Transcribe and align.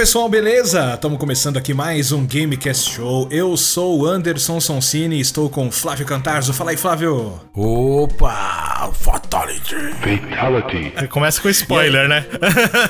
Pessoal, 0.00 0.30
beleza? 0.30 0.94
Estamos 0.94 1.18
começando 1.18 1.58
aqui 1.58 1.74
mais 1.74 2.10
um 2.10 2.26
Gamecast 2.26 2.90
Show. 2.90 3.28
Eu 3.30 3.54
sou 3.54 3.98
o 3.98 4.06
Anderson 4.06 4.58
Sonsini 4.58 5.16
e 5.16 5.20
estou 5.20 5.50
com 5.50 5.68
o 5.68 5.70
Flávio 5.70 6.06
Cantarzo. 6.06 6.54
Fala 6.54 6.70
aí, 6.70 6.76
Flávio. 6.78 7.38
Opa! 7.52 8.90
Fatality! 9.30 9.76
Fatality! 10.00 11.08
Começa 11.08 11.40
com 11.40 11.48
spoiler, 11.50 12.08
né? 12.08 12.26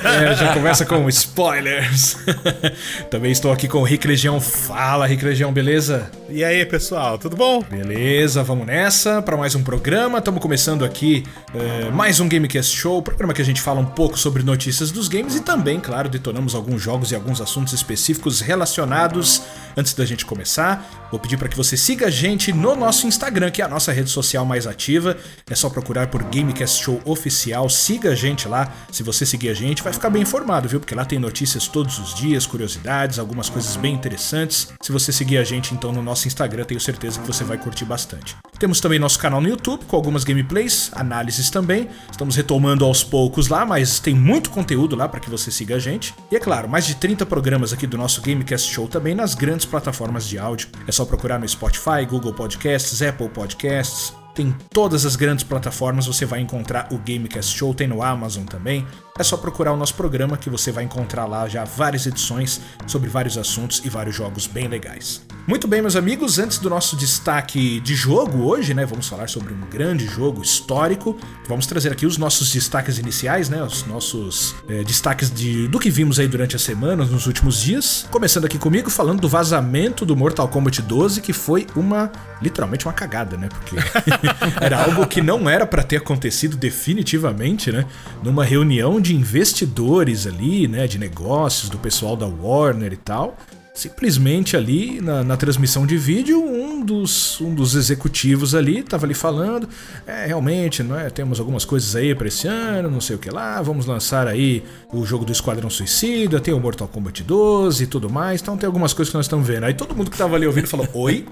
é, 0.03 0.33
já 0.33 0.53
começa 0.57 0.83
com 0.87 1.07
spoilers. 1.07 2.17
Também 3.11 3.31
estou 3.31 3.51
aqui 3.51 3.67
com 3.67 3.77
o 3.77 3.83
Rick 3.83 4.07
Legião. 4.07 4.41
Fala, 4.41 5.05
Rick 5.05 5.23
Legião, 5.23 5.53
beleza? 5.53 6.09
E 6.27 6.43
aí, 6.43 6.65
pessoal, 6.65 7.19
tudo 7.19 7.35
bom? 7.35 7.61
Beleza, 7.61 8.41
vamos 8.41 8.65
nessa 8.65 9.21
para 9.21 9.37
mais 9.37 9.53
um 9.53 9.61
programa. 9.61 10.17
Estamos 10.17 10.41
começando 10.41 10.83
aqui 10.83 11.23
é, 11.53 11.91
mais 11.91 12.19
um 12.19 12.27
Gamecast 12.27 12.75
Show, 12.75 13.03
programa 13.03 13.35
que 13.35 13.41
a 13.43 13.45
gente 13.45 13.61
fala 13.61 13.79
um 13.79 13.85
pouco 13.85 14.17
sobre 14.17 14.41
notícias 14.41 14.89
dos 14.89 15.07
games 15.07 15.35
e 15.35 15.41
também, 15.41 15.79
claro, 15.79 16.09
detonamos 16.09 16.55
alguns 16.55 16.81
jogos 16.81 17.11
e 17.11 17.15
alguns 17.15 17.39
assuntos 17.39 17.71
específicos 17.73 18.41
relacionados. 18.41 19.43
Antes 19.77 19.93
da 19.93 20.05
gente 20.05 20.25
começar, 20.25 21.07
vou 21.11 21.19
pedir 21.19 21.37
para 21.37 21.47
que 21.47 21.55
você 21.55 21.77
siga 21.77 22.07
a 22.07 22.09
gente 22.09 22.51
no 22.51 22.75
nosso 22.75 23.05
Instagram, 23.05 23.51
que 23.51 23.61
é 23.61 23.65
a 23.65 23.69
nossa 23.69 23.91
rede 23.91 24.09
social 24.09 24.43
mais 24.43 24.65
ativa. 24.65 25.15
É 25.49 25.53
só 25.53 25.69
procurar 25.69 26.07
por 26.07 26.23
Gamecast 26.31 26.81
Show 26.81 27.01
Oficial. 27.05 27.69
Siga 27.69 28.11
a 28.11 28.15
gente 28.15 28.47
lá. 28.47 28.71
Se 28.91 29.03
você 29.03 29.25
seguir 29.25 29.49
a 29.49 29.53
gente, 29.53 29.83
vai 29.83 29.93
ficar 29.93 30.09
bem 30.09 30.21
informado, 30.21 30.67
viu? 30.67 30.79
Porque 30.79 30.95
lá 30.95 31.05
tem 31.05 31.19
notícias 31.19 31.67
todos 31.67 31.99
os 31.99 32.15
dias, 32.15 32.45
curiosidades, 32.45 33.19
algumas 33.19 33.49
coisas 33.49 33.75
bem 33.75 33.93
interessantes. 33.93 34.69
Se 34.81 34.91
você 34.91 35.11
seguir 35.11 35.37
a 35.37 35.43
gente 35.43 35.73
então 35.73 35.91
no 35.91 36.01
nosso 36.01 36.27
Instagram, 36.27 36.63
tenho 36.63 36.79
certeza 36.79 37.19
que 37.19 37.27
você 37.27 37.43
vai 37.43 37.57
curtir 37.57 37.85
bastante. 37.85 38.35
Temos 38.57 38.79
também 38.79 38.99
nosso 38.99 39.19
canal 39.19 39.41
no 39.41 39.49
YouTube 39.49 39.85
com 39.85 39.95
algumas 39.95 40.23
gameplays, 40.23 40.91
análises 40.93 41.49
também. 41.49 41.89
Estamos 42.11 42.35
retomando 42.35 42.85
aos 42.85 43.03
poucos 43.03 43.47
lá, 43.47 43.65
mas 43.65 43.99
tem 43.99 44.13
muito 44.13 44.51
conteúdo 44.51 44.95
lá 44.95 45.09
para 45.09 45.19
que 45.19 45.29
você 45.29 45.49
siga 45.51 45.75
a 45.75 45.79
gente. 45.79 46.13
E 46.31 46.35
é 46.35 46.39
claro, 46.39 46.69
mais 46.69 46.85
de 46.85 46.95
30 46.95 47.25
programas 47.25 47.73
aqui 47.73 47.87
do 47.87 47.97
nosso 47.97 48.21
Gamecast 48.21 48.71
Show 48.71 48.87
também 48.87 49.15
nas 49.15 49.33
grandes 49.33 49.65
plataformas 49.65 50.27
de 50.27 50.37
áudio. 50.37 50.69
É 50.87 50.91
só 50.91 51.03
procurar 51.05 51.39
no 51.39 51.47
Spotify, 51.47 52.05
Google 52.07 52.33
Podcasts, 52.33 53.01
Apple 53.01 53.29
Podcasts, 53.29 54.13
tem 54.33 54.55
todas 54.69 55.05
as 55.05 55.15
grandes 55.15 55.43
plataformas, 55.43 56.07
você 56.07 56.25
vai 56.25 56.39
encontrar 56.39 56.87
o 56.91 56.97
Gamecast 56.97 57.55
Show, 57.57 57.73
tem 57.73 57.87
no 57.87 58.01
Amazon 58.01 58.45
também. 58.45 58.85
É 59.17 59.23
só 59.23 59.37
procurar 59.37 59.73
o 59.73 59.77
nosso 59.77 59.95
programa 59.95 60.37
que 60.37 60.49
você 60.49 60.71
vai 60.71 60.83
encontrar 60.83 61.25
lá 61.25 61.47
já 61.47 61.63
várias 61.63 62.05
edições 62.05 62.61
sobre 62.87 63.09
vários 63.09 63.37
assuntos 63.37 63.81
e 63.83 63.89
vários 63.89 64.15
jogos 64.15 64.47
bem 64.47 64.67
legais. 64.67 65.21
Muito 65.51 65.67
bem, 65.67 65.81
meus 65.81 65.97
amigos, 65.97 66.39
antes 66.39 66.59
do 66.59 66.69
nosso 66.69 66.95
destaque 66.95 67.81
de 67.81 67.93
jogo 67.93 68.45
hoje, 68.45 68.73
né, 68.73 68.85
vamos 68.85 69.09
falar 69.09 69.27
sobre 69.27 69.53
um 69.53 69.59
grande 69.69 70.07
jogo 70.07 70.41
histórico. 70.41 71.17
Vamos 71.45 71.67
trazer 71.67 71.91
aqui 71.91 72.05
os 72.05 72.17
nossos 72.17 72.53
destaques 72.53 72.97
iniciais, 72.97 73.49
né, 73.49 73.61
os 73.61 73.85
nossos 73.85 74.55
é, 74.69 74.81
destaques 74.81 75.29
de, 75.29 75.67
do 75.67 75.77
que 75.77 75.89
vimos 75.89 76.19
aí 76.19 76.27
durante 76.29 76.55
a 76.55 76.59
semana, 76.59 77.03
nos 77.03 77.27
últimos 77.27 77.59
dias. 77.61 78.07
Começando 78.09 78.45
aqui 78.45 78.57
comigo, 78.57 78.89
falando 78.89 79.19
do 79.19 79.27
vazamento 79.27 80.05
do 80.05 80.15
Mortal 80.15 80.47
Kombat 80.47 80.81
12, 80.83 81.19
que 81.19 81.33
foi 81.33 81.67
uma, 81.75 82.09
literalmente 82.41 82.85
uma 82.85 82.93
cagada, 82.93 83.35
né, 83.35 83.49
porque 83.49 83.75
era 84.63 84.81
algo 84.81 85.05
que 85.05 85.21
não 85.21 85.49
era 85.49 85.65
para 85.65 85.83
ter 85.83 85.97
acontecido 85.97 86.55
definitivamente, 86.55 87.73
né, 87.73 87.85
numa 88.23 88.45
reunião 88.45 89.01
de 89.01 89.13
investidores 89.13 90.25
ali, 90.25 90.69
né, 90.69 90.87
de 90.87 90.97
negócios, 90.97 91.69
do 91.69 91.77
pessoal 91.77 92.15
da 92.15 92.25
Warner 92.25 92.93
e 92.93 92.97
tal 92.97 93.35
simplesmente 93.73 94.57
ali 94.57 94.99
na, 95.01 95.23
na, 95.23 95.37
transmissão 95.37 95.85
de 95.85 95.97
vídeo 95.97 96.43
um 96.43 96.83
dos, 96.83 97.39
um 97.39 97.53
dos 97.55 97.75
executivos 97.75 98.53
ali 98.53 98.79
estava 98.79 99.05
ali 99.05 99.13
falando 99.13 99.67
é 100.05 100.25
realmente 100.25 100.83
não 100.83 100.99
é 100.99 101.09
temos 101.09 101.39
algumas 101.39 101.63
coisas 101.63 101.95
aí 101.95 102.13
para 102.13 102.27
esse 102.27 102.47
ano 102.47 102.91
não 102.91 102.99
sei 102.99 103.15
o 103.15 103.19
que 103.19 103.29
lá 103.29 103.61
vamos 103.61 103.85
lançar 103.85 104.27
aí 104.27 104.63
o 104.91 105.05
jogo 105.05 105.23
do 105.23 105.31
Esquadrão 105.31 105.69
Suicida 105.69 106.39
tem 106.39 106.53
o 106.53 106.59
Mortal 106.59 106.87
Kombat 106.87 107.23
12 107.23 107.83
e 107.83 107.87
tudo 107.87 108.09
mais 108.09 108.41
então 108.41 108.57
tem 108.57 108.67
algumas 108.67 108.93
coisas 108.93 109.11
que 109.11 109.17
nós 109.17 109.25
estamos 109.25 109.47
vendo. 109.47 109.63
Aí 109.63 109.73
todo 109.73 109.95
mundo 109.95 110.09
que 110.09 110.15
estava 110.15 110.35
ali 110.35 110.45
ouvindo 110.45 110.67
falou 110.67 110.87
oi? 110.93 111.25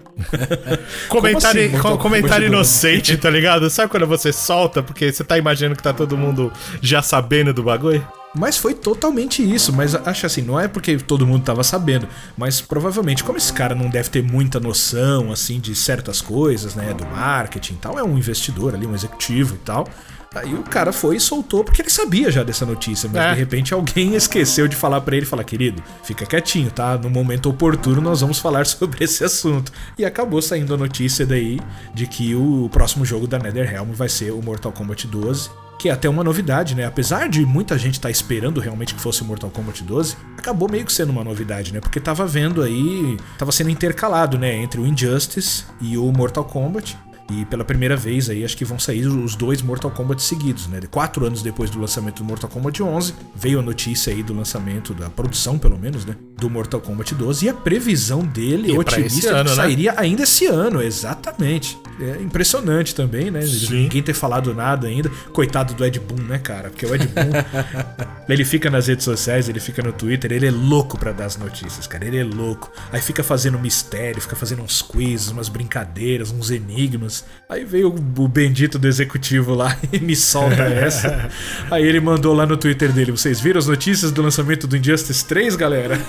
Comentário 1.10 1.66
assim, 1.68 1.98
comentário 1.98 2.48
inocente 2.48 3.18
tá 3.18 3.30
ligado? 3.30 3.70
Sabe 3.70 3.90
quando 3.90 4.08
você 4.08 4.32
solta 4.32 4.82
porque 4.82 5.12
você 5.12 5.24
tá 5.24 5.38
imaginando 5.38 5.76
que 5.76 5.84
tá 5.84 5.94
todo 5.94 6.18
mundo 6.18 6.52
já 6.82 7.02
sabendo 7.02 7.54
do 7.54 7.64
bagulho 7.64 8.19
mas 8.36 8.58
foi 8.58 8.74
totalmente 8.74 9.42
isso, 9.42 9.74
mas 9.74 9.96
acho 9.96 10.26
assim, 10.26 10.42
não 10.42 10.60
é 10.60 10.68
porque 10.68 10.98
todo 10.98 11.26
mundo 11.26 11.44
tava 11.44 11.64
sabendo, 11.64 12.08
mas 12.38 12.62
provavelmente, 12.62 13.24
como 13.24 13.38
esse 13.38 13.52
cara 13.52 13.74
não 13.74 13.90
deve 13.90 14.10
ter 14.10 14.24
muita 14.24 14.60
noção, 14.60 15.32
assim, 15.32 15.60
de 15.60 15.76
certas 15.76 16.22
coisas, 16.22 16.76
né, 16.76 16.94
do 16.94 17.06
marketing 17.06 17.74
e 17.74 17.78
tal, 17.78 17.98
é 17.98 18.04
um 18.04 18.18
investidor 18.18 18.76
ali, 18.76 18.86
um 18.86 18.94
executivo 18.94 19.56
e 19.56 19.60
tal, 19.60 19.88
Aí 20.36 20.54
o 20.54 20.62
cara 20.62 20.92
foi 20.92 21.16
e 21.16 21.20
soltou 21.20 21.64
porque 21.64 21.82
ele 21.82 21.90
sabia 21.90 22.30
já 22.30 22.44
dessa 22.44 22.64
notícia, 22.64 23.10
mas 23.12 23.20
é. 23.20 23.34
de 23.34 23.40
repente 23.40 23.74
alguém 23.74 24.14
esqueceu 24.16 24.68
de 24.68 24.76
falar 24.76 25.02
para 25.02 25.18
ele, 25.18 25.26
falar, 25.26 25.44
querido, 25.44 25.82
fica 26.04 26.24
quietinho, 26.24 26.70
tá? 26.70 26.98
No 27.00 27.10
momento 27.10 27.50
oportuno 27.50 28.00
nós 28.00 28.22
vamos 28.22 28.38
falar 28.38 28.66
sobre 28.68 29.04
esse 29.04 29.24
assunto. 29.24 29.72
E 29.98 30.06
acabou 30.06 30.40
saindo 30.40 30.72
a 30.74 30.78
notícia 30.78 31.26
daí 31.26 31.60
de 31.96 32.06
que 32.06 32.36
o 32.36 32.70
próximo 32.72 33.04
jogo 33.04 33.26
da 33.26 33.40
NetherRealm 33.40 33.92
vai 33.92 34.08
ser 34.08 34.32
o 34.32 34.40
Mortal 34.40 34.72
Kombat 34.72 35.08
12 35.08 35.50
que 35.80 35.88
é 35.88 35.94
até 35.94 36.10
uma 36.10 36.24
novidade, 36.24 36.76
né? 36.76 36.86
Apesar 36.86 37.30
de 37.30 37.46
muita 37.46 37.78
gente 37.78 37.94
estar 37.94 38.10
tá 38.10 38.12
esperando 38.12 38.60
realmente 38.60 38.94
que 38.94 39.02
fosse 39.02 39.24
Mortal 39.24 39.50
Kombat 39.50 39.82
12, 39.82 40.18
acabou 40.38 40.70
meio 40.70 40.86
que 40.86 40.92
sendo 40.92 41.10
uma 41.12 41.24
novidade, 41.24 41.74
né? 41.74 41.80
Porque 41.80 42.02
tava 42.02 42.28
vendo 42.28 42.62
aí, 42.62 43.18
tava 43.38 43.52
sendo 43.54 43.70
intercalado, 43.70 44.38
né, 44.38 44.54
entre 44.58 44.82
o 44.82 44.86
Injustice 44.86 45.64
e 45.80 45.98
o 45.98 46.12
Mortal 46.12 46.44
Kombat. 46.44 46.98
E 47.32 47.46
pela 47.46 47.64
primeira 47.64 47.96
vez 47.96 48.28
aí, 48.30 48.44
acho 48.44 48.58
que 48.58 48.66
vão 48.66 48.80
sair 48.80 49.06
os 49.06 49.36
dois 49.36 49.62
Mortal 49.62 49.92
Kombat 49.92 50.22
seguidos, 50.22 50.68
né? 50.68 50.82
Quatro 50.90 51.26
anos 51.26 51.42
depois 51.42 51.70
do 51.70 51.80
lançamento 51.80 52.18
do 52.18 52.26
Mortal 52.26 52.50
Kombat 52.50 52.82
11, 52.82 53.14
veio 53.36 53.60
a 53.60 53.62
notícia 53.62 54.12
aí 54.12 54.24
do 54.24 54.34
lançamento, 54.34 54.94
da 54.94 55.10
produção 55.10 55.58
pelo 55.58 55.78
menos, 55.78 56.06
né? 56.06 56.16
Do 56.38 56.50
Mortal 56.50 56.82
Kombat 56.82 57.14
12 57.14 57.46
e 57.46 57.50
a 57.50 57.54
previsão 57.54 58.26
dele, 58.26 58.72
e 58.72 58.78
otimista, 58.78 59.36
ano, 59.36 59.50
né? 59.52 59.56
sairia 59.56 59.94
ainda 59.96 60.24
esse 60.24 60.48
ano, 60.48 60.82
exatamente. 60.82 61.78
É 62.02 62.22
impressionante 62.22 62.96
também, 62.96 63.30
né? 63.30 63.42
Sim. 63.42 63.84
Ninguém 63.84 64.02
ter 64.02 64.14
falado 64.14 64.54
nada 64.54 64.88
ainda. 64.88 65.10
Coitado 65.34 65.74
do 65.74 65.86
Ed 65.86 66.00
Boon, 66.00 66.24
né, 66.24 66.38
cara? 66.38 66.70
Porque 66.70 66.86
o 66.86 66.96
Ed 66.96 67.06
Boon, 67.08 67.32
ele 68.30 68.46
fica 68.46 68.70
nas 68.70 68.88
redes 68.88 69.04
sociais, 69.04 69.50
ele 69.50 69.60
fica 69.60 69.82
no 69.82 69.92
Twitter, 69.92 70.32
ele 70.32 70.48
é 70.48 70.52
louco 70.52 70.98
para 70.98 71.12
dar 71.12 71.26
as 71.26 71.36
notícias, 71.36 71.88
cara. 71.88 72.06
Ele 72.06 72.18
é 72.18 72.24
louco. 72.24 72.72
Aí 72.92 73.02
fica 73.02 73.22
fazendo 73.24 73.60
mistério, 73.60 74.22
fica 74.22 74.36
fazendo 74.36 74.64
uns 74.64 74.82
quizzes, 74.82 75.30
umas 75.30 75.50
brincadeiras, 75.50 76.32
uns 76.32 76.52
enigmas. 76.52 77.26
Aí 77.50 77.66
veio 77.66 77.90
o 77.90 78.28
bendito 78.28 78.80
do 78.80 78.88
executivo 78.88 79.54
lá 79.54 79.78
e 79.92 80.00
me 80.00 80.16
solta 80.16 80.64
essa. 80.64 81.30
Aí 81.70 81.86
ele 81.86 82.00
mandou 82.00 82.34
lá 82.34 82.46
no 82.46 82.56
Twitter 82.56 82.94
dele: 82.94 83.12
Vocês 83.12 83.42
viram 83.42 83.60
as 83.60 83.68
notícias 83.68 84.12
do 84.12 84.22
lançamento 84.22 84.68
do 84.68 84.78
Injustice 84.78 85.26
3, 85.26 85.56
galera? 85.56 86.00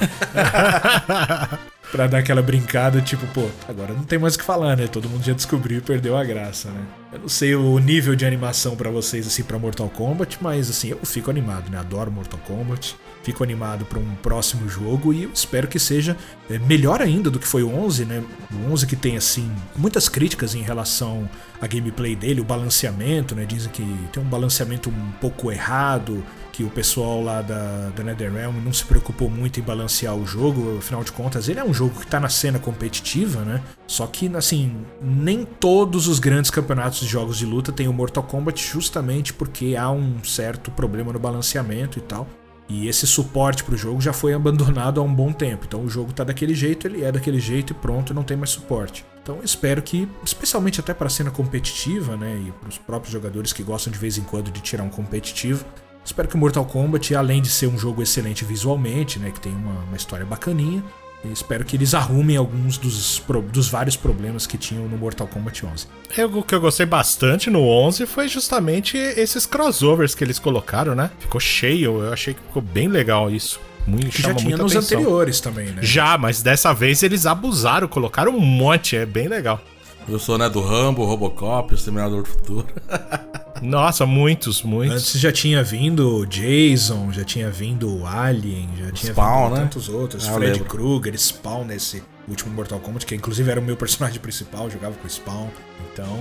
Pra 1.91 2.07
dar 2.07 2.19
aquela 2.19 2.43
brincada, 2.43 3.01
tipo, 3.01 3.27
pô, 3.29 3.49
agora 3.69 3.93
não 3.93 4.05
tem 4.05 4.19
mais 4.19 4.35
o 4.35 4.39
que 4.39 4.45
falar, 4.45 4.77
né? 4.77 4.87
Todo 4.87 5.09
mundo 5.09 5.25
já 5.25 5.33
descobriu 5.33 5.79
e 5.79 5.81
perdeu 5.81 6.17
a 6.17 6.25
graça, 6.25 6.71
né? 6.71 6.83
Eu 7.13 7.19
não 7.21 7.29
sei 7.29 7.55
o 7.55 7.79
nível 7.79 8.15
de 8.15 8.25
animação 8.25 8.77
para 8.77 8.91
vocês, 8.91 9.27
assim, 9.27 9.43
para 9.43 9.59
Mortal 9.59 9.89
Kombat, 9.89 10.39
mas, 10.41 10.71
assim, 10.71 10.91
eu 10.91 11.01
fico 11.05 11.31
animado, 11.31 11.71
né? 11.71 11.79
Adoro 11.79 12.11
Mortal 12.11 12.41
Kombat. 12.47 12.97
Fico 13.23 13.45
animado 13.45 13.85
para 13.85 13.99
um 13.99 14.15
próximo 14.23 14.69
jogo 14.69 15.13
e 15.13 15.25
espero 15.33 15.69
que 15.69 15.79
seja 15.79 16.17
é, 16.49 16.59
melhor 16.59 17.03
ainda 17.03 17.31
do 17.31 17.39
que 17.39 17.47
foi 17.47 17.63
o 17.63 17.69
11, 17.69 18.07
né? 18.07 18.25
O 18.51 18.73
11 18.73 18.87
que 18.87 18.97
tem, 18.97 19.17
assim, 19.17 19.51
muitas 19.77 20.09
críticas 20.09 20.55
em 20.55 20.63
relação 20.63 21.29
à 21.61 21.67
gameplay 21.67 22.17
dele, 22.17 22.41
o 22.41 22.45
balanceamento, 22.45 23.35
né? 23.35 23.45
Dizem 23.45 23.71
que 23.71 23.83
tem 24.11 24.23
um 24.23 24.27
balanceamento 24.27 24.89
um 24.89 25.13
pouco 25.21 25.53
errado, 25.53 26.25
que 26.51 26.65
o 26.65 26.71
pessoal 26.71 27.23
lá 27.23 27.43
da, 27.43 27.91
da 27.91 28.03
NetherRealm 28.03 28.57
não 28.65 28.73
se 28.73 28.85
preocupou 28.85 29.29
muito 29.29 29.61
em 29.61 29.63
balancear 29.63 30.15
o 30.15 30.27
jogo, 30.27 30.79
afinal 30.79 31.05
de 31.05 31.13
contas, 31.13 31.49
ele 31.49 31.61
é 31.61 31.65
um 31.65 31.73
jogo 31.73 31.99
que 31.99 32.05
está 32.05 32.19
na 32.19 32.29
cena 32.29 32.59
competitiva, 32.59 33.41
né? 33.43 33.63
Só 33.87 34.07
que, 34.07 34.35
assim, 34.35 34.77
nem 35.01 35.45
todos 35.45 36.09
os 36.09 36.19
grandes 36.19 36.51
campeonatos 36.51 37.01
de 37.01 37.07
jogos 37.07 37.37
de 37.37 37.45
luta 37.47 37.71
têm 37.71 37.89
o 37.89 37.93
Mortal 37.93 38.23
Kombat 38.23 38.63
justamente 38.63 39.33
porque 39.33 39.77
há 39.77 39.91
um 39.91 40.25
certo 40.25 40.71
problema 40.71 41.13
no 41.13 41.19
balanceamento 41.19 41.99
e 41.99 42.03
tal. 42.03 42.27
E 42.71 42.87
esse 42.87 43.05
suporte 43.05 43.65
para 43.65 43.75
o 43.75 43.77
jogo 43.77 44.01
já 44.01 44.13
foi 44.13 44.33
abandonado 44.35 45.01
há 45.01 45.03
um 45.03 45.13
bom 45.13 45.33
tempo. 45.33 45.65
Então 45.67 45.83
o 45.83 45.89
jogo 45.89 46.11
está 46.11 46.23
daquele 46.23 46.55
jeito, 46.55 46.87
ele 46.87 47.03
é 47.03 47.11
daquele 47.11 47.41
jeito 47.41 47.73
e 47.73 47.75
pronto, 47.75 48.15
não 48.15 48.23
tem 48.23 48.37
mais 48.37 48.51
suporte. 48.51 49.05
Então 49.21 49.41
espero 49.43 49.83
que, 49.83 50.09
especialmente 50.25 50.81
até 50.81 50.95
para 50.95 51.09
a 51.09 51.11
cena 51.11 51.31
competitiva, 51.31 52.17
né, 52.17 52.43
e 52.47 52.53
para 52.53 52.69
os 52.69 52.79
próprios 52.79 53.13
jogadores 53.13 53.53
que 53.53 53.63
gostam 53.63 53.93
de 53.93 53.99
vez 53.99 54.17
em 54.17 54.23
quando 54.23 54.51
de 54.51 54.61
tirar 54.61 54.85
um 54.85 54.89
competitivo, 54.89 55.65
espero 56.05 56.29
que 56.29 56.37
Mortal 56.37 56.65
Kombat, 56.65 57.15
além 57.15 57.43
de 57.43 57.51
ser 57.51 57.67
um 57.67 57.77
jogo 57.77 58.03
excelente 58.03 58.45
visualmente, 58.45 59.19
né, 59.19 59.31
que 59.31 59.41
tem 59.41 59.53
uma, 59.53 59.81
uma 59.85 59.97
história 59.97 60.25
bacaninha, 60.25 60.83
espero 61.25 61.65
que 61.65 61.77
eles 61.77 61.95
arrumem 61.95 62.37
alguns 62.37 62.79
dos, 62.79 63.23
dos 63.53 63.69
vários 63.69 63.97
problemas 63.97 64.47
que 64.47 64.57
tinham 64.57 64.89
no 64.89 64.97
Mortal 64.97 65.27
Kombat 65.27 65.67
11. 65.67 65.87
É, 66.17 66.25
o 66.25 66.43
que 66.43 66.55
eu 66.55 66.61
gostei 66.61 66.87
bastante 66.87 67.51
no 67.51 67.61
11 67.67 68.07
foi 68.07 68.29
justamente 68.29 68.97
esses 68.97 69.45
crossovers 69.45 70.15
que 70.15 70.25
eles 70.25 70.39
colocaram, 70.39 70.95
né? 70.95 71.11
Ficou 71.19 71.41
cheio, 71.41 72.03
eu 72.03 72.13
achei 72.13 72.35
que 72.35 72.41
ficou 72.41 72.63
bem 72.63 72.89
legal 72.89 73.31
isso. 73.31 73.61
Muito, 73.87 74.21
já 74.21 74.35
tinha 74.35 74.57
nos 74.57 74.73
atenção. 74.73 74.99
anteriores 74.99 75.41
também, 75.41 75.67
né? 75.67 75.83
Já, 75.83 76.17
mas 76.17 76.43
dessa 76.43 76.73
vez 76.73 77.03
eles 77.03 77.27
abusaram, 77.27 77.89
colocaram 77.89 78.33
um 78.35 78.41
monte, 78.41 78.97
é 78.97 79.07
bem 79.07 79.29
legal. 79.29 79.61
Eu 80.11 80.19
sou 80.19 80.37
né, 80.37 80.49
do 80.49 80.61
Rambo, 80.61 81.05
Robocop, 81.05 81.73
o 81.73 81.75
Exterminador 81.77 82.23
do 82.23 82.29
Futuro. 82.29 82.67
Nossa, 83.63 84.05
muitos, 84.07 84.63
muitos. 84.63 84.97
Antes 84.97 85.21
já 85.21 85.31
tinha 85.31 85.63
vindo 85.63 86.25
Jason, 86.27 87.13
já 87.13 87.23
tinha 87.25 87.51
vindo 87.51 88.05
Alien, 88.07 88.69
já 88.77 88.91
tinha 88.91 89.13
Spawn, 89.13 89.45
vindo 89.45 89.55
né? 89.55 89.61
tantos 89.63 89.89
outros. 89.89 90.29
Ah, 90.29 90.33
Fred 90.33 90.53
lembro. 90.59 90.69
Krueger, 90.69 91.17
Spawn 91.19 91.65
nesse 91.65 92.03
último 92.27 92.53
Mortal 92.55 92.81
Kombat, 92.81 93.07
que 93.07 93.15
inclusive 93.15 93.51
era 93.51 93.61
o 93.61 93.63
meu 93.63 93.77
personagem 93.77 94.19
principal, 94.19 94.69
jogava 94.71 94.95
com 94.97 95.07
o 95.07 95.11
Spawn. 95.11 95.49
Então, 95.93 96.17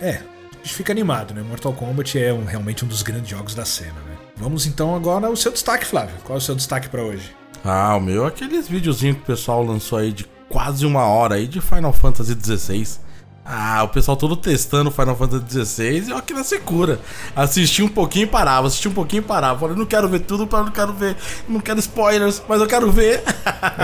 é, 0.00 0.20
a 0.52 0.56
gente 0.58 0.74
fica 0.74 0.92
animado, 0.92 1.32
né? 1.34 1.42
Mortal 1.42 1.72
Kombat 1.72 2.18
é 2.22 2.32
um- 2.32 2.44
realmente 2.44 2.84
um 2.84 2.88
dos 2.88 3.02
grandes 3.02 3.28
jogos 3.30 3.54
da 3.54 3.64
cena, 3.64 3.94
né? 4.06 4.16
Vamos 4.36 4.66
então 4.66 4.94
agora 4.94 5.26
ao 5.26 5.34
seu 5.36 5.50
destaque, 5.50 5.86
Flávio. 5.86 6.14
Qual 6.22 6.36
é 6.36 6.38
o 6.38 6.42
seu 6.42 6.54
destaque 6.54 6.88
pra 6.88 7.02
hoje? 7.02 7.32
Ah, 7.64 7.96
o 7.96 8.00
meu 8.00 8.26
é 8.26 8.28
aqueles 8.28 8.68
videozinhos 8.68 9.16
que 9.16 9.22
o 9.22 9.26
pessoal 9.26 9.64
lançou 9.64 9.98
aí 9.98 10.12
de 10.12 10.26
quase 10.50 10.84
uma 10.84 11.04
hora 11.06 11.36
aí 11.36 11.48
de 11.48 11.60
Final 11.62 11.92
Fantasy 11.92 12.36
XVI. 12.38 13.02
Ah, 13.46 13.82
o 13.84 13.88
pessoal 13.88 14.16
todo 14.16 14.36
testando 14.36 14.90
Final 14.90 15.14
Fantasy 15.16 15.64
XVI 15.66 16.06
e 16.06 16.10
eu 16.10 16.16
aqui 16.16 16.32
na 16.32 16.42
secura. 16.42 16.98
Assisti 17.36 17.82
um 17.82 17.88
pouquinho 17.88 18.24
e 18.24 18.26
parava, 18.26 18.66
assisti 18.66 18.88
um 18.88 18.92
pouquinho 18.92 19.20
e 19.20 19.24
parava. 19.24 19.60
Falei, 19.60 19.76
não 19.76 19.84
quero 19.84 20.08
ver 20.08 20.20
tudo, 20.20 20.48
não 20.50 20.70
quero 20.70 20.92
ver, 20.94 21.14
não 21.46 21.60
quero 21.60 21.78
spoilers, 21.78 22.42
mas 22.48 22.60
eu 22.60 22.66
quero 22.66 22.90
ver. 22.90 23.22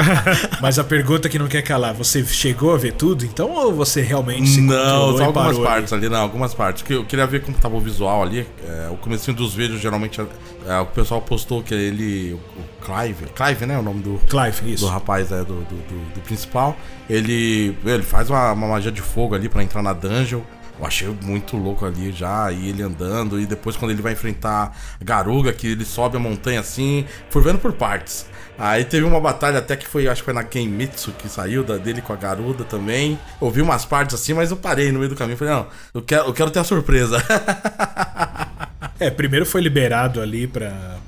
Mas 0.62 0.78
a 0.78 0.84
pergunta 0.84 1.28
que 1.28 1.38
não 1.38 1.46
quer 1.46 1.62
calar, 1.62 1.92
você 1.94 2.24
chegou 2.24 2.74
a 2.74 2.78
ver 2.78 2.92
tudo 2.92 3.24
então 3.24 3.50
ou 3.50 3.72
você 3.74 4.00
realmente 4.00 4.48
se 4.48 4.60
Não, 4.60 5.16
só 5.16 5.24
algumas 5.24 5.32
parou 5.32 5.60
ali? 5.60 5.62
partes 5.64 5.92
ali, 5.92 6.08
não, 6.08 6.20
algumas 6.20 6.54
partes. 6.54 6.82
Que 6.82 6.94
eu 6.94 7.04
queria 7.04 7.26
ver 7.26 7.42
como 7.42 7.56
tava 7.56 7.76
o 7.76 7.80
visual 7.80 8.22
ali. 8.22 8.46
É, 8.66 8.88
o 8.90 8.96
comecinho 8.96 9.36
dos 9.36 9.54
vídeos, 9.54 9.80
geralmente, 9.80 10.20
é, 10.70 10.78
o 10.80 10.86
pessoal 10.86 11.20
postou 11.20 11.62
que 11.62 11.74
ele. 11.74 12.32
O 12.34 12.84
Clive, 12.84 13.26
Clive, 13.34 13.66
né? 13.66 13.78
O 13.78 13.82
nome 13.82 14.02
do, 14.02 14.18
Clive, 14.28 14.72
isso. 14.74 14.84
do 14.84 14.90
rapaz 14.90 15.30
é, 15.32 15.38
do, 15.38 15.54
do, 15.64 15.74
do- 15.76 16.14
do 16.14 16.20
principal. 16.20 16.76
Ele, 17.08 17.76
ele 17.84 18.02
faz 18.02 18.30
uma, 18.30 18.52
uma 18.52 18.68
magia 18.68 18.92
de 18.92 19.00
fogo 19.02 19.34
ali 19.34 19.48
pra 19.48 19.62
entrar 19.62 19.82
na 19.82 19.92
dungeon. 19.92 20.40
Eu 20.78 20.86
achei 20.86 21.14
muito 21.22 21.58
louco 21.58 21.84
ali 21.84 22.10
já, 22.10 22.50
e 22.50 22.70
ele 22.70 22.82
andando, 22.82 23.38
e 23.38 23.44
depois 23.44 23.76
quando 23.76 23.90
ele 23.90 24.00
vai 24.00 24.14
enfrentar 24.14 24.74
a 24.98 25.04
Garuga, 25.04 25.52
que 25.52 25.66
ele 25.66 25.84
sobe 25.84 26.16
a 26.16 26.20
montanha 26.20 26.60
assim, 26.60 27.04
foi 27.28 27.42
vendo 27.42 27.58
por 27.58 27.74
partes. 27.74 28.24
Aí 28.60 28.84
teve 28.84 29.06
uma 29.06 29.18
batalha 29.18 29.58
até 29.58 29.74
que 29.74 29.88
foi, 29.88 30.06
acho 30.06 30.20
que 30.20 30.26
foi 30.26 30.34
na 30.34 30.44
Kenmitsu 30.44 31.12
que 31.12 31.30
saiu 31.30 31.64
da, 31.64 31.78
dele 31.78 32.02
com 32.02 32.12
a 32.12 32.16
Garuda 32.16 32.62
também. 32.62 33.18
Ouvi 33.40 33.62
umas 33.62 33.86
partes 33.86 34.14
assim, 34.14 34.34
mas 34.34 34.50
eu 34.50 34.56
parei 34.58 34.92
no 34.92 34.98
meio 34.98 35.08
do 35.08 35.16
caminho. 35.16 35.38
Falei, 35.38 35.54
não, 35.54 35.66
eu 35.94 36.02
quero, 36.02 36.26
eu 36.26 36.34
quero 36.34 36.50
ter 36.50 36.58
a 36.58 36.64
surpresa. 36.64 37.16
É, 38.98 39.08
primeiro 39.08 39.46
foi 39.46 39.62
liberado 39.62 40.20
ali 40.20 40.46
pra 40.46 41.00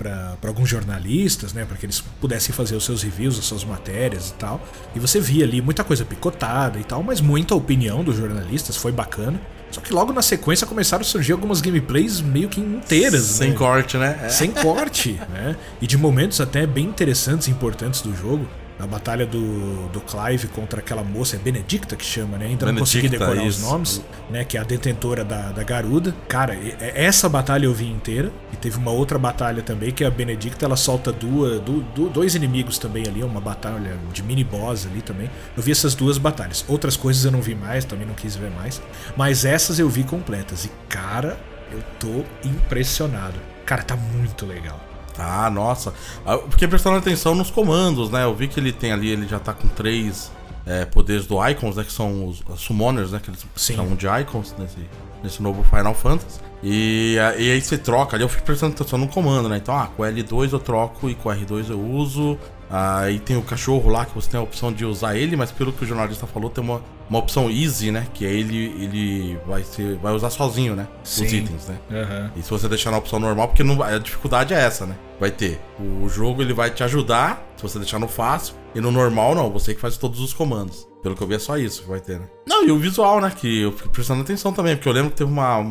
alguns 0.47 0.67
jornalistas, 0.67 1.53
né, 1.53 1.67
para 1.67 1.77
que 1.77 1.85
eles 1.85 2.01
pudessem 2.01 2.55
fazer 2.55 2.75
os 2.75 2.87
seus 2.87 3.03
reviews, 3.03 3.39
as 3.39 3.45
suas 3.45 3.65
matérias 3.65 4.31
e 4.31 4.35
tal. 4.35 4.67
E 4.97 4.99
você 4.99 5.21
via 5.21 5.45
ali 5.45 5.61
muita 5.61 5.85
coisa 5.85 6.03
picotada 6.03 6.79
e 6.79 6.85
tal, 6.85 7.03
mas 7.03 7.21
muita 7.21 7.55
opinião 7.55 8.03
dos 8.03 8.17
jornalistas, 8.17 8.79
foi 8.79 8.93
bacana. 8.93 9.39
Só 9.73 9.81
que 9.81 9.93
logo 9.93 10.13
na 10.13 10.21
sequência 10.23 10.67
começaram 10.67 11.01
a 11.01 11.05
surgir 11.05 11.33
algumas 11.33 11.61
gameplays 11.63 12.21
meio 12.21 12.49
que 12.49 12.61
inteiras, 12.61 13.23
Sem 13.23 13.51
né? 13.51 13.57
corte, 13.57 13.97
né? 13.97 14.21
É. 14.23 14.29
sem 14.29 14.51
corte, 14.51 15.19
né? 15.31 15.57
E 15.81 15.87
de 15.87 15.97
momentos 15.97 16.41
até 16.41 16.67
bem 16.67 16.85
interessantes 16.85 17.49
e 17.49 17.51
importantes 17.51 18.03
do 18.03 18.15
jogo. 18.15 18.47
A 18.83 18.87
batalha 18.87 19.25
do, 19.25 19.89
do 19.89 20.01
Clive 20.01 20.49
contra 20.49 20.81
aquela 20.81 21.05
moça, 21.05 21.37
é 21.37 21.39
Benedicta 21.39 21.95
que 21.95 22.05
chama, 22.05 22.37
né? 22.37 22.47
Ainda 22.47 22.67
não 22.67 22.81
consegui 22.81 23.03
Benedicta, 23.09 23.27
decorar 23.27 23.47
os 23.49 23.57
isso. 23.59 23.67
nomes, 23.71 24.03
né? 24.29 24.45
Que 24.45 24.57
é 24.57 24.61
a 24.61 24.65
detentora 24.65 25.25
da, 25.25 25.53
da 25.53 25.63
Garuda. 25.63 26.15
Cara, 26.29 26.55
e- 26.55 26.75
essa 26.81 27.29
batalha 27.29 27.67
eu 27.67 27.73
vi 27.73 27.89
inteira. 27.89 28.33
E 28.53 28.57
teve 28.57 28.77
uma 28.79 28.91
outra 28.91 29.19
batalha 29.19 29.63
também, 29.63 29.91
que 29.93 30.03
é 30.03 30.07
a 30.07 30.11
Benedicta, 30.11 30.65
ela 30.65 30.77
solta 30.77 31.13
duas, 31.13 31.61
du- 31.61 31.83
du- 31.95 32.09
dois 32.09 32.35
inimigos 32.35 32.77
também 32.79 33.07
ali, 33.07 33.23
uma 33.23 33.41
batalha 33.41 33.97
de 34.13 34.23
mini 34.23 34.43
boss 34.45 34.87
ali 34.87 35.01
também. 35.01 35.31
Eu 35.57 35.63
vi 35.63 35.71
essas 35.73 35.95
duas 35.95 36.19
batalhas. 36.19 36.65
Outras 36.69 36.97
coisas 36.97 37.25
eu 37.25 37.31
não 37.31 37.41
vi 37.41 37.55
mais, 37.55 37.85
também 37.85 38.07
não 38.07 38.15
quis 38.15 38.35
ver 38.35 38.51
mais. 38.51 38.83
Mas 39.17 39.45
essas 39.45 39.79
eu 39.79 39.89
vi 39.89 40.03
completas. 40.03 40.65
E, 40.65 40.71
cara, 40.89 41.39
eu 41.71 41.81
tô 42.01 42.25
impressionado. 42.49 43.39
Cara, 43.65 43.83
tá 43.83 43.97
muito 43.97 44.45
legal. 44.45 44.81
Ah, 45.19 45.51
nossa. 45.51 45.93
Ah, 46.25 46.39
fiquei 46.51 46.69
prestando 46.69 46.97
atenção 46.97 47.35
nos 47.35 47.51
comandos, 47.51 48.11
né? 48.11 48.25
Eu 48.25 48.35
vi 48.35 48.49
que 48.49 48.59
ele 48.59 48.73
tem 48.73 48.93
ali, 48.93 49.09
ele 49.09 49.27
já 49.27 49.39
tá 49.39 49.53
com 49.53 49.69
três 49.69 50.31
é, 50.67 50.85
poderes 50.85 51.27
do 51.27 51.47
Icons, 51.49 51.77
né? 51.77 51.85
Que 51.85 51.93
são 51.93 52.27
os, 52.27 52.43
os 52.49 52.61
Summoners, 52.61 53.13
né? 53.13 53.21
Que 53.23 53.31
eles 53.31 53.45
Sim. 53.57 53.77
chamam 53.77 53.95
de 53.95 54.07
Icons 54.07 54.55
nesse, 54.59 54.79
nesse 55.23 55.43
novo 55.43 55.63
Final 55.65 55.95
Fantasy. 55.95 56.41
E, 56.63 57.19
ah, 57.21 57.37
e 57.37 57.51
aí 57.51 57.61
você 57.61 57.77
troca 57.77 58.17
ali, 58.17 58.25
eu 58.25 58.29
fico 58.29 58.45
prestando 58.45 58.75
atenção 58.75 58.99
no 58.99 59.09
comando, 59.09 59.49
né? 59.49 59.57
Então, 59.57 59.77
ah, 59.77 59.89
com 59.89 60.03
L2 60.03 60.53
eu 60.53 60.61
troco 60.61 61.11
e 61.11 61.15
com 61.15 61.29
R2 61.29 61.71
eu 61.71 61.81
uso. 61.81 62.39
Aí 62.71 63.19
tem 63.19 63.37
o 63.37 63.43
cachorro 63.43 63.91
lá 63.91 64.07
que 64.07 64.15
você 64.15 64.31
tem 64.31 64.41
a 64.41 64.43
opção 64.43 64.73
de 64.73 64.87
usar 64.87 65.15
ele, 65.15 65.37
mas 65.37 65.53
pelo 65.53 65.73
que 65.73 65.85
o 65.85 65.87
jornalista 65.87 66.27
falou, 66.27 66.49
tem 66.49 66.65
uma, 66.65 66.81
uma 67.13 67.19
opção 67.19 67.51
easy, 67.51 67.91
né? 67.91 68.07
Que 68.15 68.25
é 68.25 68.31
ele, 68.31 68.75
ele 68.83 69.39
vai, 69.47 69.63
ser, 69.63 69.97
vai 69.97 70.15
usar 70.15 70.31
sozinho, 70.31 70.75
né? 70.75 70.89
Os 71.05 71.11
Sim. 71.11 71.25
itens, 71.27 71.69
né? 71.69 71.79
Aham. 71.91 72.33
E 72.35 72.43
se 72.43 72.49
você 72.49 72.67
deixar 72.71 72.91
na 72.91 72.97
opção 72.97 73.21
normal, 73.21 73.49
porque 73.49 73.63
não, 73.63 73.83
a 73.83 73.99
dificuldade 73.99 74.55
é 74.55 74.59
essa, 74.59 74.87
né? 74.87 74.97
Vai 75.21 75.31
ter. 75.31 75.61
O 75.79 76.09
jogo 76.09 76.41
ele 76.41 76.55
vai 76.55 76.71
te 76.71 76.83
ajudar 76.83 77.47
se 77.55 77.63
você 77.63 77.79
deixar 77.79 77.99
no 77.99 78.09
fácil. 78.09 78.55
E 78.75 78.81
no 78.81 78.91
normal, 78.91 79.35
não. 79.35 79.51
Você 79.51 79.75
que 79.75 79.81
faz 79.81 79.99
todos 79.99 80.21
os 80.21 80.33
comandos. 80.33 80.89
Pelo 81.03 81.17
que 81.17 81.23
eu 81.23 81.27
vi, 81.27 81.35
é 81.35 81.39
só 81.39 81.57
isso 81.59 81.83
que 81.83 81.89
vai 81.89 82.01
ter, 82.01 82.21
né? 82.21 82.27
Não, 82.47 82.65
e 82.65 82.71
o 82.71 82.79
visual, 82.79 83.21
né? 83.21 83.31
Que 83.37 83.63
eu 83.63 83.73
fiquei 83.73 83.91
prestando 83.91 84.21
atenção 84.23 84.53
também. 84.53 84.77
Porque 84.77 84.89
eu 84.89 84.93
lembro 84.93 85.11
que 85.11 85.17
teve 85.17 85.31
uma, 85.31 85.59
um, 85.59 85.65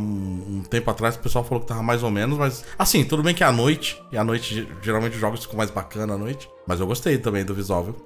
um 0.57 0.63
tempo 0.69 0.89
atrás 0.91 1.15
que 1.15 1.21
o 1.21 1.23
pessoal 1.23 1.43
falou 1.45 1.61
que 1.61 1.67
tava 1.67 1.81
mais 1.81 2.03
ou 2.03 2.11
menos. 2.11 2.37
Mas, 2.37 2.65
assim, 2.77 3.03
tudo 3.05 3.23
bem 3.23 3.33
que 3.33 3.41
é 3.43 3.47
à 3.47 3.51
noite. 3.51 4.01
E 4.11 4.17
à 4.17 4.23
noite, 4.25 4.53
ge- 4.53 4.67
geralmente, 4.81 5.13
os 5.13 5.19
jogos 5.21 5.41
ficam 5.41 5.55
mais 5.57 5.71
bacana 5.71 6.15
à 6.15 6.17
noite. 6.17 6.49
Mas 6.67 6.79
eu 6.81 6.87
gostei 6.87 7.17
também 7.17 7.45
do 7.45 7.53
visual, 7.53 7.83
viu? 7.85 7.95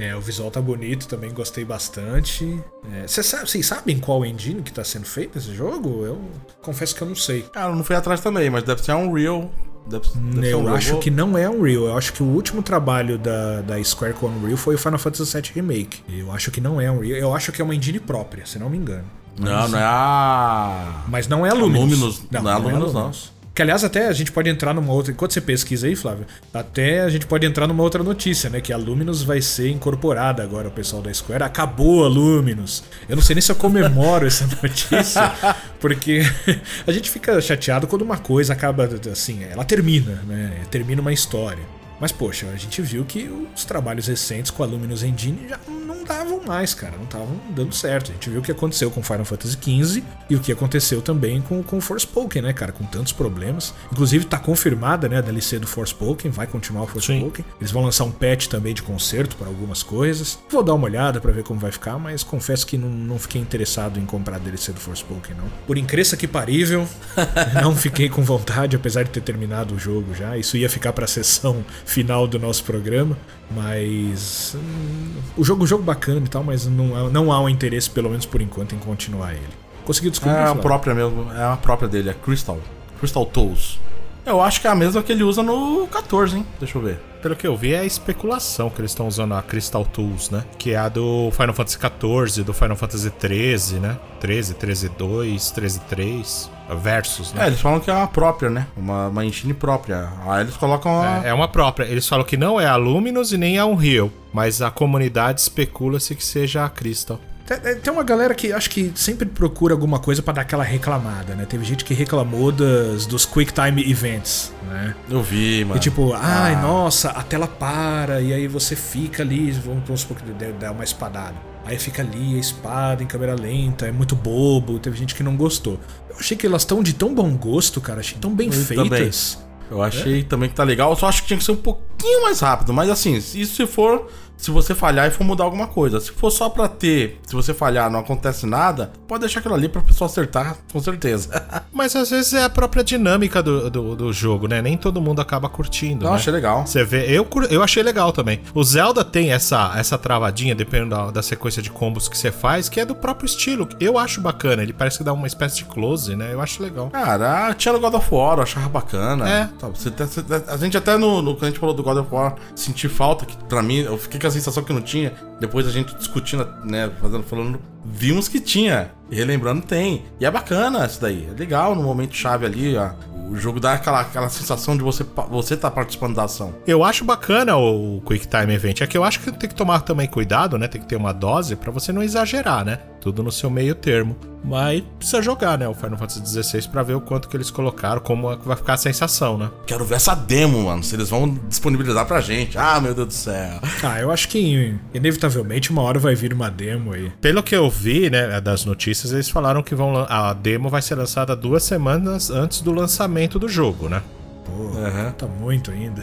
É, 0.00 0.14
o 0.14 0.20
visual 0.20 0.48
tá 0.48 0.60
bonito, 0.60 1.08
também 1.08 1.32
gostei 1.34 1.64
bastante. 1.64 2.62
É, 3.02 3.08
cê 3.08 3.20
sa- 3.20 3.44
Vocês 3.44 3.66
sabem 3.66 3.98
qual 3.98 4.24
engine 4.24 4.62
que 4.62 4.72
tá 4.72 4.84
sendo 4.84 5.06
feito 5.06 5.36
esse 5.38 5.52
jogo? 5.52 6.04
Eu 6.06 6.20
confesso 6.62 6.94
que 6.94 7.02
eu 7.02 7.08
não 7.08 7.16
sei. 7.16 7.42
Cara, 7.52 7.72
eu 7.72 7.74
não 7.74 7.82
fui 7.82 7.96
atrás 7.96 8.20
também, 8.20 8.48
mas 8.48 8.62
deve 8.62 8.80
ser 8.80 8.92
um 8.92 9.08
Unreal. 9.10 9.50
Deve 9.88 10.06
ser 10.06 10.52
eu 10.52 10.68
acho 10.74 10.98
que 10.98 11.10
não 11.10 11.36
é 11.36 11.48
Unreal. 11.48 11.86
Eu 11.86 11.96
acho 11.96 12.12
que 12.12 12.22
o 12.22 12.26
último 12.26 12.62
trabalho 12.62 13.18
da, 13.18 13.62
da 13.62 13.82
Square 13.82 14.14
com 14.14 14.26
Unreal 14.26 14.56
foi 14.56 14.74
o 14.74 14.78
Final 14.78 14.98
Fantasy 14.98 15.40
VII 15.40 15.50
Remake. 15.54 16.02
Eu 16.08 16.30
acho 16.32 16.50
que 16.50 16.60
não 16.60 16.80
é 16.80 16.90
Unreal. 16.90 17.18
Eu 17.18 17.34
acho 17.34 17.52
que 17.52 17.60
é 17.62 17.64
uma 17.64 17.74
engine 17.74 17.98
própria, 17.98 18.44
se 18.46 18.58
não 18.58 18.68
me 18.68 18.76
engano. 18.76 19.04
Não, 19.38 19.68
não 19.68 19.78
é 19.78 19.82
a. 19.82 21.04
Mas 21.08 21.28
não 21.28 21.46
é 21.46 21.50
a 21.50 21.54
Luminous. 21.54 21.90
Luminous. 21.90 22.22
Não 22.30 22.50
é 22.50 22.52
a 22.52 22.58
Luminous, 22.58 22.92
não. 22.92 23.12
Que 23.58 23.62
aliás, 23.62 23.82
até 23.82 24.06
a 24.06 24.12
gente 24.12 24.30
pode 24.30 24.48
entrar 24.48 24.72
numa 24.72 24.92
outra. 24.92 25.10
Enquanto 25.10 25.32
você 25.32 25.40
pesquisa 25.40 25.88
aí, 25.88 25.96
Flávio, 25.96 26.24
até 26.54 27.00
a 27.00 27.08
gente 27.08 27.26
pode 27.26 27.44
entrar 27.44 27.66
numa 27.66 27.82
outra 27.82 28.04
notícia, 28.04 28.48
né? 28.48 28.60
Que 28.60 28.72
a 28.72 28.76
Luminous 28.76 29.24
vai 29.24 29.42
ser 29.42 29.68
incorporada 29.68 30.44
agora, 30.44 30.68
o 30.68 30.70
pessoal 30.70 31.02
da 31.02 31.12
Square. 31.12 31.42
Acabou 31.42 32.04
a 32.04 32.08
Luminous. 32.08 32.84
Eu 33.08 33.16
não 33.16 33.22
sei 33.22 33.34
nem 33.34 33.42
se 33.42 33.50
eu 33.50 33.56
comemoro 33.56 34.28
essa 34.28 34.46
notícia, 34.62 35.32
porque 35.80 36.22
a 36.86 36.92
gente 36.92 37.10
fica 37.10 37.40
chateado 37.40 37.88
quando 37.88 38.02
uma 38.02 38.18
coisa 38.18 38.52
acaba 38.52 38.88
assim, 39.10 39.42
ela 39.42 39.64
termina, 39.64 40.22
né? 40.28 40.60
Termina 40.70 41.00
uma 41.00 41.12
história. 41.12 41.77
Mas, 42.00 42.12
poxa, 42.12 42.46
a 42.48 42.56
gente 42.56 42.80
viu 42.80 43.04
que 43.04 43.28
os 43.54 43.64
trabalhos 43.64 44.06
recentes 44.06 44.50
com 44.50 44.62
a 44.62 44.66
Luminous 44.66 45.02
Engine 45.02 45.48
já 45.48 45.58
não 45.68 46.04
davam 46.04 46.40
mais, 46.46 46.74
cara. 46.74 46.96
Não 46.96 47.04
estavam 47.04 47.40
dando 47.50 47.74
certo. 47.74 48.10
A 48.10 48.14
gente 48.14 48.30
viu 48.30 48.40
o 48.40 48.42
que 48.42 48.50
aconteceu 48.50 48.90
com 48.90 49.02
Final 49.02 49.24
Fantasy 49.24 49.58
XV 49.60 50.02
e 50.30 50.36
o 50.36 50.40
que 50.40 50.50
aconteceu 50.50 51.02
também 51.02 51.42
com, 51.42 51.62
com 51.62 51.80
Forspoken, 51.80 52.42
né, 52.42 52.52
cara? 52.52 52.72
Com 52.72 52.84
tantos 52.84 53.12
problemas. 53.12 53.74
Inclusive, 53.92 54.24
tá 54.24 54.38
confirmada, 54.38 55.08
né, 55.08 55.18
a 55.18 55.20
DLC 55.20 55.58
do 55.58 55.66
Forspoken. 55.66 56.30
Vai 56.30 56.46
continuar 56.46 56.84
o 56.84 56.86
Forspoken. 56.86 57.44
Eles 57.60 57.70
vão 57.70 57.82
lançar 57.82 58.04
um 58.04 58.10
patch 58.10 58.46
também 58.46 58.72
de 58.72 58.82
conserto 58.82 59.36
para 59.36 59.48
algumas 59.48 59.82
coisas. 59.82 60.38
Vou 60.48 60.62
dar 60.62 60.74
uma 60.74 60.84
olhada 60.84 61.20
para 61.20 61.32
ver 61.32 61.42
como 61.42 61.60
vai 61.60 61.70
ficar, 61.70 61.98
mas 61.98 62.22
confesso 62.22 62.66
que 62.66 62.78
não, 62.78 62.88
não 62.88 63.18
fiquei 63.18 63.40
interessado 63.40 63.98
em 63.98 64.06
comprar 64.06 64.36
a 64.36 64.38
DLC 64.38 64.72
do 64.72 64.80
Forspoken, 64.80 65.36
não. 65.36 65.48
Por 65.66 65.76
incrível 65.76 65.98
que 66.16 66.28
parível, 66.28 66.86
não 67.60 67.74
fiquei 67.74 68.08
com 68.08 68.22
vontade, 68.22 68.76
apesar 68.76 69.02
de 69.02 69.10
ter 69.10 69.20
terminado 69.20 69.74
o 69.74 69.78
jogo 69.78 70.14
já. 70.14 70.36
Isso 70.36 70.56
ia 70.56 70.70
ficar 70.70 70.92
pra 70.92 71.08
sessão 71.08 71.64
final 71.88 72.26
do 72.28 72.38
nosso 72.38 72.62
programa, 72.64 73.16
mas 73.50 74.54
hum, 74.56 75.12
o 75.36 75.44
jogo, 75.44 75.64
o 75.64 75.66
jogo 75.66 75.82
bacana 75.82 76.20
e 76.24 76.28
tal, 76.28 76.44
mas 76.44 76.66
não, 76.66 76.94
há- 76.94 77.10
não 77.10 77.32
há 77.32 77.40
um 77.40 77.48
interesse, 77.48 77.88
pelo 77.90 78.10
menos 78.10 78.26
por 78.26 78.40
enquanto, 78.42 78.74
em 78.74 78.78
continuar 78.78 79.32
ele. 79.32 79.42
Conseguiu 79.84 80.10
descobrir? 80.10 80.36
É 80.36 80.40
a 80.40 80.44
Flávio? 80.46 80.62
própria 80.62 80.94
mesmo, 80.94 81.32
é 81.32 81.44
a 81.44 81.56
própria 81.56 81.88
dele, 81.88 82.10
é 82.10 82.14
Crystal. 82.14 82.58
Crystal 82.98 83.24
Tools. 83.24 83.80
Eu 84.26 84.40
acho 84.42 84.60
que 84.60 84.66
é 84.66 84.70
a 84.70 84.74
mesma 84.74 85.02
que 85.02 85.10
ele 85.10 85.22
usa 85.22 85.42
no 85.42 85.86
14, 85.90 86.36
hein? 86.36 86.46
Deixa 86.60 86.76
eu 86.76 86.82
ver. 86.82 87.00
Pelo 87.22 87.34
que 87.34 87.46
eu 87.46 87.56
vi, 87.56 87.74
é 87.74 87.80
a 87.80 87.84
especulação 87.84 88.70
que 88.70 88.80
eles 88.80 88.92
estão 88.92 89.08
usando 89.08 89.34
a 89.34 89.42
Crystal 89.42 89.84
Tools, 89.84 90.30
né? 90.30 90.44
Que 90.56 90.72
é 90.72 90.76
a 90.76 90.88
do 90.88 91.30
Final 91.32 91.52
Fantasy 91.54 91.78
XIV, 91.78 92.44
do 92.44 92.52
Final 92.54 92.76
Fantasy 92.76 93.12
XIII, 93.20 93.80
né? 93.80 93.96
13, 94.20 94.54
13 94.54 94.88
2, 94.90 95.50
13 95.50 95.80
3, 95.80 96.50
Versus, 96.82 97.32
É, 97.34 97.38
né? 97.38 97.46
eles 97.46 97.60
falam 97.60 97.80
que 97.80 97.90
é 97.90 97.94
uma 97.94 98.06
própria, 98.06 98.50
né? 98.50 98.66
Uma, 98.76 99.08
uma 99.08 99.24
engine 99.24 99.54
própria. 99.54 100.10
Aí 100.26 100.42
eles 100.42 100.56
colocam 100.56 101.00
a... 101.00 101.24
É, 101.24 101.30
é 101.30 101.34
uma 101.34 101.48
própria. 101.48 101.86
Eles 101.86 102.06
falam 102.06 102.24
que 102.26 102.36
não 102.36 102.60
é 102.60 102.66
a 102.66 102.76
Luminous 102.76 103.32
e 103.32 103.38
nem 103.38 103.58
a 103.58 103.64
Unreal, 103.64 104.10
mas 104.32 104.60
a 104.60 104.70
comunidade 104.70 105.40
especula-se 105.40 106.14
que 106.14 106.24
seja 106.24 106.64
a 106.64 106.68
Crystal. 106.68 107.18
Tem- 107.56 107.76
Tem 107.76 107.92
uma 107.92 108.02
galera 108.04 108.34
que 108.34 108.52
acho 108.52 108.68
que 108.68 108.92
sempre 108.94 109.26
procura 109.26 109.72
alguma 109.72 109.98
coisa 109.98 110.20
pra 110.22 110.34
dar 110.34 110.42
aquela 110.42 110.62
reclamada, 110.64 111.34
né? 111.34 111.46
Teve 111.48 111.64
gente 111.64 111.84
que 111.84 111.94
reclamou 111.94 112.52
das, 112.52 113.06
dos 113.06 113.24
Quick 113.24 113.52
Time 113.52 113.90
Events, 113.90 114.52
né? 114.68 114.94
Eu 115.08 115.22
vi, 115.22 115.64
mano. 115.64 115.76
E 115.76 115.80
tipo, 115.80 116.12
ai, 116.14 116.54
Ah. 116.54 116.60
nossa, 116.62 117.10
a 117.10 117.22
tela 117.22 117.46
para, 117.46 118.20
e 118.20 118.32
aí 118.34 118.46
você 118.46 118.76
fica 118.76 119.22
ali, 119.22 119.50
vamos, 119.52 119.82
vamos 119.86 120.00
supor 120.02 120.18
que 120.18 120.24
dá 120.60 120.70
uma 120.72 120.84
espadada. 120.84 121.34
aí 121.64 121.78
fica 121.78 122.00
ali 122.00 122.34
a 122.36 122.38
espada 122.38 123.02
em 123.02 123.06
câmera 123.06 123.34
lenta, 123.34 123.86
é 123.86 123.92
muito 123.92 124.16
bobo, 124.16 124.78
teve 124.78 124.96
gente 124.96 125.14
que 125.14 125.22
não 125.22 125.36
gostou. 125.36 125.78
Eu 126.08 126.16
achei 126.18 126.34
que 126.34 126.46
elas 126.46 126.62
estão 126.62 126.82
de 126.82 126.94
tão 126.94 127.14
bom 127.14 127.30
gosto, 127.36 127.78
cara, 127.78 128.00
achei 128.00 128.16
tão 128.18 128.34
bem 128.34 128.46
Eu 128.46 128.52
feitas. 128.54 129.38
Eu 129.70 129.82
achei 129.82 130.22
também 130.22 130.48
que 130.48 130.54
tá 130.54 130.64
legal, 130.64 130.88
eu 130.90 130.96
só 130.96 131.08
acho 131.08 131.20
que 131.22 131.28
tinha 131.28 131.36
que 131.38 131.44
ser 131.44 131.52
um 131.52 131.56
pouquinho 131.56 132.22
mais 132.22 132.40
rápido, 132.40 132.72
mas 132.72 132.88
assim, 132.88 133.14
isso 133.16 133.54
se 133.54 133.66
for 133.66 134.10
se 134.38 134.50
você 134.50 134.74
falhar 134.74 135.06
e 135.06 135.10
for 135.10 135.24
mudar 135.24 135.44
alguma 135.44 135.66
coisa. 135.66 136.00
Se 136.00 136.10
for 136.12 136.30
só 136.30 136.48
pra 136.48 136.68
ter, 136.68 137.20
se 137.26 137.34
você 137.34 137.52
falhar 137.52 137.90
não 137.90 138.00
acontece 138.00 138.46
nada, 138.46 138.90
pode 139.06 139.20
deixar 139.20 139.40
aquilo 139.40 139.54
ali 139.54 139.68
pra 139.68 139.82
pessoa 139.82 140.06
acertar, 140.08 140.56
com 140.72 140.80
certeza. 140.80 141.44
Mas 141.72 141.94
às 141.94 142.08
vezes 142.10 142.32
é 142.32 142.44
a 142.44 142.48
própria 142.48 142.82
dinâmica 142.82 143.42
do, 143.42 143.68
do, 143.68 143.96
do 143.96 144.12
jogo, 144.12 144.46
né? 144.48 144.62
Nem 144.62 144.76
todo 144.76 145.00
mundo 145.00 145.20
acaba 145.20 145.48
curtindo. 145.48 146.04
Não, 146.04 146.12
né? 146.12 146.16
achei 146.16 146.32
legal. 146.32 146.66
Você 146.66 146.84
vê, 146.84 147.06
eu, 147.10 147.26
eu 147.50 147.62
achei 147.62 147.82
legal 147.82 148.12
também. 148.12 148.40
O 148.54 148.62
Zelda 148.62 149.04
tem 149.04 149.32
essa, 149.32 149.72
essa 149.76 149.98
travadinha, 149.98 150.54
dependendo 150.54 150.90
da, 150.90 151.10
da 151.10 151.22
sequência 151.22 151.60
de 151.60 151.70
combos 151.70 152.08
que 152.08 152.16
você 152.16 152.30
faz, 152.30 152.68
que 152.68 152.80
é 152.80 152.84
do 152.84 152.94
próprio 152.94 153.26
estilo. 153.26 153.68
Eu 153.80 153.98
acho 153.98 154.20
bacana, 154.20 154.62
ele 154.62 154.72
parece 154.72 154.98
que 154.98 155.04
dá 155.04 155.12
uma 155.12 155.26
espécie 155.26 155.56
de 155.56 155.64
close, 155.64 156.14
né? 156.14 156.32
Eu 156.32 156.40
acho 156.40 156.62
legal. 156.62 156.90
Cara, 156.90 157.52
tinha 157.54 157.72
no 157.72 157.80
God 157.80 157.94
of 157.94 158.14
War, 158.14 158.38
eu 158.38 158.42
achava 158.44 158.68
bacana. 158.68 159.28
É. 159.28 159.48
Tá, 159.58 159.66
você 159.68 159.88
até- 159.88 160.06
você- 160.06 160.24
a 160.46 160.56
gente 160.56 160.76
até 160.76 160.96
no, 160.96 161.20
no. 161.20 161.34
Quando 161.34 161.44
a 161.44 161.48
gente 161.48 161.58
falou 161.58 161.74
do 161.74 161.82
God 161.82 161.98
of 161.98 162.14
War, 162.14 162.36
senti 162.54 162.88
falta, 162.88 163.26
que 163.26 163.36
pra 163.44 163.62
mim, 163.62 163.78
eu 163.78 163.98
fiquei 163.98 164.20
com 164.20 164.27
a 164.28 164.32
sensação 164.32 164.62
que 164.62 164.72
não 164.72 164.82
tinha. 164.82 165.12
Depois 165.40 165.66
a 165.66 165.70
gente 165.70 165.94
discutindo, 165.94 166.46
né, 166.64 166.90
fazendo, 167.00 167.22
falando, 167.24 167.60
vimos 167.84 168.28
que 168.28 168.40
tinha. 168.40 168.90
E 169.10 169.16
relembrando, 169.16 169.62
tem. 169.62 170.04
E 170.20 170.26
é 170.26 170.30
bacana 170.30 170.84
isso 170.86 171.00
daí. 171.00 171.28
É 171.30 171.38
legal 171.38 171.74
no 171.74 171.82
momento 171.82 172.14
chave 172.14 172.44
ali, 172.44 172.76
ó. 172.76 172.90
O 173.30 173.36
jogo 173.36 173.60
dá 173.60 173.74
aquela, 173.74 174.00
aquela 174.00 174.28
sensação 174.30 174.74
de 174.74 174.82
você, 174.82 175.04
você 175.30 175.54
tá 175.54 175.70
participando 175.70 176.14
da 176.14 176.24
ação. 176.24 176.54
Eu 176.66 176.82
acho 176.82 177.04
bacana 177.04 177.56
o, 177.56 178.00
Quick 178.06 178.26
Time 178.26 178.54
Event. 178.54 178.80
É 178.80 178.86
que 178.86 178.96
eu 178.96 179.04
acho 179.04 179.20
que 179.20 179.30
tem 179.30 179.48
que 179.48 179.54
tomar 179.54 179.80
também 179.80 180.06
cuidado, 180.06 180.56
né? 180.56 180.66
Tem 180.66 180.80
que 180.80 180.86
ter 180.86 180.96
uma 180.96 181.12
dose 181.12 181.54
pra 181.54 181.70
você 181.70 181.92
não 181.92 182.02
exagerar, 182.02 182.64
né? 182.64 182.78
Tudo 183.00 183.22
no 183.22 183.30
seu 183.30 183.50
meio 183.50 183.74
termo. 183.74 184.16
Mas 184.42 184.82
precisa 184.98 185.20
jogar, 185.20 185.58
né? 185.58 185.68
O 185.68 185.74
Final 185.74 185.98
Fantasy 185.98 186.42
XVI 186.42 186.68
pra 186.68 186.82
ver 186.82 186.94
o 186.94 187.00
quanto 187.00 187.28
que 187.28 187.36
eles 187.36 187.50
colocaram, 187.50 188.00
como 188.00 188.32
é 188.32 188.36
vai 188.36 188.56
ficar 188.56 188.74
a 188.74 188.78
sensação, 188.78 189.36
né? 189.36 189.50
Quero 189.66 189.84
ver 189.84 189.96
essa 189.96 190.14
demo, 190.14 190.64
mano. 190.64 190.82
Se 190.82 190.94
eles 190.94 191.10
vão 191.10 191.28
disponibilizar 191.48 192.06
pra 192.06 192.20
gente. 192.20 192.56
Ah, 192.56 192.80
meu 192.80 192.94
Deus 192.94 193.08
do 193.08 193.14
céu. 193.14 193.60
Ah, 193.82 194.00
eu 194.00 194.10
acho 194.10 194.28
que 194.28 194.74
inevitavelmente 194.94 195.70
uma 195.70 195.82
hora 195.82 195.98
vai 195.98 196.14
vir 196.14 196.32
uma 196.32 196.50
demo 196.50 196.92
aí. 196.92 197.12
Pelo 197.20 197.42
que 197.42 197.54
eu 197.54 197.68
vi, 197.78 198.10
né, 198.10 198.40
das 198.40 198.64
notícias, 198.64 199.12
eles 199.12 199.28
falaram 199.28 199.62
que 199.62 199.74
vão 199.74 200.04
a 200.08 200.32
demo 200.32 200.68
vai 200.68 200.82
ser 200.82 200.96
lançada 200.96 201.36
duas 201.36 201.62
semanas 201.62 202.30
antes 202.30 202.60
do 202.60 202.72
lançamento 202.72 203.38
do 203.38 203.48
jogo, 203.48 203.88
né? 203.88 204.02
Pô, 204.44 204.78
Aham. 204.78 205.12
tá 205.12 205.26
muito 205.26 205.70
ainda. 205.70 206.02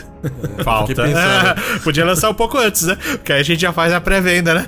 Falta. 0.63 0.93
Fiquei 0.93 1.13
pensando. 1.13 1.81
Podia 1.83 2.05
lançar 2.05 2.29
um 2.29 2.33
pouco 2.33 2.57
antes, 2.57 2.83
né? 2.83 2.95
Porque 2.95 3.33
aí 3.33 3.39
a 3.39 3.43
gente 3.43 3.59
já 3.59 3.73
faz 3.73 3.91
a 3.91 3.99
pré-venda, 3.99 4.53
né? 4.53 4.67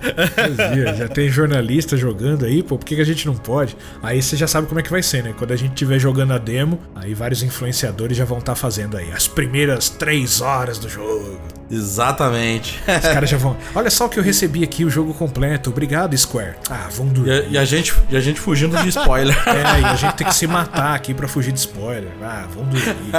Dizia, 0.49 0.95
já 0.95 1.07
tem 1.07 1.29
jornalista 1.29 1.95
jogando 1.95 2.45
aí, 2.45 2.63
pô, 2.63 2.77
por 2.77 2.85
que, 2.85 2.95
que 2.95 3.01
a 3.01 3.05
gente 3.05 3.27
não 3.27 3.35
pode? 3.35 3.77
Aí 4.01 4.21
você 4.21 4.35
já 4.35 4.47
sabe 4.47 4.67
como 4.67 4.79
é 4.79 4.83
que 4.83 4.89
vai 4.89 5.03
ser, 5.03 5.23
né? 5.23 5.33
Quando 5.37 5.51
a 5.51 5.55
gente 5.55 5.73
estiver 5.73 5.99
jogando 5.99 6.33
a 6.33 6.37
demo, 6.39 6.79
aí 6.95 7.13
vários 7.13 7.43
influenciadores 7.43 8.17
já 8.17 8.25
vão 8.25 8.39
estar 8.39 8.55
fazendo 8.55 8.97
aí 8.97 9.11
as 9.11 9.27
primeiras 9.27 9.89
três 9.89 10.41
horas 10.41 10.79
do 10.79 10.89
jogo. 10.89 11.39
Exatamente. 11.69 12.79
Os 12.87 13.07
caras 13.13 13.29
já 13.29 13.37
vão. 13.37 13.57
Olha 13.75 13.89
só 13.89 14.05
o 14.05 14.09
que 14.09 14.19
eu 14.19 14.23
recebi 14.23 14.63
aqui, 14.63 14.85
o 14.85 14.89
jogo 14.89 15.13
completo. 15.13 15.69
Obrigado, 15.69 16.17
Square. 16.17 16.55
Ah, 16.69 16.87
vão 16.91 17.07
dormir. 17.07 17.29
E 17.29 17.31
a, 17.31 17.43
e 17.49 17.57
a 17.57 17.65
gente, 17.65 17.93
e 18.09 18.17
a 18.17 18.19
gente 18.19 18.39
fugindo 18.39 18.77
de 18.77 18.89
spoiler. 18.89 19.35
É, 19.47 19.81
e 19.81 19.85
a 19.85 19.95
gente 19.95 20.13
tem 20.15 20.27
que 20.27 20.35
se 20.35 20.45
matar 20.45 20.93
aqui 20.93 21.13
pra 21.13 21.27
fugir 21.27 21.51
de 21.51 21.59
spoiler. 21.59 22.11
Ah, 22.21 22.45
vão 22.53 22.63
dormir. 22.65 23.11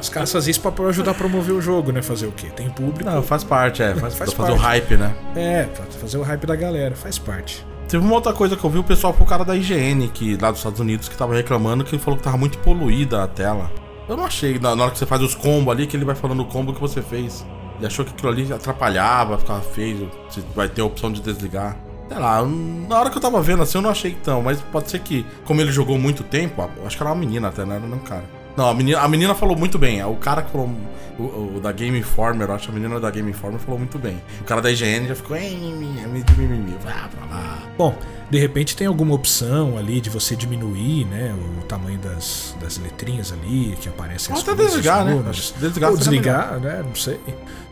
Os 0.00 0.08
caras 0.08 0.32
fazem 0.32 0.50
isso 0.50 0.60
pra 0.60 0.86
ajudar 0.88 1.10
a 1.10 1.14
promover 1.14 1.54
o 1.54 1.60
jogo, 1.60 1.92
né? 1.92 2.00
Fazer 2.00 2.26
o 2.26 2.32
quê? 2.32 2.46
Tem 2.54 2.70
público. 2.70 3.04
Não, 3.04 3.22
faz 3.22 3.44
parte, 3.44 3.82
é. 3.82 3.94
Faz, 3.94 4.14
Faz 4.14 4.32
fazer 4.32 4.52
o 4.52 4.56
hype, 4.56 4.96
né? 4.96 5.14
É, 5.36 5.68
fazer 6.00 6.16
o 6.16 6.22
hype 6.22 6.46
da 6.46 6.56
galera. 6.56 6.94
Faz 6.94 7.18
parte. 7.18 7.64
Teve 7.88 8.04
uma 8.04 8.14
outra 8.14 8.32
coisa 8.32 8.56
que 8.56 8.64
eu 8.64 8.70
vi, 8.70 8.78
o 8.78 8.84
pessoal 8.84 9.12
foi 9.12 9.26
o 9.26 9.28
cara 9.28 9.44
da 9.44 9.54
IGN, 9.54 10.08
que, 10.08 10.36
lá 10.40 10.50
dos 10.50 10.60
Estados 10.60 10.80
Unidos, 10.80 11.08
que 11.08 11.16
tava 11.16 11.34
reclamando 11.34 11.84
que 11.84 11.94
ele 11.94 12.02
falou 12.02 12.16
que 12.16 12.24
tava 12.24 12.36
muito 12.36 12.58
poluída 12.58 13.22
a 13.22 13.28
tela. 13.28 13.70
Eu 14.08 14.16
não 14.16 14.24
achei, 14.24 14.58
na, 14.58 14.74
na 14.74 14.84
hora 14.84 14.92
que 14.92 14.98
você 14.98 15.06
faz 15.06 15.22
os 15.22 15.34
combos 15.34 15.72
ali, 15.72 15.86
que 15.86 15.96
ele 15.96 16.04
vai 16.04 16.14
falando 16.14 16.40
o 16.40 16.46
combo 16.46 16.72
que 16.72 16.80
você 16.80 17.02
fez. 17.02 17.44
Ele 17.76 17.86
achou 17.86 18.04
que 18.04 18.12
aquilo 18.12 18.30
ali 18.30 18.52
atrapalhava, 18.52 19.38
ficava 19.38 19.60
feio, 19.60 20.10
você 20.28 20.42
vai 20.54 20.68
ter 20.68 20.80
a 20.82 20.84
opção 20.84 21.12
de 21.12 21.20
desligar. 21.20 21.76
Sei 22.08 22.18
lá, 22.18 22.44
na 22.44 22.98
hora 23.00 23.10
que 23.10 23.16
eu 23.16 23.22
tava 23.22 23.40
vendo 23.40 23.62
assim, 23.62 23.78
eu 23.78 23.82
não 23.82 23.90
achei 23.90 24.12
tão, 24.22 24.42
mas 24.42 24.60
pode 24.60 24.90
ser 24.90 25.00
que, 25.00 25.24
como 25.44 25.60
ele 25.60 25.72
jogou 25.72 25.98
muito 25.98 26.22
tempo, 26.22 26.68
acho 26.84 26.96
que 26.96 27.02
era 27.02 27.10
uma 27.10 27.16
menina 27.16 27.48
até, 27.48 27.64
não 27.64 27.74
era 27.74 27.84
um 27.84 27.98
cara. 27.98 28.24
Não, 28.56 28.68
a 28.68 28.74
menina, 28.74 29.00
a 29.00 29.08
menina 29.08 29.34
falou 29.34 29.56
muito 29.56 29.78
bem. 29.78 30.02
O 30.04 30.14
cara 30.16 30.42
que 30.42 30.50
falou. 30.50 30.70
O, 31.18 31.56
o 31.56 31.60
da 31.60 31.72
Game 31.72 31.98
Informer, 31.98 32.50
acho 32.50 32.66
que 32.66 32.70
a 32.70 32.74
menina 32.74 33.00
da 33.00 33.10
Game 33.10 33.28
Informer 33.28 33.58
falou 33.60 33.78
muito 33.78 33.98
bem. 33.98 34.20
O 34.40 34.44
cara 34.44 34.60
da 34.60 34.70
IGN 34.70 35.08
já 35.08 35.14
ficou. 35.14 35.36
"Ei, 35.36 35.56
mimimi, 35.56 36.24
mimimi, 36.36 36.76
vá 36.84 37.08
pra 37.08 37.26
lá." 37.36 37.58
Bom, 37.76 37.96
de 38.30 38.38
repente 38.38 38.76
tem 38.76 38.86
alguma 38.86 39.14
opção 39.14 39.76
ali 39.78 40.00
de 40.00 40.10
você 40.10 40.34
diminuir, 40.34 41.04
né, 41.06 41.34
o 41.58 41.64
tamanho 41.64 41.98
das, 41.98 42.56
das 42.60 42.78
letrinhas 42.78 43.32
ali 43.32 43.76
que 43.80 43.88
aparecem 43.88 44.32
Ou 44.32 44.40
as 44.40 44.46
até 44.46 44.56
coisas, 44.56 44.74
desligar, 44.74 45.04
né? 45.04 45.22
desligar 45.60 45.90
Ou 45.90 45.96
desligar, 45.96 46.60
né? 46.60 46.82
Não 46.86 46.94
sei. 46.94 47.20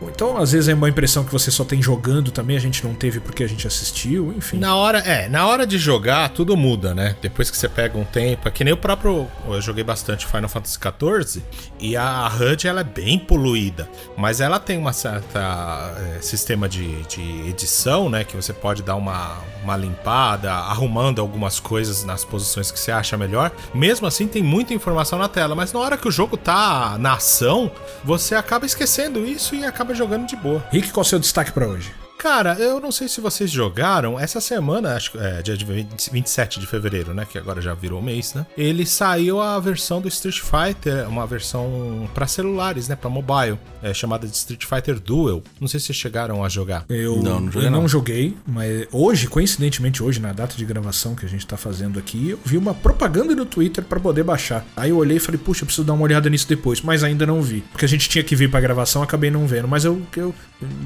Ou 0.00 0.09
então, 0.09 0.37
às 0.37 0.52
vezes 0.52 0.68
é 0.68 0.75
uma 0.75 0.88
impressão 0.88 1.25
que 1.25 1.32
você 1.32 1.50
só 1.50 1.64
tem 1.64 1.80
jogando 1.80 2.30
também, 2.30 2.56
a 2.56 2.61
gente 2.61 2.85
não 2.85 2.94
teve 2.94 3.21
porque 3.21 3.44
a 3.44 3.47
gente 3.49 3.66
assistiu, 3.66 4.32
enfim. 4.37 4.59
Na 4.59 4.75
hora, 4.76 4.99
é, 4.99 5.28
na 5.28 5.47
hora 5.47 5.66
de 5.66 5.78
jogar, 5.78 6.28
tudo 6.30 6.56
muda, 6.56 6.94
né? 6.94 7.16
Depois 7.23 7.50
que 7.50 7.56
você 7.56 7.68
pega 7.68 7.97
um 7.97 8.04
tempo, 8.04 8.49
é 8.49 8.50
que 8.50 8.64
nem 8.64 8.73
o 8.73 8.76
próprio. 8.76 9.28
Eu 9.47 9.61
joguei 9.61 9.85
bastante 9.85 10.26
Final 10.26 10.49
Fantasy 10.49 10.78
XIV 10.78 11.42
e 11.78 11.97
a 11.97 12.28
HUD 12.28 12.66
ela 12.66 12.80
é 12.80 12.85
bem 12.85 13.18
poluída, 13.18 13.88
mas 14.16 14.40
ela 14.40 14.59
tem 14.59 14.76
uma 14.76 14.92
certa 14.92 15.94
é, 16.16 16.21
sistema 16.21 16.68
de, 16.68 17.02
de 17.02 17.49
edição, 17.49 18.09
né? 18.09 18.25
Que 18.25 18.37
você 18.37 18.52
pode 18.52 18.82
dar 18.82 18.97
uma, 18.97 19.38
uma 19.62 19.76
limpada, 19.76 20.41
arrumando 20.50 21.20
algumas 21.20 21.61
coisas 21.61 22.04
nas 22.04 22.25
posições 22.25 22.70
que 22.70 22.78
você 22.78 22.90
acha 22.90 23.16
melhor. 23.16 23.52
Mesmo 23.75 24.06
assim, 24.06 24.26
tem 24.26 24.42
muita 24.42 24.75
informação 24.75 25.18
na 25.18 25.28
tela, 25.28 25.54
mas 25.54 25.72
na 25.72 25.80
hora 25.80 25.96
que 25.96 26.08
o 26.08 26.11
jogo 26.11 26.37
tá 26.37 26.96
na 26.99 27.14
ação, 27.14 27.70
você 28.04 28.34
acaba 28.34 28.66
esquecendo 28.66 29.26
isso 29.26 29.54
e 29.54 29.64
acaba 29.64 29.94
jogando 29.94 30.26
de 30.26 30.37
boa. 30.37 30.64
Rick, 30.70 30.90
qual 30.90 31.02
é 31.02 31.06
o 31.06 31.08
seu 31.08 31.18
destaque 31.18 31.52
pra 31.52 31.66
hoje? 31.66 32.01
Cara, 32.19 32.54
eu 32.54 32.78
não 32.81 32.92
sei 32.92 33.09
se 33.09 33.21
vocês 33.21 33.50
jogaram. 33.50 34.19
Essa 34.19 34.40
semana, 34.40 34.95
acho 34.95 35.12
que 35.12 35.19
é 35.19 35.42
dia 35.42 35.57
de 35.57 35.64
20 35.64 36.11
27 36.12 36.61
de 36.61 36.66
fevereiro, 36.66 37.12
né? 37.12 37.26
Que 37.28 37.37
agora 37.37 37.61
já 37.61 37.75
virou 37.75 38.00
mês, 38.00 38.33
né? 38.35 38.47
Ele 38.57 38.87
saiu 38.87 39.40
a 39.40 39.59
versão 39.59 40.00
do 40.00 40.07
Street 40.09 40.40
Fighter, 40.40 41.09
uma 41.09 41.26
versão 41.26 42.09
pra 42.14 42.26
celulares, 42.28 42.87
né? 42.88 42.95
Pra 42.95 43.11
mobile, 43.11 43.59
é, 43.83 43.92
chamada 43.92 44.26
de 44.26 44.37
Street 44.37 44.64
Fighter 44.64 45.00
Duel. 45.00 45.42
Não 45.61 45.66
sei 45.66 45.81
se 45.81 45.87
vocês 45.87 45.99
chegaram 45.99 46.45
a 46.45 46.49
jogar. 46.49 46.85
Eu 46.88 47.16
Não, 47.23 47.40
não 47.40 47.50
joguei, 47.50 47.66
eu 47.66 47.71
não, 47.73 47.81
não. 47.83 47.88
joguei, 47.88 48.37
mas 48.47 48.87
hoje, 48.92 49.26
coincidentemente 49.26 50.02
hoje, 50.02 50.21
na 50.21 50.33
data 50.33 50.57
de 50.57 50.64
gravação 50.64 51.14
que 51.16 51.26
a 51.26 51.28
gente 51.28 51.47
tá 51.47 51.57
fazendo 51.57 51.99
aqui, 51.99 52.31
eu 52.31 52.38
vi 52.45 52.57
uma 52.57 52.73
propaganda 52.75 53.35
no 53.35 53.45
Twitter 53.45 53.83
pra 53.83 53.99
poder 53.99 54.23
baixar. 54.23 54.64
Aí 54.76 54.90
eu 54.90 54.97
olhei 54.97 55.16
e 55.16 55.21
falei, 55.21 55.40
puxa, 55.42 55.62
eu 55.62 55.66
preciso 55.66 55.85
dar 55.87 55.95
uma 55.95 56.04
olhada 56.04 56.31
nisso 56.31 56.49
depois, 56.49 56.81
mas 56.81 57.02
ainda 57.02 57.26
não 57.26 57.42
vi. 57.42 57.62
Porque 57.73 57.85
a 57.85 57.88
gente 57.88 58.09
tinha 58.09 58.23
que 58.23 58.37
vir 58.37 58.49
pra 58.49 58.61
gravação, 58.61 59.02
acabei 59.02 59.31
não 59.31 59.45
vendo, 59.47 59.66
mas 59.66 59.85
eu, 59.85 60.00
eu 60.16 60.33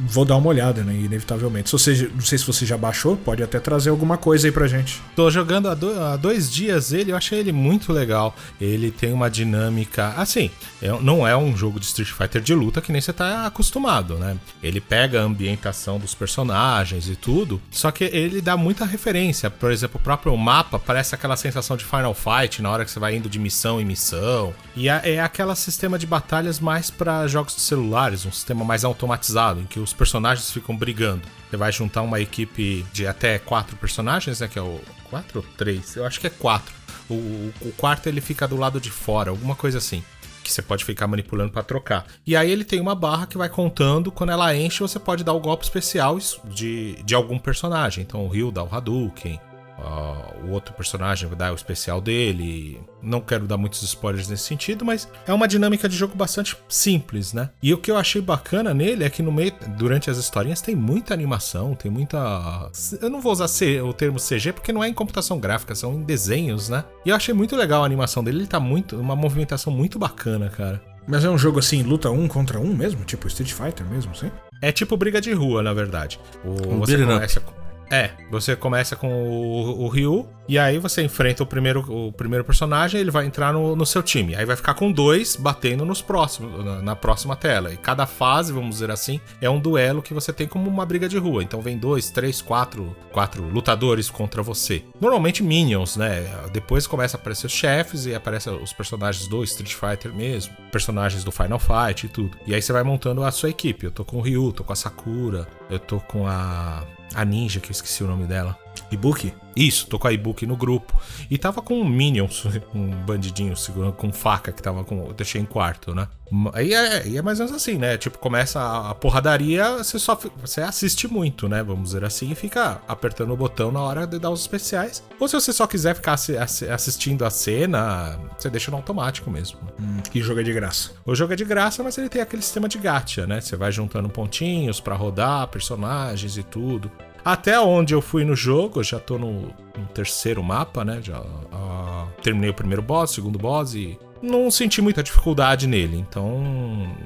vou 0.07 0.25
dar 0.25 0.37
uma 0.37 0.49
olhada, 0.49 0.83
né, 0.83 0.95
inevitavelmente. 1.17 1.69
Se 1.71 1.73
você, 1.73 2.11
não 2.15 2.21
sei 2.21 2.39
se 2.39 2.47
você 2.47 2.65
já 2.67 2.77
baixou, 2.77 3.17
pode 3.17 3.43
até 3.43 3.59
trazer 3.59 3.91
alguma 3.91 4.17
coisa 4.17 4.47
aí 4.47 4.53
pra 4.53 4.67
gente. 4.69 5.01
Tô 5.15 5.31
jogando 5.31 5.69
há, 5.69 5.75
do- 5.75 6.01
há 6.01 6.17
dois 6.17 6.53
dias 6.53 6.93
ele, 6.93 7.11
eu 7.13 7.17
achei 7.17 7.39
ele 7.39 7.53
muito 7.53 7.93
legal. 7.93 8.37
Ele 8.61 8.91
tem 8.91 9.13
uma 9.13 9.29
dinâmica. 9.31 10.09
Assim, 10.17 10.51
é- 10.81 10.89
não 11.01 11.27
é 11.27 11.37
um 11.37 11.57
jogo 11.57 11.81
de 11.81 11.87
Street 11.87 12.11
Fighter 12.11 12.41
de 12.41 12.55
luta 12.55 12.81
que 12.81 12.93
nem 12.93 13.01
você 13.01 13.13
tá 13.13 13.47
acostumado, 13.47 14.17
né? 14.17 14.37
Ele 14.63 14.81
pega 14.81 15.21
a 15.21 15.25
ambientação 15.25 15.99
dos 15.99 16.15
personagens 16.15 17.09
e 17.09 17.17
tudo, 17.17 17.61
só 17.71 17.91
que 17.91 18.05
ele 18.05 18.41
dá 18.41 18.57
muita 18.57 18.85
referência. 18.85 19.51
Por 19.51 19.71
exemplo, 19.71 19.99
o 20.01 20.03
próprio 20.05 20.37
mapa 20.37 20.79
parece 20.79 21.15
aquela 21.15 21.37
sensação 21.37 21.77
de 21.77 21.85
Final 21.85 22.15
Fight 22.15 22.61
na 22.63 22.71
hora 22.71 22.85
que 22.85 22.91
você 22.91 23.01
vai 23.01 23.17
indo 23.17 23.29
de 23.29 23.39
missão 23.39 23.81
em 23.81 23.85
missão. 23.85 24.53
E 24.77 24.89
é, 24.89 25.01
é 25.15 25.21
aquele 25.21 25.55
sistema 25.57 25.99
de 25.99 26.07
batalhas 26.07 26.61
mais 26.61 26.91
para 26.91 27.27
jogos 27.27 27.55
de 27.55 27.61
celulares, 27.63 28.27
um 28.27 28.33
sistema 28.33 28.65
mais 28.65 28.85
automatizado, 28.85 29.61
em 29.61 29.65
que 29.65 29.79
os 29.81 29.93
personagens 29.93 30.51
ficam 30.51 30.77
brigando. 30.77 31.06
Você 31.49 31.57
vai 31.57 31.73
juntar 31.73 32.03
uma 32.03 32.21
equipe 32.21 32.85
de 32.93 33.07
até 33.07 33.39
quatro 33.39 33.77
personagens, 33.77 34.41
né? 34.41 34.49
Que 34.49 34.59
é 34.59 34.63
o. 34.63 34.81
Quatro 35.09 35.39
ou 35.39 35.47
três? 35.57 35.95
Eu 35.95 36.05
acho 36.05 36.19
que 36.19 36.27
é 36.27 36.31
quatro. 36.31 36.75
O, 37.09 37.15
o, 37.15 37.53
o 37.63 37.73
quarto 37.77 38.09
ele 38.09 38.21
fica 38.21 38.49
do 38.49 38.57
lado 38.57 38.81
de 38.81 38.91
fora, 38.91 39.31
alguma 39.31 39.55
coisa 39.55 39.79
assim. 39.79 40.03
Que 40.43 40.53
você 40.53 40.61
pode 40.61 40.85
ficar 40.85 41.07
manipulando 41.07 41.53
pra 41.53 41.63
trocar. 41.63 42.07
E 42.27 42.35
aí 42.35 42.51
ele 42.51 42.65
tem 42.65 42.81
uma 42.81 42.95
barra 42.95 43.27
que 43.27 43.39
vai 43.39 43.49
contando. 43.49 44.11
Quando 44.11 44.31
ela 44.31 44.55
enche, 44.57 44.81
você 44.81 44.99
pode 44.99 45.23
dar 45.23 45.33
o 45.33 45.41
golpe 45.41 45.65
especial 45.65 46.19
de, 46.45 47.01
de 47.05 47.15
algum 47.15 47.39
personagem. 47.39 48.03
Então 48.03 48.25
o 48.25 48.29
Ryu 48.29 48.51
dá 48.51 48.65
o 48.65 48.75
Hadouken. 48.75 49.41
Ah, 49.79 50.33
o 50.45 50.51
outro 50.51 50.73
personagem 50.75 51.29
vai 51.29 51.37
dar 51.39 51.53
o 51.53 51.55
especial 51.55 52.01
dele. 52.01 52.81
Não 53.03 53.21
quero 53.21 53.47
dar 53.47 53.57
muitos 53.57 53.83
spoilers 53.83 54.29
nesse 54.29 54.45
sentido, 54.45 54.85
mas 54.85 55.09
é 55.27 55.33
uma 55.33 55.47
dinâmica 55.47 55.89
de 55.89 55.97
jogo 55.97 56.17
bastante 56.17 56.57
simples, 56.69 57.33
né? 57.33 57.51
E 57.63 57.73
o 57.73 57.79
que 57.79 57.91
eu 57.91 57.97
achei 57.97 58.21
bacana 58.23 58.73
nele 58.75 59.05
é 59.05 59.11
que 59.11 59.23
no 59.23 59.31
meio, 59.33 59.53
durante 59.77 60.11
as 60.11 60.17
historinhas, 60.19 60.61
tem 60.61 60.75
muita 60.75 61.13
animação, 61.15 61.75
tem 61.75 61.91
muita. 61.91 62.71
Eu 63.01 63.11
não 63.11 63.21
vou 63.21 63.33
usar 63.33 63.49
C- 63.49 63.81
o 63.81 63.93
termo 63.93 64.19
CG 64.19 64.53
porque 64.53 64.73
não 64.73 64.83
é 64.83 64.89
em 64.89 64.95
computação 64.95 65.39
gráfica, 65.39 65.75
são 65.75 65.95
em 65.95 66.03
desenhos, 66.03 66.69
né? 66.69 66.85
E 67.05 67.11
eu 67.11 67.17
achei 67.17 67.35
muito 67.35 67.55
legal 67.57 67.83
a 67.83 67.87
animação 67.87 68.23
dele, 68.25 68.39
ele 68.39 68.47
tá 68.47 68.59
muito. 68.61 68.97
uma 68.99 69.17
movimentação 69.17 69.73
muito 69.73 69.99
bacana, 69.99 70.49
cara. 70.49 70.81
Mas 71.07 71.25
é 71.25 71.31
um 71.31 71.39
jogo 71.39 71.59
assim, 71.61 71.83
luta 71.83 72.11
um 72.11 72.27
contra 72.27 72.59
um 72.59 72.75
mesmo? 72.75 73.05
Tipo 73.05 73.29
Street 73.29 73.53
Fighter 73.53 73.87
mesmo, 73.87 74.15
sim? 74.15 74.31
É 74.61 74.73
tipo 74.73 74.97
briga 74.97 75.21
de 75.21 75.33
rua, 75.33 75.63
na 75.63 75.73
verdade. 75.73 76.19
O, 76.45 76.75
Um 76.75 76.79
você 76.81 76.95
up. 77.39 77.53
É, 77.91 78.11
você 78.31 78.57
começa 78.57 78.97
com 78.97 79.09
o, 79.09 79.85
o 79.85 79.89
Ryu, 79.89 80.29
e 80.49 80.59
aí 80.59 80.79
você 80.79 81.03
enfrenta 81.03 81.43
o 81.43 81.47
primeiro, 81.47 81.81
o 81.81 82.13
primeiro 82.13 82.45
personagem, 82.45 83.01
ele 83.01 83.11
vai 83.11 83.27
entrar 83.27 83.53
no, 83.53 83.75
no 83.75 83.85
seu 83.85 84.03
time. 84.03 84.35
Aí 84.37 84.45
vai 84.45 84.55
ficar 84.55 84.75
com 84.75 84.93
dois 84.93 85.35
batendo 85.35 85.85
nos 85.85 86.01
próximos, 86.01 86.65
na, 86.65 86.83
na, 86.83 86.97
próxima 86.97 87.35
tela. 87.35 87.73
E 87.73 87.77
cada 87.77 88.07
fase, 88.07 88.53
vamos 88.53 88.77
dizer 88.77 88.91
assim, 88.91 89.21
é 89.41 89.51
um 89.51 89.59
duelo 89.59 90.03
que 90.03 90.15
você 90.15 90.33
tem 90.33 90.47
como 90.47 90.71
uma 90.71 90.87
briga 90.87 91.09
de 91.09 91.19
rua. 91.19 91.43
Então 91.43 91.61
vem 91.61 91.77
dois, 91.77 92.11
três, 92.11 92.41
quatro, 92.41 92.97
quatro 93.13 93.43
lutadores 93.49 94.09
contra 94.09 94.43
você. 94.43 94.85
Normalmente 95.01 95.43
minions, 95.43 95.97
né? 95.97 96.25
Depois 96.53 96.87
começa 96.87 97.17
a 97.17 97.21
aparecer 97.21 97.47
os 97.47 97.53
chefes 97.53 98.07
e 98.07 98.15
aparecem 98.15 98.53
os 98.55 98.73
personagens 98.73 99.27
do 99.27 99.43
Street 99.43 99.75
Fighter 99.75 100.15
mesmo, 100.15 100.55
personagens 100.71 101.25
do 101.25 101.33
Final 101.33 101.59
Fight 101.59 102.07
e 102.07 102.09
tudo. 102.09 102.37
E 102.47 102.55
aí 102.55 102.63
você 102.63 102.73
vai 102.73 102.85
montando 102.85 103.25
a 103.25 103.33
sua 103.33 103.51
equipe. 103.51 103.85
Eu 103.85 103.91
tô 103.91 104.05
com 104.05 104.19
o 104.19 104.21
Ryu, 104.21 104.53
tô 104.53 104.63
com 104.63 104.73
a 104.73 104.77
Sakura, 104.77 105.49
eu 105.69 105.79
tô 105.79 105.99
com 105.99 106.27
a 106.27 106.85
a 107.17 107.25
ninja, 107.25 107.61
que 107.61 107.69
eu 107.69 107.73
esqueci 107.73 108.05
o 108.05 108.07
nome 108.07 108.27
dela. 108.27 108.66
E-book? 108.91 109.33
Isso, 109.57 109.87
tô 109.87 109.99
com 109.99 110.07
a 110.07 110.13
e-book 110.13 110.47
no 110.47 110.57
grupo. 110.57 110.95
E 111.31 111.39
tava 111.39 111.63
com 111.63 111.81
um 111.81 111.85
Minions, 111.85 112.45
um 112.75 112.91
bandidinho 112.91 113.57
segurando 113.57 113.95
com 113.95 114.13
faca 114.13 114.53
que 114.53 114.63
tava 114.63 114.85
com. 114.85 115.07
Eu 115.07 115.13
deixei 115.15 115.41
em 115.41 115.47
quarto, 115.47 115.95
né? 115.95 116.07
Aí 116.53 116.75
é, 116.75 117.17
é, 117.17 117.23
mais 117.23 117.41
ou 117.41 117.47
menos 117.47 117.63
assim, 117.63 117.79
né? 117.79 117.97
Tipo, 117.97 118.19
começa 118.19 118.61
a, 118.61 118.91
a 118.91 118.95
porradaria, 118.95 119.79
você 119.79 119.99
só 119.99 120.19
você 120.41 120.61
assiste 120.61 121.09
muito, 121.09 121.49
né? 121.49 121.63
Vamos 121.63 121.85
dizer 121.85 122.05
assim, 122.05 122.33
e 122.33 122.35
fica 122.35 122.81
apertando 122.87 123.33
o 123.33 123.37
botão 123.37 123.71
na 123.71 123.81
hora 123.81 124.07
de 124.07 124.19
dar 124.19 124.31
os 124.31 124.41
especiais. 124.41 125.03
Ou 125.19 125.29
se 125.29 125.35
você 125.35 125.53
só 125.53 125.67
quiser 125.67 125.95
ficar 125.95 126.15
assistindo 126.15 127.25
a 127.25 127.31
cena, 127.31 128.19
você 128.37 128.51
deixa 128.51 128.71
no 128.71 128.77
automático 128.77 129.31
mesmo. 129.31 129.59
Hum, 129.81 130.01
que 130.11 130.21
jogo 130.21 130.41
é 130.41 130.43
de 130.43 130.53
graça. 130.53 130.91
O 131.05 131.15
jogo 131.15 131.33
é 131.33 131.37
de 131.37 131.45
graça, 131.45 131.83
mas 131.83 131.97
ele 131.97 132.09
tem 132.09 132.21
aquele 132.21 132.43
sistema 132.43 132.69
de 132.69 132.79
gacha, 132.79 133.27
né? 133.27 133.41
Você 133.41 133.57
vai 133.57 133.71
juntando 133.73 134.09
pontinhos 134.09 134.81
para 134.81 134.95
rodar 134.95 135.47
personagens 135.49 136.37
e 136.37 136.43
tudo. 136.43 136.91
Até 137.27 137.59
onde 137.59 137.93
eu 137.93 138.01
fui 138.01 138.25
no 138.25 138.37
jogo, 138.37 138.79
eu 138.79 138.85
já 138.85 139.01
tô 139.01 139.19
no, 139.19 139.53
no 139.77 139.87
terceiro 139.93 140.45
mapa, 140.45 140.85
né? 140.85 141.01
Já 141.03 141.19
uh, 141.19 142.09
terminei 142.23 142.51
o 142.51 142.55
primeiro 142.55 142.81
boss, 142.81 143.11
segundo 143.11 143.37
boss 143.37 143.75
e 143.75 143.99
não 144.23 144.49
senti 144.49 144.81
muita 144.81 145.03
dificuldade 145.03 145.67
nele. 145.67 145.99
Então 145.99 146.41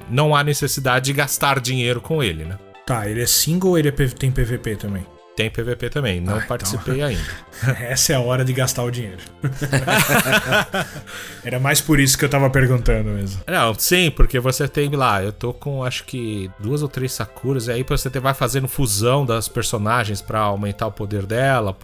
não 0.07 0.35
há 0.35 0.43
necessidade 0.43 1.05
de 1.05 1.13
gastar 1.13 1.59
dinheiro 1.59 1.99
com 1.99 2.21
ele, 2.21 2.45
né? 2.45 2.59
Tá, 2.85 3.09
ele 3.09 3.23
é 3.23 3.25
single 3.25 3.71
ou 3.71 3.79
ele 3.79 3.87
é, 3.87 3.91
tem 3.91 4.31
PVP 4.31 4.75
também? 4.75 5.03
Tem 5.35 5.49
PVP 5.49 5.89
também, 5.89 6.19
não 6.19 6.33
ah, 6.33 6.37
então. 6.37 6.47
participei 6.47 6.95
então... 6.95 7.07
ainda. 7.07 7.21
Essa 7.85 8.13
é 8.13 8.15
a 8.15 8.19
hora 8.19 8.43
de 8.43 8.51
gastar 8.51 8.83
o 8.83 8.91
dinheiro. 8.91 9.21
Era 11.43 11.59
mais 11.59 11.79
por 11.79 11.99
isso 11.99 12.17
que 12.17 12.25
eu 12.25 12.29
tava 12.29 12.49
perguntando 12.49 13.09
mesmo. 13.11 13.41
Não, 13.47 13.73
sim, 13.73 14.11
porque 14.11 14.39
você 14.39 14.67
tem 14.67 14.89
lá, 14.89 15.23
eu 15.23 15.31
tô 15.31 15.53
com 15.53 15.83
acho 15.83 16.03
que 16.03 16.51
duas 16.59 16.81
ou 16.81 16.89
três 16.89 17.13
Sakuras, 17.13 17.67
e 17.67 17.71
aí 17.71 17.83
você 17.83 18.09
vai 18.19 18.33
fazendo 18.33 18.67
fusão 18.67 19.25
das 19.25 19.47
personagens 19.47 20.21
para 20.21 20.39
aumentar 20.39 20.87
o 20.87 20.91
poder 20.91 21.25
dela, 21.25 21.75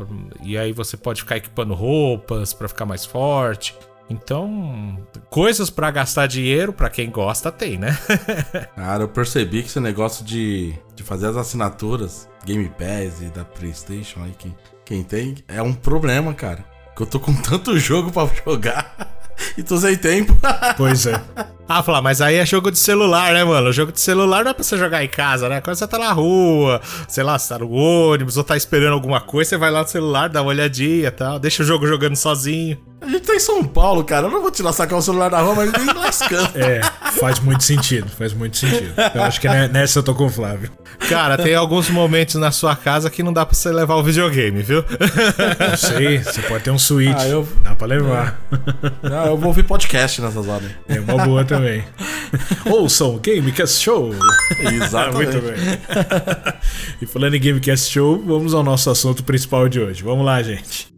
e 0.43 0.57
aí 0.57 0.73
você 0.73 0.97
pode 0.97 1.21
ficar 1.21 1.37
equipando 1.37 1.73
roupas 1.73 2.53
para 2.53 2.67
ficar 2.67 2.85
mais 2.85 3.05
forte. 3.05 3.73
Então, 4.09 4.97
coisas 5.29 5.69
para 5.69 5.91
gastar 5.91 6.27
dinheiro, 6.27 6.71
para 6.71 6.89
quem 6.89 7.09
gosta, 7.09 7.51
tem, 7.51 7.77
né? 7.77 7.97
Cara, 8.75 9.03
eu 9.03 9.07
percebi 9.09 9.61
que 9.61 9.67
esse 9.67 9.79
negócio 9.81 10.23
de, 10.23 10.73
de 10.95 11.03
fazer 11.03 11.27
as 11.27 11.35
assinaturas 11.35 12.27
Game 12.47 12.69
Pass 12.69 13.21
e 13.21 13.25
da 13.25 13.43
PlayStation 13.43 14.23
aí, 14.23 14.31
quem, 14.39 14.55
quem 14.85 15.03
tem, 15.03 15.35
é 15.49 15.61
um 15.61 15.73
problema, 15.73 16.33
cara. 16.33 16.63
Que 16.95 17.03
eu 17.03 17.05
tô 17.05 17.19
com 17.19 17.33
tanto 17.43 17.77
jogo 17.77 18.09
para 18.09 18.29
jogar 18.45 19.19
e 19.57 19.61
tô 19.61 19.77
sem 19.77 19.97
tempo. 19.97 20.33
Pois 20.77 21.05
é. 21.07 21.19
Ah, 21.67 21.83
falar, 21.83 22.01
mas 22.01 22.21
aí 22.21 22.35
é 22.35 22.45
jogo 22.45 22.71
de 22.71 22.79
celular, 22.79 23.33
né, 23.33 23.43
mano? 23.43 23.73
Jogo 23.73 23.91
de 23.91 23.99
celular 23.99 24.45
não 24.45 24.51
é 24.51 24.53
pra 24.53 24.63
você 24.63 24.77
jogar 24.77 25.03
em 25.03 25.09
casa, 25.09 25.49
né? 25.49 25.59
Quando 25.59 25.75
você 25.75 25.85
tá 25.85 25.97
na 25.97 26.13
rua, 26.13 26.79
sei 27.09 27.23
lá, 27.23 27.37
você 27.37 27.49
tá 27.49 27.59
no 27.59 27.69
ônibus 27.69 28.37
ou 28.37 28.43
tá 28.43 28.55
esperando 28.55 28.93
alguma 28.93 29.19
coisa, 29.19 29.49
você 29.49 29.57
vai 29.57 29.69
lá 29.69 29.81
no 29.81 29.87
celular, 29.87 30.29
dá 30.29 30.41
uma 30.41 30.49
olhadinha 30.49 31.07
e 31.07 31.11
tal, 31.11 31.37
deixa 31.39 31.63
o 31.63 31.65
jogo 31.65 31.85
jogando 31.85 32.15
sozinho. 32.15 32.77
A 32.99 33.05
gente 33.07 33.21
tá 33.21 33.35
em 33.35 33.39
São 33.39 33.63
Paulo, 33.63 34.03
cara. 34.03 34.27
Eu 34.27 34.31
não 34.31 34.41
vou 34.41 34.49
tirar 34.49 34.73
sacar 34.73 34.97
o 34.97 35.01
celular 35.01 35.29
da 35.29 35.39
rua, 35.39 35.55
mas 35.55 35.71
nem 35.71 35.93
lascando. 35.93 36.49
É, 36.57 36.81
faz 37.19 37.39
muito 37.39 37.63
sentido, 37.63 38.09
faz 38.09 38.33
muito 38.33 38.57
sentido. 38.57 38.93
Eu 39.13 39.23
acho 39.23 39.39
que 39.39 39.47
nessa 39.47 39.99
eu 39.99 40.03
tô 40.03 40.15
com 40.15 40.25
o 40.25 40.29
Flávio. 40.29 40.71
Cara, 41.07 41.37
tem 41.37 41.53
alguns 41.53 41.89
momentos 41.89 42.35
na 42.35 42.51
sua 42.51 42.75
casa 42.75 43.09
que 43.09 43.21
não 43.21 43.31
dá 43.31 43.45
pra 43.45 43.55
você 43.55 43.71
levar 43.71 43.95
o 43.95 44.03
videogame, 44.03 44.63
viu? 44.63 44.83
Não 45.69 45.77
sei, 45.77 46.23
você 46.23 46.41
pode 46.41 46.63
ter 46.63 46.71
um 46.71 46.79
Switch. 46.79 47.15
Ah, 47.15 47.27
eu... 47.27 47.47
Dá 47.63 47.75
pra 47.75 47.87
levar. 47.87 48.41
É. 49.03 49.09
Não, 49.09 49.25
eu 49.27 49.37
vou 49.37 49.49
ouvir 49.49 49.63
podcast 49.63 50.19
nessas 50.19 50.47
horas. 50.47 50.71
É 50.89 50.99
uma 50.99 51.23
boa 51.23 51.45
também. 51.45 51.83
Ouçam 52.65 53.19
Gamecast 53.19 53.83
Show. 53.83 54.11
Exatamente. 54.59 55.37
Muito 55.37 55.41
bem. 55.41 55.79
E 56.99 57.05
falando 57.05 57.35
em 57.35 57.39
Gamecast 57.39 57.91
Show, 57.91 58.23
vamos 58.25 58.55
ao 58.55 58.63
nosso 58.63 58.89
assunto 58.89 59.23
principal 59.23 59.69
de 59.69 59.79
hoje. 59.79 60.03
Vamos 60.03 60.25
lá, 60.25 60.41
gente. 60.41 60.96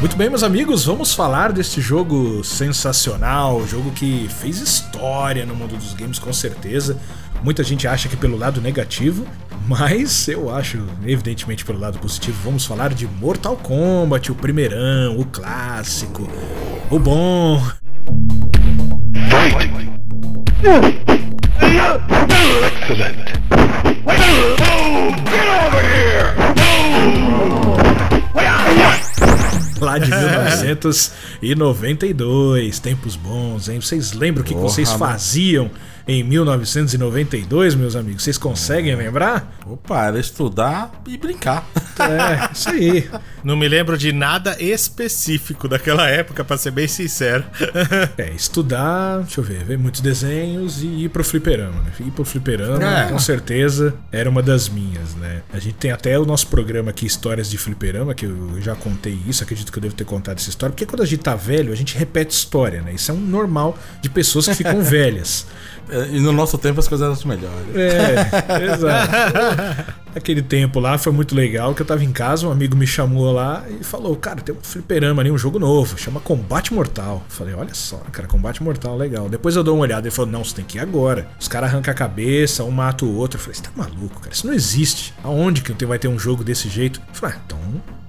Muito 0.00 0.16
bem, 0.16 0.30
meus 0.30 0.42
amigos, 0.42 0.86
vamos 0.86 1.12
falar 1.12 1.52
deste 1.52 1.78
jogo 1.78 2.42
sensacional, 2.42 3.66
jogo 3.66 3.90
que 3.90 4.26
fez 4.40 4.58
história 4.58 5.44
no 5.44 5.54
mundo 5.54 5.76
dos 5.76 5.92
games 5.92 6.18
com 6.18 6.32
certeza. 6.32 6.96
Muita 7.44 7.62
gente 7.62 7.86
acha 7.86 8.08
que 8.08 8.16
pelo 8.16 8.38
lado 8.38 8.62
negativo, 8.62 9.26
mas 9.68 10.26
eu 10.26 10.54
acho, 10.54 10.82
evidentemente, 11.04 11.66
pelo 11.66 11.78
lado 11.78 11.98
positivo. 11.98 12.38
Vamos 12.42 12.64
falar 12.64 12.94
de 12.94 13.06
Mortal 13.06 13.58
Kombat, 13.58 14.32
o 14.32 14.34
primeirão, 14.34 15.18
o 15.18 15.26
clássico, 15.26 16.26
o 16.90 16.98
bom. 16.98 17.62
Excellent. 22.64 23.20
Get 25.30 25.46
over 25.66 25.84
here! 25.84 26.10
lá 29.84 29.98
de 29.98 30.10
1992. 30.10 32.78
Tempos 32.78 33.16
bons, 33.16 33.68
hein? 33.68 33.80
Vocês 33.80 34.12
lembram 34.12 34.42
o 34.42 34.46
que, 34.46 34.54
que 34.54 34.60
vocês 34.60 34.92
faziam 34.92 35.70
em 36.06 36.22
1992, 36.24 37.74
meus 37.74 37.96
amigos? 37.96 38.22
Vocês 38.22 38.38
conseguem 38.38 38.94
lembrar? 38.94 39.58
Opa, 39.66 40.06
era 40.06 40.18
estudar 40.18 40.90
e 41.06 41.16
brincar. 41.16 41.66
É, 41.98 42.50
isso 42.52 42.68
aí. 42.68 43.08
Não 43.42 43.56
me 43.56 43.68
lembro 43.68 43.96
de 43.96 44.12
nada 44.12 44.56
específico 44.62 45.68
daquela 45.68 46.08
época, 46.08 46.44
pra 46.44 46.56
ser 46.56 46.70
bem 46.70 46.88
sincero. 46.88 47.44
É, 48.16 48.30
estudar, 48.32 49.20
deixa 49.20 49.40
eu 49.40 49.44
ver, 49.44 49.64
ver 49.64 49.78
muitos 49.78 50.00
desenhos 50.00 50.82
e 50.82 51.04
ir 51.04 51.08
pro 51.08 51.24
fliperama, 51.24 51.80
né? 51.82 51.92
Ir 52.00 52.10
pro 52.10 52.24
fliperama, 52.24 53.00
é. 53.00 53.08
com 53.08 53.18
certeza, 53.18 53.94
era 54.12 54.28
uma 54.28 54.42
das 54.42 54.68
minhas, 54.68 55.14
né? 55.14 55.42
A 55.52 55.58
gente 55.58 55.74
tem 55.74 55.90
até 55.90 56.18
o 56.18 56.24
nosso 56.24 56.46
programa 56.48 56.90
aqui, 56.90 57.06
Histórias 57.06 57.50
de 57.50 57.56
Fliperama, 57.58 58.14
que 58.14 58.26
eu 58.26 58.60
já 58.60 58.74
contei 58.74 59.18
isso, 59.26 59.42
acredito 59.42 59.72
que 59.72 59.78
eu 59.78 59.82
devo 59.82 59.94
ter 59.94 60.04
contado 60.04 60.38
essa 60.38 60.50
história, 60.50 60.72
porque 60.72 60.86
quando 60.86 61.02
a 61.02 61.06
gente 61.06 61.20
tá 61.20 61.34
velho, 61.34 61.72
a 61.72 61.76
gente 61.76 61.96
repete 61.96 62.34
história, 62.34 62.82
né? 62.82 62.92
Isso 62.92 63.10
é 63.10 63.14
um 63.14 63.20
normal 63.20 63.78
de 64.00 64.10
pessoas 64.10 64.46
que 64.46 64.54
ficam 64.54 64.80
velhas. 64.82 65.46
É, 65.90 66.16
e 66.16 66.20
no 66.20 66.32
nosso 66.32 66.56
tempo 66.56 66.80
as 66.80 66.88
coisas 66.88 67.06
eram 67.06 67.28
melhores. 67.28 67.76
É, 67.76 68.64
exato. 68.74 69.94
Aquele 70.14 70.42
tempo 70.42 70.80
lá 70.80 70.98
foi 70.98 71.12
muito 71.12 71.34
legal, 71.34 71.74
que 71.74 71.82
eu 71.82 71.86
tava 71.86 72.04
em 72.04 72.12
casa, 72.12 72.46
um 72.46 72.50
amigo 72.50 72.76
me 72.76 72.86
chamou 72.86 73.30
lá 73.32 73.64
e 73.68 73.84
falou, 73.84 74.16
cara, 74.16 74.40
tem 74.40 74.54
um 74.54 74.58
fliperama 74.60 75.22
ali, 75.22 75.30
um 75.30 75.38
jogo 75.38 75.58
novo, 75.58 75.96
chama 75.98 76.20
Combate 76.20 76.74
Mortal. 76.74 77.22
Eu 77.28 77.34
falei, 77.34 77.54
olha 77.54 77.74
só, 77.74 77.98
cara, 78.10 78.26
Combate 78.26 78.62
Mortal, 78.62 78.96
legal. 78.96 79.28
Depois 79.28 79.54
eu 79.56 79.62
dou 79.62 79.76
uma 79.76 79.82
olhada, 79.82 80.06
ele 80.06 80.14
falou, 80.14 80.30
não, 80.30 80.44
você 80.44 80.54
tem 80.56 80.64
que 80.64 80.78
ir 80.78 80.80
agora. 80.80 81.28
Os 81.38 81.48
caras 81.48 81.70
arrancam 81.70 81.92
a 81.92 81.94
cabeça, 81.94 82.64
um 82.64 82.70
mata 82.70 83.04
o 83.04 83.16
outro. 83.16 83.38
Eu 83.38 83.42
falei, 83.42 83.56
você 83.56 83.62
tá 83.62 83.70
maluco, 83.76 84.20
cara, 84.20 84.34
isso 84.34 84.46
não 84.46 84.54
existe. 84.54 85.14
Aonde 85.22 85.62
que 85.62 85.86
vai 85.86 85.98
ter 85.98 86.08
um 86.08 86.18
jogo 86.18 86.42
desse 86.42 86.68
jeito? 86.68 87.00
Eu 87.08 87.14
falei, 87.14 87.36
ah, 87.36 87.40
então 87.46 87.60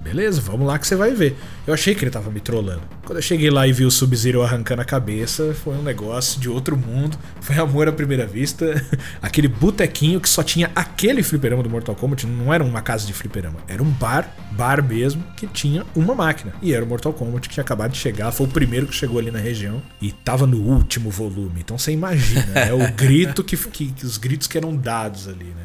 Beleza, 0.02 0.40
vamos 0.40 0.66
lá 0.66 0.78
que 0.78 0.86
você 0.86 0.96
vai 0.96 1.12
ver. 1.14 1.36
Eu 1.64 1.72
achei 1.72 1.94
que 1.94 2.04
ele 2.04 2.10
tava 2.10 2.28
me 2.30 2.40
trollando. 2.40 2.82
Quando 3.04 3.18
eu 3.18 3.22
cheguei 3.22 3.50
lá 3.50 3.66
e 3.68 3.72
vi 3.72 3.84
o 3.84 3.90
Sub-Zero 3.90 4.42
arrancando 4.42 4.82
a 4.82 4.84
cabeça, 4.84 5.54
foi 5.54 5.74
um 5.74 5.82
negócio 5.82 6.40
de 6.40 6.48
outro 6.48 6.76
mundo. 6.76 7.16
Foi 7.40 7.56
amor 7.56 7.88
à 7.88 7.92
primeira 7.92 8.26
vista. 8.26 8.84
Aquele 9.22 9.46
botequinho 9.46 10.20
que 10.20 10.28
só 10.28 10.42
tinha 10.42 10.70
aquele 10.74 11.22
fliperama 11.22 11.62
do 11.62 11.70
Mortal 11.70 11.94
Kombat, 11.94 12.26
não 12.26 12.52
era 12.52 12.64
uma 12.64 12.82
casa 12.82 13.06
de 13.06 13.12
fliperama, 13.12 13.58
era 13.68 13.82
um 13.82 13.90
bar, 13.90 14.34
bar 14.52 14.82
mesmo, 14.82 15.22
que 15.36 15.46
tinha 15.46 15.84
uma 15.94 16.14
máquina. 16.14 16.52
E 16.60 16.74
era 16.74 16.84
o 16.84 16.88
Mortal 16.88 17.12
Kombat 17.12 17.48
que 17.48 17.54
tinha 17.54 17.62
acabado 17.62 17.92
de 17.92 17.98
chegar, 17.98 18.32
foi 18.32 18.46
o 18.46 18.50
primeiro 18.50 18.86
que 18.86 18.94
chegou 18.94 19.18
ali 19.18 19.30
na 19.30 19.38
região 19.38 19.82
e 20.00 20.10
tava 20.10 20.46
no 20.46 20.58
último 20.58 21.10
volume. 21.10 21.60
Então 21.60 21.78
você 21.78 21.92
imagina, 21.92 22.46
né? 22.46 22.72
O 22.72 22.92
grito 22.92 23.44
que, 23.44 23.56
que, 23.56 23.92
que 23.92 24.04
os 24.04 24.16
gritos 24.16 24.46
que 24.46 24.58
eram 24.58 24.74
dados 24.74 25.28
ali, 25.28 25.44
né? 25.44 25.62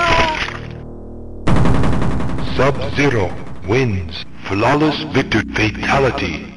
Sub-Zero 2.56 3.30
wins. 3.68 4.24
Flawless 4.48 5.04
victory. 5.12 5.44
Fatality. 5.78 6.56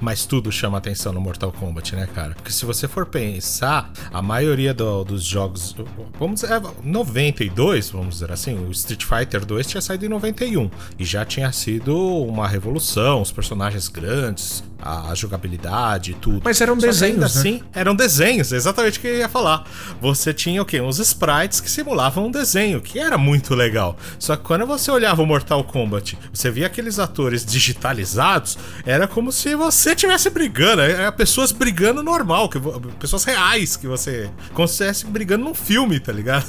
Mas 0.00 0.24
tudo 0.24 0.50
chama 0.50 0.78
atenção 0.78 1.12
no 1.12 1.20
Mortal 1.20 1.52
Kombat, 1.52 1.94
né, 1.94 2.08
cara? 2.14 2.34
Porque 2.34 2.50
se 2.50 2.64
você 2.64 2.88
for 2.88 3.04
pensar, 3.04 3.92
a 4.10 4.22
maioria 4.22 4.72
do, 4.72 5.04
dos 5.04 5.22
jogos. 5.22 5.76
Vamos 6.18 6.40
dizer, 6.40 6.62
92, 6.82 7.90
vamos 7.90 8.14
dizer 8.14 8.32
assim, 8.32 8.58
o 8.58 8.70
Street 8.70 9.04
Fighter 9.04 9.44
2 9.44 9.66
tinha 9.66 9.82
saído 9.82 10.06
em 10.06 10.08
91. 10.08 10.70
E 10.98 11.04
já 11.04 11.26
tinha 11.26 11.52
sido 11.52 11.94
uma 12.24 12.48
revolução, 12.48 13.20
os 13.20 13.30
personagens 13.30 13.88
grandes, 13.88 14.64
a, 14.80 15.14
jogabilidade 15.14 16.12
e 16.12 16.14
tudo. 16.14 16.42
Mas 16.44 16.60
eram 16.60 16.78
Só 16.78 16.86
desenhos, 16.86 17.18
né? 17.18 17.26
assim, 17.26 17.62
eram 17.72 17.94
desenhos, 17.94 18.52
exatamente 18.52 18.98
o 18.98 19.02
que 19.02 19.08
eu 19.08 19.18
ia 19.18 19.28
falar. 19.28 19.64
Você 20.00 20.32
tinha 20.32 20.60
o 20.60 20.64
quê? 20.64 20.80
Uns 20.80 20.98
sprites 20.98 21.60
que 21.60 21.70
simulavam 21.70 22.26
um 22.26 22.30
desenho, 22.30 22.80
que 22.80 22.98
era 22.98 23.16
muito 23.16 23.54
legal. 23.54 23.96
Só 24.18 24.36
que 24.36 24.42
quando 24.42 24.66
você 24.66 24.90
olhava 24.90 25.22
o 25.22 25.26
Mortal 25.26 25.64
Kombat, 25.64 26.18
você 26.32 26.50
via 26.50 26.66
aqueles 26.66 26.98
atores 26.98 27.44
digitalizados, 27.44 28.58
era 28.84 29.06
como 29.06 29.32
se 29.32 29.54
você 29.54 29.90
estivesse 29.90 30.30
brigando, 30.30 30.82
era 30.82 31.10
pessoas 31.10 31.52
brigando 31.52 32.02
normal, 32.02 32.48
que, 32.48 32.58
pessoas 32.98 33.24
reais 33.24 33.76
que 33.76 33.86
você 33.86 34.30
como 34.52 34.68
se 34.68 34.74
estivesse 34.74 35.06
brigando 35.06 35.44
num 35.44 35.54
filme, 35.54 35.98
tá 35.98 36.12
ligado? 36.12 36.46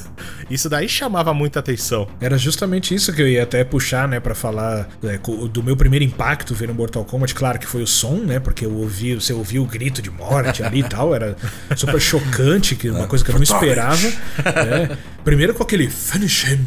Isso 0.49 0.69
daí 0.69 0.87
chamava 0.87 1.33
muita 1.33 1.59
atenção. 1.59 2.07
Era 2.19 2.37
justamente 2.37 2.93
isso 2.93 3.13
que 3.13 3.21
eu 3.21 3.27
ia 3.27 3.43
até 3.43 3.63
puxar, 3.63 4.07
né, 4.07 4.19
para 4.19 4.35
falar 4.35 4.87
é, 5.03 5.17
do 5.47 5.63
meu 5.63 5.75
primeiro 5.75 6.03
impacto 6.05 6.53
vendo 6.53 6.73
Mortal 6.73 7.03
Kombat, 7.05 7.33
claro 7.33 7.59
que 7.59 7.67
foi 7.67 7.81
o 7.81 7.87
som, 7.87 8.16
né? 8.19 8.39
Porque 8.39 8.65
eu 8.65 8.73
ouvi, 8.73 9.15
você 9.15 9.33
ouviu 9.33 9.63
o 9.63 9.65
grito 9.65 10.01
de 10.01 10.09
morte 10.09 10.63
ali 10.63 10.79
e 10.79 10.83
tal, 10.83 11.13
era 11.13 11.35
super 11.75 11.99
chocante, 11.99 12.75
que 12.75 12.89
uma 12.89 13.07
coisa 13.07 13.23
que 13.23 13.31
eu 13.31 13.35
não 13.35 13.43
esperava. 13.43 14.07
Né? 14.07 14.97
Primeiro 15.27 15.53
com 15.53 15.61
aquele 15.61 15.89
finish 15.89 16.45
him. 16.45 16.65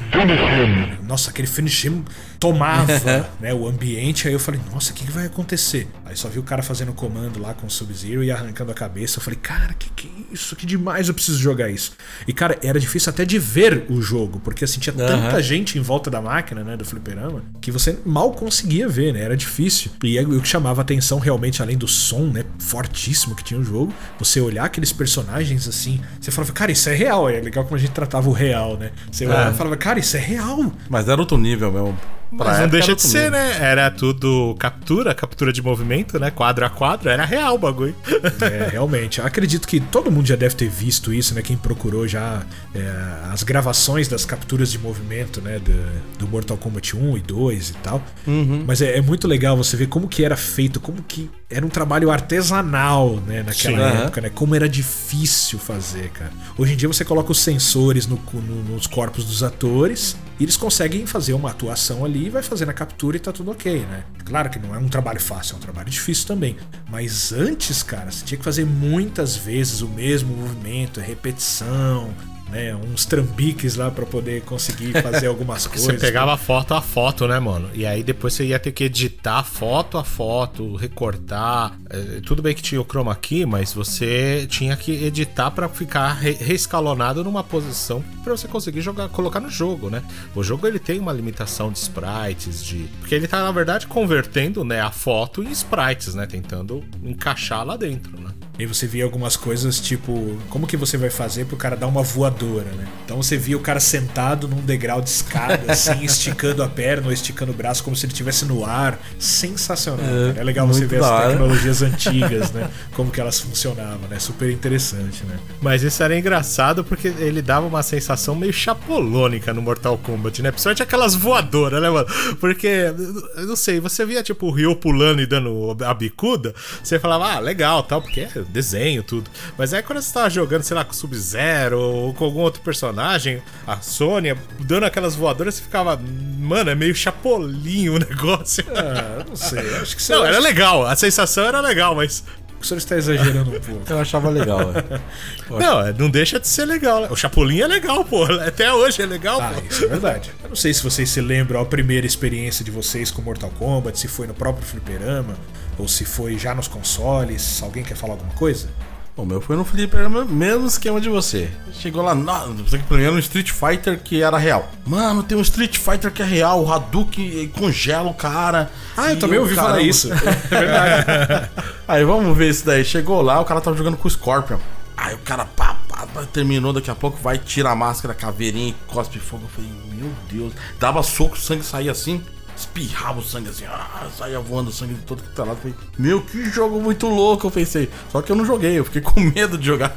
Nossa, 1.08 1.30
aquele 1.30 1.48
finish 1.48 1.86
him 1.86 2.04
tomava 2.38 3.30
né, 3.40 3.54
o 3.54 3.66
ambiente, 3.66 4.28
aí 4.28 4.34
eu 4.34 4.38
falei, 4.38 4.60
nossa, 4.70 4.92
o 4.92 4.94
que, 4.94 5.06
que 5.06 5.10
vai 5.10 5.26
acontecer? 5.26 5.88
Aí 6.04 6.14
só 6.14 6.28
vi 6.28 6.38
o 6.38 6.42
cara 6.42 6.62
fazendo 6.62 6.92
comando 6.92 7.40
lá 7.40 7.54
com 7.54 7.66
o 7.66 7.70
Sub-Zero 7.70 8.24
e 8.24 8.30
arrancando 8.30 8.70
a 8.70 8.74
cabeça. 8.74 9.18
Eu 9.18 9.22
falei, 9.22 9.38
cara, 9.40 9.72
que 9.72 9.90
que 9.90 10.08
é 10.08 10.34
isso? 10.34 10.54
Que 10.56 10.66
demais 10.66 11.08
eu 11.08 11.14
preciso 11.14 11.38
jogar 11.38 11.70
isso. 11.70 11.92
E, 12.26 12.34
cara, 12.34 12.58
era 12.62 12.78
difícil 12.78 13.08
até 13.08 13.24
de 13.24 13.38
ver 13.38 13.86
o 13.88 14.02
jogo, 14.02 14.40
porque 14.40 14.64
assim, 14.64 14.78
tinha 14.78 14.94
tanta 14.94 15.42
gente 15.42 15.78
em 15.78 15.80
volta 15.80 16.10
da 16.10 16.20
máquina, 16.20 16.62
né, 16.62 16.76
do 16.76 16.84
fliperama, 16.84 17.42
que 17.60 17.70
você 17.70 17.98
mal 18.04 18.32
conseguia 18.32 18.88
ver, 18.88 19.12
né? 19.12 19.22
Era 19.22 19.36
difícil. 19.36 19.90
E 20.02 20.18
o 20.18 20.40
que 20.40 20.48
chamava 20.48 20.82
atenção 20.82 21.18
realmente, 21.18 21.62
além 21.62 21.78
do 21.78 21.88
som, 21.88 22.26
né, 22.26 22.44
fortíssimo 22.58 23.34
que 23.34 23.44
tinha 23.44 23.58
o 23.58 23.64
jogo, 23.64 23.94
você 24.18 24.38
olhar 24.38 24.64
aqueles 24.64 24.92
personagens 24.92 25.66
assim, 25.66 26.00
você 26.20 26.30
falava, 26.30 26.52
cara, 26.52 26.72
isso 26.72 26.88
é 26.90 26.94
real. 26.94 27.28
É 27.28 27.40
legal 27.40 27.64
como 27.64 27.76
a 27.76 27.78
gente 27.78 27.92
tratava 27.92 28.28
o 28.28 28.32
real, 28.32 28.49
né? 28.76 28.90
Você 29.10 29.24
é. 29.24 29.52
falava, 29.52 29.76
cara, 29.76 29.98
isso 29.98 30.16
é 30.16 30.20
real. 30.20 30.72
Mas 30.88 31.08
era 31.08 31.20
outro 31.20 31.38
nível 31.38 31.70
mesmo. 31.72 31.96
Mas 32.30 32.60
não 32.60 32.68
deixa 32.68 32.94
de 32.94 33.02
ser, 33.02 33.30
né? 33.30 33.56
Era 33.60 33.90
tudo 33.90 34.54
captura, 34.58 35.14
captura 35.14 35.52
de 35.52 35.60
movimento, 35.60 36.18
né? 36.18 36.30
Quadro 36.30 36.64
a 36.64 36.70
quadro, 36.70 37.08
era 37.08 37.24
real 37.24 37.54
o 37.56 37.58
bagulho. 37.58 37.94
É, 38.40 38.68
realmente. 38.70 39.20
Acredito 39.20 39.66
que 39.66 39.80
todo 39.80 40.10
mundo 40.10 40.26
já 40.26 40.36
deve 40.36 40.54
ter 40.54 40.68
visto 40.68 41.12
isso, 41.12 41.34
né? 41.34 41.42
Quem 41.42 41.56
procurou 41.56 42.06
já 42.06 42.42
é, 42.74 42.92
as 43.32 43.42
gravações 43.42 44.08
das 44.08 44.24
capturas 44.24 44.70
de 44.70 44.78
movimento, 44.78 45.40
né? 45.40 45.58
Do, 45.58 46.18
do 46.18 46.28
Mortal 46.28 46.56
Kombat 46.56 46.96
1 46.96 47.18
e 47.18 47.20
2 47.20 47.70
e 47.70 47.72
tal. 47.74 48.02
Uhum. 48.26 48.64
Mas 48.66 48.80
é, 48.80 48.96
é, 48.96 49.00
muito 49.00 49.26
legal 49.26 49.56
você 49.56 49.76
ver 49.76 49.88
como 49.88 50.08
que 50.08 50.24
era 50.24 50.36
feito, 50.36 50.80
como 50.80 51.02
que 51.02 51.30
era 51.48 51.64
um 51.66 51.68
trabalho 51.68 52.10
artesanal, 52.10 53.20
né? 53.26 53.42
Naquela 53.42 53.90
Sim, 53.90 53.98
época, 53.98 54.20
uhum. 54.20 54.26
né? 54.26 54.32
Como 54.34 54.54
era 54.54 54.68
difícil 54.68 55.58
fazer, 55.58 56.10
cara. 56.10 56.32
Hoje 56.56 56.74
em 56.74 56.76
dia 56.76 56.88
você 56.88 57.04
coloca 57.04 57.32
os 57.32 57.40
sensores 57.40 58.06
no, 58.06 58.20
no, 58.32 58.74
nos 58.74 58.86
corpos 58.86 59.24
dos 59.24 59.42
atores 59.42 60.16
e 60.40 60.44
eles 60.44 60.56
conseguem 60.56 61.04
fazer 61.04 61.34
uma 61.34 61.50
atuação 61.50 62.02
ali 62.02 62.24
e 62.26 62.30
vai 62.30 62.42
fazendo 62.42 62.70
a 62.70 62.72
captura 62.72 63.18
e 63.18 63.20
tá 63.20 63.30
tudo 63.30 63.50
ok, 63.50 63.80
né? 63.80 64.04
Claro 64.24 64.48
que 64.48 64.58
não 64.58 64.74
é 64.74 64.78
um 64.78 64.88
trabalho 64.88 65.20
fácil, 65.20 65.52
é 65.52 65.56
um 65.58 65.60
trabalho 65.60 65.90
difícil 65.90 66.26
também. 66.26 66.56
Mas 66.88 67.30
antes, 67.30 67.82
cara, 67.82 68.10
você 68.10 68.24
tinha 68.24 68.38
que 68.38 68.44
fazer 68.44 68.64
muitas 68.64 69.36
vezes 69.36 69.82
o 69.82 69.88
mesmo 69.88 70.34
movimento, 70.34 70.98
repetição, 70.98 72.14
né, 72.50 72.74
uns 72.74 73.04
trambiques 73.04 73.76
lá 73.76 73.90
para 73.90 74.04
poder 74.04 74.42
conseguir 74.42 75.00
fazer 75.02 75.26
algumas 75.28 75.66
coisas. 75.66 75.86
Você 75.86 75.94
pegava 75.94 76.36
foto 76.36 76.74
a 76.74 76.80
foto, 76.80 77.26
né, 77.26 77.38
mano? 77.38 77.70
E 77.74 77.86
aí 77.86 78.02
depois 78.02 78.34
você 78.34 78.44
ia 78.44 78.58
ter 78.58 78.72
que 78.72 78.84
editar 78.84 79.42
foto 79.44 79.96
a 79.98 80.04
foto, 80.04 80.76
recortar. 80.76 81.78
É, 81.88 82.20
tudo 82.20 82.42
bem 82.42 82.54
que 82.54 82.62
tinha 82.62 82.80
o 82.80 82.84
chroma 82.84 83.14
key, 83.14 83.46
mas 83.46 83.72
você 83.72 84.46
tinha 84.48 84.76
que 84.76 85.04
editar 85.04 85.50
para 85.50 85.68
ficar 85.68 86.12
re 86.14 86.32
reescalonado 86.32 87.22
numa 87.22 87.44
posição 87.44 88.02
para 88.22 88.36
você 88.36 88.48
conseguir 88.48 88.80
jogar, 88.80 89.08
colocar 89.08 89.40
no 89.40 89.50
jogo, 89.50 89.90
né? 89.90 90.02
O 90.34 90.42
jogo 90.42 90.66
ele 90.66 90.78
tem 90.78 90.98
uma 90.98 91.12
limitação 91.12 91.70
de 91.70 91.78
sprites, 91.78 92.64
de 92.64 92.88
porque 93.00 93.14
ele 93.14 93.28
tá 93.28 93.42
na 93.42 93.52
verdade 93.52 93.86
convertendo, 93.86 94.64
né, 94.64 94.80
a 94.80 94.90
foto 94.90 95.42
em 95.42 95.50
sprites, 95.50 96.14
né, 96.14 96.26
tentando 96.26 96.84
encaixar 97.02 97.64
lá 97.64 97.76
dentro, 97.76 98.18
né? 98.20 98.30
E 98.62 98.66
você 98.66 98.86
via 98.86 99.04
algumas 99.04 99.36
coisas 99.36 99.80
tipo, 99.80 100.36
como 100.48 100.66
que 100.66 100.76
você 100.76 100.96
vai 100.96 101.10
fazer 101.10 101.46
pro 101.46 101.56
cara 101.56 101.76
dar 101.76 101.86
uma 101.86 102.02
voadora, 102.02 102.70
né? 102.72 102.86
Então 103.04 103.16
você 103.16 103.36
via 103.36 103.56
o 103.56 103.60
cara 103.60 103.80
sentado 103.80 104.46
num 104.48 104.60
degrau 104.60 105.00
de 105.00 105.08
escada, 105.08 105.60
assim, 105.72 106.04
esticando 106.04 106.62
a 106.62 106.68
perna 106.68 107.06
ou 107.06 107.12
esticando 107.12 107.52
o 107.52 107.54
braço 107.54 107.82
como 107.82 107.96
se 107.96 108.06
ele 108.06 108.12
estivesse 108.12 108.44
no 108.44 108.64
ar. 108.64 108.98
Sensacional. 109.18 110.04
É, 110.36 110.40
é 110.40 110.44
legal 110.44 110.66
você 110.66 110.86
ver 110.86 111.02
as 111.02 111.26
tecnologias 111.28 111.82
antigas, 111.82 112.52
né? 112.52 112.70
Como 112.92 113.10
que 113.10 113.20
elas 113.20 113.40
funcionavam, 113.40 114.08
né? 114.08 114.18
Super 114.18 114.50
interessante, 114.50 115.24
né? 115.24 115.38
Mas 115.60 115.82
isso 115.82 116.02
era 116.02 116.16
engraçado 116.16 116.84
porque 116.84 117.08
ele 117.08 117.42
dava 117.42 117.66
uma 117.66 117.82
sensação 117.82 118.34
meio 118.34 118.52
chapolônica 118.52 119.52
no 119.52 119.62
Mortal 119.62 119.98
Kombat, 119.98 120.42
né? 120.42 120.50
Principalmente 120.50 120.82
aquelas 120.82 121.14
voadoras, 121.14 121.80
né, 121.82 121.90
mano? 121.90 122.06
Porque, 122.38 122.92
eu 123.36 123.46
não 123.46 123.56
sei, 123.56 123.80
você 123.80 124.04
via 124.04 124.22
tipo 124.22 124.46
o 124.46 124.50
Ryo 124.50 124.76
pulando 124.76 125.20
e 125.20 125.26
dando 125.26 125.76
a 125.84 125.94
bicuda, 125.94 126.54
você 126.82 126.98
falava, 126.98 127.32
ah, 127.32 127.38
legal, 127.38 127.82
tal, 127.82 128.02
porque 128.02 128.20
é 128.20 128.30
desenho, 128.50 129.02
tudo. 129.02 129.30
Mas 129.56 129.72
aí 129.72 129.82
quando 129.82 130.00
você 130.00 130.12
tava 130.12 130.30
jogando, 130.30 130.62
sei 130.62 130.76
lá, 130.76 130.84
com 130.84 130.92
Sub-Zero 130.92 131.80
ou 131.80 132.14
com 132.14 132.24
algum 132.24 132.40
outro 132.40 132.60
personagem, 132.62 133.42
a 133.66 133.80
Sônia, 133.80 134.36
dando 134.60 134.84
aquelas 134.84 135.14
voadoras, 135.14 135.54
você 135.54 135.62
ficava, 135.62 136.00
mano, 136.38 136.70
é 136.70 136.74
meio 136.74 136.94
chapolinho 136.94 137.94
o 137.94 137.98
negócio. 138.00 138.64
Ah, 138.74 139.24
não 139.28 139.36
sei, 139.36 139.74
acho 139.76 139.96
que 139.96 140.10
Não, 140.10 140.24
era 140.24 140.38
legal, 140.38 140.86
a 140.86 140.96
sensação 140.96 141.44
era 141.44 141.60
legal, 141.60 141.94
mas 141.94 142.24
o 142.60 142.66
senhor 142.66 142.78
está 142.78 142.96
exagerando 142.96 143.56
um 143.56 143.60
pouco. 143.60 143.90
Eu 143.90 143.98
achava 143.98 144.28
legal, 144.28 144.60
é. 144.60 145.00
Não, 145.48 145.80
é, 145.80 145.92
não 145.92 146.10
deixa 146.10 146.38
de 146.38 146.46
ser 146.46 146.66
legal. 146.66 147.02
Né? 147.02 147.08
O 147.10 147.16
Chapolin 147.16 147.60
é 147.60 147.66
legal, 147.66 148.04
pô. 148.04 148.24
Até 148.46 148.72
hoje 148.72 149.00
é 149.00 149.06
legal, 149.06 149.40
ah, 149.40 149.52
pô. 149.54 149.62
Isso 149.68 149.84
é 149.84 149.88
verdade. 149.88 150.30
Eu 150.42 150.50
não 150.50 150.56
sei 150.56 150.74
se 150.74 150.82
vocês 150.82 151.08
se 151.08 151.20
lembram 151.20 151.60
a 151.60 151.64
primeira 151.64 152.06
experiência 152.06 152.64
de 152.64 152.70
vocês 152.70 153.10
com 153.10 153.22
Mortal 153.22 153.50
Kombat, 153.58 153.98
se 153.98 154.08
foi 154.08 154.26
no 154.26 154.34
próprio 154.34 154.64
fliperama 154.64 155.34
ou 155.80 155.88
se 155.88 156.04
foi 156.04 156.38
já 156.38 156.54
nos 156.54 156.68
consoles. 156.68 157.62
Alguém 157.62 157.82
quer 157.82 157.96
falar 157.96 158.14
alguma 158.14 158.32
coisa? 158.34 158.68
O 159.16 159.24
meu 159.24 159.40
foi 159.40 159.56
no 159.56 159.64
Flipper, 159.64 160.08
mesmo 160.08 160.66
esquema 160.66 161.00
de 161.00 161.08
você. 161.08 161.50
Chegou 161.74 162.02
lá, 162.02 162.14
que 162.14 162.78
primeiro 162.84 163.12
no 163.12 163.18
Street 163.18 163.50
Fighter 163.50 163.98
que 163.98 164.22
era 164.22 164.38
real. 164.38 164.70
Mano, 164.86 165.22
tem 165.22 165.36
um 165.36 165.42
Street 165.42 165.76
Fighter 165.76 166.10
que 166.10 166.22
é 166.22 166.24
real, 166.24 166.64
o 166.64 166.72
Hadouken 166.72 167.48
congela 167.48 168.08
o 168.08 168.14
cara. 168.14 168.70
Ah, 168.96 169.10
eu 169.10 169.18
também 169.18 169.38
ouvi 169.38 169.54
caramba. 169.54 169.74
falar 169.74 169.82
isso. 169.82 170.10
é 170.14 170.16
verdade. 170.48 171.50
Aí 171.86 172.04
vamos 172.04 172.36
ver 172.36 172.48
isso 172.50 172.64
daí. 172.64 172.84
Chegou 172.84 173.20
lá, 173.20 173.40
o 173.40 173.44
cara 173.44 173.60
tava 173.60 173.76
jogando 173.76 173.96
com 173.96 174.08
o 174.08 174.10
Scorpion. 174.10 174.58
Aí 174.96 175.14
o 175.14 175.18
cara, 175.18 175.44
pá, 175.44 175.76
pá, 175.88 176.06
pá, 176.06 176.24
terminou, 176.32 176.72
daqui 176.72 176.90
a 176.90 176.94
pouco 176.94 177.18
vai, 177.20 177.36
tira 177.36 177.70
a 177.70 177.74
máscara, 177.74 178.14
caveirinha 178.14 178.74
cospe 178.86 179.18
fogo. 179.18 179.44
Eu 179.44 179.48
falei, 179.48 179.70
meu 179.92 180.10
Deus. 180.30 180.52
Dava 180.78 181.02
soco, 181.02 181.34
o 181.34 181.38
sangue 181.38 181.64
saía 181.64 181.90
assim 181.90 182.22
espirrava 182.60 183.20
o 183.20 183.22
sangue 183.22 183.48
assim, 183.48 183.64
ah, 183.66 184.08
saia 184.16 184.38
voando 184.40 184.70
sangue 184.70 184.94
de 184.94 185.02
todo 185.02 185.22
que 185.22 185.40
é 185.40 185.44
lado. 185.44 185.56
Falei, 185.56 185.74
meu, 185.98 186.22
que 186.22 186.44
jogo 186.50 186.80
muito 186.80 187.08
louco, 187.08 187.46
eu 187.46 187.50
pensei. 187.50 187.90
Só 188.10 188.22
que 188.22 188.30
eu 188.30 188.36
não 188.36 188.44
joguei, 188.44 188.78
eu 188.78 188.84
fiquei 188.84 189.00
com 189.02 189.20
medo 189.20 189.58
de 189.58 189.66
jogar. 189.66 189.94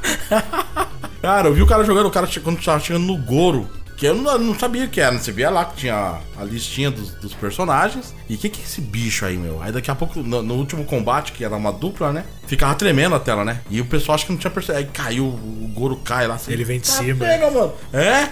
cara, 1.20 1.48
eu 1.48 1.54
vi 1.54 1.62
o 1.62 1.66
cara 1.66 1.84
jogando, 1.84 2.06
o 2.06 2.10
cara 2.10 2.28
quando 2.42 2.62
tava 2.62 2.80
chegando 2.80 3.06
no 3.06 3.16
Goro. 3.16 3.68
Que 3.96 4.06
eu 4.06 4.14
não, 4.16 4.36
não 4.38 4.58
sabia 4.58 4.86
o 4.86 4.88
que 4.88 5.00
era, 5.00 5.16
você 5.16 5.30
via 5.30 5.48
lá 5.48 5.64
que 5.64 5.76
tinha 5.76 6.18
a 6.36 6.42
listinha 6.44 6.90
dos, 6.90 7.10
dos 7.10 7.32
personagens. 7.32 8.12
E 8.28 8.34
o 8.34 8.38
que, 8.38 8.48
que 8.48 8.60
é 8.60 8.64
esse 8.64 8.80
bicho 8.80 9.24
aí, 9.24 9.36
meu? 9.36 9.62
Aí 9.62 9.70
daqui 9.70 9.88
a 9.88 9.94
pouco, 9.94 10.20
no, 10.20 10.42
no, 10.42 10.54
último 10.54 10.84
combate, 10.84 11.30
que 11.30 11.44
era 11.44 11.54
uma 11.54 11.72
dupla, 11.72 12.12
né? 12.12 12.24
Ficava 12.44 12.74
tremendo 12.74 13.14
a 13.14 13.20
tela, 13.20 13.44
né? 13.44 13.60
E 13.70 13.80
o 13.80 13.84
pessoal 13.84 14.16
acho 14.16 14.26
que 14.26 14.32
não 14.32 14.38
tinha 14.38 14.50
percebido. 14.50 14.78
Aí 14.84 14.90
caiu, 14.92 15.26
o 15.26 15.70
Goro 15.72 15.96
cai 15.98 16.26
lá. 16.26 16.34
Assim, 16.34 16.52
Ele 16.52 16.64
vem 16.64 16.80
de 16.80 16.88
tá 16.88 16.96
cima. 16.96 17.24
Pega, 17.24 17.48
mano. 17.52 17.72
É? 17.92 18.30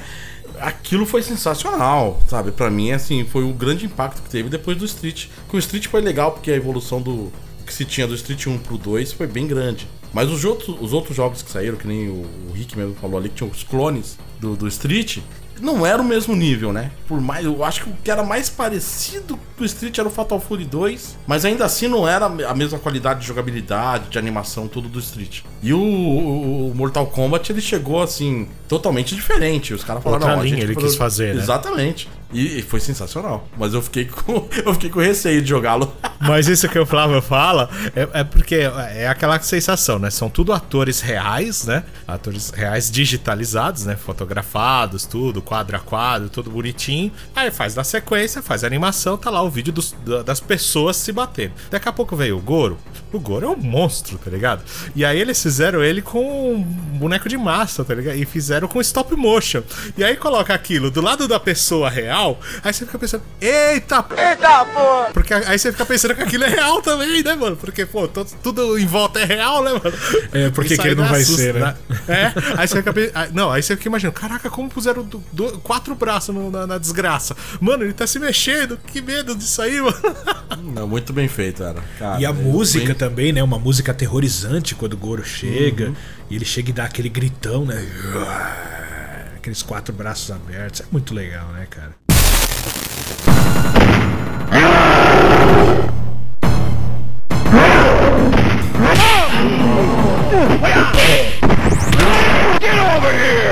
Aquilo 0.63 1.05
foi 1.05 1.23
sensacional, 1.23 2.23
sabe? 2.29 2.53
Para 2.53 2.71
mim, 2.71 2.93
assim, 2.93 3.25
foi 3.25 3.45
o 3.45 3.53
grande 3.53 3.85
impacto 3.85 4.23
que 4.23 4.31
teve 4.31 4.49
depois 4.49 4.77
do 4.77 4.85
Street. 4.85 5.27
Que 5.49 5.57
o 5.57 5.59
Street 5.59 5.89
foi 5.89 6.01
legal 6.01 6.33
porque 6.33 6.51
a 6.51 6.57
evolução 6.57 7.03
do 7.03 7.33
que 7.67 7.75
se 7.75 7.85
tinha 7.85 8.07
do 8.07 8.15
Street 8.15 8.47
1 8.47 8.59
pro 8.59 8.79
2 8.79 9.13
foi 9.13 9.27
bem 9.27 9.47
grande. 9.47 9.89
Mas 10.13 10.31
os 10.31 10.45
outros, 10.45 10.77
os 10.81 10.93
outros 10.93 11.17
jogos 11.17 11.43
que 11.43 11.51
saíram, 11.51 11.77
que 11.77 11.87
nem 11.87 12.09
o, 12.09 12.25
o 12.49 12.53
Rick 12.53 12.77
mesmo 12.77 12.95
falou 12.95 13.19
ali, 13.19 13.29
que 13.29 13.37
tinham 13.37 13.51
os 13.51 13.65
clones 13.65 14.19
do, 14.39 14.55
do 14.57 14.69
Street, 14.69 15.19
não 15.61 15.87
era 15.87 16.01
o 16.01 16.05
mesmo 16.05 16.35
nível, 16.35 16.73
né? 16.73 16.91
Por 17.07 17.21
mais, 17.21 17.45
eu 17.45 17.65
acho 17.65 17.85
que 17.85 17.91
o 17.91 17.95
que 18.03 18.11
era 18.11 18.23
mais 18.23 18.49
parecido 18.49 19.39
com 19.57 19.63
o 19.63 19.67
Street 19.67 19.99
era 19.99 20.09
o 20.09 20.11
Fatal 20.11 20.41
Fury 20.41 20.65
2, 20.65 21.19
mas 21.27 21.45
ainda 21.45 21.65
assim 21.65 21.89
não 21.89 22.07
era 22.07 22.27
a 22.27 22.55
mesma 22.55 22.79
qualidade 22.79 23.21
de 23.21 23.27
jogabilidade, 23.27 24.09
de 24.09 24.19
animação, 24.19 24.67
tudo 24.67 24.89
do 24.89 24.99
Street. 24.99 25.43
E 25.63 25.73
o, 25.73 25.81
o 25.81 26.73
Mortal 26.75 27.07
Kombat 27.07 27.53
ele 27.53 27.61
chegou 27.61 28.03
assim 28.03 28.49
totalmente 28.69 29.15
diferente. 29.15 29.75
Os 29.75 29.85
caras 29.85 30.03
falaram, 30.03 30.27
Outra 30.27 30.37
não, 30.37 30.45
linha 30.45 30.63
ele 30.63 30.75
quis 30.75 30.97
fazer, 30.97 31.35
né? 31.35 31.43
Exatamente. 31.43 32.09
E, 32.33 32.59
e 32.59 32.63
foi 32.63 32.81
sensacional. 32.81 33.47
Mas 33.57 33.75
eu 33.75 33.83
fiquei 33.83 34.07
com, 34.07 34.49
eu 34.65 34.73
fiquei 34.75 34.91
com 34.91 35.01
receio 35.01 35.43
de 35.43 35.49
jogá-lo. 35.49 35.93
Mas 36.21 36.49
isso 36.49 36.69
que 36.69 36.79
o 36.79 36.87
Flávio 36.87 37.21
fala 37.21 37.69
é, 37.97 38.21
é, 38.21 38.25
porque 38.25 38.55
é 38.55 39.09
aquela 39.09 39.41
sensação, 39.41 39.99
né? 39.99 40.09
São 40.11 40.31
tudo 40.31 40.53
atores 40.53 41.01
reais, 41.01 41.65
né? 41.65 41.83
Atores 42.07 42.51
reais 42.51 42.91
digitalizados, 42.91 43.85
né? 43.85 43.97
Fotografados, 43.97 45.05
tudo, 45.05 45.43
quadro 45.43 45.77
a 45.77 45.81
quadro, 45.81 46.29
tudo 46.29 46.51
bonitinho. 46.51 47.13
Aí 47.35 47.51
faz 47.51 47.75
na 47.75 47.83
sequência, 47.83 48.41
faz 48.41 48.63
a 48.63 48.67
animação, 48.67 49.17
tá 49.17 49.31
lá 49.31 49.43
o 49.43 49.51
vídeo 49.51 49.73
dos, 49.73 49.95
das 50.25 50.39
pessoas 50.39 50.97
se 50.97 51.11
batendo. 51.13 51.53
Daqui 51.71 51.89
a 51.89 51.93
pouco 51.93 52.15
veio 52.15 52.39
o 52.39 52.41
Goro. 52.41 52.79
O 53.13 53.19
Goro 53.19 53.47
é 53.47 53.51
um 53.51 53.57
monstro, 53.57 54.17
tá 54.17 54.31
ligado? 54.31 54.63
E 54.95 55.05
aí 55.05 55.21
eles 55.21 55.43
fizeram 55.43 55.83
ele 55.83 56.01
com 56.01 56.55
um 56.55 56.63
boneco 56.63 57.29
de 57.29 57.37
massa, 57.37 57.85
tá 57.85 57.95
ligado? 57.95 58.17
E 58.17 58.25
fizeram 58.25 58.69
com 58.69 58.81
stop 58.81 59.15
motion. 59.17 59.63
E 59.97 60.05
aí 60.05 60.17
coloca 60.17 60.55
aquilo 60.55 60.91
do 60.91 61.01
lado 61.01 61.27
da 61.27 61.41
pessoa 61.41 61.91
real, 61.91 62.22
aí 62.63 62.73
você 62.73 62.87
fica 62.87 62.99
pensando, 62.99 63.23
eita! 63.41 64.05
Eita, 64.17 64.65
pô! 64.67 65.13
Porque 65.13 65.35
aí 65.35 65.59
você 65.59 65.73
fica 65.73 65.85
pensando 65.85 66.15
que 66.15 66.23
aquilo 66.23 66.45
é 66.45 66.49
real 66.49 66.81
também, 66.83 67.23
né, 67.23 67.35
mano? 67.35 67.57
Porque, 67.57 67.85
pô, 67.87 68.09
tudo, 68.09 68.31
tudo 68.43 68.79
em 68.79 68.87
volta 68.87 69.21
é 69.21 69.25
real, 69.25 69.63
né, 69.63 69.73
mano? 69.73 69.97
É, 70.33 70.51
porque 70.51 70.77
que 70.77 70.87
ele 70.87 70.95
não 70.95 71.09
vai 71.09 71.23
ser, 71.23 71.55
né? 71.55 71.61
né? 71.61 71.77
É, 72.09 72.33
aí 72.57 72.69
você 72.69 72.77
fica 72.77 72.93
pensando, 72.93 73.33
não, 73.33 73.51
aí 73.51 73.63
você 73.63 73.77
fica 73.77 73.89
imaginando, 73.89 74.15
caraca, 74.15 74.49
como 74.51 74.69
puseram 74.69 75.03
do, 75.03 75.23
do, 75.33 75.59
quatro 75.61 75.95
braços 75.95 76.35
no, 76.35 76.51
na, 76.51 76.67
na, 76.67 76.79
desgraça? 76.79 77.37
Mano, 77.61 77.85
ele 77.85 77.93
tá 77.93 78.07
se 78.07 78.19
mexendo, 78.19 78.79
que 78.87 79.01
medo 79.01 79.35
disso 79.35 79.61
aí, 79.63 79.81
mano. 79.81 79.97
Não, 80.75 80.87
muito 80.87 81.13
bem 81.13 81.29
feito, 81.29 81.63
cara. 81.63 81.83
cara 81.99 82.21
e 82.21 82.27
a 82.27 82.33
música 82.33 82.87
bem... 82.87 82.95
também, 82.95 83.33
né? 83.33 83.43
Uma 83.43 83.59
música 83.59 83.93
aterrorizante 83.93 84.75
quando 84.75 84.95
o 84.95 84.97
Goro 84.97 85.25
chega. 85.25 85.87
Uhum. 85.87 85.95
E 86.31 86.37
ele 86.37 86.45
chega 86.45 86.71
e 86.71 86.73
dá 86.73 86.85
aquele 86.85 87.09
gritão, 87.09 87.67
né? 87.67 87.85
Aqueles 89.37 89.63
quatro 89.63 89.95
braços 89.95 90.31
abertos. 90.31 90.81
É 90.81 90.85
muito 90.91 91.15
legal, 91.15 91.49
né, 91.49 91.67
cara? 91.69 91.95
Get 100.43 100.51
over 102.79 103.13
here! 103.13 103.43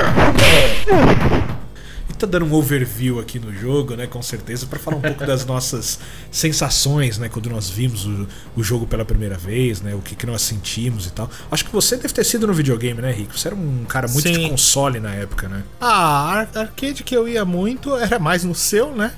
Tá 2.21 2.27
dando 2.27 2.45
um 2.45 2.53
overview 2.53 3.19
aqui 3.19 3.39
no 3.39 3.53
jogo, 3.53 3.95
né? 3.95 4.07
Com 4.07 4.21
certeza, 4.21 4.65
para 4.65 4.79
falar 4.79 4.97
um 4.97 5.01
pouco 5.01 5.25
das 5.25 5.45
nossas 5.45 5.99
sensações, 6.29 7.17
né? 7.17 7.29
Quando 7.29 7.49
nós 7.49 7.69
vimos 7.69 8.05
o, 8.05 8.27
o 8.55 8.63
jogo 8.63 8.85
pela 8.87 9.03
primeira 9.03 9.37
vez, 9.37 9.81
né? 9.81 9.93
O 9.95 9.99
que, 9.99 10.15
que 10.15 10.25
nós 10.25 10.41
sentimos 10.41 11.07
e 11.07 11.11
tal. 11.11 11.29
Acho 11.51 11.65
que 11.65 11.71
você 11.71 11.95
deve 11.97 12.13
ter 12.13 12.23
sido 12.23 12.47
no 12.47 12.53
videogame, 12.53 13.01
né, 13.01 13.11
Rico? 13.11 13.37
Você 13.37 13.47
era 13.47 13.55
um 13.55 13.85
cara 13.85 14.07
muito 14.07 14.27
Sim. 14.27 14.33
de 14.33 14.49
console 14.49 14.99
na 14.99 15.13
época, 15.13 15.47
né? 15.47 15.63
Ah, 15.79 16.47
arcade 16.55 17.03
que 17.03 17.15
eu 17.15 17.27
ia 17.27 17.43
muito 17.43 17.95
era 17.95 18.19
mais 18.19 18.43
no 18.43 18.53
seu, 18.53 18.95
né? 18.95 19.13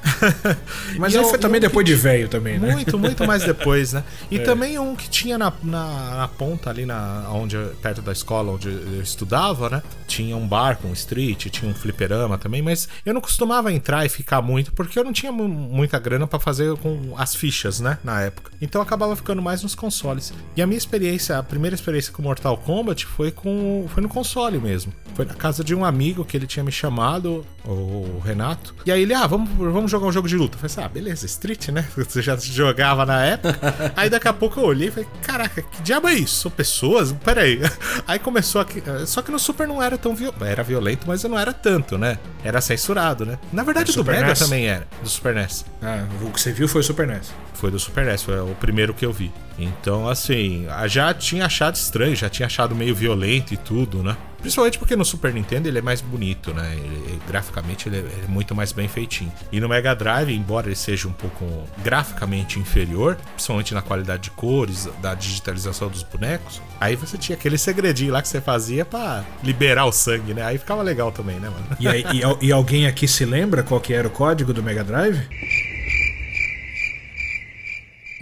Mas 0.97 1.15
aí 1.15 1.23
foi 1.23 1.37
também 1.37 1.59
depois 1.59 1.85
de 1.85 1.95
velho 1.95 2.27
também, 2.27 2.59
né? 2.59 2.71
Muito, 2.71 2.97
muito 2.97 3.25
mais 3.25 3.43
depois, 3.43 3.93
né? 3.93 4.03
E 4.31 4.37
é. 4.37 4.39
também 4.39 4.79
um 4.79 4.95
que 4.95 5.09
tinha 5.09 5.37
na, 5.37 5.51
na, 5.61 6.17
na, 6.17 6.27
ponta 6.27 6.69
ali, 6.69 6.85
na, 6.85 7.29
onde, 7.29 7.57
perto 7.81 8.01
da 8.01 8.11
escola 8.11 8.51
onde 8.51 8.69
eu 8.69 9.01
estudava, 9.01 9.69
né? 9.69 9.83
Tinha 10.07 10.35
um 10.35 10.47
bar 10.47 10.77
com 10.77 10.91
street, 10.93 11.47
tinha 11.49 11.69
um 11.69 11.73
fliperama 11.73 12.37
também, 12.37 12.61
mas 12.61 12.87
eu 13.05 13.13
não 13.13 13.21
costumava 13.21 13.71
entrar 13.71 14.05
e 14.05 14.09
ficar 14.09 14.41
muito, 14.41 14.71
porque 14.73 14.97
eu 14.97 15.03
não 15.03 15.13
tinha 15.13 15.31
muita 15.31 15.99
grana 15.99 16.27
para 16.27 16.39
fazer 16.39 16.75
com 16.77 17.13
as 17.17 17.35
fichas, 17.35 17.79
né? 17.79 17.97
Na 18.03 18.21
época. 18.21 18.51
Então 18.61 18.79
eu 18.79 18.83
acabava 18.83 19.15
ficando 19.15 19.41
mais 19.41 19.63
nos 19.63 19.75
consoles. 19.75 20.33
E 20.55 20.61
a 20.61 20.67
minha 20.67 20.77
experiência, 20.77 21.37
a 21.37 21.43
primeira 21.43 21.75
experiência 21.75 22.11
com 22.11 22.21
Mortal 22.21 22.57
Kombat 22.57 23.05
foi 23.05 23.31
com 23.31 23.85
foi 23.89 24.01
no 24.01 24.09
console 24.09 24.59
mesmo. 24.59 24.93
Foi 25.15 25.25
na 25.25 25.33
casa 25.33 25.63
de 25.63 25.75
um 25.75 25.85
amigo 25.85 26.25
que 26.25 26.35
ele 26.35 26.47
tinha 26.47 26.63
me 26.63 26.71
chamado, 26.71 27.45
o 27.65 28.19
Renato. 28.23 28.73
E 28.85 28.91
aí 28.91 29.03
ele, 29.03 29.13
ah, 29.13 29.27
vamos, 29.27 29.49
vamos 29.49 29.91
jogar 29.91 30.07
um 30.07 30.11
jogo 30.11 30.27
de 30.27 30.35
luta. 30.35 30.55
Eu 30.55 30.59
falei 30.59 30.71
assim, 30.73 30.81
ah, 30.81 30.89
beleza, 30.89 31.25
Street, 31.25 31.69
né? 31.69 31.87
Você 31.95 32.21
já 32.21 32.35
jogava 32.35 33.05
na 33.05 33.23
época. 33.23 33.59
aí 33.95 34.09
daqui 34.09 34.27
a 34.27 34.33
pouco 34.33 34.59
eu 34.59 34.65
olhei 34.65 34.87
e 34.87 34.91
falei, 34.91 35.09
caraca, 35.21 35.61
que 35.61 35.81
diabo 35.83 36.07
é 36.07 36.13
isso? 36.13 36.41
São 36.41 36.51
pessoas? 36.51 37.11
Pera 37.11 37.41
aí. 37.41 37.61
Aí 38.07 38.19
começou 38.19 38.59
aqui. 38.59 38.81
Só 39.05 39.21
que 39.21 39.31
no 39.31 39.39
Super 39.39 39.67
não 39.67 39.81
era 39.81 39.97
tão 39.97 40.15
violento. 40.15 40.43
Era 40.43 40.63
violento, 40.63 41.07
mas 41.07 41.23
não 41.23 41.37
era 41.37 41.53
tanto, 41.53 41.97
né? 41.97 42.17
Era 42.43 42.59
censurado, 42.83 43.25
né? 43.25 43.39
Na 43.51 43.63
verdade, 43.63 43.91
do, 43.93 44.03
do 44.03 44.11
Mega 44.11 44.27
NES? 44.27 44.39
também 44.39 44.67
era. 44.67 44.85
Do 45.01 45.09
Super 45.09 45.33
NES. 45.33 45.65
Ah, 45.81 46.05
o 46.21 46.31
que 46.31 46.39
você 46.41 46.51
viu 46.51 46.67
foi 46.67 46.81
o 46.81 46.83
Super 46.83 47.07
NES. 47.07 47.33
Foi 47.53 47.71
do 47.71 47.79
Super 47.79 48.05
NES, 48.05 48.23
foi 48.23 48.39
o 48.39 48.55
primeiro 48.55 48.93
que 48.93 49.05
eu 49.05 49.13
vi. 49.13 49.31
Então, 49.57 50.07
assim, 50.07 50.65
já 50.87 51.13
tinha 51.13 51.45
achado 51.45 51.75
estranho, 51.75 52.15
já 52.15 52.29
tinha 52.29 52.45
achado 52.45 52.75
meio 52.75 52.95
violento 52.95 53.53
e 53.53 53.57
tudo, 53.57 54.01
né? 54.01 54.17
Principalmente 54.43 54.77
porque 54.77 54.93
no 54.97 55.05
Super 55.05 55.33
Nintendo 55.33 55.69
ele 55.69 55.79
é 55.79 55.81
mais 55.81 56.01
bonito, 56.01 56.53
né? 56.53 56.73
Ele, 56.75 57.17
graficamente 57.25 57.87
ele 57.87 57.95
é, 57.95 57.99
ele 57.99 58.25
é, 58.25 58.27
muito 58.27 58.53
mais 58.53 58.73
bem 58.73 58.89
feitinho. 58.89 59.31
E 59.49 59.59
no 59.61 59.69
Mega 59.69 59.95
Drive, 59.95 60.35
embora 60.35 60.67
ele 60.67 60.75
seja 60.75 61.07
um 61.07 61.13
pouco 61.13 61.45
graficamente 61.81 62.59
inferior, 62.59 63.15
principalmente 63.35 63.73
na 63.73 63.81
qualidade 63.81 64.23
de 64.23 64.31
cores, 64.31 64.89
da 65.01 65.15
digitalização 65.15 65.87
dos 65.87 66.03
bonecos, 66.03 66.61
aí 66.77 66.97
você 66.97 67.17
tinha 67.17 67.37
aquele 67.37 67.57
segredinho 67.57 68.11
lá 68.11 68.21
que 68.21 68.27
você 68.27 68.41
fazia 68.41 68.83
para 68.83 69.23
liberar 69.41 69.85
o 69.85 69.93
sangue, 69.93 70.33
né? 70.33 70.43
Aí 70.43 70.57
ficava 70.57 70.81
legal 70.81 71.09
também, 71.09 71.39
né, 71.39 71.49
mano? 71.49 71.65
E, 71.79 71.87
aí, 71.87 72.03
e, 72.11 72.47
e 72.47 72.51
alguém 72.51 72.85
aqui 72.85 73.07
se 73.07 73.23
lembra 73.23 73.63
qual 73.63 73.79
que 73.79 73.93
era 73.93 74.09
o 74.09 74.11
código 74.11 74.51
do 74.51 74.61
Mega 74.61 74.83
Drive? 74.83 75.25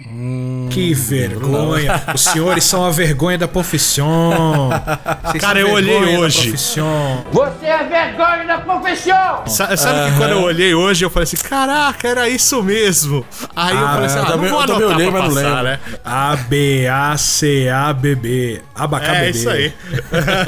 Hum, 0.06 0.31
que 0.72 0.94
vergonha. 0.94 2.02
Os 2.14 2.20
senhores 2.22 2.64
são 2.64 2.84
a 2.84 2.90
vergonha 2.90 3.38
da 3.38 3.48
profissão. 3.48 4.70
Cara, 5.40 5.60
eu 5.60 5.70
olhei 5.72 6.16
hoje. 6.16 6.52
Você 6.52 6.80
é 7.66 7.74
a 7.74 7.82
vergonha 7.82 8.46
da 8.46 8.58
profissão. 8.58 9.46
Sa 9.46 9.76
sabe 9.76 10.10
que 10.10 10.16
quando 10.16 10.30
eu 10.30 10.42
olhei 10.42 10.74
hoje, 10.74 11.04
eu 11.04 11.10
falei 11.10 11.24
assim: 11.24 11.36
caraca, 11.36 12.08
era 12.08 12.28
isso 12.28 12.62
mesmo. 12.62 13.24
Aí 13.54 13.76
ah, 13.76 13.80
eu 13.80 13.88
falei 13.88 14.06
assim: 14.06 14.18
ah, 14.18 14.36
não 14.36 14.48
vou 14.48 14.60
anotar 14.60 14.96
olhei, 14.96 15.10
pra 15.10 15.22
passar, 15.22 15.64
né? 15.64 15.78
A, 16.04 16.36
B, 16.36 16.86
A, 16.88 17.16
C, 17.16 17.68
A, 17.68 17.92
B, 17.92 18.14
B. 18.14 18.62
Abacabebê. 18.74 19.26
É 19.26 19.30
isso 19.30 19.50
aí. 19.50 19.72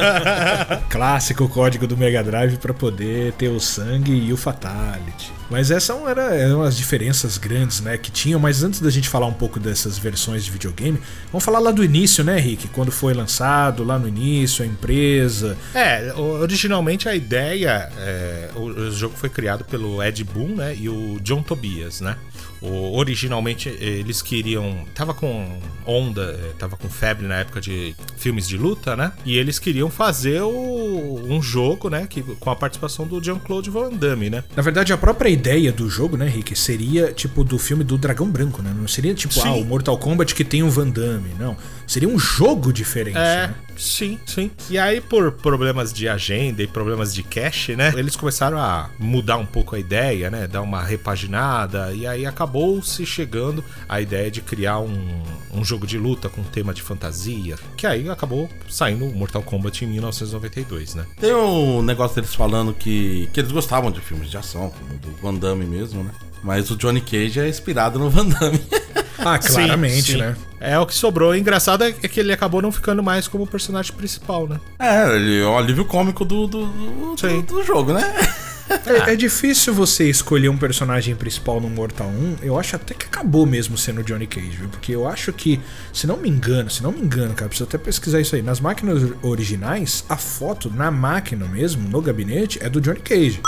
Clássico 0.89 1.49
código 1.49 1.87
do 1.87 1.97
Mega 1.97 2.23
Drive 2.23 2.57
pra 2.57 2.73
poder 2.73 3.33
ter 3.33 3.49
o 3.49 3.61
sangue 3.61 4.13
e 4.13 4.33
o 4.33 4.37
Fatality. 4.37 5.34
Mas 5.51 5.71
essas 5.71 5.97
eram, 6.07 6.23
eram 6.23 6.63
as 6.63 6.77
diferenças 6.77 7.39
grandes, 7.39 7.81
né, 7.81 7.97
que 7.97 8.11
tinham. 8.11 8.41
Mas 8.41 8.63
antes 8.63 8.81
da 8.81 8.91
gente 8.91 9.09
falar 9.09 9.27
um 9.27 9.33
pouco 9.33 9.61
dessas 9.61 9.99
versões 9.99 10.45
de 10.45 10.51
videogame, 10.51 11.01
vamos 11.31 11.45
falar 11.45 11.59
lá 11.59 11.71
do 11.71 11.85
início, 11.85 12.25
né, 12.25 12.39
Rick? 12.39 12.69
Quando 12.69 12.91
foi 12.91 13.15
lançado, 13.15 13.85
lá 13.85 13.99
no 13.99 14.09
início, 14.09 14.65
a 14.65 14.67
empresa. 14.67 15.57
É, 15.75 16.13
originalmente 16.15 17.09
a 17.09 17.15
ideia, 17.15 17.91
é, 17.99 18.51
o, 18.55 18.63
o, 18.63 18.91
jogo 18.91 19.15
foi 19.17 19.29
criado 19.29 19.65
pelo 19.65 20.03
Ed 20.03 20.23
Boon, 20.25 20.57
né, 20.57 20.75
e 20.75 20.89
o 20.89 21.19
John 21.21 21.43
Tobias, 21.43 22.01
né. 22.01 22.17
O, 22.65 22.97
originalmente 22.97 23.69
eles 23.69 24.23
queriam. 24.23 24.85
Tava 24.95 25.13
com 25.13 25.59
onda, 25.87 26.23
é, 26.23 26.53
tava 26.59 26.77
com 26.77 26.89
febre 26.89 27.27
na 27.27 27.37
época 27.37 27.61
de 27.61 27.95
filmes 28.17 28.49
de 28.49 28.57
luta, 28.57 28.97
né? 28.97 29.13
E 29.25 29.37
eles 29.37 29.59
queriam 29.59 29.91
fazer 29.91 30.43
o, 30.43 31.23
um 31.29 31.43
jogo, 31.43 31.89
né? 31.89 32.07
Que, 32.09 32.23
com 32.23 32.51
a 32.51 32.57
participação 32.57 33.07
do 33.07 33.23
Jean-Claude 33.23 33.71
Van 33.71 33.91
Damme, 33.91 34.31
né? 34.31 34.45
Na 34.57 34.63
verdade, 34.63 34.93
a 34.93 34.97
própria 34.97 35.29
ideia 35.29 35.71
do 35.73 35.89
jogo, 35.89 36.17
né, 36.17 36.27
Rick, 36.27 36.57
seria 36.57 37.13
tipo 37.13 37.45
do 37.45 37.59
filme 37.59 37.85
do 37.85 37.99
Dragão 37.99 38.29
Branco, 38.29 38.63
né? 38.63 38.75
Não 38.75 38.89
seria 38.89 39.15
tipo, 39.15 39.35
Sim. 39.35 39.49
ah, 39.49 39.53
o 39.55 39.65
Mortal 39.65 39.99
Kombat 39.99 40.35
que 40.35 40.45
tem 40.45 40.63
um 40.63 40.71
Van 40.71 40.89
Damme, 40.89 41.31
não. 41.39 41.57
Seria 41.87 42.09
um 42.09 42.19
jogo 42.19 42.73
diferente, 42.73 43.19
é, 43.19 43.49
né? 43.49 43.55
Sim, 43.77 44.19
sim. 44.25 44.51
E 44.71 44.79
aí, 44.79 45.01
por 45.01 45.33
problemas 45.33 45.93
de 45.93 46.09
agenda 46.09 46.63
e 46.63 46.67
problemas 46.67 47.13
de 47.13 47.23
cash, 47.23 47.69
né? 47.69 47.93
Eles 47.97 48.17
começaram 48.17 48.59
a 48.59 48.89
mudar 48.99 49.37
um 49.37 49.47
pouco 49.47 49.75
a 49.75 49.79
ideia, 49.79 50.31
né? 50.31 50.47
Dar 50.47 50.63
uma 50.63 50.83
repaginada. 50.83 51.93
E 51.93 52.07
aí 52.07 52.25
acabou 52.25 52.54
se 52.83 53.05
chegando 53.05 53.65
a 53.89 54.01
ideia 54.01 54.31
de 54.31 54.41
criar 54.41 54.79
um, 54.81 55.23
um 55.53 55.65
jogo 55.65 55.87
de 55.87 55.99
luta 55.99 56.29
com 56.29 56.43
tema 56.43 56.73
de 56.73 56.83
fantasia. 56.83 57.57
Que 57.77 57.87
aí 57.87 58.09
acabou 58.09 58.49
saindo 58.69 59.07
Mortal 59.07 59.43
Kombat 59.43 59.85
em 59.85 59.89
1992, 59.89 60.95
né? 60.95 61.07
Tem 61.19 61.35
um 61.35 61.83
negócio 61.83 62.15
deles 62.17 62.35
falando 62.35 62.73
que, 62.73 63.29
que 63.33 63.41
eles 63.41 63.53
gostavam 63.53 63.91
de 63.91 64.01
filmes 64.01 64.31
de 64.31 64.37
ação, 64.37 64.71
como 64.71 64.99
do 64.99 65.11
Van 65.23 65.35
Damme 65.35 65.65
mesmo, 65.65 66.05
né? 66.05 66.11
Mas 66.43 66.71
o 66.71 66.77
Johnny 66.77 67.01
Cage 67.01 67.41
é 67.41 67.49
inspirado 67.49 67.99
no 67.99 68.11
Van 68.11 68.27
Damme. 68.27 68.61
Ah, 69.17 69.39
claramente, 69.39 70.03
sim, 70.03 70.13
sim. 70.13 70.19
né? 70.19 70.37
É 70.61 70.79
o 70.79 70.85
que 70.85 70.95
sobrou. 70.95 71.31
O 71.31 71.37
engraçado 71.37 71.85
é 71.85 71.93
que 71.93 72.21
ele 72.21 72.33
acabou 72.33 72.61
não 72.61 72.73
ficando 72.73 73.03
mais 73.03 73.29
como 73.29 73.47
personagem 73.47 73.93
principal, 73.93 74.47
né? 74.47 74.61
É, 74.79 75.17
ele 75.17 75.41
é 75.41 75.47
o 75.47 75.57
alívio 75.57 75.85
cômico 75.85 76.25
do, 76.25 76.47
do, 76.47 76.67
do, 76.67 77.43
do 77.43 77.63
jogo, 77.63 77.93
né? 77.93 78.03
É, 78.69 79.13
é, 79.13 79.17
difícil 79.17 79.75
você 79.75 80.09
escolher 80.09 80.49
um 80.49 80.57
personagem 80.57 81.15
principal 81.15 81.61
no 81.61 81.69
Mortal 81.69 82.09
1. 82.09 82.37
Eu 82.43 82.59
acho 82.59 82.77
até 82.77 82.95
que 82.95 83.07
acabou 83.07 83.45
mesmo 83.45 83.77
sendo 83.77 84.01
o 84.01 84.05
Johnny 84.05 84.27
Cage, 84.27 84.51
viu? 84.51 84.69
Porque 84.69 84.93
eu 84.93 85.07
acho 85.07 85.33
que, 85.33 85.61
se 85.93 86.07
não 86.07 86.17
me 86.17 86.29
engano, 86.29 86.71
se 86.71 86.83
não 86.83 86.93
me 86.93 87.01
engano, 87.01 87.35
cara, 87.35 87.49
preciso 87.49 87.69
até 87.69 87.79
pesquisar 87.79 88.21
isso 88.21 88.35
aí. 88.35 88.43
Nas 88.43 88.61
máquinas 88.61 89.03
originais, 89.23 90.05
a 90.09 90.17
foto 90.17 90.71
na 90.71 90.91
máquina 90.91 91.47
mesmo, 91.47 91.89
no 91.89 92.01
gabinete, 92.01 92.59
é 92.63 92.69
do 92.69 92.81
Johnny 92.81 93.01
Cage. 93.01 93.41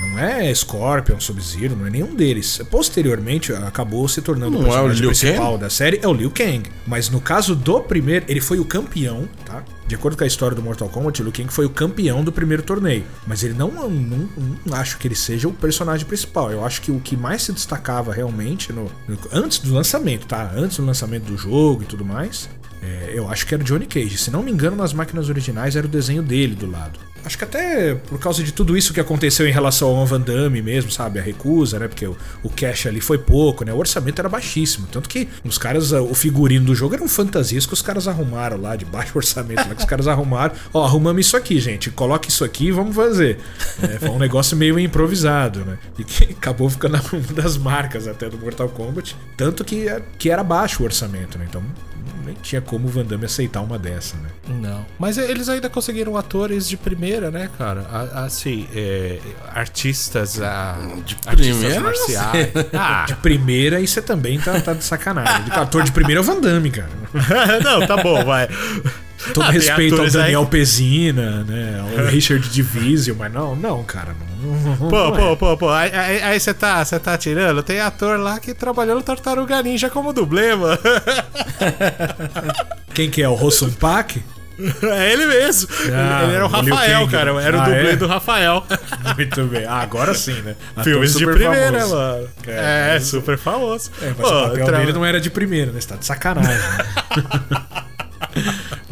Não 0.00 0.18
é 0.18 0.54
Scorpion, 0.54 1.18
Sub-Zero, 1.18 1.74
não 1.76 1.86
é 1.86 1.90
nenhum 1.90 2.14
deles. 2.14 2.60
Posteriormente, 2.70 3.52
acabou 3.52 4.06
se 4.08 4.22
tornando 4.22 4.58
Não 4.58 4.60
o 4.60 4.62
é 4.62 4.66
o 4.66 4.70
personagem 4.70 5.00
Liu 5.00 5.08
principal 5.10 5.52
Kang? 5.52 5.60
da 5.60 5.70
série, 5.70 6.00
é 6.02 6.06
o 6.08 6.12
Liu 6.12 6.30
Kang. 6.30 6.62
Mas 6.86 7.08
no 7.10 7.20
caso 7.20 7.54
do 7.54 7.80
primeiro, 7.80 8.24
ele 8.28 8.40
foi 8.40 8.58
o 8.60 8.64
campeão, 8.64 9.28
tá? 9.44 9.64
De 9.86 9.94
acordo 9.94 10.16
com 10.16 10.24
a 10.24 10.26
história 10.26 10.54
do 10.56 10.62
Mortal 10.62 10.88
Kombat, 10.88 11.20
o 11.20 11.24
Liu 11.24 11.32
Kang 11.32 11.52
foi 11.52 11.66
o 11.66 11.70
campeão 11.70 12.22
do 12.24 12.30
primeiro 12.32 12.62
torneio. 12.62 13.04
Mas 13.26 13.42
ele 13.42 13.54
não, 13.54 13.70
não, 13.70 14.28
não 14.64 14.76
acho 14.76 14.98
que 14.98 15.06
ele 15.08 15.14
seja 15.16 15.48
o 15.48 15.52
personagem 15.52 16.06
principal. 16.06 16.50
Eu 16.50 16.64
acho 16.64 16.80
que 16.80 16.90
o 16.90 17.00
que 17.00 17.16
mais 17.16 17.42
se 17.42 17.52
destacava 17.52 18.12
realmente 18.12 18.72
no, 18.72 18.84
no- 19.08 19.18
antes 19.32 19.58
do 19.58 19.74
lançamento, 19.74 20.26
tá? 20.26 20.52
Antes 20.56 20.76
do 20.78 20.86
lançamento 20.86 21.24
do 21.24 21.36
jogo 21.36 21.82
e 21.82 21.86
tudo 21.86 22.04
mais, 22.04 22.48
é, 22.84 23.12
eu 23.14 23.28
acho 23.30 23.46
que 23.46 23.54
era 23.54 23.62
o 23.62 23.66
Johnny 23.66 23.86
Cage. 23.86 24.18
Se 24.18 24.30
não 24.30 24.42
me 24.42 24.50
engano, 24.50 24.76
nas 24.76 24.92
máquinas 24.92 25.28
originais 25.28 25.74
era 25.76 25.86
o 25.86 25.88
desenho 25.88 26.22
dele 26.22 26.54
do 26.54 26.70
lado. 26.70 26.98
Acho 27.24 27.38
que 27.38 27.44
até 27.44 27.94
por 27.94 28.18
causa 28.18 28.42
de 28.42 28.52
tudo 28.52 28.76
isso 28.76 28.92
que 28.92 29.00
aconteceu 29.00 29.48
em 29.48 29.50
relação 29.50 29.96
ao 29.96 30.04
Van 30.04 30.20
Damme 30.20 30.60
mesmo, 30.60 30.90
sabe? 30.90 31.18
A 31.18 31.22
recusa, 31.22 31.78
né? 31.78 31.88
Porque 31.88 32.06
o, 32.06 32.14
o 32.42 32.50
cash 32.50 32.86
ali 32.86 33.00
foi 33.00 33.16
pouco, 33.16 33.64
né? 33.64 33.72
O 33.72 33.78
orçamento 33.78 34.18
era 34.18 34.28
baixíssimo. 34.28 34.86
Tanto 34.92 35.08
que 35.08 35.26
os 35.42 35.56
caras, 35.56 35.92
o 35.92 36.12
figurino 36.12 36.66
do 36.66 36.74
jogo 36.74 36.94
eram 36.94 37.08
fantasias 37.08 37.64
que 37.64 37.72
os 37.72 37.80
caras 37.80 38.06
arrumaram 38.06 38.60
lá, 38.60 38.76
de 38.76 38.84
baixo 38.84 39.12
orçamento, 39.16 39.66
lá 39.66 39.74
que 39.74 39.80
os 39.80 39.86
caras 39.86 40.06
arrumaram. 40.06 40.54
Ó, 40.74 40.84
arrumamos 40.84 41.26
isso 41.26 41.36
aqui, 41.36 41.58
gente. 41.58 41.90
Coloca 41.90 42.28
isso 42.28 42.44
aqui 42.44 42.66
e 42.66 42.72
vamos 42.72 42.94
fazer. 42.94 43.38
É, 43.82 43.98
foi 43.98 44.10
um 44.10 44.18
negócio 44.18 44.54
meio 44.54 44.78
improvisado, 44.78 45.64
né? 45.64 45.78
E 45.98 46.04
que 46.04 46.24
acabou 46.34 46.68
ficando 46.68 47.00
uma 47.10 47.22
das 47.32 47.56
marcas 47.56 48.06
até 48.06 48.28
do 48.28 48.36
Mortal 48.36 48.68
Kombat. 48.68 49.16
Tanto 49.34 49.64
que, 49.64 49.86
que 50.18 50.28
era 50.28 50.44
baixo 50.44 50.82
o 50.82 50.84
orçamento, 50.84 51.38
né? 51.38 51.46
Então 51.48 51.62
nem 52.24 52.34
tinha 52.42 52.60
como 52.60 52.86
o 52.86 52.90
Van 52.90 53.04
Damme 53.04 53.24
aceitar 53.26 53.60
uma 53.60 53.78
dessa, 53.78 54.16
né? 54.16 54.28
Não. 54.60 54.84
Mas 54.98 55.18
eles 55.18 55.48
ainda 55.48 55.68
conseguiram 55.68 56.16
atores 56.16 56.68
de 56.68 56.76
primeira, 56.76 57.30
né, 57.30 57.48
cara? 57.58 57.84
A- 57.92 58.24
Assim, 58.24 58.66
é, 58.74 59.18
artistas. 59.52 60.40
A, 60.40 60.76
De 61.04 61.16
artistas 61.26 61.34
primeira, 61.56 61.74
não 61.76 61.82
marciais. 61.82 62.52
Ah, 62.72 63.04
De 63.08 63.14
primeira, 63.16 63.80
isso 63.80 64.00
também 64.02 64.38
tá, 64.40 64.60
tá 64.60 64.72
de 64.72 64.84
sacanagem. 64.84 65.44
De 65.44 65.52
ator 65.52 65.82
de 65.82 65.92
primeira 65.92 66.20
é 66.20 66.22
o 66.22 66.24
Van 66.24 66.40
Damme, 66.40 66.70
cara. 66.70 66.90
não, 67.62 67.86
tá 67.86 67.96
bom, 68.02 68.24
vai. 68.24 68.48
Todo 69.32 69.44
Ah, 69.46 69.50
respeito 69.50 69.96
ao 69.96 70.02
aí 70.04 70.10
Daniel 70.10 70.44
que- 70.44 70.50
Pezina, 70.50 71.44
né? 71.44 71.80
Ao 71.98 72.04
Richard 72.06 72.46
Divisio, 72.48 73.16
mas 73.18 73.32
não, 73.32 73.56
não, 73.56 73.82
cara. 73.84 74.14
Não, 74.42 74.76
não- 74.76 74.88
Pô, 74.88 74.96
não 75.10 75.14
é. 75.14 75.18
pô, 75.18 75.36
pô, 75.36 75.56
pô. 75.56 75.70
Aí- 75.70 75.92
Aí 75.92 76.22
aí 76.22 76.40
você 76.40 76.52
tá, 76.52 76.84
tá 76.84 77.16
tirando? 77.16 77.62
Tem 77.62 77.80
ator 77.80 78.18
lá 78.18 78.38
que 78.38 78.52
trabalhou 78.52 78.96
no 78.96 79.02
Tartaruga 79.02 79.62
Ninja 79.62 79.88
como 79.88 80.12
dublê, 80.12 80.54
mano. 80.54 80.78
Quem 82.92 83.10
que 83.10 83.22
é? 83.22 83.28
O 83.28 83.34
Rossum 83.34 83.70
Pak? 83.70 84.22
É 84.84 85.12
ele 85.12 85.26
mesmo. 85.26 85.68
Ah, 85.92 86.22
ele 86.22 86.34
era 86.36 86.46
o 86.46 86.48
o 86.48 86.52
Rafael, 86.52 87.08
cara. 87.08 87.42
Era 87.42 87.56
o 87.56 87.60
Ah, 87.60 87.64
dublê 87.64 87.90
é? 87.90 87.96
do 87.96 88.06
Rafael. 88.06 88.64
Muito 89.16 89.42
bem. 89.46 89.64
Ah, 89.64 89.80
agora 89.80 90.14
sim, 90.14 90.40
né? 90.42 90.54
Ator 90.76 90.84
Filmes 90.84 91.12
de 91.14 91.26
primeira, 91.26 91.72
famoso. 91.80 91.96
mano. 91.96 92.28
É, 92.46 92.94
É, 92.94 93.00
super 93.00 93.36
famoso. 93.36 93.90
É, 94.00 94.06
mas 94.16 94.16
Pô, 94.16 94.28
o 94.28 94.48
papel 94.50 94.64
tra- 94.66 94.78
dele 94.78 94.92
não 94.92 95.04
era 95.04 95.20
de 95.20 95.28
primeira, 95.28 95.72
né? 95.72 95.80
Você 95.80 95.88
tá 95.88 95.96
de 95.96 96.06
sacanagem. 96.06 96.52
né? 96.52 97.64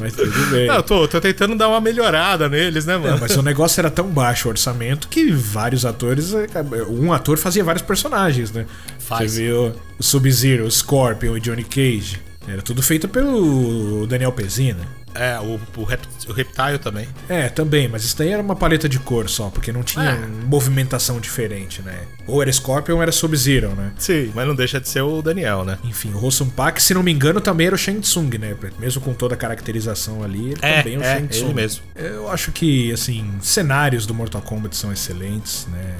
Mas 0.02 0.12
tudo 0.14 0.50
bem. 0.50 0.66
Não, 0.66 0.76
eu 0.76 0.82
tô, 0.82 1.08
tô 1.08 1.20
tentando 1.20 1.56
dar 1.56 1.68
uma 1.68 1.80
melhorada 1.80 2.48
neles, 2.48 2.84
né, 2.84 2.94
É, 2.94 2.98
mano? 2.98 3.18
mas 3.20 3.36
o 3.36 3.42
negócio 3.42 3.80
era 3.80 3.90
tão 3.90 4.06
baixo 4.08 4.48
o 4.48 4.50
orçamento 4.50 5.08
que 5.08 5.30
vários 5.32 5.86
atores. 5.86 6.34
eh, 6.34 6.46
Um 6.88 7.12
ator 7.12 7.38
fazia 7.38 7.64
vários 7.64 7.82
personagens, 7.82 8.50
né? 8.52 8.66
Faz. 8.98 9.32
Você 9.32 9.42
viu 9.42 9.72
o 9.98 10.02
Sub-Zero, 10.02 10.64
o 10.66 10.70
Scorpion 10.70 11.36
e 11.36 11.40
Johnny 11.40 11.64
Cage. 11.64 12.20
Era 12.46 12.60
tudo 12.60 12.82
feito 12.82 13.08
pelo 13.08 14.06
Daniel 14.06 14.32
Pezina. 14.32 14.80
É, 15.14 15.38
o, 15.40 15.60
o, 15.76 15.84
rep, 15.84 16.00
o 16.28 16.32
Reptile 16.32 16.78
também. 16.78 17.06
É, 17.28 17.48
também, 17.48 17.88
mas 17.88 18.04
isso 18.04 18.16
daí 18.16 18.30
era 18.30 18.42
uma 18.42 18.56
paleta 18.56 18.88
de 18.88 18.98
cor 18.98 19.28
só, 19.28 19.50
porque 19.50 19.72
não 19.72 19.82
tinha 19.82 20.10
É. 20.12 20.26
movimentação 20.46 21.20
diferente, 21.20 21.82
né? 21.82 22.00
Ou 22.26 22.40
era 22.40 22.52
Scorpion 22.52 22.96
ou 22.96 23.02
era 23.02 23.12
Sub-Zero, 23.12 23.70
né? 23.74 23.92
Sim, 23.98 24.32
mas 24.34 24.46
não 24.46 24.54
deixa 24.54 24.80
de 24.80 24.88
ser 24.88 25.02
o 25.02 25.20
Daniel, 25.20 25.64
né? 25.64 25.78
Enfim, 25.84 26.12
o 26.12 26.18
Rossum 26.18 26.48
Pak, 26.48 26.82
se 26.82 26.94
não 26.94 27.02
me 27.02 27.12
engano, 27.12 27.40
também 27.40 27.66
era 27.66 27.74
o 27.74 27.78
Shang 27.78 28.00
Tsung, 28.00 28.38
né? 28.38 28.56
Mesmo 28.78 29.00
com 29.02 29.12
toda 29.12 29.34
a 29.34 29.36
caracterização 29.36 30.22
ali, 30.22 30.52
ele 30.52 30.56
também 30.60 30.94
é 30.94 30.98
o 30.98 31.02
é, 31.02 31.14
Shang 31.16 31.28
Tsung. 31.28 31.44
ele 31.46 31.54
mesmo. 31.54 31.82
Eu 31.94 32.30
acho 32.30 32.52
que, 32.52 32.92
assim, 32.92 33.30
cenários 33.40 34.06
do 34.06 34.14
Mortal 34.14 34.40
Kombat 34.42 34.76
são 34.76 34.92
excelentes, 34.92 35.66
né? 35.70 35.96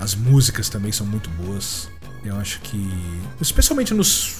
As 0.00 0.14
músicas 0.14 0.68
também 0.68 0.92
são 0.92 1.06
muito 1.06 1.28
boas. 1.30 1.88
Eu 2.24 2.36
acho 2.36 2.60
que. 2.60 2.90
Especialmente 3.40 3.92
nos. 3.92 4.36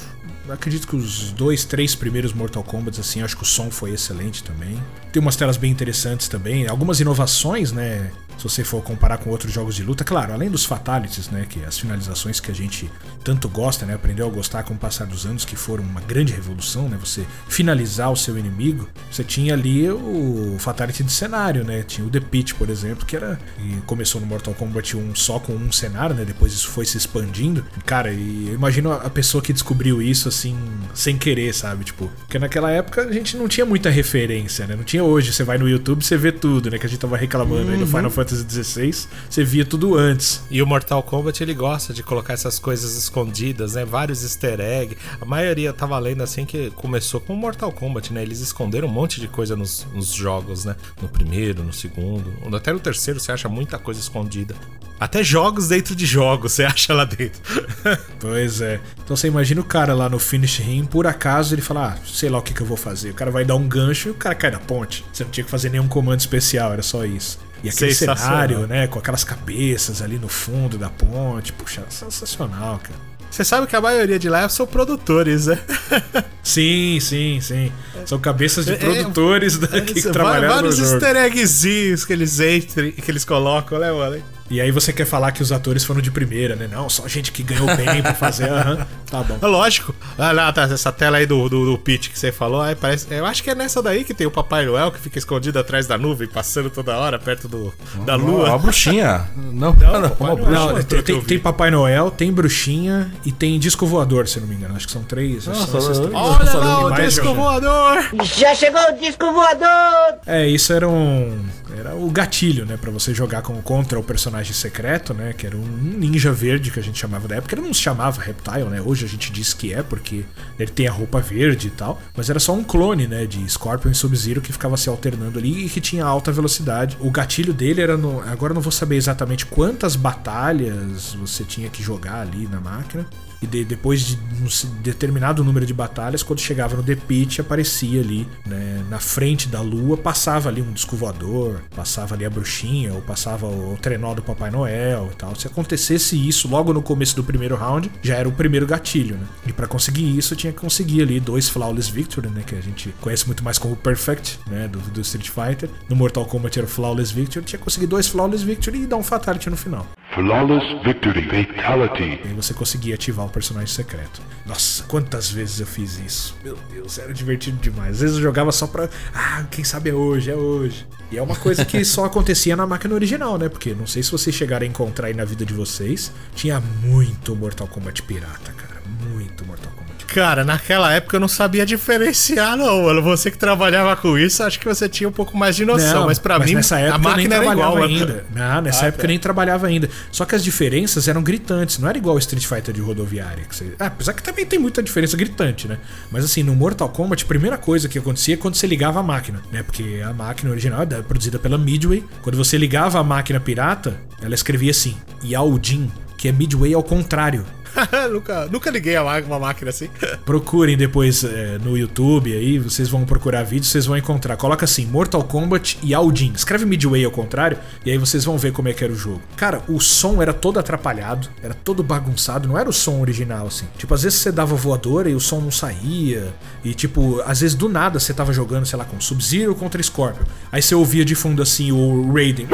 Acredito 0.48 0.86
que 0.86 0.94
os 0.94 1.30
dois, 1.32 1.64
três 1.64 1.94
primeiros 1.94 2.32
Mortal 2.32 2.62
Kombat, 2.62 3.00
assim, 3.00 3.22
acho 3.22 3.36
que 3.36 3.42
o 3.42 3.46
som 3.46 3.70
foi 3.70 3.92
excelente 3.92 4.42
também. 4.44 4.78
Tem 5.12 5.20
umas 5.20 5.36
telas 5.36 5.56
bem 5.56 5.70
interessantes 5.70 6.28
também. 6.28 6.66
Algumas 6.68 7.00
inovações, 7.00 7.72
né? 7.72 8.10
Se 8.36 8.44
você 8.44 8.64
for 8.64 8.82
comparar 8.82 9.18
com 9.18 9.30
outros 9.30 9.52
jogos 9.52 9.74
de 9.74 9.82
luta, 9.82 10.04
claro, 10.04 10.32
além 10.32 10.50
dos 10.50 10.64
fatalities, 10.64 11.30
né? 11.30 11.46
Que 11.48 11.64
as 11.64 11.78
finalizações 11.78 12.40
que 12.40 12.50
a 12.50 12.54
gente 12.54 12.90
tanto 13.22 13.48
gosta, 13.48 13.86
né? 13.86 13.94
Aprendeu 13.94 14.26
a 14.26 14.30
gostar 14.30 14.62
com 14.64 14.74
o 14.74 14.76
passar 14.76 15.06
dos 15.06 15.24
anos, 15.24 15.44
que 15.44 15.56
foram 15.56 15.82
uma 15.82 16.00
grande 16.00 16.32
revolução, 16.32 16.88
né? 16.88 16.98
Você 17.00 17.24
finalizar 17.48 18.10
o 18.12 18.16
seu 18.16 18.36
inimigo. 18.36 18.88
Você 19.10 19.24
tinha 19.24 19.54
ali 19.54 19.88
o 19.90 20.56
fatality 20.58 21.02
de 21.02 21.12
cenário, 21.12 21.64
né? 21.64 21.82
Tinha 21.82 22.06
o 22.06 22.10
The 22.10 22.20
Pit, 22.20 22.54
por 22.54 22.68
exemplo, 22.68 23.06
que 23.06 23.16
era. 23.16 23.38
E 23.58 23.80
começou 23.86 24.20
no 24.20 24.26
Mortal 24.26 24.52
Kombat 24.54 24.96
1 24.96 25.14
só 25.14 25.38
com 25.38 25.54
um 25.54 25.72
cenário, 25.72 26.14
né? 26.14 26.24
Depois 26.24 26.52
isso 26.52 26.68
foi 26.68 26.84
se 26.84 26.98
expandindo. 26.98 27.64
Cara, 27.86 28.12
e 28.12 28.48
eu 28.48 28.54
imagino 28.54 28.92
a 28.92 29.08
pessoa 29.08 29.42
que 29.42 29.52
descobriu 29.52 30.02
isso 30.02 30.28
assim, 30.28 30.56
sem 30.92 31.16
querer, 31.16 31.54
sabe? 31.54 31.84
Tipo, 31.84 32.10
porque 32.18 32.38
naquela 32.38 32.70
época 32.70 33.02
a 33.02 33.12
gente 33.12 33.36
não 33.36 33.48
tinha 33.48 33.64
muita 33.64 33.88
referência, 33.88 34.66
né? 34.66 34.76
Não 34.76 34.84
tinha 34.84 35.02
hoje. 35.02 35.32
Você 35.32 35.44
vai 35.44 35.56
no 35.56 35.68
YouTube, 35.68 36.04
você 36.04 36.16
vê 36.16 36.30
tudo, 36.30 36.70
né? 36.70 36.78
Que 36.78 36.86
a 36.86 36.88
gente 36.88 36.98
tava 36.98 37.16
reclamando 37.16 37.70
aí 37.70 37.78
do 37.78 37.86
Final 37.86 38.10
Fantasy 38.10 38.23
XVI, 38.28 39.06
você 39.28 39.44
via 39.44 39.64
tudo 39.64 39.96
antes. 39.96 40.42
E 40.50 40.62
o 40.62 40.66
Mortal 40.66 41.02
Kombat 41.02 41.42
ele 41.42 41.54
gosta 41.54 41.92
de 41.92 42.02
colocar 42.02 42.32
essas 42.32 42.58
coisas 42.58 42.96
escondidas, 42.96 43.74
né? 43.74 43.84
Vários 43.84 44.22
easter 44.22 44.60
eggs. 44.60 44.96
A 45.20 45.24
maioria 45.24 45.68
eu 45.68 45.74
tava 45.74 45.98
lendo 45.98 46.22
assim 46.22 46.44
que 46.44 46.70
começou 46.70 47.20
com 47.20 47.34
o 47.34 47.36
Mortal 47.36 47.72
Kombat, 47.72 48.12
né? 48.12 48.22
Eles 48.22 48.40
esconderam 48.40 48.88
um 48.88 48.90
monte 48.92 49.20
de 49.20 49.28
coisa 49.28 49.54
nos, 49.54 49.86
nos 49.92 50.12
jogos, 50.12 50.64
né? 50.64 50.76
No 51.00 51.08
primeiro, 51.08 51.62
no 51.62 51.72
segundo, 51.72 52.32
até 52.56 52.72
no 52.72 52.80
terceiro 52.80 53.20
você 53.20 53.32
acha 53.32 53.48
muita 53.48 53.78
coisa 53.78 54.00
escondida. 54.00 54.54
Até 54.98 55.22
jogos 55.22 55.68
dentro 55.68 55.94
de 55.94 56.06
jogos 56.06 56.52
você 56.52 56.64
acha 56.64 56.94
lá 56.94 57.04
dentro. 57.04 57.42
Pois 58.18 58.62
é. 58.62 58.80
Então 59.04 59.14
você 59.14 59.28
imagina 59.28 59.60
o 59.60 59.64
cara 59.64 59.92
lá 59.92 60.08
no 60.08 60.18
finish 60.18 60.58
rim, 60.58 60.86
por 60.86 61.06
acaso 61.06 61.54
ele 61.54 61.60
fala, 61.60 61.88
ah, 61.92 62.06
sei 62.06 62.30
lá 62.30 62.38
o 62.38 62.42
que, 62.42 62.54
que 62.54 62.62
eu 62.62 62.66
vou 62.66 62.76
fazer. 62.76 63.10
O 63.10 63.14
cara 63.14 63.30
vai 63.30 63.44
dar 63.44 63.54
um 63.54 63.68
gancho 63.68 64.08
e 64.08 64.10
o 64.12 64.14
cara 64.14 64.34
cai 64.34 64.50
da 64.50 64.58
ponte. 64.58 65.04
Você 65.12 65.24
não 65.24 65.30
tinha 65.30 65.44
que 65.44 65.50
fazer 65.50 65.68
nenhum 65.68 65.86
comando 65.86 66.20
especial, 66.20 66.72
era 66.72 66.82
só 66.82 67.04
isso. 67.04 67.38
E 67.64 67.68
aquele 67.70 67.94
cenário, 67.94 68.66
né, 68.66 68.86
com 68.86 68.98
aquelas 68.98 69.24
cabeças 69.24 70.02
ali 70.02 70.18
no 70.18 70.28
fundo 70.28 70.76
da 70.78 70.90
ponte, 70.90 71.52
puxa, 71.52 71.82
sensacional, 71.88 72.78
cara. 72.82 73.14
Você 73.30 73.42
sabe 73.44 73.66
que 73.66 73.74
a 73.74 73.80
maioria 73.80 74.16
de 74.18 74.28
lá 74.28 74.48
são 74.48 74.64
produtores, 74.64 75.46
né? 75.48 75.58
Sim, 76.42 76.98
sim, 77.00 77.40
sim. 77.40 77.72
São 78.06 78.18
cabeças 78.18 78.64
de 78.64 78.74
É, 78.74 78.76
produtores 78.76 79.56
daqui 79.58 79.94
que 79.94 80.00
Vai- 80.02 80.12
trabalharam 80.12 80.46
no 80.48 80.54
Vários 80.54 80.76
jogo. 80.76 80.92
easter 80.92 81.16
eggzinhos 81.16 82.04
que 82.04 82.12
eles 82.12 82.38
entram, 82.38 82.92
que 82.92 83.10
eles 83.10 83.24
colocam, 83.24 83.78
né, 83.80 83.90
mano? 83.90 84.22
E 84.50 84.60
aí 84.60 84.70
você 84.70 84.92
quer 84.92 85.06
falar 85.06 85.32
que 85.32 85.42
os 85.42 85.50
atores 85.52 85.84
foram 85.84 86.00
de 86.02 86.10
primeira, 86.10 86.54
né? 86.54 86.68
Não, 86.70 86.88
só 86.90 87.08
gente 87.08 87.32
que 87.32 87.42
ganhou 87.42 87.66
bem 87.76 88.02
pra 88.02 88.14
fazer. 88.14 88.48
Aham, 88.50 88.86
tá 89.10 89.22
bom. 89.22 89.38
É 89.40 89.46
lógico. 89.46 89.94
Ah, 90.18 90.32
lá, 90.32 90.52
tá, 90.52 90.62
essa 90.64 90.92
tela 90.92 91.16
aí 91.16 91.26
do, 91.26 91.48
do, 91.48 91.64
do 91.72 91.78
pitch 91.78 92.08
que 92.10 92.18
você 92.18 92.30
falou, 92.30 92.60
aí 92.60 92.74
parece. 92.74 93.06
Eu 93.10 93.24
acho 93.24 93.42
que 93.42 93.50
é 93.50 93.54
nessa 93.54 93.82
daí 93.82 94.04
que 94.04 94.12
tem 94.12 94.26
o 94.26 94.30
Papai 94.30 94.66
Noel 94.66 94.92
que 94.92 94.98
fica 95.00 95.18
escondido 95.18 95.58
atrás 95.58 95.86
da 95.86 95.96
nuvem, 95.96 96.28
passando 96.28 96.68
toda 96.68 96.96
hora 96.96 97.18
perto 97.18 97.48
do, 97.48 97.72
da 98.04 98.16
Uma 98.16 98.26
lua. 98.30 98.58
bruxinha. 98.58 99.24
Não, 99.36 99.72
não, 99.72 99.74
Papai 99.74 100.14
uma 100.20 100.28
Noel. 100.34 100.36
bruxa. 100.44 100.72
Não, 100.74 100.82
tem, 100.82 101.02
tem, 101.02 101.20
tem 101.22 101.38
Papai 101.38 101.70
Noel, 101.70 102.10
tem 102.10 102.32
Bruxinha 102.32 103.10
e 103.24 103.32
tem 103.32 103.58
Disco 103.58 103.86
Voador, 103.86 104.28
se 104.28 104.36
eu 104.38 104.42
não 104.42 104.48
me 104.48 104.56
engano. 104.56 104.74
Acho 104.76 104.86
que 104.86 104.92
são 104.92 105.02
três. 105.02 105.44
são 105.44 105.54
Nossa, 105.54 105.76
eu- 105.78 106.08
três. 106.08 106.14
Olha 106.14 106.54
lá 106.54 106.84
o 106.86 106.90
disco 106.94 107.24
já. 107.26 107.32
voador! 107.32 108.04
Já 108.24 108.54
chegou 108.54 108.80
o 108.80 108.92
disco 109.00 109.32
voador! 109.32 110.18
É, 110.26 110.46
isso 110.46 110.72
era 110.72 110.88
um. 110.88 111.44
Era 111.78 111.94
o 111.94 112.10
gatilho, 112.10 112.66
né? 112.66 112.76
Pra 112.76 112.90
você 112.90 113.14
jogar 113.14 113.42
com, 113.42 113.60
contra 113.62 113.98
o 113.98 114.02
personagem 114.02 114.33
secreto, 114.42 115.14
né? 115.14 115.32
Que 115.32 115.46
era 115.46 115.56
um 115.56 115.62
ninja 115.62 116.32
verde 116.32 116.70
que 116.70 116.80
a 116.80 116.82
gente 116.82 116.98
chamava 116.98 117.28
da 117.28 117.36
época. 117.36 117.54
Ele 117.54 117.62
não 117.62 117.74
se 117.74 117.80
chamava 117.80 118.20
Reptile, 118.20 118.64
né? 118.64 118.80
Hoje 118.80 119.04
a 119.04 119.08
gente 119.08 119.30
diz 119.30 119.54
que 119.54 119.72
é, 119.72 119.82
porque 119.82 120.24
ele 120.58 120.70
tem 120.70 120.88
a 120.88 120.92
roupa 120.92 121.20
verde 121.20 121.68
e 121.68 121.70
tal. 121.70 122.00
Mas 122.16 122.30
era 122.30 122.40
só 122.40 122.52
um 122.52 122.64
clone, 122.64 123.06
né? 123.06 123.26
De 123.26 123.48
Scorpion 123.48 123.90
e 123.90 123.94
Sub-Zero 123.94 124.40
que 124.40 124.52
ficava 124.52 124.76
se 124.76 124.88
alternando 124.88 125.38
ali 125.38 125.66
e 125.66 125.68
que 125.68 125.80
tinha 125.80 126.04
alta 126.04 126.32
velocidade. 126.32 126.96
O 127.00 127.10
gatilho 127.10 127.52
dele 127.52 127.80
era 127.80 127.96
no. 127.96 128.20
Agora 128.20 128.52
eu 128.52 128.54
não 128.54 128.62
vou 128.62 128.72
saber 128.72 128.96
exatamente 128.96 129.46
quantas 129.46 129.96
batalhas 129.96 131.14
você 131.14 131.44
tinha 131.44 131.68
que 131.68 131.82
jogar 131.82 132.20
ali 132.20 132.48
na 132.48 132.60
máquina. 132.60 133.06
E 133.44 133.46
de- 133.46 133.64
depois 133.64 134.00
de 134.00 134.16
um 134.16 134.80
determinado 134.82 135.44
número 135.44 135.66
de 135.66 135.74
batalhas, 135.74 136.22
quando 136.22 136.40
chegava 136.40 136.76
no 136.76 136.82
The 136.82 136.96
Pit, 136.96 137.40
aparecia 137.40 138.00
ali, 138.00 138.26
né, 138.46 138.82
na 138.88 138.98
frente 138.98 139.48
da 139.48 139.60
lua, 139.60 139.96
passava 139.96 140.48
ali 140.48 140.62
um 140.62 140.72
disco 140.72 140.96
voador, 140.96 141.60
passava 141.74 142.14
ali 142.14 142.24
a 142.24 142.30
bruxinha, 142.30 142.92
ou 142.94 143.00
passava 143.02 143.46
o, 143.46 143.74
o 143.74 143.76
trenó 143.76 144.14
do 144.14 144.22
Papai 144.22 144.50
Noel 144.50 145.10
e 145.12 145.16
tal. 145.16 145.34
Se 145.36 145.46
acontecesse 145.46 146.16
isso 146.16 146.48
logo 146.48 146.72
no 146.72 146.80
começo 146.82 147.14
do 147.16 147.22
primeiro 147.24 147.54
round, 147.56 147.90
já 148.02 148.14
era 148.16 148.28
o 148.28 148.32
primeiro 148.32 148.66
gatilho, 148.66 149.16
né? 149.16 149.26
E 149.46 149.52
pra 149.52 149.66
conseguir 149.66 150.16
isso, 150.16 150.34
tinha 150.34 150.52
que 150.52 150.58
conseguir 150.60 151.02
ali 151.02 151.20
dois 151.20 151.48
Flawless 151.48 151.90
Victory, 151.90 152.28
né? 152.28 152.42
Que 152.46 152.54
a 152.54 152.60
gente 152.60 152.94
conhece 153.00 153.26
muito 153.26 153.44
mais 153.44 153.58
como 153.58 153.76
Perfect, 153.76 154.38
né? 154.46 154.68
Do, 154.68 154.78
do 154.78 155.00
Street 155.00 155.28
Fighter. 155.28 155.68
No 155.88 155.96
Mortal 155.96 156.24
Kombat 156.24 156.58
era 156.58 156.66
o 156.66 156.70
Flawless 156.70 157.12
Victory, 157.12 157.44
tinha 157.44 157.58
que 157.58 157.64
conseguir 157.64 157.86
dois 157.86 158.06
Flawless 158.08 158.44
Victory 158.44 158.82
e 158.82 158.86
dar 158.86 158.96
um 158.96 159.02
Fatality 159.02 159.50
no 159.50 159.56
final. 159.56 159.86
Flawless 160.14 160.64
victory. 160.84 161.24
Fatality. 161.24 162.20
E 162.24 162.28
aí 162.28 162.34
você 162.34 162.54
conseguia 162.54 162.94
ativar 162.94 163.26
o 163.26 163.28
personagem 163.28 163.68
secreto. 163.68 164.22
Nossa, 164.46 164.84
quantas 164.84 165.30
vezes 165.30 165.58
eu 165.58 165.66
fiz 165.66 165.98
isso. 165.98 166.36
Meu 166.44 166.56
Deus, 166.72 166.98
era 166.98 167.12
divertido 167.12 167.58
demais. 167.58 167.96
Às 167.96 168.00
vezes 168.00 168.16
eu 168.16 168.22
jogava 168.22 168.52
só 168.52 168.66
pra. 168.66 168.88
Ah, 169.12 169.44
quem 169.50 169.64
sabe 169.64 169.90
é 169.90 169.94
hoje, 169.94 170.30
é 170.30 170.34
hoje. 170.36 170.86
E 171.10 171.18
é 171.18 171.22
uma 171.22 171.34
coisa 171.34 171.64
que 171.64 171.82
só 171.84 172.04
acontecia 172.04 172.54
na 172.54 172.66
máquina 172.66 172.94
original, 172.94 173.36
né? 173.36 173.48
Porque 173.48 173.74
não 173.74 173.86
sei 173.86 174.02
se 174.02 174.12
vocês 174.12 174.34
chegaram 174.34 174.64
a 174.64 174.68
encontrar 174.68 175.08
aí 175.08 175.14
na 175.14 175.24
vida 175.24 175.44
de 175.44 175.52
vocês. 175.52 176.12
Tinha 176.34 176.60
muito 176.60 177.34
Mortal 177.34 177.66
Kombat 177.66 178.02
pirata, 178.02 178.52
cara. 178.52 178.82
Muito 179.10 179.44
Mortal 179.44 179.72
Kombat. 179.72 179.93
Cara, 180.06 180.44
naquela 180.44 180.92
época 180.92 181.16
eu 181.16 181.20
não 181.20 181.28
sabia 181.28 181.66
diferenciar, 181.66 182.56
não, 182.56 182.84
mano. 182.84 183.02
Você 183.02 183.30
que 183.30 183.38
trabalhava 183.38 183.96
com 183.96 184.16
isso, 184.18 184.42
acho 184.42 184.58
que 184.60 184.66
você 184.66 184.88
tinha 184.88 185.08
um 185.08 185.12
pouco 185.12 185.36
mais 185.36 185.56
de 185.56 185.64
noção. 185.64 186.06
mas 186.06 186.18
pra 186.18 186.38
mim, 186.38 186.54
nessa 186.54 186.78
época 186.78 186.94
a 186.94 186.98
máquina 186.98 187.22
eu 187.36 187.40
nem 187.40 187.48
era 187.48 187.52
igual 187.58 187.72
trabalhava 187.72 187.80
mano. 188.04 188.12
ainda. 188.12 188.26
Não, 188.54 188.60
nessa 188.62 188.84
Ah, 188.84 188.88
época 188.88 188.98
tá. 189.02 189.04
eu 189.06 189.08
nem 189.08 189.18
trabalhava 189.18 189.66
ainda. 189.66 189.90
Só 190.12 190.24
que 190.24 190.34
as 190.34 190.44
diferenças 190.44 191.08
eram 191.08 191.22
gritantes. 191.22 191.78
Não 191.78 191.88
era 191.88 191.98
igual 191.98 192.14
o 192.14 192.18
Street 192.18 192.44
Fighter 192.46 192.72
de 192.74 192.80
rodoviária. 192.80 193.44
Que 193.44 193.56
você... 193.56 193.72
ah, 193.78 193.86
apesar 193.86 194.12
que 194.12 194.22
também 194.22 194.46
tem 194.46 194.58
muita 194.58 194.82
diferença 194.82 195.16
gritante, 195.16 195.66
né? 195.66 195.78
Mas 196.10 196.24
assim, 196.24 196.42
no 196.42 196.54
Mortal 196.54 196.88
Kombat, 196.88 197.24
a 197.24 197.26
primeira 197.26 197.58
coisa 197.58 197.88
que 197.88 197.98
acontecia 197.98 198.34
é 198.34 198.36
quando 198.36 198.54
você 198.54 198.66
ligava 198.66 199.00
a 199.00 199.02
máquina, 199.02 199.42
né? 199.50 199.62
Porque 199.62 200.00
a 200.04 200.12
máquina 200.12 200.50
original 200.50 200.82
é 200.82 200.86
produzida 201.02 201.38
pela 201.38 201.58
Midway. 201.58 202.04
Quando 202.22 202.36
você 202.36 202.56
ligava 202.56 202.98
a 202.98 203.04
máquina 203.04 203.40
pirata, 203.40 203.96
ela 204.22 204.34
escrevia 204.34 204.70
assim: 204.70 204.96
Yaojin, 205.24 205.90
que 206.24 206.28
é 206.28 206.32
Midway 206.32 206.72
ao 206.72 206.82
contrário. 206.82 207.44
nunca, 208.10 208.46
nunca 208.46 208.70
liguei 208.70 208.96
uma 208.96 209.38
máquina 209.38 209.68
assim. 209.68 209.90
Procurem 210.24 210.74
depois 210.74 211.22
é, 211.22 211.58
no 211.58 211.76
YouTube 211.76 212.32
aí, 212.32 212.58
vocês 212.58 212.88
vão 212.88 213.04
procurar 213.04 213.42
vídeos, 213.42 213.68
vocês 213.68 213.84
vão 213.84 213.94
encontrar. 213.94 214.34
Coloca 214.38 214.64
assim, 214.64 214.86
Mortal 214.86 215.22
Kombat 215.24 215.78
e 215.82 215.92
Aldin. 215.92 216.32
Escreve 216.34 216.64
Midway 216.64 217.04
ao 217.04 217.10
contrário 217.10 217.58
e 217.84 217.90
aí 217.90 217.98
vocês 217.98 218.24
vão 218.24 218.38
ver 218.38 218.52
como 218.52 218.68
é 218.68 218.72
que 218.72 218.82
era 218.82 218.90
o 218.90 218.96
jogo. 218.96 219.20
Cara, 219.36 219.60
o 219.68 219.78
som 219.80 220.22
era 220.22 220.32
todo 220.32 220.58
atrapalhado, 220.58 221.28
era 221.42 221.52
todo 221.52 221.82
bagunçado, 221.82 222.48
não 222.48 222.58
era 222.58 222.70
o 222.70 222.72
som 222.72 223.02
original 223.02 223.48
assim. 223.48 223.66
Tipo, 223.76 223.92
às 223.92 224.02
vezes 224.02 224.18
você 224.20 224.32
dava 224.32 224.56
voadora 224.56 225.10
e 225.10 225.14
o 225.14 225.20
som 225.20 225.42
não 225.42 225.50
saía. 225.50 226.32
E 226.64 226.72
tipo, 226.72 227.20
às 227.26 227.42
vezes 227.42 227.54
do 227.54 227.68
nada 227.68 228.00
você 228.00 228.14
tava 228.14 228.32
jogando, 228.32 228.64
sei 228.64 228.78
lá, 228.78 228.86
com 228.86 228.98
Sub-Zero 228.98 229.54
contra 229.54 229.82
Scorpion. 229.82 230.24
Aí 230.50 230.62
você 230.62 230.74
ouvia 230.74 231.04
de 231.04 231.14
fundo 231.14 231.42
assim 231.42 231.70
o 231.70 232.10
Raiden. 232.14 232.46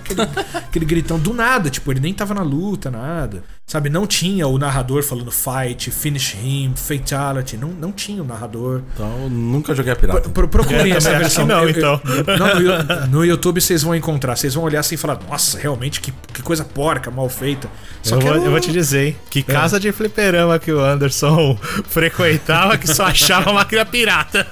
Aquele, 0.00 0.22
aquele 0.54 0.84
gritão 0.84 1.18
do 1.18 1.32
nada, 1.32 1.70
tipo, 1.70 1.90
ele 1.92 2.00
nem 2.00 2.12
tava 2.12 2.34
na 2.34 2.42
luta, 2.42 2.90
nada. 2.90 3.42
Sabe, 3.66 3.88
não 3.88 4.04
tinha 4.04 4.48
o 4.48 4.58
narrador 4.58 5.02
falando 5.04 5.30
fight, 5.30 5.90
finish 5.92 6.34
him, 6.34 6.72
fatality. 6.74 7.56
Não, 7.56 7.68
não 7.68 7.92
tinha 7.92 8.20
o 8.20 8.26
narrador. 8.26 8.82
Então, 8.94 9.22
eu 9.22 9.30
nunca 9.30 9.72
joguei 9.74 9.92
a 9.92 9.96
pirata. 9.96 10.28
Pro- 10.28 10.48
procurem 10.48 10.90
Eu 10.90 10.96
essa 10.96 11.16
versão. 11.16 11.46
não, 11.46 11.60
Eu- 11.62 11.68
eu- 11.68 11.70
então. 11.70 12.00
não, 12.36 13.06
no, 13.06 13.06
no 13.18 13.24
YouTube 13.24 13.60
vocês 13.60 13.82
vão 13.82 13.94
encontrar. 13.94 14.34
Vocês 14.34 14.54
vão 14.54 14.64
olhar 14.64 14.80
assim 14.80 14.96
e 14.96 14.98
falar: 14.98 15.20
Nossa, 15.28 15.56
realmente, 15.58 16.00
que, 16.00 16.12
que 16.32 16.42
coisa 16.42 16.64
porca, 16.64 17.10
mal 17.12 17.28
feita. 17.28 17.68
Só 18.02 18.16
Eu 18.16 18.18
que 18.18 18.24
vou, 18.26 18.34
eu 18.36 18.42
um- 18.42 18.50
vou 18.50 18.60
te 18.60 18.72
dizer, 18.72 19.06
hein? 19.08 19.16
Que 19.30 19.40
casa 19.42 19.78
de 19.78 19.92
fliperama 19.92 20.58
que 20.58 20.72
o 20.72 20.80
Anderson 20.80 21.56
frequentava 21.88 22.76
que 22.76 22.92
só 22.92 23.04
achava 23.04 23.52
máquina 23.52 23.84
pirata. 23.84 24.46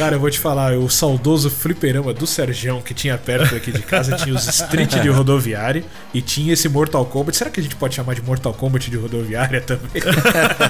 Cara, 0.00 0.16
eu 0.16 0.20
vou 0.20 0.30
te 0.30 0.38
falar, 0.38 0.78
o 0.78 0.88
saudoso 0.88 1.50
fliperama 1.50 2.14
do 2.14 2.26
Sergião 2.26 2.80
que 2.80 2.94
tinha 2.94 3.18
perto 3.18 3.54
aqui 3.54 3.70
de 3.70 3.82
casa 3.82 4.16
tinha 4.16 4.34
os 4.34 4.48
Street 4.48 4.94
de 4.94 5.10
rodoviária 5.10 5.84
e 6.14 6.22
tinha 6.22 6.54
esse 6.54 6.70
Mortal 6.70 7.04
Kombat. 7.04 7.36
Será 7.36 7.50
que 7.50 7.60
a 7.60 7.62
gente 7.62 7.76
pode 7.76 7.96
chamar 7.96 8.14
de 8.14 8.22
Mortal 8.22 8.54
Kombat 8.54 8.90
de 8.90 8.96
rodoviária 8.96 9.60
também? 9.60 9.90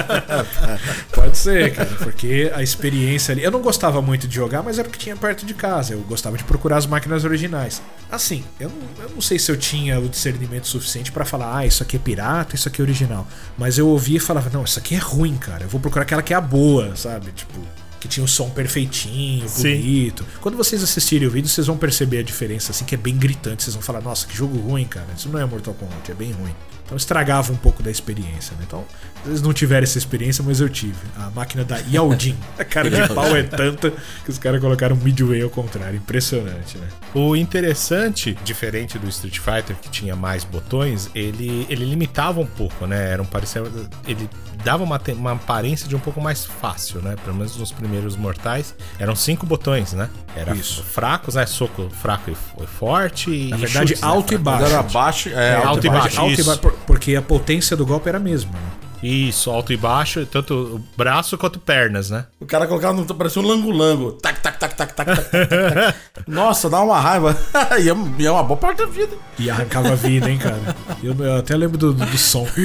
pode 1.15 1.39
ser, 1.39 1.73
cara, 1.73 1.91
porque 2.03 2.51
a 2.53 2.61
experiência 2.61 3.31
ali. 3.31 3.45
Eu 3.45 3.53
não 3.53 3.63
gostava 3.63 4.03
muito 4.03 4.27
de 4.27 4.35
jogar, 4.35 4.65
mas 4.65 4.81
era 4.81 4.89
o 4.89 4.91
que 4.91 4.99
tinha 4.99 5.15
perto 5.15 5.47
de 5.47 5.55
casa. 5.55 5.93
Eu 5.93 6.01
gostava 6.01 6.37
de 6.37 6.43
procurar 6.43 6.79
as 6.79 6.87
máquinas 6.87 7.25
originais. 7.25 7.81
Assim, 8.11 8.43
eu 8.59 8.69
não, 8.69 9.05
eu 9.05 9.11
não 9.11 9.21
sei 9.21 9.39
se 9.39 9.49
eu 9.49 9.57
tinha 9.57 10.01
o 10.01 10.09
discernimento 10.09 10.67
suficiente 10.67 11.13
pra 11.13 11.25
falar, 11.25 11.59
ah, 11.59 11.65
isso 11.65 11.85
aqui 11.85 11.95
é 11.95 12.01
pirata, 12.01 12.57
isso 12.57 12.67
aqui 12.67 12.81
é 12.81 12.85
original. 12.85 13.25
Mas 13.57 13.79
eu 13.79 13.87
ouvia 13.87 14.17
e 14.17 14.21
falava, 14.21 14.51
não, 14.53 14.65
isso 14.65 14.81
aqui 14.81 14.97
é 14.97 14.99
ruim, 14.99 15.37
cara. 15.37 15.63
Eu 15.63 15.69
vou 15.69 15.81
procurar 15.81 16.03
aquela 16.03 16.21
que 16.21 16.35
é 16.35 16.37
a 16.37 16.41
boa, 16.41 16.97
sabe? 16.97 17.31
Tipo 17.31 17.61
que 18.01 18.09
tinha 18.09 18.25
o 18.25 18.29
som 18.29 18.49
perfeitinho, 18.49 19.47
Sim. 19.49 19.77
bonito. 19.77 20.27
Quando 20.41 20.57
vocês 20.57 20.83
assistirem 20.83 21.29
o 21.29 21.31
vídeo, 21.31 21.49
vocês 21.49 21.67
vão 21.67 21.77
perceber 21.77 22.19
a 22.19 22.23
diferença, 22.23 22.73
assim, 22.73 22.85
que 22.85 22.95
é 22.95 22.99
bem 22.99 23.17
gritante. 23.17 23.63
Vocês 23.63 23.75
vão 23.75 23.83
falar, 23.83 24.01
nossa, 24.01 24.27
que 24.27 24.35
jogo 24.35 24.59
ruim, 24.59 24.87
cara. 24.87 25.07
Isso 25.17 25.29
não 25.29 25.39
é 25.39 25.45
Mortal 25.45 25.75
Kombat, 25.75 26.11
é 26.11 26.15
bem 26.15 26.33
ruim. 26.33 26.55
Então 26.91 26.97
estragava 26.97 27.53
um 27.53 27.57
pouco 27.57 27.85
da 27.85 27.91
experiência, 27.91 28.57
né? 28.57 28.65
Então, 28.67 28.85
vocês 29.25 29.41
não 29.41 29.53
tiveram 29.53 29.85
essa 29.85 29.97
experiência, 29.97 30.43
mas 30.45 30.61
eu 30.61 30.69
tive. 30.69 30.99
A 31.17 31.31
máquina 31.31 31.65
da 31.65 31.79
Yaodin. 31.79 32.37
A 32.59 32.65
cara 32.65 32.91
de 32.91 33.15
pau 33.15 33.37
é 33.37 33.45
tanta 33.45 33.93
que 34.25 34.31
os 34.31 34.39
caras 34.39 34.61
colocaram 34.61 34.97
Midway 34.97 35.41
ao 35.41 35.51
contrário. 35.51 35.97
Impressionante, 35.97 36.79
né? 36.79 36.89
O 37.15 37.37
interessante, 37.37 38.37
diferente 38.43 38.99
do 38.99 39.09
Street 39.09 39.39
Fighter, 39.39 39.77
que 39.81 39.89
tinha 39.89 40.17
mais 40.17 40.43
botões, 40.43 41.09
ele, 41.15 41.65
ele 41.71 41.85
limitava 41.85 42.41
um 42.41 42.47
pouco, 42.47 42.89
né? 42.89 43.13
Era 43.13 43.23
um 43.23 43.27
parecer, 43.27 43.63
ele 44.05 44.29
dava 44.65 44.83
uma, 44.83 45.01
uma 45.17 45.33
aparência 45.33 45.89
de 45.89 45.95
um 45.95 46.01
pouco 46.01 46.21
mais 46.21 46.45
fácil, 46.45 47.01
né? 47.01 47.15
Pelo 47.25 47.37
menos 47.37 47.57
nos 47.57 47.71
primeiros 47.71 48.17
mortais. 48.17 48.75
Eram 48.99 49.15
cinco 49.15 49.47
botões, 49.47 49.93
né? 49.93 50.09
Era 50.35 50.55
Isso. 50.55 50.83
fracos, 50.83 51.37
né? 51.37 51.47
Soco 51.47 51.89
fraco 51.91 52.31
e, 52.31 52.63
e 52.63 52.67
forte. 52.67 53.49
Na 53.49 53.57
verdade, 53.57 53.97
alto 54.03 54.35
e 54.35 54.39
baixo. 54.39 54.65
Era 54.65 54.83
baixo, 54.83 55.29
é, 55.31 55.55
alto 55.55 55.69
alto 55.69 55.85
e 55.85 55.89
e 55.89 55.91
baixo. 55.91 56.05
baixo. 56.05 56.21
Alto 56.21 56.33
e 56.33 56.41
Isso. 56.41 56.73
Porque 56.87 57.15
a 57.15 57.23
potência 57.23 57.77
do 57.77 57.87
golpe 57.87 58.09
era 58.09 58.19
a 58.19 58.21
mesma, 58.21 58.53
né? 58.53 58.91
Isso, 59.03 59.51
alto 59.51 59.73
e 59.73 59.79
baixo, 59.79 60.27
tanto 60.27 60.55
o 60.55 60.85
braço 60.95 61.39
quanto 61.39 61.59
pernas, 61.59 62.11
né? 62.11 62.27
O 62.39 62.45
cara 62.45 62.67
colocava 62.67 62.93
no. 62.93 63.07
parecia 63.15 63.41
um 63.41 63.47
lango-lango. 63.47 64.13
Tac, 64.13 64.41
tac, 64.43 64.59
tac, 64.59 64.77
tac, 64.77 64.95
tac, 64.95 65.07
tac, 65.07 65.31
tac, 65.31 65.49
tac. 65.49 65.97
Nossa, 66.29 66.69
dá 66.69 66.83
uma 66.83 67.01
raiva. 67.01 67.35
e, 67.81 67.89
é, 67.89 67.95
e 68.19 68.27
é 68.27 68.31
uma 68.31 68.43
boa 68.43 68.59
parte 68.59 68.79
da 68.79 68.87
vida. 68.87 69.17
E 69.39 69.49
arrancava 69.49 69.93
a 69.93 69.95
vida, 69.95 70.31
hein, 70.31 70.37
cara? 70.37 70.77
Eu, 71.03 71.15
eu 71.15 71.39
até 71.39 71.57
lembro 71.57 71.79
do, 71.79 71.95
do, 71.95 72.05
do 72.05 72.19
som. 72.19 72.47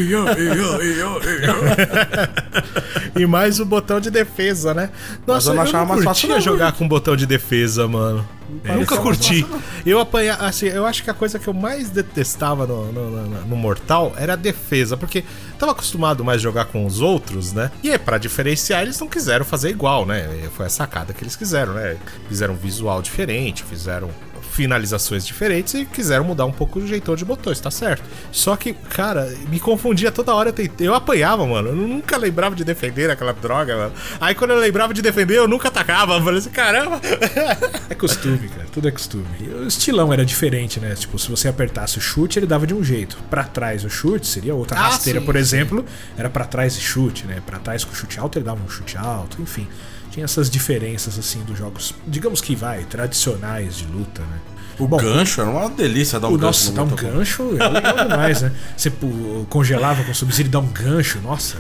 E 3.18 3.26
mais 3.26 3.62
o 3.62 3.66
botão 3.66 4.02
de 4.02 4.12
defesa, 4.12 4.74
né? 4.74 4.90
Nossa, 5.26 5.50
eu 5.50 5.54
eu 5.54 5.56
não 5.56 5.64
não, 5.64 5.70
achava 5.70 5.86
mais 5.86 6.04
curtia 6.04 6.14
fácil 6.14 6.30
não, 6.30 6.42
jogar 6.42 6.74
com 6.74 6.86
botão 6.86 7.16
de 7.16 7.26
defesa, 7.26 7.88
mano. 7.88 8.28
Nunca 8.64 8.98
curti. 8.98 9.46
Eu 9.86 10.00
apanhar, 10.00 10.42
assim, 10.44 10.68
eu 10.68 10.86
acho 10.86 11.04
que 11.04 11.10
a 11.10 11.14
coisa 11.14 11.40
que 11.40 11.48
eu 11.48 11.54
mais 11.54 11.90
detestava 11.90 12.66
no, 12.68 12.92
no, 12.92 13.10
no- 13.28 13.42
no 13.46 13.56
Mortal 13.56 14.14
era 14.18 14.34
a 14.34 14.36
defesa, 14.36 14.96
porque 14.96 15.24
tava 15.60 15.72
acostumado 15.72 16.24
mais 16.24 16.40
a 16.42 16.44
jogar 16.44 16.66
com 16.66 16.86
os 16.86 17.02
outros, 17.02 17.54
né? 17.54 17.72
E 17.84 17.90
aí, 17.92 17.98
pra 17.98 18.18
diferenciar, 18.18 18.82
eles 18.84 19.00
não 19.00 19.08
quiseram 19.08 19.46
fazer 19.46 19.70
igual, 19.70 20.06
né? 20.06 20.30
Foi 20.56 20.66
a 20.66 20.70
sacada 20.70 21.14
que 21.14 21.24
eles 21.24 21.36
quiseram, 21.36 21.74
né? 21.74 21.98
Fizeram 22.28 22.54
um 22.54 22.58
visual 22.58 23.02
diferente, 23.02 23.64
fizeram 23.64 24.10
finalizações 24.56 25.26
diferentes 25.26 25.74
e 25.74 25.86
quiseram 25.86 26.24
mudar 26.24 26.46
um 26.46 26.52
pouco 26.52 26.80
o 26.80 26.88
jeitão 26.88 27.14
de 27.14 27.26
botões, 27.26 27.60
tá 27.60 27.70
certo. 27.70 28.04
Só 28.32 28.56
que, 28.56 28.72
cara, 28.74 29.30
me 29.50 29.60
confundia 29.60 30.14
toda 30.14 30.34
hora. 30.34 30.50
Eu, 30.50 30.54
tentei, 30.54 30.88
eu 30.88 30.94
apanhava, 30.96 31.46
mano. 31.46 31.70
Eu 31.70 31.76
nunca 31.76 32.16
lembrava 32.16 32.56
de 32.56 32.64
defender 32.64 33.10
aquela 33.10 33.34
droga, 33.34 33.76
mano. 33.76 33.94
Aí 34.22 34.34
quando 34.34 34.52
eu 34.52 34.58
lembrava 34.58 34.94
de 34.94 35.02
defender, 35.02 35.38
eu 35.38 35.48
nunca 35.48 35.68
atacava. 35.68 36.16
Eu 36.16 36.24
falei 36.24 36.40
assim, 36.40 36.50
caramba. 36.50 37.02
É 37.90 37.96
costume, 37.96 38.48
cara. 38.48 38.68
Tudo 38.72 38.88
é 38.88 38.92
costume. 38.92 39.26
E 39.42 39.48
o 39.48 39.68
estilão 39.68 40.14
era 40.14 40.26
diferente, 40.26 40.80
né? 40.80 40.96
Tipo, 40.96 41.20
se 41.20 41.30
você 41.30 41.48
apertasse 41.48 41.98
o 41.98 42.02
chute, 42.02 42.40
ele 42.40 42.48
dava 42.48 42.66
de 42.66 42.74
um 42.74 42.84
jeito. 42.84 43.18
Pra 43.30 43.44
trás 43.44 43.84
o 43.84 43.90
chute 43.90 44.26
seria 44.26 44.56
outra. 44.56 44.78
Ah, 44.78 44.84
rasteira, 44.88 45.20
sim, 45.20 45.26
por 45.26 45.36
sim. 45.36 45.42
exemplo, 45.42 45.86
era 46.18 46.30
pra 46.30 46.46
trás 46.46 46.78
e 46.78 46.82
chute, 46.82 47.26
né? 47.26 47.42
Pra 47.46 47.60
trás 47.60 47.84
com 47.84 47.94
chute 47.94 48.20
alto, 48.20 48.38
ele 48.38 48.46
dava 48.46 48.64
um 48.64 48.70
chute 48.70 48.98
alto, 48.98 49.42
enfim. 49.42 49.68
Tinha 50.16 50.24
essas 50.24 50.50
diferenças, 50.50 51.20
assim, 51.20 51.44
dos 51.44 51.58
jogos, 51.58 51.94
digamos 52.08 52.40
que 52.40 52.56
vai, 52.56 52.86
tradicionais 52.86 53.76
de 53.76 53.86
luta, 53.86 54.22
né? 54.22 54.40
O 54.80 54.88
gancho 54.88 55.42
era 55.42 55.50
uma 55.50 55.70
delícia 55.70 56.22
dar 56.22 56.30
um 56.30 56.34
O 56.34 56.38
gancho. 56.38 56.46
nossa, 56.46 56.70
no 56.70 56.76
dá 56.76 56.84
um 56.84 56.96
gancho 56.96 57.44
é 57.60 57.68
legal 57.68 58.08
demais, 58.08 58.42
né? 58.42 58.52
Você 58.78 58.94
congelava 59.50 60.06
com 60.06 60.14
Sub-Zero 60.14 60.48
e 60.48 60.52
dá 60.52 60.60
um 60.60 60.68
gancho, 60.68 61.20
nossa. 61.20 61.58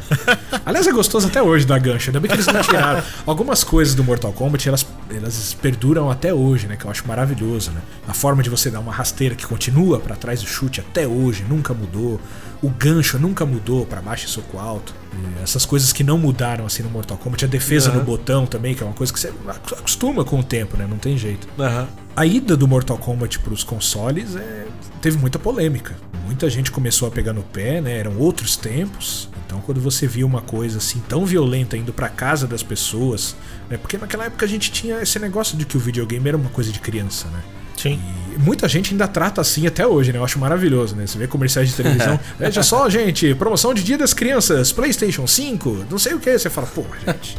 Aliás, 0.65 0.87
é 0.87 0.91
gostoso 0.93 1.27
até 1.27 1.41
hoje 1.41 1.65
dar 1.65 1.79
gancho, 1.79 2.09
ainda 2.09 2.19
bem 2.21 2.29
que 2.29 2.35
eles 2.37 2.45
não 2.47 2.61
tiraram. 2.61 3.03
Algumas 3.25 3.61
coisas 3.61 3.93
do 3.93 4.05
Mortal 4.05 4.31
Kombat, 4.31 4.69
elas, 4.69 4.85
elas 5.13 5.53
perduram 5.61 6.09
até 6.09 6.33
hoje, 6.33 6.65
né? 6.67 6.77
Que 6.77 6.85
eu 6.85 6.91
acho 6.91 7.05
maravilhoso, 7.05 7.71
né? 7.71 7.81
A 8.07 8.13
forma 8.13 8.41
de 8.41 8.49
você 8.49 8.71
dar 8.71 8.79
uma 8.79 8.93
rasteira 8.93 9.35
que 9.35 9.45
continua 9.45 9.99
pra 9.99 10.15
trás 10.15 10.41
do 10.41 10.47
chute 10.47 10.79
até 10.79 11.05
hoje, 11.05 11.43
nunca 11.47 11.73
mudou. 11.73 12.21
O 12.61 12.69
gancho 12.69 13.19
nunca 13.19 13.45
mudou 13.45 13.85
pra 13.85 14.01
baixo 14.01 14.25
e 14.25 14.29
soco 14.29 14.57
alto. 14.57 14.93
E 15.13 15.43
essas 15.43 15.65
coisas 15.65 15.93
que 15.93 16.03
não 16.03 16.17
mudaram 16.17 16.65
assim 16.65 16.83
no 16.83 16.89
Mortal 16.89 17.17
Kombat, 17.17 17.45
a 17.45 17.47
defesa 17.47 17.91
no 17.91 18.03
botão 18.03 18.45
também, 18.45 18.73
que 18.73 18.83
é 18.83 18.85
uma 18.85 18.95
coisa 18.95 19.13
que 19.13 19.19
você 19.19 19.31
acostuma 19.49 20.25
com 20.25 20.39
o 20.39 20.43
tempo, 20.43 20.75
né? 20.77 20.87
Não 20.89 20.97
tem 20.97 21.17
jeito. 21.17 21.47
Aham. 21.59 21.87
A 22.15 22.25
ida 22.25 22.55
do 22.55 22.67
Mortal 22.67 22.97
Kombat 22.97 23.39
para 23.39 23.53
os 23.53 23.63
consoles 23.63 24.35
é, 24.35 24.65
teve 25.01 25.17
muita 25.17 25.37
polêmica. 25.37 25.95
Muita 26.25 26.49
gente 26.49 26.71
começou 26.71 27.07
a 27.07 27.11
pegar 27.11 27.33
no 27.33 27.43
pé, 27.43 27.81
né? 27.81 27.99
Eram 27.99 28.17
outros 28.17 28.55
tempos. 28.55 29.29
Então, 29.45 29.61
quando 29.61 29.79
você 29.79 30.07
via 30.07 30.25
uma 30.25 30.41
coisa 30.41 30.79
assim 30.79 30.99
tão 31.07 31.25
violenta 31.25 31.77
indo 31.77 31.93
para 31.93 32.09
casa 32.09 32.47
das 32.47 32.63
pessoas, 32.63 33.35
né? 33.69 33.77
Porque 33.77 33.97
naquela 33.97 34.25
época 34.25 34.45
a 34.45 34.49
gente 34.49 34.71
tinha 34.71 35.01
esse 35.01 35.19
negócio 35.19 35.57
de 35.57 35.65
que 35.65 35.77
o 35.77 35.79
videogame 35.79 36.27
era 36.27 36.37
uma 36.37 36.49
coisa 36.49 36.71
de 36.71 36.79
criança, 36.79 37.27
né? 37.27 37.41
Sim. 37.77 37.99
E 38.35 38.39
muita 38.39 38.67
gente 38.67 38.91
ainda 38.91 39.07
trata 39.07 39.41
assim 39.41 39.67
até 39.67 39.85
hoje, 39.85 40.11
né? 40.11 40.19
Eu 40.19 40.23
acho 40.23 40.39
maravilhoso, 40.39 40.95
né? 40.95 41.05
Você 41.05 41.17
vê 41.17 41.27
comerciais 41.27 41.69
de 41.69 41.75
televisão. 41.75 42.19
Veja 42.39 42.63
só, 42.63 42.89
gente, 42.89 43.33
promoção 43.35 43.73
de 43.73 43.83
Dia 43.83 43.97
das 43.97 44.13
Crianças, 44.13 44.71
PlayStation 44.71 45.27
5, 45.27 45.85
não 45.89 45.97
sei 45.99 46.13
o 46.13 46.19
que. 46.19 46.37
Você 46.37 46.49
fala, 46.49 46.67
pô, 46.67 46.83
gente, 47.05 47.37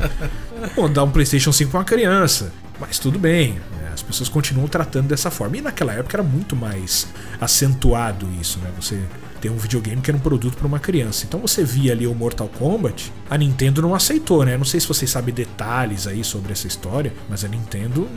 vou 0.74 0.88
dar 0.88 1.04
um 1.04 1.10
PlayStation 1.10 1.52
5 1.52 1.70
pra 1.70 1.80
uma 1.80 1.84
criança. 1.84 2.52
Mas 2.78 2.98
tudo 2.98 3.18
bem. 3.18 3.54
né? 3.54 3.90
As 3.94 4.02
pessoas 4.02 4.28
continuam 4.28 4.68
tratando 4.68 5.08
dessa 5.08 5.30
forma. 5.30 5.56
E 5.56 5.60
naquela 5.62 5.92
época 5.94 6.16
era 6.16 6.22
muito 6.22 6.54
mais 6.54 7.06
acentuado 7.40 8.28
isso, 8.40 8.58
né? 8.58 8.70
Você 8.78 9.00
tem 9.40 9.50
um 9.50 9.56
videogame 9.56 10.00
que 10.02 10.10
era 10.10 10.16
um 10.16 10.20
produto 10.20 10.56
para 10.56 10.66
uma 10.66 10.78
criança. 10.78 11.24
Então 11.26 11.40
você 11.40 11.64
via 11.64 11.92
ali 11.92 12.06
o 12.06 12.14
Mortal 12.14 12.48
Kombat, 12.58 13.12
a 13.30 13.38
Nintendo 13.38 13.80
não 13.80 13.94
aceitou, 13.94 14.44
né? 14.44 14.56
Não 14.56 14.64
sei 14.64 14.80
se 14.80 14.86
vocês 14.88 15.10
sabem 15.10 15.34
detalhes 15.34 16.06
aí 16.06 16.22
sobre 16.24 16.52
essa 16.52 16.66
história, 16.66 17.12
mas 17.28 17.44
a 17.44 17.48
Nintendo 17.48 18.08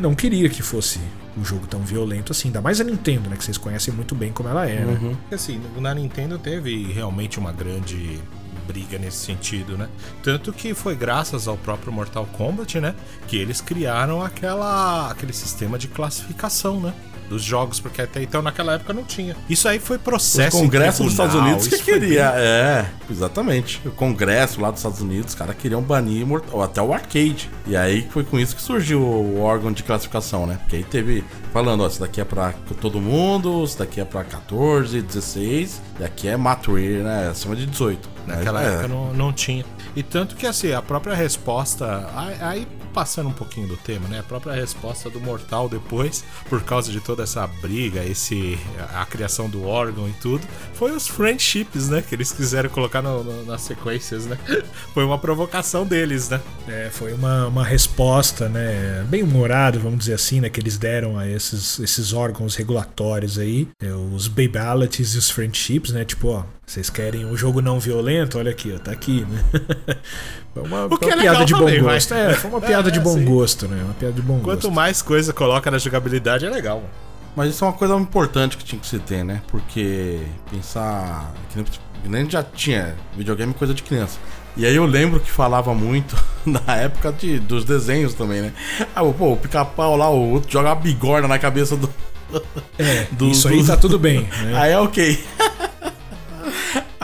não 0.00 0.14
queria 0.14 0.48
que 0.48 0.62
fosse 0.62 1.00
um 1.36 1.44
jogo 1.44 1.66
tão 1.66 1.80
violento 1.80 2.32
assim. 2.32 2.48
Ainda 2.48 2.60
mais 2.60 2.80
a 2.80 2.84
Nintendo, 2.84 3.28
né? 3.28 3.36
Que 3.36 3.44
vocês 3.44 3.58
conhecem 3.58 3.92
muito 3.92 4.14
bem 4.14 4.32
como 4.32 4.48
ela 4.48 4.68
é, 4.68 4.84
né? 4.84 4.96
Porque, 5.20 5.34
Assim, 5.34 5.60
na 5.78 5.94
Nintendo 5.94 6.38
teve 6.38 6.92
realmente 6.92 7.38
uma 7.38 7.52
grande 7.52 8.20
briga 8.66 8.98
nesse 8.98 9.18
sentido, 9.18 9.76
né? 9.76 9.88
Tanto 10.22 10.52
que 10.52 10.74
foi 10.74 10.94
graças 10.94 11.46
ao 11.46 11.56
próprio 11.56 11.92
Mortal 11.92 12.26
Kombat, 12.32 12.80
né? 12.80 12.94
Que 13.26 13.36
eles 13.36 13.60
criaram 13.60 14.22
aquela, 14.22 15.10
aquele 15.10 15.32
sistema 15.32 15.78
de 15.78 15.88
classificação, 15.88 16.80
né? 16.80 16.94
Dos 17.28 17.42
jogos, 17.42 17.80
porque 17.80 18.02
até 18.02 18.22
então 18.22 18.42
naquela 18.42 18.74
época 18.74 18.92
não 18.92 19.02
tinha. 19.04 19.34
Isso 19.48 19.66
aí 19.68 19.78
foi 19.78 19.96
O 19.96 20.00
processo. 20.00 20.56
em 20.56 20.60
Congresso 20.60 21.02
dos 21.02 21.12
Estados 21.12 21.34
Unidos 21.34 21.66
que 21.68 21.78
queria. 21.78 22.32
É, 22.36 22.86
exatamente. 23.10 23.80
O 23.86 23.90
Congresso 23.90 24.60
lá 24.60 24.70
dos 24.70 24.80
Estados 24.80 25.00
Unidos, 25.00 25.28
os 25.32 25.34
caras 25.34 25.56
queriam 25.56 25.80
banir 25.82 26.26
Mortal- 26.26 26.62
até 26.62 26.82
o 26.82 26.92
arcade. 26.92 27.50
E 27.66 27.76
aí 27.76 28.06
foi 28.10 28.24
com 28.24 28.38
isso 28.38 28.54
que 28.54 28.62
surgiu 28.62 29.00
o 29.00 29.40
órgão 29.40 29.72
de 29.72 29.82
classificação, 29.82 30.46
né? 30.46 30.58
Porque 30.60 30.76
aí 30.76 30.84
teve. 30.84 31.24
Falando, 31.52 31.82
ó, 31.84 31.86
isso 31.86 32.00
daqui 32.00 32.20
é 32.20 32.24
pra 32.24 32.52
todo 32.80 33.00
mundo, 33.00 33.62
isso 33.64 33.78
daqui 33.78 34.00
é 34.00 34.04
pra 34.04 34.24
14, 34.24 35.00
16, 35.00 35.80
e 36.00 36.04
aqui 36.04 36.26
é 36.28 36.36
mature, 36.36 36.98
né? 37.02 37.28
Acima 37.30 37.54
de 37.54 37.64
18. 37.66 38.08
Naquela 38.26 38.60
Mas, 38.60 38.68
é, 38.68 38.72
época 38.74 38.88
não, 38.88 39.12
não 39.14 39.32
tinha. 39.32 39.64
E 39.94 40.02
tanto 40.02 40.34
que 40.34 40.46
assim, 40.46 40.72
a 40.72 40.82
própria 40.82 41.14
resposta. 41.14 42.08
Aí 42.40 42.66
passando 42.94 43.28
um 43.28 43.32
pouquinho 43.32 43.66
do 43.68 43.76
tema, 43.76 44.08
né? 44.08 44.20
A 44.20 44.22
própria 44.22 44.54
resposta 44.54 45.10
do 45.10 45.20
Mortal 45.20 45.68
depois, 45.68 46.24
por 46.48 46.62
causa 46.62 46.90
de 46.92 47.00
toda 47.00 47.24
essa 47.24 47.46
briga, 47.46 48.02
esse 48.04 48.56
a 48.94 49.04
criação 49.04 49.50
do 49.50 49.66
órgão 49.66 50.08
e 50.08 50.12
tudo, 50.12 50.46
foi 50.74 50.92
os 50.92 51.06
friendships, 51.08 51.88
né? 51.90 52.00
Que 52.08 52.14
eles 52.14 52.30
quiseram 52.32 52.70
colocar 52.70 53.02
no- 53.02 53.22
no- 53.24 53.44
nas 53.44 53.62
sequências, 53.62 54.24
né? 54.26 54.38
Foi 54.94 55.04
uma 55.04 55.18
provocação 55.18 55.84
deles, 55.84 56.28
né? 56.28 56.40
É, 56.68 56.88
foi 56.90 57.12
uma, 57.12 57.48
uma 57.48 57.64
resposta, 57.64 58.48
né, 58.48 59.04
bem 59.08 59.22
humorada, 59.22 59.78
vamos 59.78 59.98
dizer 59.98 60.14
assim, 60.14 60.40
né, 60.40 60.48
que 60.48 60.60
eles 60.60 60.78
deram 60.78 61.18
a 61.18 61.28
esses, 61.28 61.78
esses 61.80 62.12
órgãos 62.12 62.54
regulatórios 62.54 63.38
aí, 63.38 63.68
é, 63.82 63.92
os 63.92 64.28
babalities 64.28 65.14
e 65.14 65.18
os 65.18 65.28
friendships, 65.30 65.90
né, 65.92 66.04
tipo, 66.04 66.28
ó, 66.28 66.44
vocês 66.64 66.88
querem 66.88 67.26
um 67.26 67.36
jogo 67.36 67.60
não 67.60 67.78
violento? 67.80 68.38
Olha 68.38 68.50
aqui, 68.52 68.72
ó, 68.74 68.78
tá 68.78 68.92
aqui, 68.92 69.26
né. 69.28 69.44
Foi 70.54 70.62
uma, 70.62 70.88
foi 70.88 70.98
uma 71.08 71.14
é 71.14 71.20
piada 71.20 71.44
de 71.44 71.52
bom 71.52 71.58
também, 71.58 71.82
gosto. 71.82 72.14
É, 72.14 72.32
foi 72.34 72.48
uma 72.48 72.60
piada 72.60 72.83
É, 72.88 72.92
de 72.92 73.00
bom 73.00 73.14
sim. 73.14 73.24
gosto, 73.24 73.66
né, 73.68 73.82
uma 73.84 73.94
piada 73.94 74.14
de 74.14 74.22
bom 74.22 74.40
Quanto 74.40 74.62
gosto. 74.62 74.70
mais 74.72 75.02
coisa 75.02 75.32
coloca 75.32 75.70
na 75.70 75.78
jogabilidade, 75.78 76.44
é 76.46 76.50
legal, 76.50 76.76
mano. 76.78 76.88
Mas 77.36 77.50
isso 77.50 77.64
é 77.64 77.68
uma 77.68 77.72
coisa 77.74 77.94
importante 77.96 78.56
que 78.56 78.64
tinha 78.64 78.80
que 78.80 78.86
se 78.86 78.98
ter, 79.00 79.24
né? 79.24 79.42
Porque 79.48 80.20
pensar. 80.50 81.32
Que 81.50 81.56
nem, 81.56 81.64
que 81.64 82.08
nem 82.08 82.30
já 82.30 82.44
tinha 82.44 82.94
videogame 83.16 83.52
é 83.52 83.58
coisa 83.58 83.74
de 83.74 83.82
criança. 83.82 84.18
E 84.56 84.64
aí 84.64 84.76
eu 84.76 84.86
lembro 84.86 85.18
que 85.18 85.28
falava 85.28 85.74
muito 85.74 86.16
na 86.46 86.76
época 86.76 87.10
de, 87.12 87.40
dos 87.40 87.64
desenhos 87.64 88.14
também, 88.14 88.40
né? 88.40 88.52
Ah, 88.94 89.02
pô, 89.02 89.32
o 89.32 89.36
pica-pau 89.36 89.96
lá, 89.96 90.08
o 90.08 90.30
outro 90.30 90.52
joga 90.52 90.68
uma 90.68 90.76
bigorna 90.76 91.26
na 91.26 91.36
cabeça 91.36 91.74
do. 91.76 91.90
É, 92.78 93.08
do- 93.10 93.30
isso 93.30 93.48
aí 93.48 93.58
do- 93.60 93.66
tá 93.66 93.76
tudo 93.76 93.98
bem, 93.98 94.20
né. 94.44 94.52
Aí 94.56 94.70
é 94.70 94.78
ok. 94.78 95.24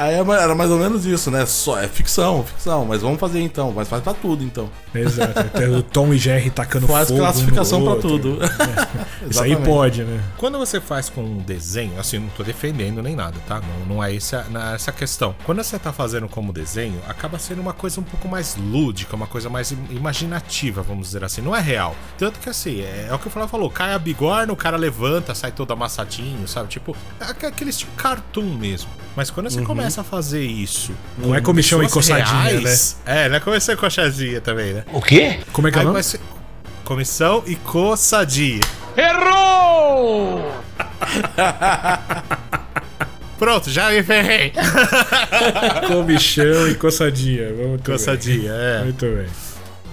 Aí 0.01 0.15
é 0.15 0.19
era 0.43 0.55
mais 0.55 0.71
ou 0.71 0.79
menos 0.79 1.05
isso, 1.05 1.31
né? 1.31 1.45
Só, 1.45 1.79
é 1.79 1.87
ficção, 1.87 2.43
ficção. 2.43 2.87
Mas 2.87 3.03
vamos 3.03 3.21
fazer 3.21 3.41
então. 3.41 3.71
Mas 3.71 3.87
faz 3.87 4.03
pra 4.03 4.15
tudo 4.15 4.43
então. 4.43 4.71
Exato. 4.95 5.39
Até 5.39 5.69
o 5.69 5.83
Tom 5.83 6.13
e 6.15 6.19
Jerry 6.19 6.49
tacando 6.51 6.87
Faz 6.87 7.09
fogo 7.09 7.21
no 7.21 7.25
classificação 7.27 7.83
pra 7.83 7.91
outro. 7.93 8.09
tudo. 8.19 8.39
Isso 9.31 9.43
aí 9.43 9.55
pode, 9.57 10.03
né. 10.05 10.21
Quando 10.39 10.59
você 10.59 10.81
faz 10.81 11.09
com 11.11 11.23
um 11.23 11.37
desenho, 11.39 11.99
assim, 12.01 12.19
não 12.19 12.29
tô 12.31 12.43
defendendo 12.43 13.03
nem 13.03 13.15
nada, 13.15 13.37
tá? 13.47 13.61
Não, 13.61 13.97
não 13.97 14.05
é 14.05 14.15
essa, 14.17 14.47
não 14.51 14.61
é 14.61 14.75
essa 14.75 14.91
a 14.91 14.95
questão. 14.95 15.35
Quando 15.45 15.63
você 15.63 15.79
tá 15.79 15.93
fazendo 15.93 16.29
como 16.29 16.53
desenho, 16.53 16.99
acaba 17.07 17.39
sendo 17.39 17.61
uma 17.61 17.73
coisa 17.75 18.01
um 18.01 18.05
pouco 18.05 18.27
mais 18.27 18.57
lúdica, 18.57 19.15
uma 19.15 19.27
coisa 19.27 19.51
mais 19.51 19.71
im- 19.73 19.79
imaginativa, 19.91 20.83
vamos 20.83 21.09
dizer 21.09 21.25
assim. 21.25 21.43
Não 21.43 21.55
é 21.55 21.61
real. 21.61 21.95
Tanto 22.19 22.39
que 22.41 22.49
assim, 22.49 22.81
é, 22.81 23.09
é 23.11 23.15
o 23.15 23.19
que 23.19 23.27
o 23.29 23.31
Flávio 23.31 23.51
falou: 23.51 23.71
cai 23.71 23.93
a 23.93 23.99
bigorna, 23.99 24.53
o 24.53 24.57
cara 24.57 24.77
levanta, 24.77 25.35
sai 25.35 25.53
todo 25.53 25.73
amassadinho, 25.73 26.49
sabe? 26.49 26.69
Tipo, 26.69 26.97
é 27.21 27.25
aque- 27.25 27.47
aquele 27.47 27.71
estilo 27.71 27.93
cartoon 27.97 28.55
mesmo. 28.55 28.89
Mas 29.17 29.29
quando 29.29 29.51
você 29.51 29.61
começa 29.63 29.90
a 29.99 30.05
fazer 30.05 30.45
isso. 30.45 30.93
Não 31.19 31.35
é 31.35 31.39
com 31.41 31.47
comichão 31.47 31.83
e 31.83 31.89
coçadinha, 31.89 32.61
reais- 32.61 32.97
É, 33.07 33.29
não 33.29 33.37
é 33.37 33.41
começar 33.41 33.75
com 33.77 33.81
coxadinha 33.83 34.41
também, 34.41 34.75
né? 34.75 34.85
O 34.93 35.01
quê? 35.01 35.41
Como 35.53 35.69
é 35.69 35.73
que 35.73 35.79
é 35.79 35.83
o 35.85 36.03
ser 36.03 36.21
comissão 36.85 37.43
e 37.47 37.55
coçadinha. 37.57 38.61
Errou! 38.97 40.51
Pronto, 43.39 43.71
já 43.71 43.91
me 43.91 44.03
ferrei. 44.03 44.53
Comichão 45.89 46.69
e 46.69 46.75
coçadinha. 46.75 47.53
Vamos 47.55 47.81
Coçadinha, 47.83 48.53
bem. 48.53 48.61
é. 48.61 48.83
Muito 48.85 49.07
bem. 49.07 49.27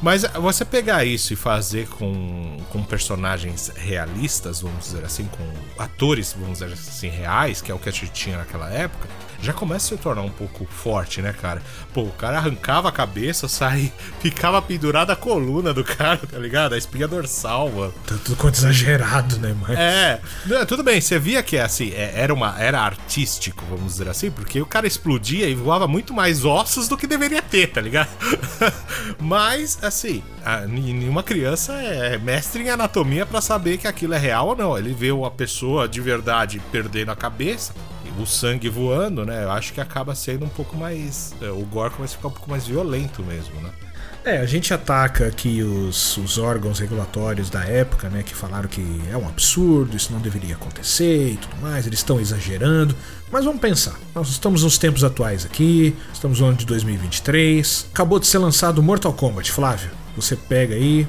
Mas 0.01 0.23
você 0.23 0.63
pegar 0.65 1.05
isso 1.05 1.33
e 1.33 1.35
fazer 1.35 1.87
com, 1.87 2.57
com 2.71 2.83
personagens 2.83 3.71
realistas, 3.75 4.61
vamos 4.61 4.85
dizer 4.85 5.03
assim, 5.05 5.25
com 5.25 5.81
atores, 5.81 6.35
vamos 6.37 6.59
dizer 6.59 6.73
assim, 6.73 7.09
reais, 7.09 7.61
que 7.61 7.71
é 7.71 7.75
o 7.75 7.79
que 7.79 7.89
a 7.89 7.91
gente 7.91 8.11
tinha 8.11 8.37
naquela 8.37 8.69
época, 8.69 9.07
já 9.41 9.53
começa 9.53 9.93
a 9.93 9.97
se 9.97 10.03
tornar 10.03 10.21
um 10.21 10.29
pouco 10.29 10.65
forte, 10.65 11.21
né, 11.21 11.33
cara? 11.33 11.61
Pô, 11.93 12.01
o 12.01 12.11
cara 12.11 12.37
arrancava 12.37 12.89
a 12.89 12.91
cabeça, 12.91 13.47
saía, 13.49 13.91
ficava 14.19 14.61
pendurada 14.61 15.13
a 15.13 15.15
coluna 15.15 15.73
do 15.73 15.83
cara, 15.83 16.17
tá 16.17 16.37
ligado? 16.37 16.73
A 16.73 16.77
espinha 16.77 17.07
dorsal, 17.07 17.69
mano. 17.69 17.93
Tá 18.05 18.15
tudo 18.23 18.35
quanto 18.35 18.55
exagerado, 18.55 19.37
né? 19.39 19.55
Mas... 19.61 19.77
É, 19.77 20.21
não, 20.45 20.65
tudo 20.65 20.83
bem, 20.83 20.99
você 21.01 21.17
via 21.19 21.41
que 21.43 21.57
assim, 21.57 21.91
é, 21.93 22.13
era 22.15 22.33
uma 22.33 22.59
era 22.59 22.79
artístico, 22.81 23.63
vamos 23.69 23.93
dizer 23.93 24.09
assim, 24.09 24.31
porque 24.31 24.61
o 24.61 24.65
cara 24.65 24.87
explodia 24.87 25.47
e 25.47 25.55
voava 25.55 25.87
muito 25.87 26.13
mais 26.13 26.43
ossos 26.45 26.87
do 26.87 26.97
que 26.97 27.07
deveria 27.07 27.41
ter, 27.41 27.67
tá 27.67 27.81
ligado? 27.81 28.09
Mas 29.19 29.77
assim, 29.83 30.23
a- 30.43 30.61
nenhuma 30.65 31.23
criança 31.23 31.73
é 31.73 32.17
mestre 32.17 32.63
em 32.63 32.69
anatomia 32.69 33.25
pra 33.25 33.41
saber 33.41 33.77
que 33.77 33.87
aquilo 33.87 34.13
é 34.13 34.17
real 34.17 34.47
ou 34.47 34.55
não. 34.55 34.77
Ele 34.77 34.93
vê 34.93 35.11
uma 35.11 35.31
pessoa 35.31 35.87
de 35.87 36.01
verdade 36.01 36.61
perdendo 36.71 37.11
a 37.11 37.15
cabeça, 37.15 37.73
o 38.21 38.25
sangue 38.25 38.69
voando, 38.69 39.25
né? 39.25 39.43
Eu 39.43 39.51
acho 39.51 39.73
que 39.73 39.81
acaba 39.81 40.15
sendo 40.15 40.45
um 40.45 40.49
pouco 40.49 40.75
mais, 40.75 41.33
é, 41.41 41.49
o 41.49 41.61
gore 41.65 41.93
começa 41.93 42.13
a 42.13 42.17
ficar 42.17 42.29
um 42.29 42.31
pouco 42.31 42.49
mais 42.49 42.67
violento 42.67 43.23
mesmo, 43.23 43.59
né? 43.61 43.69
É, 44.27 44.39
a 44.39 44.45
gente 44.45 44.73
ataca 44.73 45.25
aqui 45.25 45.63
os, 45.63 46.17
os 46.17 46.37
órgãos 46.37 46.79
regulatórios 46.79 47.49
da 47.49 47.63
época, 47.63 48.09
né? 48.09 48.23
Que 48.23 48.35
falaram 48.35 48.67
que 48.67 48.83
é 49.09 49.15
um 49.15 49.25
absurdo, 49.25 49.95
isso 49.95 50.11
não 50.11 50.19
deveria 50.19 50.55
acontecer 50.55 51.31
e 51.31 51.37
tudo 51.37 51.55
mais, 51.61 51.87
eles 51.87 51.99
estão 51.99 52.19
exagerando. 52.19 52.93
Mas 53.31 53.45
vamos 53.45 53.61
pensar, 53.61 53.97
nós 54.13 54.29
estamos 54.29 54.63
nos 54.63 54.77
tempos 54.77 55.03
atuais 55.03 55.45
aqui, 55.45 55.95
estamos 56.13 56.41
no 56.41 56.47
ano 56.47 56.57
de 56.57 56.65
2023, 56.65 57.87
acabou 57.93 58.19
de 58.19 58.27
ser 58.27 58.39
lançado 58.39 58.83
Mortal 58.83 59.13
Kombat, 59.13 59.49
Flávio. 59.49 59.91
Você 60.17 60.35
pega 60.35 60.75
aí, 60.75 61.07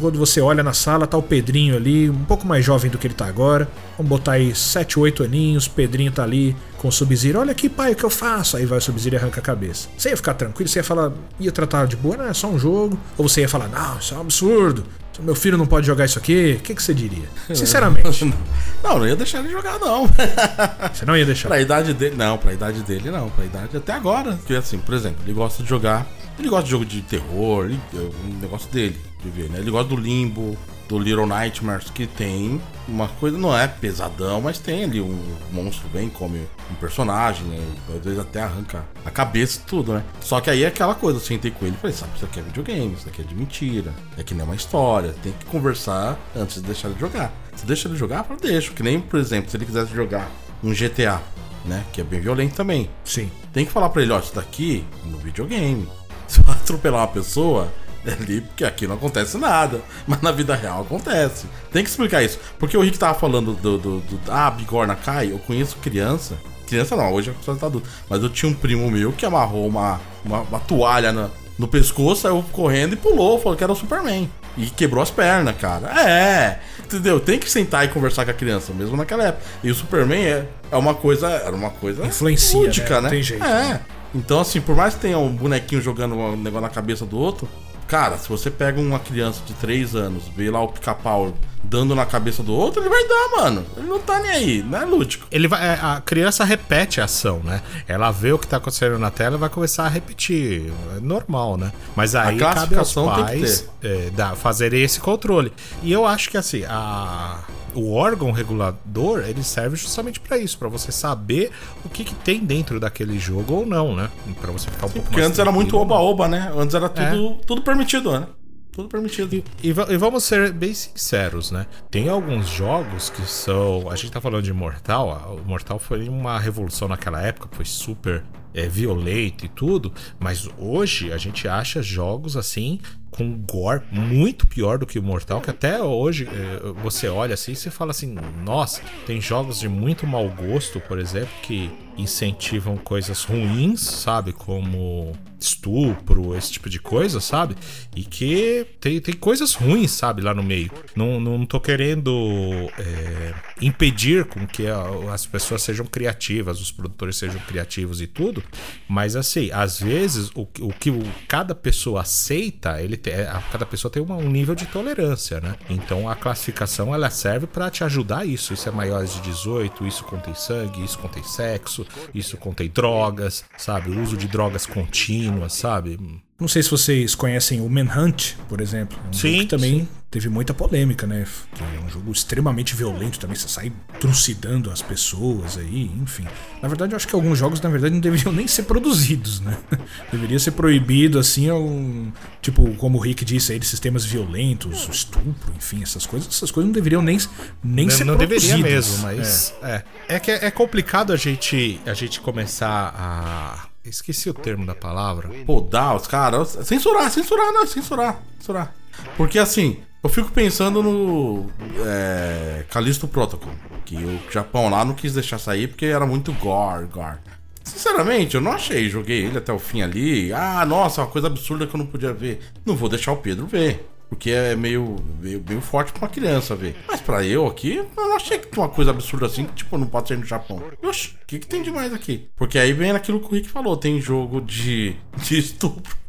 quando 0.00 0.18
você 0.18 0.40
olha 0.40 0.62
na 0.62 0.72
sala, 0.72 1.06
tá 1.06 1.16
o 1.16 1.22
Pedrinho 1.22 1.76
ali, 1.76 2.10
um 2.10 2.24
pouco 2.24 2.46
mais 2.46 2.64
jovem 2.64 2.90
do 2.90 2.98
que 2.98 3.06
ele 3.06 3.14
tá 3.14 3.26
agora. 3.26 3.68
Vamos 3.96 4.10
botar 4.10 4.32
aí 4.32 4.54
7, 4.54 4.98
8 4.98 5.24
aninhos, 5.24 5.68
Pedrinho 5.68 6.10
tá 6.10 6.22
ali 6.22 6.56
com 6.78 6.88
o 6.88 6.92
Sub-Zero. 6.92 7.38
Olha 7.40 7.52
aqui, 7.52 7.68
pai, 7.68 7.92
o 7.92 7.96
que 7.96 8.04
eu 8.04 8.10
faço? 8.10 8.56
Aí 8.56 8.66
vai 8.66 8.78
o 8.78 8.80
Sub-Zero 8.80 9.16
e 9.16 9.18
arranca 9.18 9.40
a 9.40 9.42
cabeça. 9.42 9.88
Você 9.96 10.10
ia 10.10 10.16
ficar 10.16 10.34
tranquilo? 10.34 10.68
Você 10.68 10.80
ia 10.80 10.84
falar, 10.84 11.12
ia 11.38 11.52
tratar 11.52 11.86
de 11.86 11.96
boa, 11.96 12.16
não, 12.16 12.26
é 12.26 12.34
só 12.34 12.48
um 12.48 12.58
jogo? 12.58 12.98
Ou 13.16 13.28
você 13.28 13.42
ia 13.42 13.48
falar, 13.48 13.68
não, 13.68 13.98
isso 13.98 14.14
é 14.14 14.16
um 14.16 14.20
absurdo. 14.22 14.84
Meu 15.22 15.34
filho 15.34 15.58
não 15.58 15.66
pode 15.66 15.86
jogar 15.86 16.06
isso 16.06 16.18
aqui. 16.18 16.56
O 16.58 16.62
que, 16.62 16.74
que 16.74 16.82
você 16.82 16.94
diria? 16.94 17.28
Sinceramente, 17.54 18.24
Não, 18.82 18.98
não 18.98 19.06
ia 19.06 19.14
deixar 19.14 19.40
ele 19.40 19.50
jogar, 19.50 19.78
não. 19.78 20.08
você 20.92 21.04
não 21.04 21.14
ia 21.14 21.26
deixar. 21.26 21.48
Pra 21.48 21.60
idade 21.60 21.92
dele, 21.92 22.16
não, 22.16 22.38
pra 22.38 22.52
idade 22.54 22.82
dele 22.82 23.10
não, 23.10 23.28
pra 23.28 23.44
idade 23.44 23.76
até 23.76 23.92
agora. 23.92 24.32
Porque 24.32 24.54
assim, 24.54 24.78
por 24.78 24.94
exemplo, 24.94 25.18
ele 25.24 25.34
gosta 25.34 25.62
de 25.62 25.68
jogar, 25.68 26.06
ele 26.40 26.48
gosta 26.48 26.64
de 26.64 26.70
jogo 26.70 26.84
de 26.84 27.02
terror, 27.02 27.66
ele, 27.66 27.80
é 27.94 27.98
um 27.98 28.40
negócio 28.40 28.70
dele, 28.70 28.98
de 29.22 29.30
ver, 29.30 29.48
né? 29.50 29.58
Ele 29.58 29.70
gosta 29.70 29.94
do 29.94 30.00
Limbo, 30.00 30.56
do 30.88 30.98
Little 30.98 31.26
Nightmares, 31.26 31.88
que 31.90 32.06
tem 32.06 32.60
uma 32.88 33.06
coisa, 33.06 33.38
não 33.38 33.56
é 33.56 33.68
pesadão, 33.68 34.40
mas 34.40 34.58
tem 34.58 34.84
ali 34.84 35.00
um 35.00 35.16
monstro 35.52 35.88
bem, 35.90 36.08
come 36.08 36.40
um 36.70 36.74
personagem, 36.74 37.44
né? 37.46 37.58
às 37.96 38.04
vezes 38.04 38.18
até 38.18 38.42
arranca 38.42 38.84
a 39.04 39.10
cabeça 39.10 39.60
e 39.60 39.68
tudo, 39.68 39.92
né? 39.92 40.02
Só 40.20 40.40
que 40.40 40.50
aí 40.50 40.64
é 40.64 40.66
aquela 40.66 40.94
coisa, 40.96 41.18
eu 41.18 41.22
sentei 41.22 41.52
com 41.52 41.64
ele 41.64 41.76
e 41.76 41.78
falei, 41.78 41.94
sabe, 41.94 42.12
isso 42.16 42.24
aqui 42.24 42.40
é 42.40 42.42
videogame, 42.42 42.94
isso 42.94 43.08
aqui 43.08 43.22
é 43.22 43.24
de 43.24 43.34
mentira, 43.36 43.94
é 44.18 44.24
que 44.24 44.34
nem 44.34 44.44
uma 44.44 44.56
história, 44.56 45.14
tem 45.22 45.32
que 45.32 45.44
conversar 45.44 46.18
antes 46.34 46.56
de 46.56 46.62
deixar 46.62 46.88
ele 46.88 46.98
jogar. 46.98 47.32
Se 47.54 47.66
deixa 47.66 47.88
ele 47.88 47.96
jogar, 47.96 48.26
eu 48.28 48.36
deixo. 48.36 48.72
Que 48.72 48.82
nem, 48.82 49.00
por 49.00 49.20
exemplo, 49.20 49.50
se 49.50 49.56
ele 49.56 49.66
quisesse 49.66 49.94
jogar 49.94 50.30
um 50.64 50.72
GTA, 50.72 51.20
né? 51.64 51.84
Que 51.92 52.00
é 52.00 52.04
bem 52.04 52.20
violento 52.20 52.54
também. 52.54 52.88
Sim. 53.04 53.30
Tem 53.52 53.66
que 53.66 53.70
falar 53.70 53.90
pra 53.90 54.02
ele, 54.02 54.12
ó, 54.12 54.18
isso 54.18 54.34
daqui 54.34 54.84
é 55.04 55.10
no 55.10 55.18
videogame. 55.18 55.86
Se 56.30 56.40
eu 56.40 56.44
atropelar 56.52 57.00
uma 57.02 57.08
pessoa, 57.08 57.68
é 58.06 58.12
ali, 58.12 58.40
porque 58.40 58.64
aqui 58.64 58.86
não 58.86 58.94
acontece 58.94 59.36
nada. 59.36 59.80
Mas 60.06 60.22
na 60.22 60.30
vida 60.32 60.54
real 60.54 60.82
acontece. 60.82 61.46
Tem 61.72 61.82
que 61.84 61.90
explicar 61.90 62.22
isso. 62.22 62.38
Porque 62.58 62.76
o 62.76 62.80
Rick 62.80 62.98
tava 62.98 63.18
falando 63.18 63.52
do. 63.54 63.76
do, 63.78 63.98
do 64.00 64.20
ah, 64.28 64.46
a 64.46 64.50
bigorna 64.50 64.94
cai. 64.94 65.32
Eu 65.32 65.38
conheço 65.40 65.76
criança. 65.78 66.38
Criança 66.66 66.94
não, 66.94 67.12
hoje 67.12 67.30
é 67.30 67.34
só 67.44 67.54
tá 67.56 67.66
adulto. 67.66 67.88
Mas 68.08 68.22
eu 68.22 68.28
tinha 68.30 68.48
um 68.50 68.54
primo 68.54 68.88
meu 68.90 69.10
que 69.12 69.26
amarrou 69.26 69.66
uma, 69.66 70.00
uma, 70.24 70.42
uma 70.42 70.60
toalha 70.60 71.10
na- 71.12 71.28
no 71.58 71.66
pescoço, 71.68 72.22
saiu 72.22 72.42
correndo 72.52 72.92
e 72.94 72.96
pulou, 72.96 73.38
falou 73.38 73.58
que 73.58 73.62
era 73.64 73.72
o 73.72 73.76
Superman. 73.76 74.30
E 74.56 74.66
quebrou 74.70 75.02
as 75.02 75.10
pernas, 75.10 75.54
cara. 75.58 75.88
É, 76.08 76.60
entendeu? 76.78 77.20
Tem 77.20 77.38
que 77.38 77.50
sentar 77.50 77.84
e 77.84 77.88
conversar 77.88 78.24
com 78.24 78.30
a 78.30 78.34
criança, 78.34 78.72
mesmo 78.72 78.96
naquela 78.96 79.24
época. 79.24 79.44
E 79.62 79.70
o 79.70 79.74
Superman 79.74 80.24
é, 80.24 80.48
é 80.70 80.76
uma 80.76 80.94
coisa. 80.94 81.28
Era 81.28 81.54
uma 81.54 81.70
coisa. 81.70 82.06
Influencia, 82.06 82.58
lúdica, 82.60 82.94
né? 82.94 82.96
né? 82.96 83.02
Não 83.02 83.10
tem 83.10 83.22
jeito, 83.22 83.44
É. 83.44 83.48
né? 83.48 83.80
Então, 84.14 84.40
assim, 84.40 84.60
por 84.60 84.74
mais 84.74 84.94
que 84.94 85.00
tenha 85.00 85.18
um 85.18 85.30
bonequinho 85.30 85.80
jogando 85.80 86.14
um 86.14 86.36
negócio 86.36 86.62
na 86.62 86.68
cabeça 86.68 87.06
do 87.06 87.18
outro, 87.18 87.48
cara, 87.86 88.16
se 88.18 88.28
você 88.28 88.50
pega 88.50 88.80
uma 88.80 88.98
criança 88.98 89.40
de 89.44 89.52
3 89.54 89.94
anos, 89.94 90.28
vê 90.28 90.50
lá 90.50 90.62
o 90.62 90.68
pica-pau 90.68 91.34
dando 91.62 91.94
na 91.94 92.06
cabeça 92.06 92.42
do 92.42 92.54
outro, 92.54 92.80
ele 92.80 92.88
vai 92.88 93.06
dar, 93.06 93.42
mano. 93.42 93.66
Ele 93.76 93.86
não 93.86 94.00
tá 94.00 94.18
nem 94.18 94.30
aí, 94.30 94.62
não 94.62 94.80
é 94.80 94.84
lúdico. 94.84 95.26
Ele 95.30 95.46
vai, 95.46 95.62
é, 95.62 95.78
a 95.80 96.00
criança 96.04 96.44
repete 96.44 97.00
a 97.00 97.04
ação, 97.04 97.40
né? 97.44 97.62
Ela 97.86 98.10
vê 98.10 98.32
o 98.32 98.38
que 98.38 98.46
tá 98.46 98.56
acontecendo 98.56 98.98
na 98.98 99.10
tela 99.10 99.36
e 99.36 99.38
vai 99.38 99.48
começar 99.48 99.84
a 99.84 99.88
repetir. 99.88 100.72
É 100.96 101.00
normal, 101.00 101.56
né? 101.56 101.72
Mas 101.94 102.14
aí 102.14 102.38
cabe 102.38 102.76
aos 102.76 102.94
pais 102.94 103.68
é, 103.82 104.10
fazerem 104.36 104.82
esse 104.82 105.00
controle. 105.00 105.52
E 105.82 105.92
eu 105.92 106.06
acho 106.06 106.30
que 106.30 106.36
assim, 106.36 106.64
a, 106.66 107.40
o 107.74 107.92
órgão 107.92 108.30
regulador 108.32 109.20
ele 109.26 109.42
serve 109.42 109.76
justamente 109.76 110.20
pra 110.20 110.38
isso, 110.38 110.58
pra 110.58 110.68
você 110.68 110.90
saber 110.92 111.50
o 111.84 111.88
que, 111.88 112.04
que 112.04 112.14
tem 112.14 112.40
dentro 112.44 112.78
daquele 112.80 113.18
jogo 113.18 113.54
ou 113.54 113.66
não, 113.66 113.94
né? 113.94 114.10
Pra 114.40 114.50
você 114.52 114.70
ficar 114.70 114.86
um 114.86 114.90
pouco 114.90 115.02
Porque 115.06 115.16
mais 115.16 115.26
antes 115.28 115.38
era 115.38 115.52
muito 115.52 115.76
oba-oba, 115.76 116.28
né? 116.28 116.52
Antes 116.56 116.74
era 116.74 116.88
tudo, 116.88 117.34
tudo 117.46 117.62
permitido, 117.62 118.12
né? 118.18 118.26
Tudo 118.72 118.88
permitido. 118.88 119.42
E, 119.62 119.72
va- 119.72 119.86
e 119.90 119.96
vamos 119.96 120.22
ser 120.24 120.52
bem 120.52 120.72
sinceros, 120.72 121.50
né? 121.50 121.66
Tem 121.90 122.08
alguns 122.08 122.46
jogos 122.48 123.10
que 123.10 123.22
são. 123.22 123.90
A 123.90 123.96
gente 123.96 124.12
tá 124.12 124.20
falando 124.20 124.44
de 124.44 124.52
Mortal. 124.52 125.40
O 125.44 125.48
Mortal 125.48 125.78
foi 125.80 126.08
uma 126.08 126.38
revolução 126.38 126.86
naquela 126.86 127.20
época, 127.20 127.48
foi 127.50 127.64
super 127.64 128.22
é, 128.54 128.68
violento 128.68 129.44
e 129.44 129.48
tudo. 129.48 129.92
Mas 130.18 130.48
hoje 130.58 131.12
a 131.12 131.16
gente 131.16 131.46
acha 131.48 131.82
jogos 131.82 132.36
assim. 132.36 132.80
Com 133.10 133.32
gore 133.38 133.82
muito 133.90 134.46
pior 134.46 134.78
do 134.78 134.86
que 134.86 134.96
o 134.96 135.02
Mortal, 135.02 135.40
que 135.40 135.50
até 135.50 135.82
hoje 135.82 136.28
é, 136.28 136.72
você 136.80 137.08
olha 137.08 137.34
assim 137.34 137.52
e 137.52 137.56
você 137.56 137.68
fala 137.68 137.90
assim: 137.90 138.16
nossa, 138.44 138.80
tem 139.04 139.20
jogos 139.20 139.58
de 139.58 139.68
muito 139.68 140.06
mau 140.06 140.28
gosto, 140.28 140.80
por 140.80 140.96
exemplo, 140.96 141.34
que 141.42 141.68
incentivam 141.98 142.76
coisas 142.76 143.24
ruins, 143.24 143.80
sabe? 143.80 144.32
Como 144.32 145.12
estupro, 145.38 146.36
esse 146.36 146.52
tipo 146.52 146.68
de 146.68 146.78
coisa, 146.78 147.20
sabe? 147.20 147.56
E 147.96 148.04
que 148.04 148.66
tem, 148.80 149.00
tem 149.00 149.14
coisas 149.14 149.54
ruins, 149.54 149.90
sabe, 149.90 150.22
lá 150.22 150.34
no 150.34 150.42
meio. 150.42 150.70
Não, 150.94 151.20
não 151.20 151.44
tô 151.46 151.60
querendo 151.60 152.70
é, 152.78 153.34
impedir 153.60 154.24
com 154.24 154.46
que 154.46 154.64
as 155.12 155.26
pessoas 155.26 155.62
sejam 155.62 155.84
criativas, 155.86 156.60
os 156.60 156.70
produtores 156.72 157.16
sejam 157.16 157.40
criativos 157.40 158.00
e 158.00 158.06
tudo, 158.06 158.42
mas 158.88 159.16
assim, 159.16 159.50
às 159.52 159.80
vezes 159.80 160.30
o, 160.34 160.46
que- 160.46 160.62
o 160.62 160.68
que 160.70 160.90
o- 160.90 161.02
cada 161.28 161.54
pessoa 161.54 162.00
aceita, 162.02 162.80
ele 162.80 162.96
tem, 162.96 163.14
a- 163.14 163.42
cada 163.52 163.66
pessoa 163.66 163.90
tem 163.90 164.02
uma- 164.02 164.16
um 164.16 164.30
nível 164.30 164.54
de 164.54 164.66
tolerância, 164.66 165.40
né? 165.40 165.56
Então 165.68 166.08
a 166.08 166.14
classificação 166.16 166.94
ela 166.94 167.10
serve 167.10 167.46
pra 167.46 167.70
te 167.70 167.84
ajudar 167.84 168.24
isso. 168.26 168.52
Isso 168.54 168.68
é 168.68 168.72
maiores 168.72 169.14
de 169.14 169.20
18, 169.22 169.86
isso 169.86 170.04
contém 170.04 170.34
sangue, 170.34 170.82
isso 170.84 170.98
contém 170.98 171.22
sexo, 171.22 171.86
isso 172.14 172.36
contém 172.36 172.68
drogas, 172.68 173.44
sabe? 173.58 173.90
O 173.90 174.00
uso 174.02 174.16
de 174.16 174.26
drogas 174.28 174.66
contínuas, 174.66 175.52
sabe? 175.52 175.98
Não 176.38 176.48
sei 176.48 176.62
se 176.62 176.70
vocês 176.70 177.14
conhecem 177.14 177.60
o 177.60 177.68
Manhunt, 177.68 178.32
por 178.48 178.60
exemplo. 178.62 178.98
É 179.04 179.08
um 179.08 179.12
Sim, 179.12 179.46
também 179.46 179.86
teve 180.10 180.28
muita 180.28 180.52
polêmica, 180.52 181.06
né? 181.06 181.24
Que 181.54 181.62
é 181.62 181.84
um 181.86 181.88
jogo 181.88 182.10
extremamente 182.10 182.74
violento 182.74 183.18
também, 183.20 183.36
você 183.36 183.48
sai 183.48 183.72
trucidando 184.00 184.70
as 184.70 184.82
pessoas 184.82 185.56
aí, 185.56 185.90
enfim. 186.02 186.26
Na 186.60 186.68
verdade, 186.68 186.92
eu 186.92 186.96
acho 186.96 187.06
que 187.06 187.14
alguns 187.14 187.38
jogos, 187.38 187.60
na 187.60 187.70
verdade, 187.70 187.94
não 187.94 188.00
deveriam 188.00 188.32
nem 188.32 188.48
ser 188.48 188.64
produzidos, 188.64 189.40
né? 189.40 189.56
Deveria 190.10 190.38
ser 190.38 190.50
proibido, 190.52 191.18
assim, 191.18 191.50
um, 191.50 192.12
tipo, 192.42 192.74
como 192.74 192.98
o 192.98 193.00
Rick 193.00 193.24
disse 193.24 193.52
aí, 193.52 193.58
de 193.58 193.66
sistemas 193.66 194.04
violentos, 194.04 194.88
estupro, 194.88 195.52
enfim, 195.56 195.82
essas 195.82 196.06
coisas. 196.06 196.28
Essas 196.28 196.50
coisas 196.50 196.66
não 196.66 196.72
deveriam 196.74 197.02
nem, 197.02 197.18
nem 197.62 197.86
Não, 197.86 197.94
ser 197.94 198.04
não 198.04 198.16
deveria 198.16 198.50
produzidas. 198.58 198.88
mesmo, 198.88 199.02
mas 199.02 199.54
é. 199.62 199.84
É, 200.08 200.18
que 200.18 200.30
é, 200.30 200.46
é 200.46 200.50
complicado 200.50 201.12
a 201.12 201.16
gente 201.16 201.80
a 201.86 201.94
gente 201.94 202.20
começar 202.20 202.92
a 202.96 203.68
esqueci 203.84 204.28
o 204.28 204.34
termo 204.34 204.66
da 204.66 204.74
palavra. 204.74 205.30
Dá, 205.70 205.94
os 205.94 206.06
caras. 206.06 206.58
Censurar, 206.64 207.10
censurar, 207.10 207.52
não, 207.52 207.66
censurar, 207.66 208.20
censurar. 208.38 208.74
Porque 209.16 209.38
assim, 209.38 209.78
eu 210.02 210.08
fico 210.08 210.30
pensando 210.30 210.82
no. 210.82 211.46
É, 211.84 212.64
Callisto 212.70 213.06
Protocol. 213.06 213.52
Que 213.84 213.96
o 213.96 214.20
Japão 214.30 214.68
lá 214.68 214.84
não 214.84 214.94
quis 214.94 215.14
deixar 215.14 215.38
sair 215.38 215.68
porque 215.68 215.86
era 215.86 216.06
muito 216.06 216.32
gore, 216.34 216.86
gore. 216.86 217.18
Sinceramente, 217.64 218.34
eu 218.34 218.40
não 218.40 218.52
achei. 218.52 218.88
Joguei 218.88 219.24
ele 219.24 219.38
até 219.38 219.52
o 219.52 219.58
fim 219.58 219.82
ali. 219.82 220.32
Ah, 220.32 220.64
nossa, 220.64 221.02
uma 221.02 221.08
coisa 221.08 221.26
absurda 221.26 221.66
que 221.66 221.74
eu 221.74 221.78
não 221.78 221.86
podia 221.86 222.12
ver. 222.12 222.40
Não 222.64 222.74
vou 222.74 222.88
deixar 222.88 223.12
o 223.12 223.16
Pedro 223.16 223.46
ver. 223.46 223.86
Porque 224.08 224.30
é 224.30 224.56
meio, 224.56 224.96
meio, 225.20 225.42
meio 225.48 225.60
forte 225.60 225.92
pra 225.92 226.02
uma 226.02 226.08
criança 226.08 226.56
ver. 226.56 226.74
Mas 226.88 227.00
pra 227.00 227.24
eu 227.24 227.46
aqui, 227.46 227.76
eu 227.76 227.88
não 227.96 228.16
achei 228.16 228.38
que 228.38 228.58
uma 228.58 228.68
coisa 228.68 228.90
absurda 228.90 229.26
assim 229.26 229.44
que, 229.44 229.54
tipo, 229.54 229.78
não 229.78 229.86
pode 229.86 230.08
ser 230.08 230.18
no 230.18 230.26
Japão. 230.26 230.60
Oxi, 230.82 231.14
o 231.22 231.26
que, 231.26 231.38
que 231.38 231.46
tem 231.46 231.62
demais 231.62 231.92
aqui? 231.94 232.28
Porque 232.34 232.58
aí 232.58 232.72
vem 232.72 232.92
naquilo 232.92 233.20
que 233.20 233.26
o 233.26 233.30
Rick 233.30 233.48
falou: 233.48 233.76
tem 233.76 234.00
jogo 234.00 234.40
de, 234.40 234.96
de 235.16 235.38
estupro. 235.38 235.99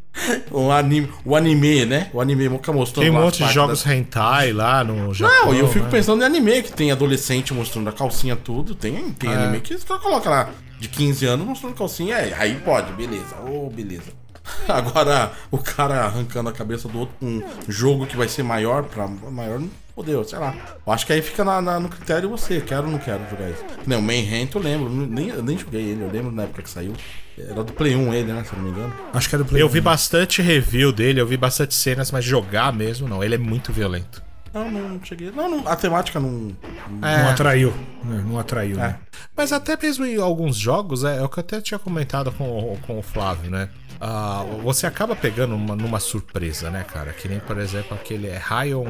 O 0.52 0.70
anime, 0.72 1.10
o 1.24 1.36
anime, 1.36 1.86
né? 1.86 2.10
O 2.14 2.20
anime 2.22 2.50
fica 2.50 2.74
mostrando 2.74 3.06
Tem 3.06 3.16
um 3.16 3.22
monte 3.22 3.44
de 3.44 3.54
jogos 3.54 3.86
hentai 3.86 4.52
lá 4.52 4.84
no 4.84 5.14
Japão. 5.14 5.46
Não, 5.48 5.54
e 5.54 5.60
eu 5.60 5.68
fico 5.68 5.86
né? 5.86 5.92
pensando 5.92 6.22
em 6.22 6.26
anime 6.26 6.64
que 6.64 6.72
tem 6.72 6.92
adolescente 6.92 7.54
mostrando 7.54 7.90
a 7.90 7.94
calcinha 7.94 8.36
tudo. 8.36 8.76
Tem, 8.76 8.94
tem 9.12 9.30
É. 9.32 9.36
anime 9.36 9.62
que 9.62 9.74
os 9.74 9.84
caras 9.84 10.04
colocam 10.04 10.32
lá 10.32 10.50
de 10.80 10.88
15 10.88 11.26
anos 11.26 11.46
mostrando 11.46 11.76
calcinha. 11.76 12.16
É, 12.16 12.34
aí 12.38 12.56
pode, 12.56 12.92
beleza. 12.94 13.36
Ô, 13.48 13.70
beleza. 13.70 14.12
Agora, 14.68 15.32
o 15.50 15.58
cara 15.58 16.06
arrancando 16.06 16.50
a 16.50 16.54
cabeça 16.54 16.88
do 16.88 17.00
outro 17.00 17.16
com 17.20 17.26
um 17.28 17.44
jogo 17.68 18.06
que 18.06 18.18
vai 18.18 18.28
ser 18.28 18.44
maior 18.44 18.84
pra 18.84 19.08
maior, 19.08 19.62
fodeu, 20.02 20.24
sei 20.24 20.40
lá. 20.40 20.54
Eu 20.86 20.92
acho 20.94 21.06
que 21.06 21.14
aí 21.14 21.22
fica 21.22 21.44
na- 21.44 21.62
na- 21.62 21.80
no 21.80 21.88
critério 21.90 22.30
você, 22.30 22.60
quero 22.62 22.86
ou 22.86 22.92
não 22.92 23.00
quero 23.00 23.22
jogar 23.30 23.50
isso. 23.50 23.64
Não, 23.86 24.00
o 24.00 24.02
Manhunt 24.02 24.54
eu 24.56 24.62
lembro, 24.62 24.90
nem, 24.90 25.30
eu 25.30 25.44
nem 25.44 25.58
joguei 25.58 25.82
ele, 25.82 26.04
eu 26.04 26.10
lembro 26.12 26.32
na 26.32 26.44
época 26.44 26.64
que 26.64 26.70
saiu. 26.70 26.94
Era 27.38 27.64
do 27.64 27.74
Play 27.74 27.96
1 27.96 28.14
ele, 28.14 28.32
né, 28.34 28.44
se 28.44 28.54
eu 28.54 28.58
não 28.60 28.66
me 28.66 28.72
engano. 28.72 28.94
Acho 29.14 29.30
que 29.30 29.36
é 29.36 29.38
do 29.38 29.46
Play 29.46 29.62
Eu 29.62 29.70
vi 29.70 29.80
1. 29.80 29.84
bastante 29.84 30.42
review 30.42 30.92
dele, 30.92 31.22
eu 31.22 31.26
vi 31.28 31.38
bastante 31.38 31.74
cenas, 31.74 32.12
mas 32.12 32.24
jogar 32.26 32.74
mesmo 32.74 33.08
não. 33.08 33.24
Ele 33.24 33.36
é 33.36 33.38
muito 33.38 33.72
violento. 33.72 34.22
Não, 34.54 34.70
não 34.70 35.00
cheguei. 35.04 35.32
Não, 35.32 35.50
não, 35.50 35.66
a 35.68 35.76
temática 35.78 36.20
não. 36.20 36.52
Não 36.90 37.30
atraiu. 37.30 37.74
né? 38.04 38.22
Não 38.28 38.38
atraiu, 38.38 38.76
É. 38.78 38.80
né? 38.88 38.96
Mas 39.36 39.54
até 39.54 39.78
mesmo 39.82 40.06
em 40.06 40.18
alguns 40.22 40.58
jogos, 40.58 41.06
é, 41.06 41.18
é 41.20 41.22
o 41.24 41.30
que 41.30 41.40
eu 41.40 41.42
até 41.42 41.62
tinha 41.62 41.80
comentado 41.80 42.32
com, 42.34 42.78
com 42.86 43.00
o 43.00 43.02
Flávio, 43.02 43.50
né? 43.50 43.70
Ah, 44.04 44.44
você 44.64 44.88
acaba 44.88 45.16
pegando 45.16 45.56
uma, 45.56 45.76
numa 45.76 46.00
surpresa, 46.00 46.72
né, 46.72 46.84
cara? 46.84 47.14
Que 47.14 47.28
nem, 47.28 47.40
por 47.40 47.60
exemplo, 47.60 47.96
aquele 47.96 48.28
é 48.28 48.38
High 48.38 48.74
on, 48.74 48.90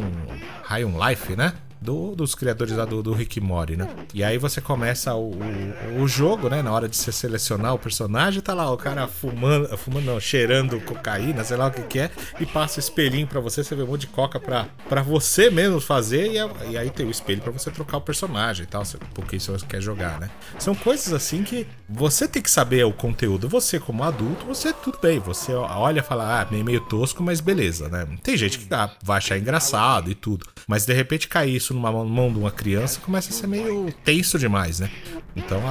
High 0.64 0.86
on 0.86 1.10
Life, 1.10 1.36
né? 1.36 1.54
Do, 1.82 2.16
dos 2.16 2.36
criadores 2.36 2.76
lá 2.76 2.86
do, 2.86 3.02
do 3.02 3.12
Rick 3.12 3.42
Mori, 3.42 3.76
né? 3.76 3.90
E 4.14 4.24
aí 4.24 4.38
você 4.38 4.62
começa 4.62 5.16
o, 5.16 5.32
o, 5.32 6.02
o 6.04 6.08
jogo, 6.08 6.48
né? 6.48 6.62
Na 6.62 6.72
hora 6.72 6.88
de 6.88 6.96
você 6.96 7.12
selecionar 7.12 7.74
o 7.74 7.80
personagem, 7.80 8.40
tá 8.40 8.54
lá 8.54 8.70
o 8.72 8.78
cara 8.78 9.08
fumando, 9.08 9.76
fumando 9.80 10.06
não, 10.06 10.20
cheirando 10.20 10.80
cocaína, 10.82 11.44
sei 11.44 11.58
lá 11.58 11.68
o 11.68 11.72
que 11.72 11.82
que 11.82 12.00
é, 12.00 12.12
e 12.40 12.46
passa 12.46 12.78
o 12.78 12.80
espelhinho 12.80 13.26
pra 13.26 13.40
você, 13.40 13.64
você 13.64 13.74
vê 13.76 13.82
um 13.82 13.88
monte 13.88 14.02
de 14.02 14.08
coca 14.08 14.40
pra, 14.40 14.68
pra 14.88 15.02
você 15.02 15.50
mesmo 15.50 15.82
fazer, 15.82 16.32
e, 16.32 16.38
a- 16.40 16.50
e 16.70 16.78
aí 16.78 16.92
tem 16.92 17.06
o 17.06 17.10
espelho 17.10 17.42
pra 17.42 17.52
você 17.52 17.72
trocar 17.72 17.98
o 17.98 18.02
personagem 18.02 18.64
e 18.64 18.68
tal, 18.68 18.84
porque 19.16 19.38
isso 19.38 19.52
você 19.52 19.66
quer 19.66 19.82
jogar, 19.82 20.20
né? 20.20 20.30
São 20.60 20.76
coisas 20.76 21.12
assim 21.14 21.44
que 21.44 21.66
você 21.90 22.28
tem 22.28 22.44
que 22.44 22.52
saber 22.52 22.84
o 22.86 22.94
conteúdo. 22.94 23.50
Você, 23.50 23.80
como 23.80 24.04
adulto, 24.04 24.46
você 24.46 24.72
tudo 24.72 25.00
bem, 25.02 25.18
você 25.20 25.52
olha 25.54 26.02
e 26.02 26.04
fala, 26.04 26.42
ah, 26.42 26.48
meio, 26.52 26.64
meio 26.64 26.82
tosco, 26.82 27.24
mas 27.24 27.42
beleza, 27.42 27.90
né? 27.90 28.08
Tem 28.22 28.38
gente 28.38 28.60
que 28.60 28.72
ah, 28.72 28.92
vai 29.04 29.18
achar 29.18 29.38
engraçado 29.40 30.12
e 30.12 30.16
tudo, 30.16 30.46
mas 30.68 30.86
de 30.86 30.94
repente 30.94 31.28
cair 31.28 31.56
isso 31.56 31.71
numa 31.74 31.92
mão, 31.92 32.32
de 32.32 32.40
uma 32.40 32.52
criança 32.52 33.00
começa 33.00 33.30
a 33.30 33.34
ser 33.34 33.48
meio 33.48 33.94
tenso 34.04 34.38
demais, 34.38 34.80
né? 34.80 34.90
Então, 35.36 35.62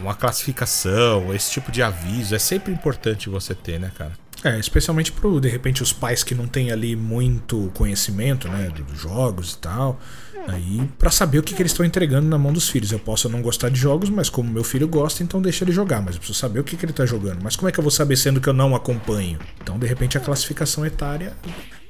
uma 0.00 0.14
classificação, 0.14 1.34
esse 1.34 1.50
tipo 1.50 1.70
de 1.70 1.82
aviso 1.82 2.34
é 2.34 2.38
sempre 2.38 2.72
importante 2.72 3.28
você 3.28 3.54
ter, 3.54 3.78
né, 3.78 3.92
cara? 3.96 4.12
É, 4.42 4.58
especialmente 4.58 5.12
pro, 5.12 5.38
de 5.38 5.48
repente, 5.48 5.82
os 5.82 5.92
pais 5.92 6.24
que 6.24 6.34
não 6.34 6.46
têm 6.46 6.72
ali 6.72 6.96
muito 6.96 7.70
conhecimento, 7.74 8.48
né, 8.48 8.70
dos 8.70 8.98
jogos 8.98 9.52
e 9.52 9.58
tal. 9.58 10.00
Aí, 10.48 10.88
pra 10.98 11.10
saber 11.10 11.38
o 11.38 11.42
que, 11.42 11.54
que 11.54 11.60
eles 11.60 11.72
estão 11.72 11.84
entregando 11.84 12.26
na 12.26 12.38
mão 12.38 12.52
dos 12.52 12.68
filhos. 12.68 12.90
Eu 12.90 12.98
posso 12.98 13.28
não 13.28 13.42
gostar 13.42 13.68
de 13.68 13.78
jogos, 13.78 14.08
mas 14.08 14.30
como 14.30 14.50
meu 14.50 14.64
filho 14.64 14.88
gosta, 14.88 15.22
então 15.22 15.42
deixa 15.42 15.64
ele 15.64 15.72
jogar. 15.72 16.00
Mas 16.00 16.14
eu 16.14 16.20
preciso 16.20 16.38
saber 16.38 16.60
o 16.60 16.64
que, 16.64 16.76
que 16.76 16.84
ele 16.86 16.92
tá 16.92 17.04
jogando. 17.04 17.42
Mas 17.42 17.56
como 17.56 17.68
é 17.68 17.72
que 17.72 17.78
eu 17.78 17.82
vou 17.82 17.90
saber 17.90 18.16
sendo 18.16 18.40
que 18.40 18.48
eu 18.48 18.54
não 18.54 18.74
acompanho? 18.74 19.38
Então, 19.60 19.78
de 19.78 19.86
repente, 19.86 20.16
a 20.16 20.20
classificação 20.20 20.86
etária 20.86 21.36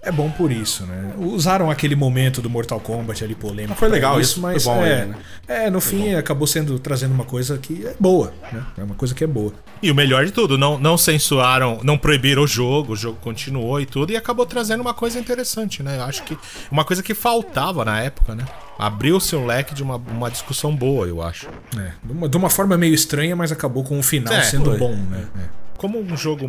é 0.03 0.11
bom 0.11 0.31
por 0.31 0.51
isso, 0.51 0.87
né? 0.87 1.13
Usaram 1.19 1.71
aquele 1.71 1.95
momento 1.95 2.41
do 2.41 2.49
Mortal 2.49 2.81
Kombat 2.81 3.23
ali 3.23 3.35
polêmico. 3.35 3.79
Foi 3.79 3.89
legal 3.89 4.19
isso, 4.19 4.41
mas 4.41 4.65
foi 4.65 4.75
bom 4.75 4.83
é, 4.83 4.93
ele, 5.03 5.07
né? 5.07 5.17
é, 5.47 5.71
no 5.71 5.81
fim 5.81 6.15
acabou 6.15 6.47
sendo 6.47 6.79
trazendo 6.79 7.13
uma 7.13 7.25
coisa 7.25 7.59
que 7.59 7.87
é 7.87 7.95
boa, 8.01 8.33
né? 8.51 8.65
É 8.79 8.83
uma 8.83 8.95
coisa 8.95 9.15
que 9.15 9.23
é 9.23 9.27
boa. 9.27 9.53
E 9.83 9.91
o 9.91 9.95
melhor 9.95 10.25
de 10.25 10.33
tudo, 10.33 10.57
não, 10.57 10.79
não 10.79 10.97
censuraram, 10.97 11.81
não 11.83 11.99
proibiram 11.99 12.43
o 12.43 12.47
jogo, 12.47 12.95
o 12.95 12.97
jogo 12.97 13.19
continuou 13.21 13.79
e 13.79 13.85
tudo, 13.85 14.13
e 14.13 14.17
acabou 14.17 14.47
trazendo 14.47 14.81
uma 14.81 14.95
coisa 14.95 15.19
interessante, 15.19 15.83
né? 15.83 15.99
Eu 15.99 16.05
acho 16.05 16.23
que 16.23 16.37
uma 16.71 16.85
coisa 16.85 17.03
que 17.03 17.15
faltava 17.15 17.85
na 17.85 18.01
época, 18.01 18.35
né? 18.35 18.47
Abriu-se 18.79 19.37
um 19.37 19.45
leque 19.45 19.75
de 19.75 19.83
uma, 19.83 19.97
uma 19.97 20.31
discussão 20.31 20.75
boa, 20.75 21.07
eu 21.07 21.21
acho. 21.21 21.47
É, 21.77 21.93
de 22.03 22.13
uma, 22.13 22.29
de 22.29 22.37
uma 22.39 22.49
forma 22.49 22.79
meio 22.79 22.95
estranha, 22.95 23.37
mas 23.37 23.53
acabou 23.53 23.85
com 23.85 23.99
o 23.99 24.03
final 24.03 24.33
É, 24.33 24.43
sendo 24.43 24.71
foi. 24.71 24.79
bom, 24.79 24.97
né? 24.97 25.27
É. 25.37 25.60
como 25.81 25.99
um 25.99 26.15
jogo, 26.15 26.45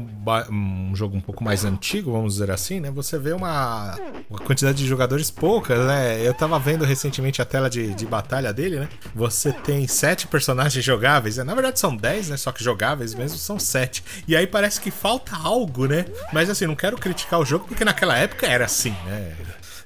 um 0.49 0.93
jogo 0.93 1.15
um 1.15 1.21
pouco 1.21 1.41
mais 1.41 1.63
antigo, 1.63 2.11
vamos 2.11 2.34
dizer 2.34 2.51
assim, 2.51 2.82
né? 2.82 2.91
Você 2.91 3.17
vê 3.17 3.32
uma, 3.32 3.97
uma 4.29 4.39
quantidade 4.39 4.79
de 4.79 4.86
jogadores 4.86 5.32
poucas, 5.32 5.79
né? 5.88 6.19
Eu 6.21 6.34
tava 6.34 6.59
vendo 6.59 6.84
recentemente 6.84 7.41
a 7.41 7.45
tela 7.45 7.69
de, 7.69 7.93
de 7.93 8.05
batalha 8.05 8.51
dele, 8.51 8.82
né? 8.82 8.89
Você 9.15 9.53
tem 9.53 9.88
sete 9.88 10.27
personagens 10.27 10.84
jogáveis, 10.84 11.38
né? 11.38 11.45
na 11.45 11.53
verdade 11.53 11.79
são 11.79 11.95
dez, 11.95 12.27
né? 12.27 12.36
Só 12.36 12.51
que 12.51 12.61
jogáveis 12.61 13.15
mesmo 13.15 13.38
são 13.38 13.57
sete. 13.57 14.03
E 14.27 14.36
aí 14.36 14.45
parece 14.45 14.82
que 14.82 14.91
falta 14.91 15.34
algo, 15.38 15.88
né? 15.88 16.03
Mas 16.34 16.49
assim, 16.49 16.67
não 16.67 16.75
quero 16.75 16.97
criticar 16.97 17.39
o 17.39 17.45
jogo 17.45 17.65
porque 17.69 17.86
naquela 17.86 18.17
época 18.17 18.45
era 18.45 18.65
assim, 18.65 18.93
né? 19.05 19.34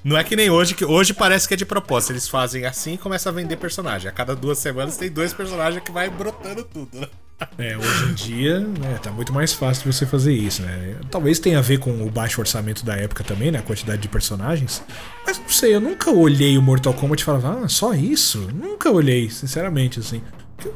Não 0.03 0.17
é 0.17 0.23
que 0.23 0.35
nem 0.35 0.49
hoje, 0.49 0.73
que 0.73 0.83
hoje 0.83 1.13
parece 1.13 1.47
que 1.47 1.53
é 1.53 1.57
de 1.57 1.67
propósito. 1.67 2.13
Eles 2.13 2.27
fazem 2.27 2.65
assim 2.65 2.93
e 2.95 2.97
começam 2.97 3.31
a 3.31 3.35
vender 3.35 3.57
personagem. 3.57 4.09
A 4.09 4.11
cada 4.11 4.35
duas 4.35 4.57
semanas 4.57 4.97
tem 4.97 5.11
dois 5.11 5.33
personagens 5.33 5.83
que 5.83 5.91
vai 5.91 6.09
brotando 6.09 6.63
tudo, 6.63 6.99
né? 6.99 7.07
É, 7.57 7.77
hoje 7.77 8.05
em 8.05 8.13
dia, 8.13 8.59
né, 8.59 8.97
tá 9.01 9.11
muito 9.11 9.33
mais 9.33 9.51
fácil 9.51 9.91
você 9.91 10.05
fazer 10.05 10.33
isso, 10.33 10.61
né? 10.61 10.95
Talvez 11.11 11.37
tenha 11.37 11.59
a 11.59 11.61
ver 11.61 11.79
com 11.79 12.05
o 12.05 12.09
baixo 12.09 12.39
orçamento 12.39 12.85
da 12.85 12.95
época 12.95 13.23
também, 13.23 13.51
né? 13.51 13.59
A 13.59 13.61
quantidade 13.61 14.01
de 14.01 14.07
personagens. 14.07 14.81
Mas 15.25 15.37
não 15.37 15.49
sei, 15.49 15.75
eu 15.75 15.81
nunca 15.81 16.11
olhei 16.11 16.57
o 16.57 16.61
Mortal 16.61 16.93
Kombat 16.93 17.21
e 17.21 17.25
falava, 17.25 17.61
ah, 17.63 17.67
só 17.67 17.93
isso? 17.93 18.49
Nunca 18.53 18.89
olhei, 18.89 19.29
sinceramente, 19.29 19.99
assim. 19.99 20.21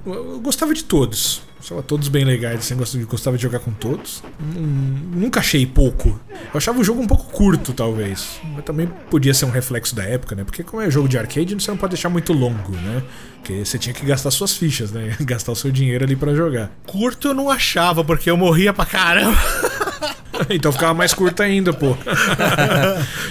Eu, 0.05 0.13
eu 0.13 0.39
gostava 0.41 0.73
de 0.73 0.83
todos. 0.83 1.41
Achava 1.59 1.83
todos 1.83 2.07
bem 2.07 2.23
legais, 2.23 2.59
assim, 2.59 2.75
gostava 2.75 3.03
de, 3.03 3.09
gostava 3.09 3.37
de 3.37 3.43
jogar 3.43 3.59
com 3.59 3.71
todos. 3.71 4.23
Nunca 4.39 5.41
achei 5.41 5.65
pouco. 5.65 6.19
Eu 6.29 6.57
achava 6.57 6.79
o 6.79 6.83
jogo 6.83 7.01
um 7.01 7.07
pouco 7.07 7.25
curto, 7.31 7.73
talvez. 7.73 8.39
Mas 8.55 8.63
também 8.63 8.87
podia 9.09 9.33
ser 9.33 9.45
um 9.45 9.49
reflexo 9.49 9.93
da 9.93 10.03
época, 10.03 10.35
né? 10.35 10.45
Porque 10.45 10.63
como 10.63 10.81
é 10.81 10.89
jogo 10.89 11.09
de 11.09 11.17
arcade, 11.17 11.53
você 11.53 11.69
não 11.69 11.77
pode 11.77 11.91
deixar 11.91 12.07
muito 12.07 12.31
longo, 12.31 12.71
né? 12.71 13.03
Porque 13.41 13.65
você 13.65 13.79
tinha 13.79 13.93
que 13.93 14.05
gastar 14.05 14.29
suas 14.31 14.55
fichas, 14.55 14.91
né? 14.91 15.15
Gastar 15.21 15.51
o 15.51 15.55
seu 15.55 15.71
dinheiro 15.71 16.03
ali 16.03 16.15
pra 16.15 16.35
jogar. 16.35 16.71
Curto 16.85 17.29
eu 17.29 17.33
não 17.33 17.49
achava, 17.49 18.03
porque 18.03 18.29
eu 18.29 18.37
morria 18.37 18.73
pra 18.73 18.85
caramba. 18.85 19.37
então 20.49 20.71
ficava 20.71 20.93
mais 20.93 21.13
curto 21.13 21.41
ainda, 21.41 21.73
pô. 21.73 21.95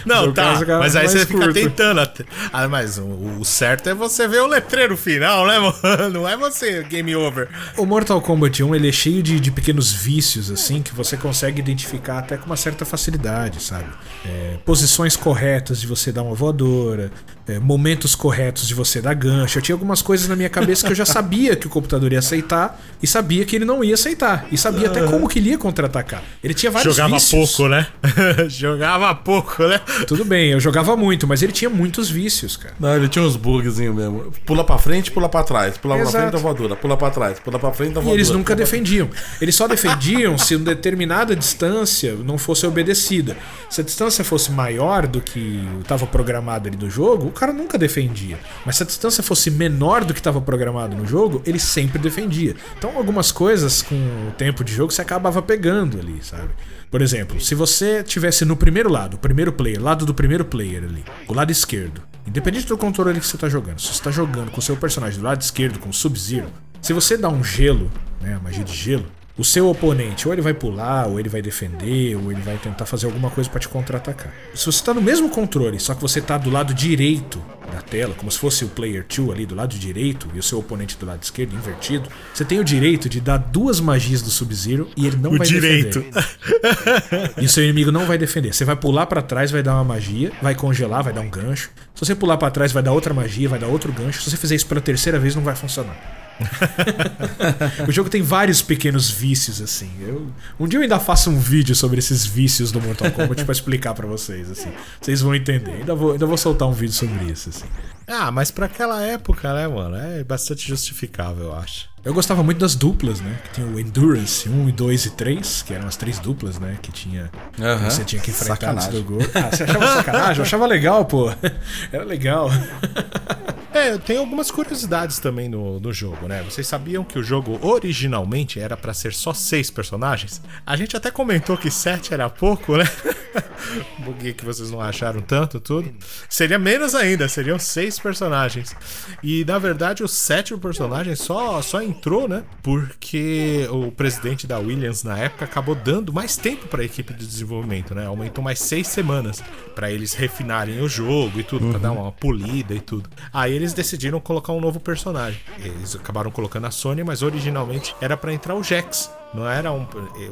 Não, 0.05 0.32
tá. 0.32 0.59
Mas 0.78 0.96
aí 0.96 1.09
você 1.09 1.26
fica 1.26 1.38
curto. 1.40 1.55
tentando. 1.55 2.01
até- 2.01 2.24
Ah, 2.53 2.68
mas 2.68 2.99
o, 2.99 3.05
o 3.40 3.44
certo 3.44 3.88
é 3.88 3.94
você 3.94 4.26
ver 4.26 4.40
o 4.42 4.46
letreiro 4.46 4.96
final, 4.96 5.46
né, 5.46 5.59
mano? 5.82 6.11
Não 6.11 6.28
é 6.28 6.36
você 6.36 6.82
game 6.84 7.14
over. 7.14 7.49
O 7.76 7.84
Mortal 7.84 8.20
Kombat 8.20 8.62
1 8.62 8.74
ele 8.74 8.88
é 8.88 8.92
cheio 8.92 9.22
de, 9.22 9.38
de 9.40 9.51
pequenos 9.51 9.92
vícios, 9.92 10.51
assim, 10.51 10.82
que 10.82 10.94
você 10.94 11.16
consegue 11.16 11.61
identificar 11.61 12.18
até 12.18 12.36
com 12.36 12.46
uma 12.46 12.57
certa 12.57 12.84
facilidade, 12.84 13.62
sabe? 13.62 13.86
É, 14.26 14.57
posições 14.64 15.16
corretas 15.16 15.80
de 15.80 15.86
você 15.86 16.11
dar 16.12 16.22
uma 16.22 16.34
voadora, 16.34 17.11
é, 17.46 17.59
momentos 17.59 18.14
corretos 18.14 18.66
de 18.66 18.74
você 18.74 19.01
dar 19.01 19.14
gancho. 19.14 19.59
Eu 19.59 19.62
tinha 19.62 19.74
algumas 19.74 20.03
coisas 20.03 20.28
na 20.28 20.36
minha 20.36 20.51
cabeça 20.51 20.86
que 20.86 20.92
eu 20.92 20.96
já 20.96 21.07
sabia 21.07 21.57
que 21.57 21.66
o 21.66 21.70
computador 21.70 22.12
ia 22.12 22.18
aceitar 22.18 22.80
e 23.03 23.07
sabia 23.07 23.44
que 23.44 23.57
ele 23.57 23.64
não 23.64 23.82
ia 23.82 23.94
aceitar. 23.94 24.46
E 24.53 24.59
sabia 24.59 24.88
até 24.88 25.03
como 25.05 25.28
que 25.28 25.38
ele 25.38 25.51
ia 25.51 25.59
contra-atacar. 25.59 26.22
Ele 26.42 26.55
tinha 26.55 26.70
vários 26.70 26.88
Jogava 26.91 27.14
vícios. 27.14 27.57
pouco, 27.57 27.68
né? 27.68 27.86
Jogava 28.49 29.14
pouco, 29.14 29.62
né? 29.66 29.80
Tudo 30.07 30.24
bem, 30.24 30.51
eu 30.51 30.61
jogava 30.61 30.97
muito, 30.97 31.26
mas 31.26 31.43
ele 31.43 31.53
tinha 31.53 31.68
muitos 31.70 32.09
vícios, 32.11 32.57
cara. 32.57 32.74
Não, 32.78 32.95
ele 32.97 33.09
tinha 33.09 33.24
uns 33.24 33.36
bugzinhos 33.36 33.95
mesmo. 33.95 34.32
Pula 34.47 34.64
pra 34.64 34.78
frente, 34.78 35.11
pula 35.11 35.28
pra 35.28 35.43
trás. 35.43 35.76
Pula 35.76 35.95
pra 35.95 36.03
Exato. 36.05 36.18
frente 36.18 36.32
da 36.32 36.39
voadora. 36.39 36.76
Pula 36.76 36.97
pra 36.97 37.11
trás. 37.11 37.39
Pula 37.41 37.59
pra 37.59 37.72
frente 37.72 37.95
da 37.95 38.01
E 38.01 38.05
voadora. 38.05 38.16
eles 38.16 38.30
nunca 38.30 38.55
pra- 38.55 38.64
defendiam. 38.64 39.09
Eles 39.41 39.55
só 39.55 39.66
defendiam 39.68 40.36
se 40.39 40.55
uma 40.57 40.64
determinada 40.66 41.34
distância 41.36 42.14
não 42.24 42.39
fosse 42.39 42.66
obedecida. 42.66 43.36
Se 43.70 43.80
a 43.80 43.84
distância 43.84 44.24
fosse 44.24 44.51
maior 44.51 45.07
do 45.07 45.20
que 45.20 45.62
estava 45.80 46.07
programado 46.07 46.68
ali 46.68 46.76
no 46.76 46.89
jogo, 46.91 47.26
o 47.28 47.32
cara 47.32 47.53
nunca 47.53 47.76
defendia. 47.78 48.39
Mas 48.64 48.76
se 48.76 48.82
a 48.82 48.86
distância 48.86 49.22
fosse 49.22 49.51
menor 49.51 50.05
do 50.05 50.12
que 50.14 50.20
estava 50.20 50.41
programado 50.41 50.97
no 50.97 51.07
jogo, 51.07 51.43
ele 51.47 51.59
sempre 51.59 51.99
defendia. 51.99 52.55
Então 52.78 52.97
algumas 52.97 53.30
coisas 53.32 53.82
com 53.82 53.95
o 53.95 54.32
tempo 54.36 54.64
de 54.64 54.72
jogo 54.74 54.93
você 54.93 55.03
acabava 55.03 55.41
pegando 55.43 55.99
ali, 55.99 56.18
sabe? 56.22 56.49
Por 56.91 57.03
exemplo, 57.03 57.39
se 57.41 57.55
você 57.55 58.03
tivesse 58.03 58.45
no 58.45 58.57
primeiro 58.57 58.91
lado, 58.91 59.14
o 59.14 59.18
primeiro 59.18 59.53
player, 59.53 59.82
lado 59.82 60.07
do 60.07 60.14
primeiro 60.14 60.45
player 60.45 60.84
ali, 60.84 61.05
o 61.26 61.34
lado 61.34 61.53
esquerdo, 61.53 62.03
independente 62.26 62.66
do 62.66 62.78
controle 62.78 63.20
que 63.20 63.26
você 63.26 63.36
está 63.36 63.49
jogando, 63.49 63.78
se 63.78 63.89
você 63.89 63.93
está 63.93 64.11
jogando 64.11 64.51
com 64.51 64.59
o 64.59 64.62
seu 64.62 64.76
personagem 64.76 65.18
do 65.18 65.24
lado 65.24 65.41
esquerdo, 65.43 65.78
com 65.78 65.91
o 65.91 65.93
Sub-Zero, 65.93 66.49
se 66.80 66.95
você 66.95 67.16
dá 67.16 67.28
um 67.28 67.45
gelo, 67.45 67.91
né, 68.22 68.41
magia 68.43 68.64
de 68.64 68.74
gelo, 68.74 69.07
o 69.39 69.45
seu 69.45 69.68
oponente 69.70 70.26
ou 70.26 70.34
ele 70.34 70.43
vai 70.43 70.53
pular, 70.53 71.07
ou 71.07 71.18
ele 71.20 71.28
vai 71.28 71.41
defender, 71.41 72.16
ou 72.16 72.30
ele 72.32 72.41
vai 72.43 72.57
tentar 72.59 72.84
fazer 72.84 73.07
alguma 73.07 73.30
coisa 73.30 73.49
pra 73.49 73.61
te 73.61 73.68
contra-atacar. 73.68 74.32
Se 74.55 74.66
você 74.66 74.82
tá 74.84 74.93
no 74.93 75.01
mesmo 75.01 75.30
controle, 75.30 75.78
só 75.78 75.95
que 75.95 76.03
você 76.03 76.20
tá 76.20 76.36
do 76.36 76.51
lado 76.51 76.74
direito 76.74 77.41
da 77.72 77.82
tela, 77.82 78.14
como 78.16 78.30
se 78.30 78.39
fosse 78.39 78.64
o 78.64 78.68
player 78.68 79.05
2 79.07 79.30
ali 79.30 79.47
do 79.47 79.55
lado 79.55 79.76
direito 79.78 80.26
e 80.34 80.39
o 80.39 80.43
seu 80.43 80.59
oponente 80.59 80.97
do 80.97 81.05
lado 81.07 81.22
esquerdo 81.22 81.55
invertido, 81.55 82.09
você 82.34 82.45
tem 82.45 82.59
o 82.59 82.64
direito 82.64 83.09
de 83.09 83.20
dar 83.20 83.36
duas 83.36 83.78
magias 83.78 84.22
do 84.22 84.30
Sub-Zero 84.30 84.89
e 84.97 85.07
ele 85.07 85.16
não 85.16 85.32
O 85.32 85.39
vai 85.39 85.47
direito. 85.47 86.01
defender. 86.01 87.32
E 87.39 87.45
o 87.45 87.49
seu 87.49 87.62
inimigo 87.62 87.93
não 87.93 88.07
vai 88.07 88.16
defender. 88.18 88.53
Você 88.55 88.64
vai 88.64 88.74
pular 88.74 89.07
pra 89.07 89.20
trás, 89.22 89.51
vai 89.51 89.62
dar 89.62 89.74
uma 89.74 89.84
magia, 89.84 90.32
vai 90.43 90.55
congelar, 90.55 91.05
vai 91.05 91.12
dar 91.12 91.20
um 91.20 91.30
gancho. 91.30 91.70
Se 91.99 92.07
você 92.07 92.14
pular 92.14 92.36
pra 92.36 92.49
trás, 92.49 92.70
vai 92.70 92.80
dar 92.80 92.92
outra 92.92 93.12
magia, 93.12 93.49
vai 93.49 93.59
dar 93.59 93.66
outro 93.66 93.92
gancho. 93.92 94.22
Se 94.22 94.30
você 94.30 94.36
fizer 94.36 94.55
isso 94.55 94.68
pela 94.68 94.80
terceira 94.80 95.18
vez, 95.18 95.34
não 95.34 95.42
vai 95.42 95.57
funcionar. 95.57 95.96
o 97.88 97.90
jogo 97.90 98.09
tem 98.09 98.22
vários 98.22 98.62
pequenos 98.62 99.11
vícios, 99.11 99.61
assim. 99.61 99.90
Eu, 100.01 100.30
um 100.61 100.68
dia 100.68 100.78
eu 100.78 100.84
ainda 100.84 101.01
faço 101.01 101.28
um 101.28 101.40
vídeo 101.40 101.74
sobre 101.74 101.99
esses 101.99 102.24
vícios 102.24 102.70
do 102.70 102.80
Mortal 102.80 103.11
Kombat 103.11 103.44
pra 103.44 103.51
explicar 103.51 103.94
pra 103.94 104.07
vocês, 104.07 104.49
assim. 104.49 104.70
Vocês 105.01 105.20
vão 105.22 105.34
entender. 105.34 105.72
Ainda 105.72 105.92
vou, 105.96 106.12
ainda 106.12 106.24
vou 106.24 106.36
soltar 106.36 106.68
um 106.68 106.72
vídeo 106.72 106.94
sobre 106.94 107.32
isso, 107.32 107.49
assim. 107.49 107.66
Ah, 108.07 108.30
mas 108.30 108.53
pra 108.53 108.66
aquela 108.66 109.03
época, 109.03 109.53
né, 109.53 109.66
mano? 109.66 109.96
É 109.96 110.22
bastante 110.22 110.68
justificável, 110.68 111.46
eu 111.46 111.55
acho. 111.57 111.88
Eu 112.09 112.15
gostava 112.15 112.43
muito 112.43 112.57
das 112.57 112.75
duplas, 112.75 113.21
né? 113.21 113.37
Que 113.45 113.51
tinha 113.57 113.67
o 113.67 113.79
Endurance 113.79 114.49
1, 114.49 114.71
2 114.71 115.05
e 115.05 115.11
3, 115.11 115.61
que 115.61 115.75
eram 115.75 115.87
as 115.87 115.95
três 115.95 116.19
duplas, 116.19 116.59
né? 116.59 116.79
Que 116.81 116.91
tinha. 116.91 117.31
Aham. 117.61 117.91
Você 117.91 118.03
tinha 118.03 118.23
que 118.23 118.31
enfrentar 118.31 118.55
Sacanagem. 118.55 118.89
antes 118.89 119.03
do 119.03 119.05
gol. 119.07 119.19
Ah, 119.35 119.55
você 119.55 119.65
achava 119.65 119.87
sacanagem? 119.89 120.37
Eu 120.39 120.43
achava 120.43 120.67
legal, 120.67 121.05
pô. 121.05 121.31
Era 121.93 122.05
legal. 122.05 122.49
É, 123.73 123.99
tem 123.99 124.16
algumas 124.16 124.51
curiosidades 124.51 125.19
também 125.19 125.49
no, 125.49 125.79
no 125.79 125.93
jogo, 125.93 126.27
né? 126.27 126.43
Vocês 126.43 126.66
sabiam 126.66 127.05
que 127.05 127.19
o 127.19 127.23
jogo 127.23 127.59
originalmente 127.62 128.59
era 128.59 128.77
pra 128.77 128.95
ser 128.95 129.12
só 129.12 129.35
seis 129.35 129.71
personagens? 129.71 130.41
A 130.64 130.75
gente 130.77 130.97
até 130.97 131.11
comentou 131.11 131.57
que 131.57 131.71
sete 131.71 132.14
era 132.14 132.31
pouco, 132.31 132.77
né? 132.77 132.85
Por 134.05 134.14
que 134.14 134.45
vocês 134.45 134.71
não 134.71 134.81
acharam 134.81 135.21
tanto, 135.21 135.61
tudo? 135.61 135.93
Seria 136.29 136.59
menos 136.59 136.95
ainda, 136.95 137.29
seriam 137.29 137.59
seis 137.59 137.99
personagens. 137.99 138.75
E 139.23 139.45
na 139.45 139.59
verdade 139.59 140.03
o 140.03 140.09
sétimo 140.09 140.59
personagem 140.59 141.14
só, 141.14 141.61
só 141.61 141.83
entrou, 141.83 142.27
né? 142.27 142.45
Porque 142.62 143.69
o 143.71 143.93
presidente 143.93 144.47
da 144.47 144.59
Williams 144.59 145.05
na 145.05 145.19
época 145.19 145.45
acabou 145.45 145.75
dando 145.75 146.12
mais 146.12 146.37
tempo 146.37 146.66
pra 146.69 146.85
equipe 146.85 147.12
de 147.12 147.27
desenvolvimento, 147.27 147.95
né? 147.95 148.07
Aumentou 148.07 148.43
mais 148.43 148.61
seis 148.61 148.89
semanas 148.89 149.43
pra 149.75 149.91
eles 149.91 150.14
refinarem 150.14 150.81
o 150.81 150.89
jogo 150.89 151.39
e 151.39 151.45
tudo, 151.45 151.69
pra 151.69 151.79
dar 151.79 151.93
uma 151.93 152.11
polida 152.11 152.75
e 152.75 152.81
tudo. 152.81 153.11
Aí 153.33 153.58
eles 153.59 153.73
decidiram 153.75 154.21
colocar 154.21 154.53
um 154.53 154.61
novo 154.61 154.81
personagem. 154.81 155.41
Eles 155.59 155.95
acabaram 155.97 156.31
colocando 156.31 156.67
a 156.67 156.71
Sony, 156.71 157.03
mas 157.05 157.23
originalmente 157.23 157.95
era 158.01 158.17
pra 158.17 158.33
entrar 158.33 158.55
o 158.55 158.63
Jax. 158.63 159.11
Não 159.35 159.47
era 159.49 159.71
um. 159.73 159.87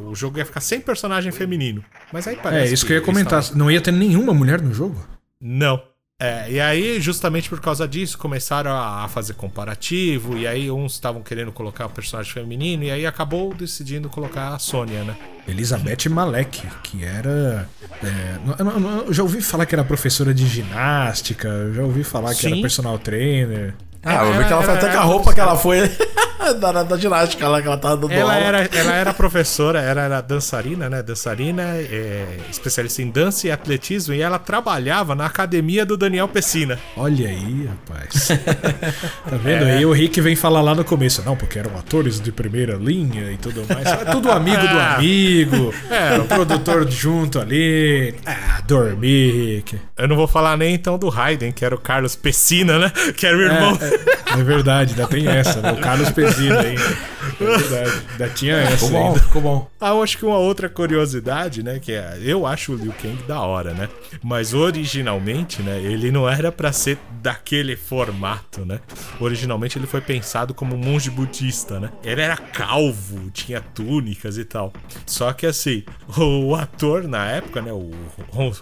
O 0.08 0.14
jogo 0.14 0.38
ia 0.38 0.44
ficar 0.46 0.60
sem 0.60 0.80
personagem 0.80 1.30
feminino. 1.32 1.84
Mas 2.12 2.26
aí 2.26 2.34
É, 2.36 2.38
parece. 2.38 2.72
isso 2.74 2.86
que 2.86 2.92
eu 2.92 2.96
ia 2.98 3.02
comentar. 3.02 3.40
estavam- 3.40 3.58
Não 3.58 3.70
ia 3.70 3.80
ter 3.80 3.92
nenhuma 3.92 4.32
mulher 4.32 4.60
no 4.62 4.72
jogo? 4.72 4.96
não. 5.40 5.80
É, 6.18 6.50
e 6.50 6.58
aí, 6.58 6.98
justamente 6.98 7.46
por 7.50 7.60
causa 7.60 7.86
disso, 7.86 8.16
começaram 8.16 8.70
a 8.74 9.06
fazer 9.06 9.34
comparativo, 9.34 10.34
e 10.38 10.46
aí 10.46 10.70
uns 10.70 10.94
estavam 10.94 11.20
querendo 11.22 11.52
colocar 11.52 11.84
o 11.84 11.90
personagem 11.90 12.32
feminino, 12.32 12.84
e 12.84 12.90
aí 12.90 13.04
acabou 13.04 13.52
decidindo 13.52 14.08
colocar 14.08 14.54
a 14.54 14.58
Sônia, 14.58 15.04
né? 15.04 15.14
Elizabeth 15.46 16.08
Malek, 16.08 16.62
que 16.82 17.04
era. 17.04 17.68
é, 18.02 18.38
não- 18.64 18.80
não- 18.80 19.12
já 19.12 19.22
ouvi 19.22 19.42
falar 19.42 19.66
que 19.66 19.74
era 19.74 19.84
professora 19.84 20.32
de 20.32 20.46
ginástica, 20.46 21.48
eu 21.48 21.74
já 21.74 21.82
ouvi 21.82 22.02
falar 22.02 22.34
que 22.34 22.46
era 22.46 22.56
personal 22.62 22.98
trainer. 22.98 23.74
Ah, 24.02 24.24
eu 24.24 24.38
vi 24.38 24.44
que 24.46 24.52
ela 24.54 24.62
foi 24.62 24.74
até 24.74 24.88
com 24.92 24.98
a 24.98 25.02
roupa 25.02 25.34
que 25.34 25.40
ela 25.40 25.56
foi 25.58 25.80
da, 26.60 26.82
da 26.82 26.96
ginástica 26.96 27.48
lá, 27.48 27.60
que 27.60 27.66
ela 27.66 27.76
tava 27.78 27.96
dando 27.96 28.12
Ela 28.12 28.34
aula. 28.34 28.46
era, 28.46 28.68
ela 28.72 28.92
era 28.94 29.14
professora, 29.14 29.80
ela 29.80 30.02
era 30.02 30.20
dançarina, 30.20 30.88
né? 30.88 31.02
Dançarina, 31.02 31.62
é, 31.62 32.38
especialista 32.50 33.02
em 33.02 33.10
dança 33.10 33.46
e 33.46 33.50
atletismo, 33.50 34.14
e 34.14 34.20
ela 34.20 34.38
trabalhava 34.38 35.14
na 35.14 35.26
academia 35.26 35.84
do 35.84 35.96
Daniel 35.96 36.28
Pessina. 36.28 36.78
Olha 36.96 37.28
aí, 37.28 37.68
rapaz. 37.68 38.28
tá 39.28 39.36
vendo? 39.42 39.64
Aí 39.64 39.84
o 39.84 39.92
Rick 39.92 40.20
vem 40.20 40.36
falar 40.36 40.60
lá 40.62 40.74
no 40.74 40.84
começo, 40.84 41.22
não, 41.24 41.36
porque 41.36 41.58
eram 41.58 41.76
atores 41.78 42.20
de 42.20 42.30
primeira 42.32 42.74
linha 42.76 43.32
e 43.32 43.36
tudo 43.36 43.64
mais. 43.72 43.86
É 43.86 44.04
tudo 44.10 44.30
amigo 44.30 44.62
do 44.68 44.78
amigo. 44.78 45.74
É, 45.90 46.18
o 46.18 46.24
produtor 46.24 46.88
junto 46.90 47.40
ali. 47.40 48.14
Ah, 48.24 48.60
dormir, 48.66 49.56
Rick. 49.56 49.78
Eu 49.96 50.08
não 50.08 50.16
vou 50.16 50.26
falar 50.28 50.56
nem 50.56 50.74
então 50.74 50.98
do 50.98 51.10
Hayden, 51.10 51.52
que 51.52 51.64
era 51.64 51.74
o 51.74 51.78
Carlos 51.78 52.14
Pessina, 52.16 52.78
né? 52.78 52.92
Que 53.16 53.26
era 53.26 53.36
o 53.36 53.40
irmão. 53.40 53.78
É, 53.80 54.40
é 54.40 54.44
verdade, 54.44 54.92
ainda 54.94 55.06
tem 55.06 55.26
essa. 55.26 55.60
né? 55.60 55.72
O 55.72 55.76
Carlos, 55.78 56.10
Pe- 56.10 56.25
reduzida 56.26 56.60
ainda. 56.60 57.16
É 57.40 57.44
verdade. 57.44 58.06
Ainda 58.12 58.28
tinha 58.30 58.56
essa 58.56 58.76
Ficou 58.76 58.90
bom, 58.90 59.08
ainda. 59.08 59.20
ficou 59.20 59.42
bom. 59.42 59.70
Ah, 59.80 59.88
eu 59.88 60.02
acho 60.02 60.16
que 60.16 60.24
uma 60.24 60.38
outra 60.38 60.68
curiosidade, 60.68 61.62
né, 61.62 61.78
que 61.78 61.92
é, 61.92 62.18
eu 62.22 62.46
acho 62.46 62.72
o 62.72 62.76
Liu 62.76 62.94
Kang 63.02 63.20
da 63.24 63.40
hora, 63.40 63.74
né? 63.74 63.88
Mas 64.22 64.54
originalmente, 64.54 65.60
né, 65.60 65.80
ele 65.80 66.10
não 66.10 66.28
era 66.28 66.50
pra 66.50 66.72
ser 66.72 66.98
daquele 67.20 67.76
formato, 67.76 68.64
né? 68.64 68.80
Originalmente 69.20 69.78
ele 69.78 69.86
foi 69.86 70.00
pensado 70.00 70.54
como 70.54 70.76
um 70.76 70.78
monge 70.78 71.10
budista, 71.10 71.80
né? 71.80 71.90
Ele 72.02 72.20
era 72.20 72.36
calvo, 72.36 73.28
tinha 73.30 73.60
túnicas 73.60 74.38
e 74.38 74.44
tal. 74.44 74.72
Só 75.04 75.32
que 75.32 75.46
assim, 75.46 75.82
o 76.16 76.54
ator 76.54 77.08
na 77.08 77.26
época, 77.26 77.60
né, 77.60 77.72
o 77.72 77.90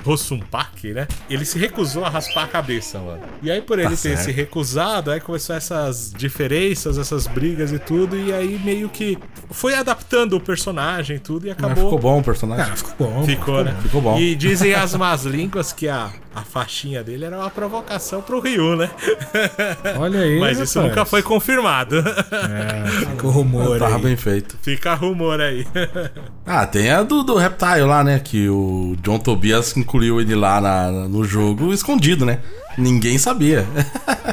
Rossum 0.03 0.41
Pak, 0.41 0.93
né, 0.93 1.07
ele 1.29 1.45
se 1.45 1.59
recusou 1.59 2.05
a 2.05 2.09
raspar 2.09 2.45
a 2.45 2.49
cabeça, 2.49 2.99
mano. 2.99 3.23
E 3.43 3.51
aí 3.51 3.61
por 3.61 3.79
ele 3.79 3.91
ter 3.91 3.97
certo. 3.97 4.25
se 4.25 4.33
recusado, 4.33 5.11
aí 5.11 5.21
começou 5.21 5.55
essas 5.55 6.13
diferenças, 6.17 6.99
essas 6.99 7.27
brigas 7.27 7.54
e 7.63 7.79
tudo, 7.79 8.17
e 8.17 8.33
aí 8.33 8.61
meio 8.65 8.89
que 8.89 9.19
foi 9.51 9.75
adaptando 9.75 10.35
o 10.37 10.41
personagem 10.41 11.17
e 11.17 11.19
tudo 11.21 11.47
e 11.47 11.49
Mas 11.51 11.59
acabou 11.59 11.85
ficou 11.85 11.99
bom 11.99 12.19
o 12.21 12.23
personagem. 12.23 12.67
Ah, 12.73 12.77
ficou 12.77 12.95
bom. 13.11 13.25
Ficou, 13.25 13.65
né? 13.65 13.77
Ficou 13.83 14.01
bom. 14.01 14.19
E 14.19 14.35
dizem 14.35 14.75
as 14.75 14.95
más 14.95 15.25
línguas 15.25 15.73
que 15.73 15.89
a, 15.89 16.11
a 16.35 16.43
faixinha 16.43 17.03
dele 17.03 17.25
era 17.25 17.37
uma 17.39 17.51
provocação 17.51 18.21
pro 18.23 18.41
Ryu, 18.41 18.77
né? 18.77 18.91
Olha 19.99 20.21
aí. 20.21 20.39
Mas 20.41 20.59
isso 20.59 20.79
rapaz. 20.79 20.95
nunca 20.97 21.05
foi 21.05 21.23
confirmado. 21.23 21.97
É, 21.99 22.91
ficou 23.11 23.31
rumor 23.31 23.79
Tava 23.79 23.97
aí. 23.97 24.03
bem 24.03 24.17
feito. 24.17 24.57
Fica 24.63 24.95
rumor 24.95 25.41
aí. 25.41 25.67
Ah, 26.47 26.67
tem 26.67 26.91
a 26.91 27.03
do, 27.03 27.23
do 27.23 27.37
Reptile 27.37 27.85
lá, 27.87 28.05
né? 28.05 28.19
Que 28.19 28.51
o 28.51 28.95
John 29.03 29.19
Tobias 29.19 29.75
incluiu 29.79 30.21
ele 30.21 30.35
lá 30.35 30.61
na- 30.61 30.91
no 31.09 31.25
jogo 31.25 31.73
escondido, 31.73 32.27
né? 32.27 32.39
Ninguém 32.77 33.19
sabia. 33.19 33.67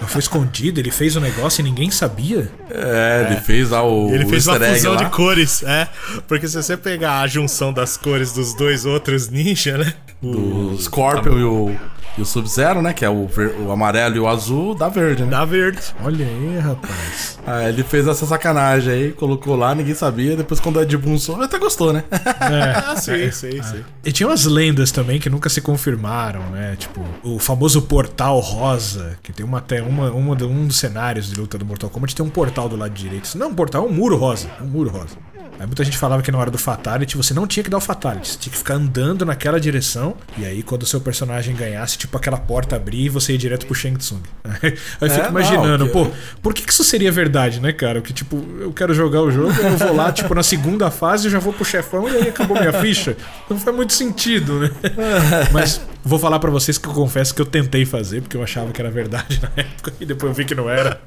Foi 0.08 0.20
escondido, 0.20 0.80
ele 0.80 0.92
fez 0.92 1.16
o 1.16 1.20
negócio 1.20 1.62
e 1.62 1.64
ninguém 1.64 1.92
sabia. 1.92 2.50
É, 2.70 3.28
ele 3.30 3.40
fez 3.42 3.70
lá 3.70 3.84
o, 3.84 4.14
Ele 4.14 4.26
o 4.26 4.30
fez 4.30 4.48
uma 4.48 4.60
fusão 4.60 4.94
lá. 4.94 5.04
de 5.04 5.10
cores, 5.12 5.64
é. 5.64 5.88
Porque 6.28 6.48
se 6.48 6.56
você 6.62 6.76
pegar 6.76 7.22
a 7.22 7.28
junção 7.28 7.72
das 7.72 7.98
cores 7.98 8.34
dos 8.34 8.54
dois 8.56 8.86
outros 8.86 9.30
ninja, 9.30 9.78
né? 9.78 9.94
O 10.22 10.76
Scorpion 10.80 11.38
e 11.40 11.44
o, 11.44 11.76
e 12.18 12.22
o 12.22 12.26
Sub-Zero, 12.26 12.82
né? 12.82 12.94
Que 12.94 13.06
é 13.06 13.10
o, 13.10 13.28
o 13.66 13.72
amarelo 13.72 14.16
e 14.16 14.20
o 14.20 14.28
azul, 14.28 14.76
dá 14.76 14.90
verde, 14.90 15.24
né? 15.24 15.30
Da 15.30 15.46
verde. 15.46 15.82
Olha 16.04 16.26
aí, 16.26 16.60
rapaz. 16.60 17.40
Ah, 17.46 17.68
ele 17.68 17.84
fez 17.84 18.08
essa 18.08 18.26
sacanagem 18.26 18.94
aí, 18.94 19.12
colocou 19.12 19.56
lá, 19.56 19.74
ninguém 19.74 19.94
sabia. 19.94 20.36
Depois, 20.36 20.60
quando 20.60 20.78
o 20.78 20.82
Ed 20.82 20.98
Boon 20.98 21.18
soube, 21.18 21.44
até 21.44 21.58
gostou, 21.58 21.94
né? 21.94 22.04
Ah, 22.12 22.96
sim, 23.00 23.32
sim, 23.32 23.62
sim. 23.64 23.84
E 24.04 24.12
tinha 24.12 24.28
umas 24.28 24.46
lendas 24.46 24.92
também 24.92 25.20
que 25.20 25.30
nunca 25.30 25.50
se 25.50 25.62
confirmaram, 25.62 26.42
né? 26.52 26.76
Tipo, 26.78 27.02
o 27.24 27.40
famoso 27.40 27.82
portal 27.82 28.40
rosa, 28.40 29.18
que 29.24 29.32
tem 29.32 29.46
uma, 29.46 29.60
até 29.60 29.82
uma, 29.82 30.12
uma, 30.12 30.36
um 30.44 30.68
dos 30.68 30.78
cenários 30.78 31.30
de 31.30 31.40
luta 31.40 31.58
do 31.58 31.66
Mortal 31.66 31.90
Kombat 31.90 32.16
tem 32.16 32.26
um 32.26 32.30
portal 32.30 32.68
do 32.68 32.76
lado 32.76 32.94
direito. 32.94 33.38
Não, 33.38 33.50
um 33.50 33.56
portal, 33.56 33.86
é 33.86 33.88
um 33.88 33.94
muro 33.94 34.18
rosa. 34.18 34.50
É 34.60 34.64
um 34.64 34.68
muro 34.68 34.90
rosa. 34.90 35.16
Aí 35.62 35.68
muita 35.68 35.84
gente 35.84 35.96
falava 35.96 36.24
que 36.24 36.32
na 36.32 36.40
hora 36.40 36.50
do 36.50 36.58
Fatality 36.58 37.16
você 37.16 37.36
não 37.36 37.46
tinha 37.46 37.64
que 37.64 37.70
dar 37.70 37.78
o 37.78 37.82
Fatality, 37.82 38.30
você 38.30 38.38
tinha 38.40 38.52
que 38.52 38.58
ficar 38.58 38.74
andando 38.74 39.24
naquela 39.24 39.60
direção. 39.60 40.16
E 40.36 40.44
aí, 40.44 40.64
quando 40.64 40.82
o 40.82 40.86
seu 40.88 41.00
personagem 41.00 41.56
ganhasse, 41.56 42.00
tipo, 42.00 42.18
aquela 42.18 42.38
porta 42.38 42.76
abrir 42.76 43.06
e 43.06 43.10
você 43.10 43.34
ia 43.34 43.38
direto 43.38 43.68
pro 43.68 43.76
Shang 43.76 43.96
Tsung. 44.00 44.22
Aí 44.44 44.74
eu 45.02 45.10
fico 45.10 45.26
É, 45.28 45.30
imaginando, 45.30 45.86
não, 45.86 45.92
pô, 45.92 46.08
por 46.42 46.52
que, 46.52 46.64
que 46.64 46.72
isso 46.74 46.84
seria 46.84 47.12
verdade, 47.12 47.60
né, 47.60 47.72
cara? 47.72 48.02
Que 48.02 48.12
tipo, 48.12 48.44
eu 48.60 48.74
quero 48.74 48.92
jogar 48.96 49.22
o 49.22 49.30
jogo, 49.30 49.52
eu 49.52 49.78
vou 49.78 49.96
lá, 49.96 50.10
tipo, 50.14 50.34
na 50.34 50.42
segunda 50.42 50.90
fase, 50.90 51.28
eu 51.28 51.32
já 51.32 51.38
vou 51.38 51.54
pro 51.54 51.64
chefão 51.64 52.10
e 52.10 52.16
aí 52.16 52.30
acabou 52.30 52.58
minha 52.58 52.74
ficha. 52.74 53.16
Não 53.48 53.60
faz 53.60 53.76
muito 53.76 53.94
sentido, 53.94 54.60
né? 54.62 54.72
Mas 55.54 55.80
vou 56.04 56.18
falar 56.18 56.40
pra 56.40 56.50
vocês 56.50 56.80
que 56.80 56.88
eu 56.88 56.94
confesso 56.94 57.36
que 57.36 57.42
eu 57.42 57.46
tentei 57.46 57.86
fazer, 57.86 58.22
porque 58.22 58.36
eu 58.36 58.42
achava 58.42 58.72
que 58.72 58.82
era 58.82 58.90
verdade 58.90 59.40
na 59.44 59.52
época, 59.56 59.94
e 60.00 60.06
depois 60.06 60.32
eu 60.32 60.34
vi 60.36 60.46
que 60.46 60.56
não 60.56 60.68
era. 60.68 61.00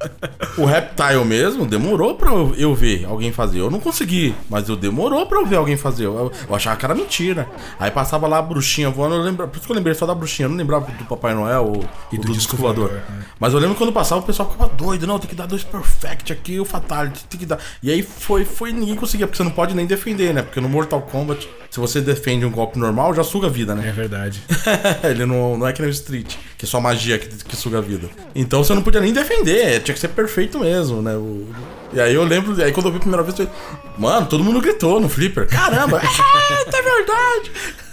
O 0.57 0.63
Reptile 0.63 1.25
mesmo 1.25 1.65
demorou 1.65 2.15
pra 2.15 2.31
eu 2.31 2.73
ver 2.73 3.03
alguém 3.05 3.31
fazer. 3.33 3.59
Eu 3.59 3.69
não 3.69 3.79
consegui, 3.79 4.33
mas 4.49 4.69
eu 4.69 4.75
demorou 4.75 5.25
pra 5.25 5.39
eu 5.39 5.45
ver 5.45 5.55
alguém 5.57 5.77
fazer. 5.77 6.05
Eu, 6.05 6.31
eu 6.47 6.55
achava 6.55 6.75
que 6.77 6.85
era 6.85 6.93
mentira. 6.95 7.47
Aí 7.79 7.89
passava 7.91 8.27
lá 8.27 8.37
a 8.39 8.41
bruxinha 8.41 8.89
voando, 8.89 9.15
eu 9.15 9.21
lembrava. 9.21 9.51
Por 9.51 9.57
isso 9.57 9.65
que 9.65 9.71
eu 9.71 9.75
lembrei 9.75 9.93
só 9.95 10.05
da 10.05 10.13
bruxinha, 10.15 10.45
eu 10.45 10.49
não 10.49 10.57
lembrava 10.57 10.91
do 10.91 11.05
Papai 11.05 11.33
Noel 11.33 11.65
ou, 11.65 11.75
E 12.11 12.15
ou 12.17 12.21
do 12.21 12.27
do, 12.27 12.33
disco 12.33 12.55
voador. 12.55 12.91
né? 12.91 13.01
Mas 13.39 13.53
eu 13.53 13.59
lembro 13.59 13.75
quando 13.75 13.91
passava, 13.91 14.21
o 14.21 14.23
pessoal 14.23 14.49
ficava 14.51 14.69
doido. 14.73 15.05
Não, 15.07 15.19
tem 15.19 15.29
que 15.29 15.35
dar 15.35 15.45
dois 15.47 15.63
perfect 15.63 16.31
aqui, 16.33 16.59
o 16.59 16.65
Fatality, 16.65 17.25
tem 17.25 17.39
que 17.39 17.45
dar. 17.45 17.59
E 17.81 17.91
aí 17.91 18.01
foi, 18.01 18.45
foi 18.45 18.71
ninguém 18.71 18.95
conseguia, 18.95 19.27
porque 19.27 19.37
você 19.37 19.43
não 19.43 19.51
pode 19.51 19.73
nem 19.75 19.85
defender, 19.85 20.33
né? 20.33 20.41
Porque 20.41 20.59
no 20.61 20.69
Mortal 20.69 21.01
Kombat, 21.01 21.47
se 21.69 21.79
você 21.79 21.99
defende 22.01 22.45
um 22.45 22.51
golpe 22.51 22.79
normal, 22.79 23.13
já 23.13 23.23
suga 23.23 23.47
a 23.47 23.49
vida, 23.49 23.73
É 23.73 23.75
né? 23.75 23.91
verdade. 23.91 24.41
Ele 25.03 25.25
não, 25.25 25.57
não 25.57 25.67
é 25.67 25.73
que 25.73 25.81
nem 25.81 25.89
o 25.89 25.93
Street, 25.93 26.35
que 26.57 26.65
é 26.65 26.67
só 26.67 26.79
magia 26.79 27.17
que, 27.17 27.27
que 27.27 27.55
suga 27.55 27.79
a 27.79 27.81
vida. 27.81 28.09
Então 28.33 28.63
você 28.63 28.73
não 28.73 28.81
podia 28.81 29.01
nem 29.01 29.11
defender, 29.13 29.81
tinha 29.83 29.93
que 29.93 29.99
ser 29.99 30.09
perfeito 30.09 30.59
mesmo, 30.59 31.01
né? 31.01 31.15
O- 31.15 31.47
e 31.95 31.99
aí 31.99 32.13
eu 32.13 32.23
lembro, 32.23 32.61
aí 32.61 32.71
quando 32.71 32.87
eu 32.87 32.91
vi 32.91 32.97
a 32.97 33.01
primeira 33.01 33.23
vez, 33.23 33.37
eu 33.39 33.47
falei, 33.47 33.61
mano, 33.97 34.25
todo 34.27 34.43
mundo 34.43 34.61
gritou 34.61 34.99
no 34.99 35.09
flipper. 35.09 35.47
Caramba, 35.47 35.99
é, 36.03 36.77
é 36.77 36.81
verdade. 36.81 37.51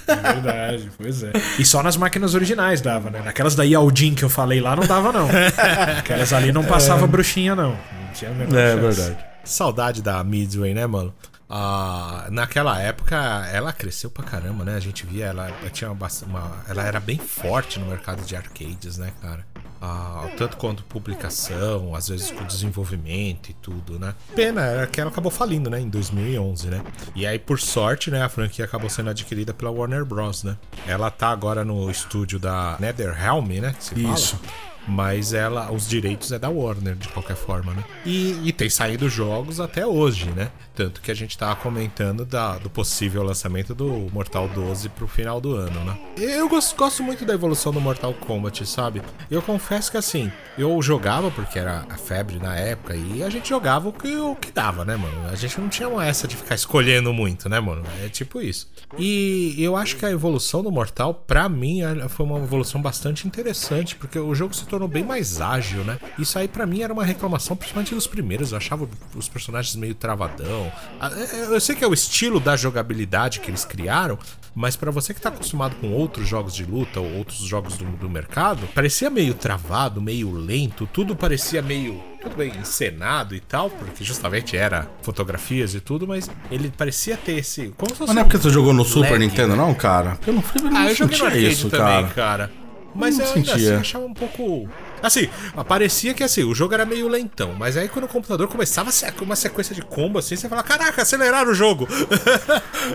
É 0.09 0.14
verdade, 0.32 0.90
pois 0.98 1.22
é. 1.22 1.30
E 1.59 1.64
só 1.64 1.82
nas 1.82 1.96
máquinas 1.96 2.34
originais 2.34 2.80
dava, 2.80 3.09
né? 3.09 3.22
Naquelas 3.24 3.55
da 3.55 3.62
Yaldin 3.62 4.14
que 4.14 4.24
eu 4.24 4.28
falei 4.28 4.61
lá 4.61 4.74
não 4.74 4.84
dava, 4.84 5.12
não. 5.12 5.28
Aquelas 5.98 6.32
ali 6.32 6.50
não 6.53 6.64
passava 6.64 7.07
bruxinha, 7.07 7.55
não. 7.55 7.70
Não 7.70 8.12
tinha 8.12 8.30
a 8.30 8.34
menor 8.34 8.59
É 8.59 8.72
chance. 8.72 8.80
verdade. 9.00 9.24
Saudade 9.44 10.03
da 10.03 10.22
Midway, 10.24 10.74
né, 10.74 10.86
mano? 10.86 11.14
Ah, 11.55 12.28
naquela 12.30 12.80
época 12.80 13.14
ela 13.53 13.74
cresceu 13.74 14.11
pra 14.11 14.24
caramba, 14.24 14.64
né? 14.64 14.74
A 14.74 14.80
gente 14.80 15.05
via 15.05 15.26
ela 15.26 15.48
ela 15.50 15.68
tinha 15.68 15.90
uma, 15.92 16.09
uma- 16.26 16.64
ela 16.66 16.82
era 16.82 16.98
bem 16.98 17.18
forte 17.18 17.78
no 17.78 17.84
mercado 17.84 18.24
de 18.24 18.34
arcades, 18.34 18.96
né, 18.96 19.12
cara? 19.20 19.44
Ah, 19.78 20.28
tanto 20.38 20.57
quanto 20.57 20.82
publicação, 20.84 21.94
às 21.94 22.09
vezes 22.09 22.30
com 22.30 22.42
desenvolvimento 22.44 23.50
e 23.50 23.53
tudo, 23.55 23.98
né? 23.98 24.14
Pena 24.34 24.62
era 24.62 24.86
que 24.86 24.98
ela 24.98 25.11
acabou 25.11 25.30
falindo, 25.30 25.68
né, 25.68 25.78
em 25.78 25.90
2011, 25.90 26.68
né? 26.68 26.82
E 27.14 27.26
aí 27.26 27.38
por 27.38 27.61
sorte, 27.61 28.11
né, 28.11 28.22
a 28.22 28.30
franquia 28.30 28.64
acabou 28.64 28.88
sendo 28.88 29.11
adquirida 29.11 29.53
pela 29.53 29.70
Warner 29.70 30.07
Bros, 30.07 30.44
né? 30.44 30.57
Ela 30.86 31.11
tá 31.11 31.28
agora 31.28 31.66
no 31.66 31.90
estúdio 31.90 32.38
da 32.38 32.76
NetherRealm, 32.80 33.46
né? 33.61 33.74
que 33.78 33.84
se 33.84 33.94
fala. 34.03 34.14
Isso. 34.14 34.40
Mas 34.86 35.32
ela, 35.32 35.70
os 35.70 35.88
direitos 35.88 36.32
é 36.32 36.40
da 36.40 36.48
Warner, 36.48 36.96
de 36.96 37.07
qualquer 37.09 37.36
forma, 37.36 37.72
né? 37.72 37.84
E, 38.05 38.40
e 38.48 38.53
tem 38.53 38.68
saído 38.68 39.09
jogos 39.09 39.61
até 39.61 39.86
hoje, 39.86 40.28
né? 40.32 40.50
Tanto 40.74 41.00
que 41.00 41.10
a 41.10 41.14
gente 41.14 41.36
tava 41.36 41.56
comentando 41.56 42.24
da, 42.24 42.56
do 42.58 42.70
possível 42.70 43.22
lançamento 43.22 43.74
do 43.74 44.08
Mortal 44.12 44.48
12 44.48 44.88
pro 44.90 45.06
final 45.06 45.40
do 45.40 45.54
ano, 45.54 45.84
né? 45.84 45.98
Eu 46.16 46.48
gosto, 46.48 46.76
gosto 46.76 47.02
muito 47.02 47.24
da 47.24 47.34
evolução 47.34 47.72
do 47.72 47.80
Mortal 47.80 48.14
Kombat, 48.14 48.66
sabe? 48.66 49.02
Eu 49.30 49.42
confesso 49.42 49.90
que 49.90 49.96
assim, 49.96 50.30
eu 50.56 50.80
jogava 50.82 51.30
porque 51.30 51.58
era 51.58 51.84
a 51.88 51.96
febre 51.96 52.38
na 52.38 52.56
época 52.56 52.94
e 52.94 53.22
a 53.22 53.30
gente 53.30 53.48
jogava 53.48 53.88
o 53.88 53.92
que, 53.92 54.16
o 54.16 54.34
que 54.34 54.50
dava, 54.50 54.84
né, 54.84 54.96
mano? 54.96 55.28
A 55.30 55.34
gente 55.34 55.60
não 55.60 55.68
tinha 55.68 55.88
essa 56.02 56.26
de 56.26 56.36
ficar 56.36 56.54
escolhendo 56.54 57.12
muito, 57.12 57.48
né, 57.48 57.60
mano? 57.60 57.82
É 58.04 58.08
tipo 58.08 58.40
isso. 58.40 58.70
E 58.98 59.54
eu 59.58 59.76
acho 59.76 59.96
que 59.96 60.06
a 60.06 60.10
evolução 60.10 60.62
do 60.62 60.70
Mortal, 60.70 61.14
pra 61.14 61.48
mim, 61.48 61.80
foi 62.08 62.26
uma 62.26 62.38
evolução 62.38 62.80
bastante 62.80 63.26
interessante, 63.26 63.96
porque 63.96 64.18
o 64.18 64.34
jogo 64.34 64.54
se 64.54 64.66
tornou 64.66 64.88
bem 64.88 65.04
mais 65.04 65.40
ágil, 65.40 65.84
né? 65.84 65.98
Isso 66.18 66.38
aí 66.38 66.48
pra 66.48 66.66
mim 66.66 66.82
era 66.82 66.92
uma 66.92 67.04
reclamação, 67.04 67.56
principalmente 67.56 67.94
dos 67.94 68.06
primeiros. 68.06 68.52
Eu 68.52 68.58
achava 68.58 68.88
os 69.14 69.28
personagens 69.28 69.74
meio 69.76 69.94
travadão. 69.94 70.61
Ah, 71.00 71.10
é- 71.14 71.54
Eu 71.54 71.60
sei 71.60 71.74
que 71.76 71.84
é 71.84 71.86
o 71.86 71.94
estilo 71.94 72.38
da 72.40 72.56
jogabilidade 72.56 73.40
que 73.40 73.50
eles 73.50 73.64
criaram, 73.64 74.18
mas 74.54 74.76
pra 74.76 74.90
você 74.90 75.14
que 75.14 75.20
tá 75.20 75.28
acostumado 75.30 75.74
com 75.76 75.90
outros 75.92 76.28
jogos 76.28 76.54
de 76.54 76.64
luta 76.64 77.00
ou 77.00 77.10
outros 77.16 77.38
jogos 77.40 77.76
do, 77.76 77.84
do 77.84 78.08
mercado, 78.10 78.66
parecia 78.74 79.08
meio 79.10 79.34
travado, 79.34 80.00
meio 80.00 80.30
lento, 80.32 80.86
tudo 80.92 81.16
parecia 81.16 81.62
meio 81.62 82.02
tudo 82.22 82.36
bem 82.36 82.52
encenado 82.60 83.34
e 83.34 83.40
tal, 83.40 83.68
porque 83.68 84.04
justamente 84.04 84.56
era 84.56 84.88
fotografias 85.02 85.74
e 85.74 85.80
tudo, 85.80 86.06
mas 86.06 86.30
ele 86.52 86.70
parecia 86.76 87.16
ter 87.16 87.32
esse. 87.38 87.74
Como 87.76 87.90
se 87.90 87.96
fosse 87.98 88.08
Mas 88.08 88.14
não 88.14 88.20
é 88.22 88.24
porque 88.24 88.38
você 88.38 88.50
jogou 88.50 88.72
no 88.72 88.84
Super 88.84 89.12
lag, 89.12 89.18
Nintendo, 89.18 89.56
né? 89.56 89.56
não, 89.56 89.74
cara? 89.74 90.10
Porque 90.16 90.30
no 90.30 90.40
flipper 90.40 90.70
eu 90.70 90.76
Ah, 90.76 90.80
não 90.82 90.88
eu 90.88 90.94
joguei 90.94 91.18
no 91.18 91.24
arcade 91.24 91.50
isso, 91.50 91.68
também, 91.68 92.02
cara. 92.08 92.14
cara. 92.14 92.52
Mas 92.94 93.16
Não 93.18 93.24
eu 93.24 93.32
ainda 93.34 93.50
sentia. 93.52 93.70
assim 93.72 93.80
achava 93.80 94.04
um 94.04 94.14
pouco. 94.14 94.68
Assim, 95.03 95.28
parecia 95.66 96.14
que 96.14 96.22
assim, 96.22 96.44
o 96.44 96.55
jogo 96.55 96.74
era 96.74 96.84
meio 96.84 97.09
lentão, 97.09 97.55
mas 97.59 97.76
aí 97.76 97.88
quando 97.88 98.05
o 98.05 98.09
computador 98.09 98.48
começava 98.48 98.88
a 98.88 98.92
ser 98.92 99.12
uma 99.20 99.36
sequência 99.36 99.74
de 99.74 99.82
combo 99.82 100.18
assim, 100.18 100.36
você 100.36 100.48
fala, 100.48 100.62
caraca, 100.62 101.03
aceleraram 101.03 101.50
o 101.50 101.55
jogo. 101.55 101.88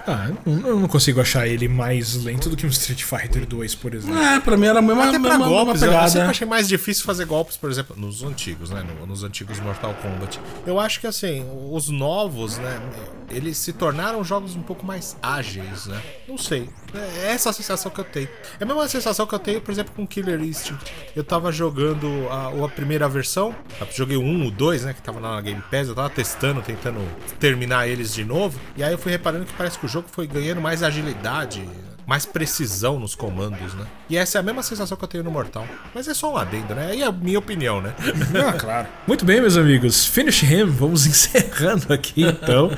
Ah, 0.05 0.29
eu 0.45 0.53
não- 0.79 0.87
consigo 0.87 1.19
achar 1.21 1.47
ele 1.47 1.67
mais 1.67 2.15
lento 2.23 2.49
do 2.49 2.55
que 2.57 2.65
um 2.65 2.69
Street 2.69 3.03
Fighter 3.03 3.45
2, 3.45 3.75
por 3.75 3.93
exemplo. 3.93 4.17
É, 4.21 4.39
pra 4.39 4.55
mim 4.57 4.67
era 4.67 4.79
a 4.79 4.81
mesma, 4.81 5.03
Até 5.03 5.11
pra 5.11 5.19
mesma, 5.19 5.37
mesma 5.37 5.47
golpes, 5.47 5.81
eu, 5.81 5.91
eu 5.91 6.07
sempre 6.09 6.27
achei 6.29 6.47
mais 6.47 6.67
difícil 6.67 7.05
fazer 7.05 7.25
golpes, 7.25 7.55
por 7.57 7.69
exemplo, 7.69 7.95
nos 7.97 8.23
antigos, 8.23 8.69
né? 8.69 8.83
no- 8.83 9.07
Nos 9.07 9.23
antigos 9.23 9.59
Mortal 9.59 9.93
Kombat. 10.01 10.39
Eu 10.65 10.79
acho 10.79 10.99
que 10.99 11.07
assim, 11.07 11.45
os 11.71 11.89
novos, 11.89 12.57
né? 12.57 12.81
Eles 13.29 13.57
se 13.57 13.73
tornaram 13.73 14.23
jogos 14.23 14.55
um 14.55 14.61
pouco 14.61 14.85
mais 14.85 15.15
ágeis, 15.21 15.85
né? 15.87 16.01
Não 16.27 16.37
sei. 16.37 16.69
É 16.93 17.31
essa 17.31 17.49
a 17.49 17.53
sensação 17.53 17.91
que 17.91 17.99
eu 17.99 18.05
tenho. 18.05 18.27
É 18.59 18.63
a 18.63 18.65
mesma 18.65 18.87
sensação 18.87 19.25
que 19.25 19.35
eu 19.35 19.39
tenho, 19.39 19.61
por 19.61 19.71
exemplo, 19.71 19.93
com 19.95 20.05
Killer 20.07 20.41
Instinct. 20.41 20.91
Eu 21.15 21.23
tava 21.23 21.51
jogando 21.51 21.96
a, 22.29 22.65
a 22.65 22.69
primeira 22.69 23.07
versão, 23.07 23.55
eu 23.79 23.87
joguei 23.91 24.17
o 24.17 24.21
1, 24.21 24.47
o 24.47 24.51
2, 24.51 24.85
né? 24.85 24.93
Que 24.93 25.01
tava 25.01 25.19
lá 25.19 25.35
na 25.35 25.41
Game 25.41 25.61
Pass, 25.71 25.87
eu 25.87 25.95
tava 25.95 26.09
testando, 26.09 26.61
tentando 26.61 26.99
terminar 27.39 27.87
eles 27.87 28.13
de 28.13 28.23
novo. 28.23 28.59
E 28.75 28.83
aí 28.83 28.91
eu 28.91 28.97
fui 28.97 29.11
reparando 29.11 29.45
que 29.45 29.53
parece 29.53 29.79
que 29.79 29.85
o 29.85 29.89
jogo 29.89 30.07
foi 30.11 30.27
ganhando 30.27 30.61
mais 30.61 30.83
agilidade 30.83 31.67
mais 32.07 32.25
precisão 32.25 32.97
nos 32.97 33.13
comandos, 33.13 33.73
né? 33.73 33.85
E 34.09 34.15
essa 34.15 34.37
é 34.37 34.39
a 34.39 34.43
mesma 34.43 34.63
sensação 34.63 34.95
que 34.95 35.03
eu 35.03 35.09
tenho 35.09 35.25
no 35.25 35.29
Mortal. 35.29 35.67
Mas 35.93 36.07
é 36.07 36.13
só 36.13 36.31
um 36.31 36.37
adendo, 36.37 36.73
né? 36.73 36.91
Aí 36.91 37.01
é 37.01 37.05
a 37.05 37.11
minha 37.11 37.37
opinião, 37.37 37.81
né? 37.81 37.93
Ah, 38.47 38.53
claro. 38.53 38.87
Muito 39.05 39.25
bem, 39.25 39.41
meus 39.41 39.57
amigos. 39.57 40.05
Finish 40.05 40.43
him. 40.43 40.65
Vamos 40.65 41.05
encerrando 41.07 41.91
aqui, 41.91 42.23
então. 42.23 42.71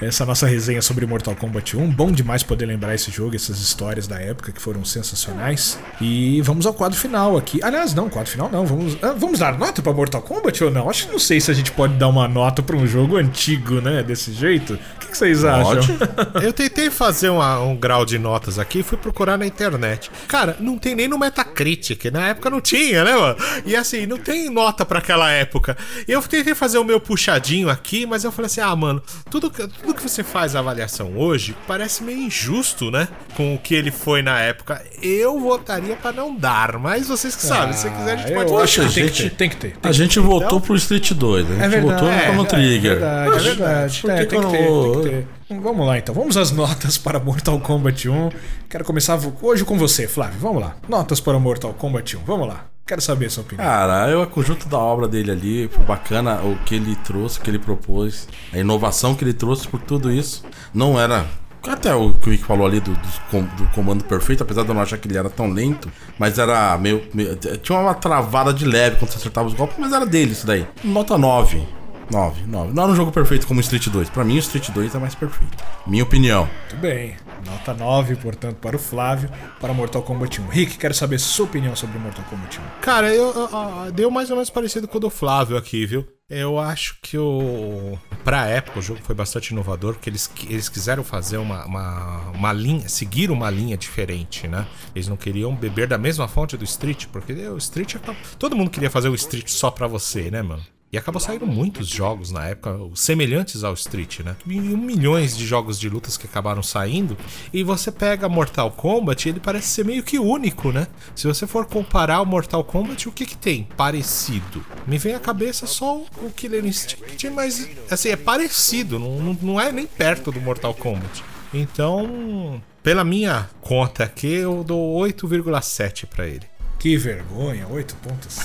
Essa 0.00 0.26
nossa 0.26 0.46
resenha 0.46 0.82
sobre 0.82 1.06
Mortal 1.06 1.34
Kombat 1.34 1.76
1. 1.76 1.90
Bom 1.90 2.12
demais 2.12 2.42
poder 2.42 2.66
lembrar 2.66 2.94
esse 2.94 3.10
jogo, 3.10 3.34
essas 3.34 3.58
histórias 3.60 4.06
da 4.06 4.20
época 4.20 4.52
que 4.52 4.60
foram 4.60 4.84
sensacionais. 4.84 5.78
E 6.00 6.40
vamos 6.42 6.66
ao 6.66 6.74
quadro 6.74 6.98
final 6.98 7.36
aqui. 7.36 7.62
Aliás, 7.62 7.94
não, 7.94 8.08
quadro 8.08 8.30
final 8.30 8.50
não. 8.50 8.66
Vamos, 8.66 8.98
ah, 9.02 9.14
vamos 9.16 9.38
dar 9.38 9.58
nota 9.58 9.80
para 9.80 9.92
Mortal 9.92 10.20
Kombat 10.20 10.64
ou 10.64 10.70
não? 10.70 10.90
Acho 10.90 11.06
que 11.06 11.12
não 11.12 11.18
sei 11.18 11.40
se 11.40 11.50
a 11.50 11.54
gente 11.54 11.72
pode 11.72 11.94
dar 11.94 12.08
uma 12.08 12.28
nota 12.28 12.62
para 12.62 12.76
um 12.76 12.86
jogo 12.86 13.16
antigo, 13.16 13.80
né? 13.80 14.02
Desse 14.02 14.32
jeito. 14.32 14.78
Que, 15.16 15.34
vocês 15.34 15.44
acham? 15.44 15.96
Eu 16.42 16.52
tentei 16.52 16.90
fazer 16.90 17.28
uma- 17.30 17.60
um 17.60 17.74
grau 17.76 18.04
de 18.04 18.18
notas 18.18 18.58
aqui 18.58 18.80
e 18.80 18.82
fui 18.82 18.98
procurar 18.98 19.36
na 19.38 19.46
internet. 19.46 20.10
Cara, 20.28 20.56
não 20.60 20.76
tem 20.78 20.94
nem 20.94 21.08
no 21.08 21.18
Metacritic. 21.18 22.04
Na 22.12 22.28
época 22.28 22.50
não 22.50 22.60
tinha, 22.60 23.04
né, 23.04 23.14
mano? 23.16 23.36
E 23.64 23.74
assim, 23.74 24.06
não 24.06 24.18
tem 24.18 24.50
nota 24.50 24.84
pra 24.84 24.98
aquela 24.98 25.30
época. 25.30 25.76
E 26.06 26.12
eu 26.12 26.20
tentei 26.22 26.54
fazer 26.54 26.78
o 26.78 26.84
meu 26.84 27.00
puxadinho 27.00 27.68
aqui, 27.70 28.06
mas 28.06 28.24
eu 28.24 28.32
falei 28.32 28.46
assim: 28.46 28.60
ah, 28.60 28.74
mano, 28.76 29.02
tudo, 29.30 29.50
que- 29.50 29.66
tudo 29.66 29.94
que 29.94 30.02
você 30.02 30.22
faz 30.22 30.54
a 30.54 30.58
avaliação 30.60 31.16
hoje 31.16 31.56
parece 31.66 32.02
meio 32.02 32.18
injusto, 32.18 32.90
né? 32.90 33.08
Com 33.36 33.54
o 33.54 33.58
que 33.58 33.74
ele 33.74 33.90
foi 33.90 34.22
na 34.22 34.38
época. 34.40 34.82
Eu 35.02 35.38
votaria 35.40 35.96
pra 35.96 36.12
não 36.12 36.34
dar, 36.34 36.78
mas 36.78 37.08
vocês 37.08 37.34
que 37.34 37.42
sabem, 37.42 37.72
se 37.72 37.82
você 37.82 37.90
quiser, 37.90 38.12
a 38.12 38.16
gente 38.16 38.32
Ah, 38.32 38.36
pode 38.36 38.50
eu 38.52 38.58
acho 38.60 38.76
Poxa, 38.82 38.88
que 38.88 38.94
tem, 38.94 39.04
gente- 39.08 39.22
que 39.22 39.30
ter, 39.30 39.36
tem 39.36 39.48
que 39.50 39.56
ter. 39.56 39.76
A 39.82 39.92
gente 39.92 40.18
voltou 40.18 40.60
pro 40.60 40.74
Street 40.76 41.12
2, 41.12 41.46
a 41.50 41.68
gente 41.68 41.80
voltou 41.80 42.10
no 42.10 42.18
Chrono 42.20 42.44
Trigger. 42.44 42.92
É 42.92 42.94
verdade, 42.96 43.36
é 43.36 43.38
verdade. 43.40 44.00
Por 44.02 44.10
É, 44.10 44.16
que 44.18 44.26
tem, 44.26 44.40
que 44.40 44.46
que 44.46 44.56
eu 44.56 44.92
não- 44.94 45.02
tem 45.02 45.05
Então, 45.06 45.60
Vamos 45.62 45.86
lá 45.86 45.98
então, 45.98 46.14
vamos 46.14 46.36
às 46.36 46.50
notas 46.50 46.98
para 46.98 47.18
Mortal 47.20 47.58
Kombat 47.60 48.08
1. 48.08 48.30
Quero 48.68 48.84
começar 48.84 49.18
hoje 49.42 49.64
com 49.64 49.78
você, 49.78 50.06
Flávio. 50.08 50.38
Vamos 50.40 50.62
lá. 50.62 50.76
Notas 50.88 51.20
para 51.20 51.38
Mortal 51.38 51.72
Kombat 51.74 52.16
1. 52.16 52.20
Vamos 52.24 52.48
lá. 52.48 52.64
Quero 52.86 53.00
saber 53.00 53.26
a 53.26 53.30
sua 53.30 53.42
opinião. 53.42 53.66
Cara, 53.66 54.08
eu, 54.08 54.22
o 54.22 54.26
conjunto 54.28 54.68
da 54.68 54.78
obra 54.78 55.08
dele 55.08 55.30
ali, 55.32 55.70
bacana 55.88 56.40
o 56.42 56.56
que 56.64 56.76
ele 56.76 56.94
trouxe, 56.96 57.38
o 57.38 57.42
que 57.42 57.50
ele 57.50 57.58
propôs, 57.58 58.28
a 58.52 58.58
inovação 58.58 59.14
que 59.14 59.24
ele 59.24 59.32
trouxe 59.32 59.66
por 59.66 59.80
tudo 59.80 60.10
isso. 60.12 60.44
Não 60.72 60.98
era. 60.98 61.26
Até 61.66 61.92
o 61.92 62.14
que 62.14 62.28
o 62.28 62.30
Rick 62.30 62.44
falou 62.44 62.64
ali 62.64 62.78
do, 62.78 62.96
com- 63.28 63.42
do 63.42 63.66
comando 63.74 64.04
perfeito, 64.04 64.40
apesar 64.44 64.62
de 64.62 64.68
eu 64.68 64.74
não 64.74 64.80
achar 64.82 64.98
que 64.98 65.08
ele 65.08 65.18
era 65.18 65.28
tão 65.28 65.50
lento, 65.50 65.90
mas 66.16 66.38
era 66.38 66.78
meio, 66.78 67.02
meio- 67.12 67.34
Tinha 67.60 67.76
uma 67.76 67.92
travada 67.92 68.54
de 68.54 68.64
leve 68.64 68.96
quando 69.00 69.10
você 69.10 69.18
acertava 69.18 69.48
os 69.48 69.54
golpes, 69.54 69.76
mas 69.76 69.92
era 69.92 70.06
dele 70.06 70.30
isso 70.30 70.46
daí. 70.46 70.64
Nota 70.84 71.18
9. 71.18 71.66
9, 72.10 72.42
9. 72.46 72.72
Não 72.72 72.82
era 72.84 72.92
um 72.92 72.96
jogo 72.96 73.10
perfeito 73.12 73.46
como 73.46 73.58
o 73.58 73.62
Street 73.62 73.88
2. 73.88 74.10
Pra 74.10 74.24
mim, 74.24 74.36
o 74.36 74.38
Street 74.38 74.70
2 74.70 74.94
é 74.94 74.98
mais 74.98 75.14
perfeito. 75.14 75.56
Minha 75.86 76.04
opinião. 76.04 76.48
Muito 76.62 76.76
bem. 76.76 77.16
Nota 77.44 77.74
9, 77.74 78.16
portanto, 78.16 78.56
para 78.56 78.74
o 78.76 78.78
Flávio, 78.78 79.30
para 79.60 79.72
Mortal 79.72 80.02
Kombat 80.02 80.40
1. 80.40 80.48
Rick, 80.48 80.78
quero 80.78 80.94
saber 80.94 81.18
sua 81.18 81.44
opinião 81.46 81.76
sobre 81.76 81.98
Mortal 81.98 82.24
Kombat 82.28 82.58
1. 82.58 82.62
Cara, 82.80 83.14
eu, 83.14 83.32
eu- 83.32 83.48
eu- 83.86 83.92
deu 83.92 84.10
mais 84.10 84.30
ou 84.30 84.36
menos 84.36 84.50
parecido 84.50 84.88
com 84.88 84.96
o 84.98 85.00
do 85.00 85.10
Flávio 85.10 85.56
aqui, 85.56 85.84
viu? 85.86 86.06
Eu 86.28 86.58
acho 86.58 86.98
que 87.00 87.16
o. 87.16 87.96
Pra 88.24 88.46
época, 88.46 88.80
o 88.80 88.82
jogo 88.82 88.98
foi 89.00 89.14
bastante 89.14 89.50
inovador, 89.50 89.94
porque 89.94 90.10
eles, 90.10 90.28
eles 90.48 90.68
quiseram 90.68 91.04
fazer 91.04 91.36
uma, 91.36 91.64
uma, 91.66 92.18
uma 92.34 92.52
linha, 92.52 92.88
seguir 92.88 93.30
uma 93.30 93.48
linha 93.48 93.76
diferente, 93.76 94.48
né? 94.48 94.66
Eles 94.92 95.06
não 95.06 95.16
queriam 95.16 95.54
beber 95.54 95.86
da 95.86 95.96
mesma 95.96 96.26
fonte 96.26 96.56
do 96.56 96.64
Street, 96.64 97.06
porque 97.12 97.32
o 97.32 97.56
Street. 97.58 97.94
é 97.94 98.00
Todo 98.40 98.56
mundo 98.56 98.70
queria 98.70 98.90
fazer 98.90 99.08
o 99.08 99.14
Street 99.14 99.48
só 99.48 99.70
pra 99.70 99.86
você, 99.86 100.28
né, 100.28 100.42
mano? 100.42 100.62
E 100.96 100.98
acabou 100.98 101.20
saindo 101.20 101.46
muitos 101.46 101.88
jogos 101.88 102.30
na 102.30 102.46
época 102.46 102.74
semelhantes 102.94 103.62
ao 103.62 103.74
Street, 103.74 104.20
né? 104.20 104.34
Milhões 104.46 105.36
de 105.36 105.44
jogos 105.44 105.78
de 105.78 105.90
lutas 105.90 106.16
que 106.16 106.26
acabaram 106.26 106.62
saindo. 106.62 107.18
E 107.52 107.62
você 107.62 107.92
pega 107.92 108.30
Mortal 108.30 108.70
Kombat, 108.70 109.28
ele 109.28 109.38
parece 109.38 109.68
ser 109.68 109.84
meio 109.84 110.02
que 110.02 110.18
único, 110.18 110.72
né? 110.72 110.86
Se 111.14 111.26
você 111.26 111.46
for 111.46 111.66
comparar 111.66 112.22
o 112.22 112.24
Mortal 112.24 112.64
Kombat, 112.64 113.10
o 113.10 113.12
que 113.12 113.26
que 113.26 113.36
tem 113.36 113.64
parecido? 113.76 114.64
Me 114.86 114.96
vem 114.96 115.14
à 115.14 115.20
cabeça 115.20 115.66
só 115.66 115.98
o 115.98 116.30
Killer 116.34 116.64
Instinct, 116.64 117.28
mas 117.28 117.68
assim, 117.90 118.08
é 118.08 118.16
parecido, 118.16 118.98
não, 118.98 119.36
não, 119.42 119.60
é 119.60 119.70
nem 119.70 119.86
perto 119.86 120.32
do 120.32 120.40
Mortal 120.40 120.72
Kombat. 120.72 121.22
Então, 121.52 122.62
pela 122.82 123.04
minha 123.04 123.50
conta 123.60 124.04
aqui, 124.04 124.32
eu 124.32 124.64
dou 124.64 124.98
8,7 124.98 126.06
pra 126.06 126.26
ele. 126.26 126.55
Que 126.78 126.96
vergonha, 126.96 127.66
8 127.68 127.96
pontos. 127.96 128.38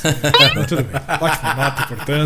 Mas 0.55 0.67
tudo 0.67 0.83
bem. 0.83 1.01
Ótima 1.19 1.53
nota, 1.53 1.87
portanto. 1.87 2.25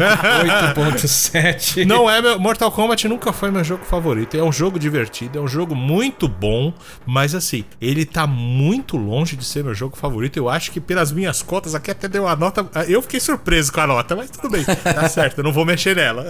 8.7. 0.76 1.86
Não 1.86 2.10
é 2.10 2.22
meu. 2.22 2.40
Mortal 2.40 2.72
Kombat 2.72 3.08
nunca 3.08 3.34
foi 3.34 3.50
meu 3.50 3.64
jogo 3.64 3.84
favorito. 3.86 4.38
É 4.38 4.44
um 4.44 4.52
jogo 4.52 4.78
divertido, 4.78 5.40
é 5.40 5.42
um 5.42 5.48
jogo 5.48 5.76
muito 5.76 6.28
bom, 6.28 6.74
mas 7.06 7.34
assim, 7.34 7.66
ele 7.82 8.06
tá 8.06 8.28
muito 8.28 8.98
longe 8.98 9.36
de 9.36 9.44
ser 9.44 9.64
meu 9.64 9.74
jogo 9.74 9.98
favorito. 9.98 10.38
Eu 10.38 10.48
acho 10.48 10.72
que 10.72 10.80
pelas 10.80 11.12
minhas 11.12 11.42
contas, 11.42 11.74
aqui 11.74 11.90
até 11.90 12.08
deu 12.08 12.24
uma 12.24 12.36
nota. 12.36 12.70
Eu 12.88 13.02
fiquei 13.02 13.20
surpreso 13.20 13.74
com 13.74 13.82
a 13.82 13.88
nota, 13.88 14.16
mas 14.16 14.30
tudo 14.30 14.50
bem. 14.50 14.64
Tá 14.64 15.10
certo, 15.10 15.40
eu 15.40 15.44
não 15.44 15.52
vou 15.52 15.66
mexer 15.66 15.96
nela. 15.96 16.26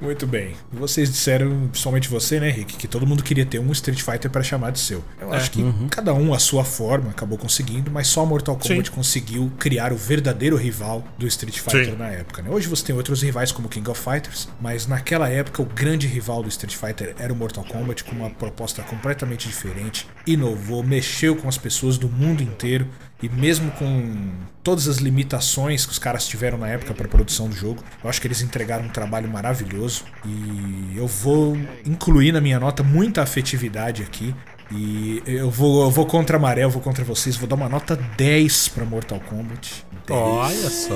Muito 0.00 0.26
bem. 0.26 0.52
Vocês 0.72 1.10
disseram, 1.10 1.68
principalmente 1.68 2.08
você, 2.08 2.38
né, 2.38 2.48
Rick, 2.50 2.76
que 2.76 2.86
todo 2.86 3.06
mundo 3.06 3.22
queria 3.22 3.44
ter 3.44 3.58
um 3.58 3.72
Street 3.72 4.00
Fighter 4.00 4.30
pra 4.30 4.42
chamar 4.42 4.70
de 4.70 4.78
seu. 4.78 5.04
Eu 5.20 5.32
acho 5.32 5.50
que 5.50 5.64
cada 5.90 6.14
um 6.14 6.32
a 6.32 6.38
sua 6.38 6.64
forma 6.64 7.10
acabou 7.10 7.36
conseguindo, 7.36 7.90
mas 7.90 8.06
só 8.06 8.24
Mortal 8.24 8.56
Kombat 8.56 8.88
Sim. 8.88 8.92
Conseguiu 9.00 9.50
criar 9.58 9.94
o 9.94 9.96
verdadeiro 9.96 10.56
rival 10.56 11.02
do 11.16 11.26
Street 11.26 11.58
Fighter 11.58 11.86
Sim. 11.86 11.96
na 11.96 12.08
época. 12.08 12.42
Né? 12.42 12.50
Hoje 12.50 12.68
você 12.68 12.84
tem 12.84 12.94
outros 12.94 13.22
rivais 13.22 13.50
como 13.50 13.66
King 13.66 13.88
of 13.88 13.98
Fighters, 13.98 14.46
mas 14.60 14.86
naquela 14.86 15.26
época 15.26 15.62
o 15.62 15.64
grande 15.64 16.06
rival 16.06 16.42
do 16.42 16.50
Street 16.50 16.76
Fighter 16.76 17.14
era 17.18 17.32
o 17.32 17.36
Mortal 17.36 17.64
Kombat 17.64 18.04
com 18.04 18.14
uma 18.14 18.28
proposta 18.28 18.82
completamente 18.82 19.48
diferente, 19.48 20.06
inovou, 20.26 20.82
mexeu 20.82 21.34
com 21.34 21.48
as 21.48 21.56
pessoas 21.56 21.96
do 21.96 22.10
mundo 22.10 22.42
inteiro 22.42 22.86
e 23.22 23.28
mesmo 23.28 23.70
com 23.72 24.32
todas 24.62 24.88
as 24.88 24.96
limitações 24.98 25.84
que 25.84 25.92
os 25.92 25.98
caras 25.98 26.26
tiveram 26.26 26.56
na 26.56 26.68
época 26.68 26.94
para 26.94 27.08
produção 27.08 27.48
do 27.48 27.54
jogo, 27.54 27.82
eu 28.02 28.08
acho 28.08 28.20
que 28.20 28.26
eles 28.26 28.40
entregaram 28.40 28.84
um 28.84 28.88
trabalho 28.88 29.28
maravilhoso 29.28 30.04
e 30.24 30.96
eu 30.96 31.06
vou 31.06 31.56
incluir 31.84 32.32
na 32.32 32.40
minha 32.40 32.58
nota 32.58 32.82
muita 32.82 33.22
afetividade 33.22 34.02
aqui. 34.02 34.34
E 34.72 35.22
eu 35.26 35.50
vou, 35.50 35.82
eu 35.84 35.90
vou 35.90 36.06
contra 36.06 36.36
a 36.36 36.40
maré, 36.40 36.62
eu 36.64 36.70
vou 36.70 36.80
contra 36.82 37.04
vocês, 37.04 37.36
vou 37.36 37.48
dar 37.48 37.56
uma 37.56 37.68
nota 37.68 37.96
10 38.16 38.68
para 38.68 38.84
Mortal 38.84 39.20
Kombat. 39.28 39.84
10. 40.06 40.18
Olha 40.20 40.70
só. 40.70 40.94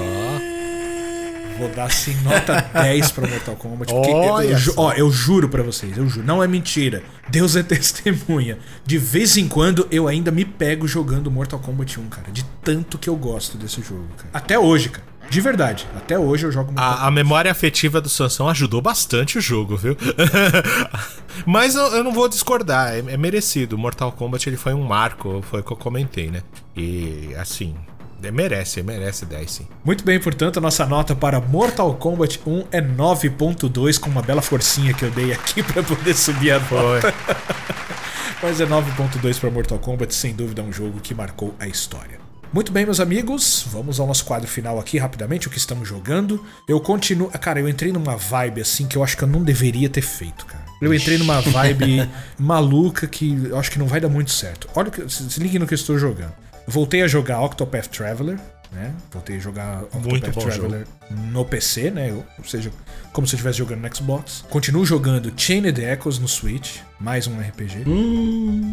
Vou 1.58 1.68
dar 1.68 1.84
assim 1.84 2.14
nota 2.22 2.60
10 2.72 3.12
pra 3.12 3.28
Mortal 3.28 3.54
Kombat. 3.56 3.92
Porque 3.92 4.10
Olha 4.10 4.46
eu, 4.48 4.56
ju- 4.58 4.74
ó, 4.76 4.92
eu 4.92 5.10
juro 5.10 5.48
pra 5.48 5.62
vocês, 5.62 5.96
eu 5.96 6.08
juro, 6.08 6.26
não 6.26 6.42
é 6.42 6.48
mentira. 6.48 7.02
Deus 7.28 7.54
é 7.54 7.62
testemunha. 7.64 8.58
De 8.84 8.98
vez 8.98 9.36
em 9.36 9.46
quando 9.48 9.86
eu 9.90 10.08
ainda 10.08 10.30
me 10.32 10.44
pego 10.44 10.86
jogando 10.88 11.30
Mortal 11.30 11.58
Kombat 11.60 11.98
1, 12.00 12.06
cara. 12.08 12.30
De 12.32 12.44
tanto 12.62 12.98
que 12.98 13.08
eu 13.08 13.14
gosto 13.16 13.56
desse 13.56 13.80
jogo, 13.82 14.06
cara. 14.16 14.30
Até 14.32 14.58
hoje, 14.58 14.88
cara. 14.88 15.06
De 15.30 15.40
verdade. 15.40 15.86
Até 15.96 16.18
hoje 16.18 16.46
eu 16.46 16.52
jogo 16.52 16.72
Mortal 16.72 16.98
A, 16.98 17.06
a 17.06 17.10
memória 17.10 17.50
afetiva 17.50 18.00
do 18.00 18.08
Sansão 18.08 18.48
ajudou 18.48 18.80
bastante 18.80 19.38
o 19.38 19.40
jogo, 19.40 19.76
viu? 19.76 19.96
Mas 21.44 21.74
eu, 21.74 21.82
eu 21.94 22.04
não 22.04 22.12
vou 22.12 22.28
discordar, 22.28 22.94
é, 22.94 22.98
é 22.98 23.16
merecido. 23.16 23.76
Mortal 23.76 24.12
Kombat 24.12 24.48
ele 24.48 24.56
foi 24.56 24.72
um 24.74 24.82
marco, 24.84 25.42
foi 25.50 25.60
o 25.60 25.62
que 25.64 25.72
eu 25.72 25.76
comentei, 25.76 26.30
né? 26.30 26.42
E 26.76 27.34
assim, 27.36 27.74
é- 28.22 28.30
merece, 28.30 28.82
merece 28.82 29.26
10 29.26 29.50
sim. 29.50 29.66
Muito 29.84 30.04
bem, 30.04 30.20
portanto, 30.20 30.58
a 30.58 30.60
nossa 30.60 30.86
nota 30.86 31.14
para 31.14 31.40
Mortal 31.40 31.94
Kombat 31.94 32.40
1 32.46 32.64
é 32.70 32.80
9.2, 32.80 33.98
com 33.98 34.08
uma 34.10 34.22
bela 34.22 34.40
forcinha 34.42 34.94
que 34.94 35.04
eu 35.04 35.10
dei 35.10 35.32
aqui 35.32 35.62
pra 35.64 35.82
poder 35.82 36.14
subir 36.14 36.52
a 36.52 36.58
nota. 36.58 37.12
Mas 38.42 38.60
é 38.60 38.66
9.2 38.66 39.40
para 39.40 39.50
Mortal 39.50 39.78
Kombat, 39.78 40.14
sem 40.14 40.34
dúvida 40.34 40.62
é 40.62 40.64
um 40.64 40.72
jogo 40.72 41.00
que 41.00 41.14
marcou 41.14 41.54
a 41.58 41.66
história. 41.66 42.23
Muito 42.54 42.70
bem, 42.70 42.84
meus 42.84 43.00
amigos, 43.00 43.66
vamos 43.68 43.98
ao 43.98 44.06
nosso 44.06 44.24
quadro 44.24 44.46
final 44.46 44.78
aqui 44.78 44.96
rapidamente, 44.96 45.48
o 45.48 45.50
que 45.50 45.58
estamos 45.58 45.88
jogando. 45.88 46.40
Eu 46.68 46.78
continuo. 46.78 47.28
Cara, 47.30 47.58
eu 47.58 47.68
entrei 47.68 47.90
numa 47.92 48.16
vibe 48.16 48.60
assim 48.60 48.86
que 48.86 48.96
eu 48.96 49.02
acho 49.02 49.16
que 49.16 49.24
eu 49.24 49.28
não 49.28 49.42
deveria 49.42 49.88
ter 49.90 50.02
feito, 50.02 50.46
cara. 50.46 50.64
Eu 50.80 50.94
entrei 50.94 51.18
numa 51.18 51.40
vibe 51.40 52.08
maluca 52.38 53.08
que 53.08 53.46
eu 53.50 53.58
acho 53.58 53.72
que 53.72 53.78
não 53.78 53.88
vai 53.88 54.00
dar 54.00 54.08
muito 54.08 54.30
certo. 54.30 54.68
Olha, 54.76 54.86
o 54.88 54.92
que- 54.92 55.08
se 55.12 55.28
se 55.28 55.40
ligue 55.40 55.58
no 55.58 55.66
que 55.66 55.74
eu 55.74 55.76
estou 55.76 55.98
jogando. 55.98 56.32
Voltei 56.64 57.02
a 57.02 57.08
jogar 57.08 57.40
Octopath 57.42 57.88
Traveler, 57.88 58.38
né? 58.74 58.92
Voltei 59.12 59.36
a 59.36 59.38
jogar 59.38 59.82
Octopath 59.84 60.04
Muito 60.10 60.30
bom 60.32 60.40
Traveler 60.40 60.86
no 61.32 61.44
PC, 61.44 61.90
né? 61.90 62.12
Ou 62.12 62.44
seja, 62.44 62.70
como 63.12 63.26
se 63.26 63.34
eu 63.34 63.36
estivesse 63.36 63.58
jogando 63.58 63.80
no 63.80 63.94
Xbox. 63.96 64.44
Continuo 64.50 64.84
jogando 64.84 65.32
Chained 65.36 65.78
Echoes 65.80 66.18
no 66.18 66.26
Switch, 66.28 66.78
mais 66.98 67.26
um 67.26 67.38
RPG. 67.40 67.84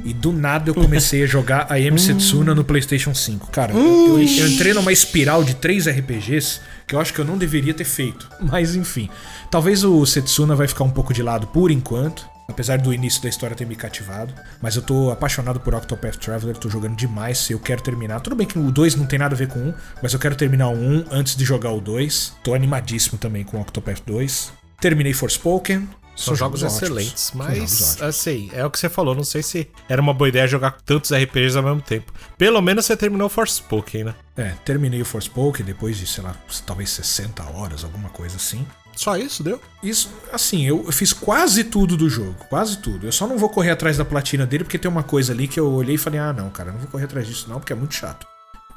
E 0.05 0.13
do 0.13 0.31
nada 0.33 0.69
eu 0.69 0.73
comecei 0.75 1.23
a 1.23 1.27
jogar 1.27 1.67
a 1.69 1.79
M 1.79 1.97
Setsuna 1.99 2.55
no 2.55 2.63
PlayStation 2.63 3.13
5. 3.13 3.51
Cara, 3.51 3.73
eu, 3.73 3.79
eu- 3.79 4.19
eu 4.19 4.47
entrei 4.47 4.73
numa 4.73 4.91
espiral 4.91 5.43
de 5.43 5.55
três 5.55 5.87
RPGs 5.87 6.59
que 6.87 6.95
eu 6.95 6.99
acho 6.99 7.13
que 7.13 7.19
eu 7.19 7.25
não 7.25 7.37
deveria 7.37 7.73
ter 7.73 7.85
feito. 7.85 8.29
Mas 8.41 8.75
enfim, 8.75 9.09
talvez 9.49 9.83
o 9.83 10.05
Setsuna 10.05 10.55
vai 10.55 10.67
ficar 10.67 10.83
um 10.83 10.89
pouco 10.89 11.13
de 11.13 11.21
lado 11.21 11.47
por 11.47 11.69
enquanto. 11.71 12.30
Apesar 12.51 12.77
do 12.77 12.93
início 12.93 13.21
da 13.21 13.29
história 13.29 13.55
ter 13.55 13.65
me 13.65 13.75
cativado. 13.75 14.33
Mas 14.61 14.75
eu 14.75 14.81
tô 14.81 15.09
apaixonado 15.09 15.59
por 15.59 15.73
Octopath 15.73 16.17
Traveler, 16.17 16.55
tô 16.57 16.69
jogando 16.69 16.95
demais. 16.95 17.49
Eu 17.49 17.59
quero 17.59 17.81
terminar. 17.81 18.19
Tudo 18.19 18.35
bem 18.35 18.45
que 18.45 18.59
o 18.59 18.71
2 18.71 18.95
não 18.95 19.05
tem 19.05 19.17
nada 19.17 19.33
a 19.33 19.37
ver 19.37 19.47
com 19.47 19.59
o 19.59 19.69
1, 19.69 19.73
mas 20.03 20.13
eu 20.13 20.19
quero 20.19 20.35
terminar 20.35 20.67
o 20.69 20.75
1 20.75 21.05
antes 21.11 21.35
de 21.35 21.43
jogar 21.45 21.71
o 21.71 21.81
2. 21.81 22.33
Tô 22.43 22.53
animadíssimo 22.53 23.17
também 23.17 23.43
com 23.43 23.57
o 23.57 23.61
Octopath 23.61 24.01
2. 24.05 24.51
Terminei 24.79 25.13
Forspoken. 25.13 25.87
São 26.13 26.35
jogos, 26.35 26.59
jogos 26.59 26.75
ótimos. 26.75 26.99
excelentes, 26.99 27.21
São 27.23 27.37
mas 27.37 27.57
jogos 27.57 28.01
assim, 28.01 28.49
é 28.53 28.65
o 28.65 28.69
que 28.69 28.77
você 28.77 28.89
falou, 28.89 29.15
não 29.15 29.23
sei 29.23 29.41
se 29.41 29.67
era 29.87 30.01
uma 30.01 30.13
boa 30.13 30.27
ideia 30.27 30.45
jogar 30.45 30.77
tantos 30.85 31.11
RPGs 31.11 31.57
ao 31.57 31.63
mesmo 31.63 31.81
tempo. 31.81 32.11
Pelo 32.37 32.61
menos 32.61 32.85
você 32.85 32.97
terminou 32.97 33.29
Forspoken, 33.29 34.03
né? 34.03 34.15
É, 34.37 34.49
terminei 34.65 35.01
o 35.01 35.05
Forspoken 35.05 35.65
depois 35.65 35.97
de, 35.97 36.05
sei 36.05 36.23
lá, 36.23 36.35
talvez 36.65 36.89
60 36.89 37.43
horas, 37.51 37.83
alguma 37.85 38.09
coisa 38.09 38.35
assim. 38.35 38.67
Só 38.95 39.17
isso 39.17 39.43
deu? 39.43 39.59
Isso, 39.81 40.09
assim, 40.31 40.65
eu 40.65 40.83
eu 40.85 40.91
fiz 40.91 41.13
quase 41.13 41.63
tudo 41.63 41.95
do 41.95 42.09
jogo, 42.09 42.35
quase 42.49 42.77
tudo. 42.77 43.07
Eu 43.07 43.11
só 43.11 43.27
não 43.27 43.37
vou 43.37 43.49
correr 43.49 43.71
atrás 43.71 43.97
da 43.97 44.05
platina 44.05 44.45
dele 44.45 44.63
porque 44.63 44.77
tem 44.77 44.91
uma 44.91 45.03
coisa 45.03 45.33
ali 45.33 45.47
que 45.47 45.59
eu 45.59 45.71
olhei 45.71 45.95
e 45.95 45.97
falei: 45.97 46.19
ah, 46.19 46.33
não, 46.33 46.49
cara, 46.49 46.71
não 46.71 46.79
vou 46.79 46.87
correr 46.87 47.05
atrás 47.05 47.27
disso 47.27 47.49
não 47.49 47.59
porque 47.59 47.73
é 47.73 47.75
muito 47.75 47.95
chato. 47.95 48.27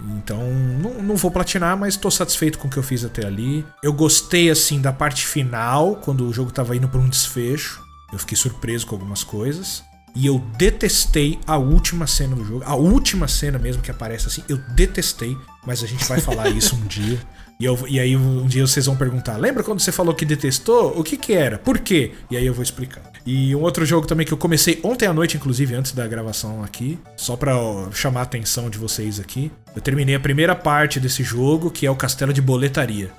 Então, 0.00 0.42
não, 0.52 1.02
não 1.02 1.16
vou 1.16 1.30
platinar, 1.30 1.76
mas 1.76 1.96
tô 1.96 2.10
satisfeito 2.10 2.58
com 2.58 2.68
o 2.68 2.70
que 2.70 2.76
eu 2.76 2.82
fiz 2.82 3.04
até 3.04 3.26
ali. 3.26 3.64
Eu 3.82 3.92
gostei, 3.92 4.50
assim, 4.50 4.80
da 4.80 4.92
parte 4.92 5.26
final, 5.26 5.96
quando 5.96 6.28
o 6.28 6.32
jogo 6.32 6.50
tava 6.50 6.76
indo 6.76 6.88
pra 6.88 7.00
um 7.00 7.08
desfecho. 7.08 7.82
Eu 8.12 8.18
fiquei 8.18 8.36
surpreso 8.36 8.86
com 8.86 8.94
algumas 8.94 9.24
coisas. 9.24 9.82
E 10.14 10.26
eu 10.26 10.38
detestei 10.56 11.40
a 11.46 11.56
última 11.56 12.06
cena 12.06 12.36
do 12.36 12.44
jogo. 12.44 12.62
A 12.64 12.76
última 12.76 13.26
cena 13.26 13.58
mesmo 13.58 13.82
que 13.82 13.90
aparece 13.90 14.26
assim, 14.28 14.44
eu 14.48 14.56
detestei. 14.74 15.36
Mas 15.66 15.82
a 15.82 15.86
gente 15.86 16.04
vai 16.04 16.20
falar 16.20 16.48
isso 16.50 16.76
um 16.76 16.86
dia. 16.86 17.20
E, 17.60 17.64
eu- 17.64 17.78
e 17.86 18.00
aí 18.00 18.16
um 18.16 18.46
dia 18.46 18.66
vocês 18.66 18.86
vão 18.86 18.96
perguntar: 18.96 19.36
lembra 19.36 19.62
quando 19.62 19.80
você 19.80 19.92
falou 19.92 20.14
que 20.14 20.24
detestou? 20.24 20.98
O 20.98 21.04
que 21.04 21.16
que 21.16 21.32
era? 21.32 21.56
Por 21.58 21.78
quê? 21.78 22.12
E 22.30 22.36
aí 22.36 22.44
eu 22.46 22.52
vou 22.54 22.62
explicar. 22.62 23.02
E 23.26 23.54
um 23.56 23.60
outro 23.62 23.86
jogo 23.86 24.06
também 24.06 24.26
que 24.26 24.32
eu 24.32 24.36
comecei 24.38 24.80
ontem 24.82 25.06
à 25.06 25.12
noite, 25.12 25.36
inclusive, 25.36 25.74
antes 25.74 25.92
da 25.92 26.06
gravação 26.06 26.62
aqui, 26.62 26.98
só 27.16 27.36
pra 27.36 27.56
ó, 27.56 27.90
chamar 27.90 28.20
a 28.20 28.22
atenção 28.24 28.68
de 28.68 28.76
vocês 28.76 29.18
aqui. 29.18 29.50
Eu 29.74 29.80
terminei 29.80 30.14
a 30.14 30.20
primeira 30.20 30.54
parte 30.54 31.00
desse 31.00 31.22
jogo, 31.22 31.70
que 31.70 31.86
é 31.86 31.90
o 31.90 31.96
Castelo 31.96 32.32
de 32.34 32.42
Boletaria. 32.42 33.10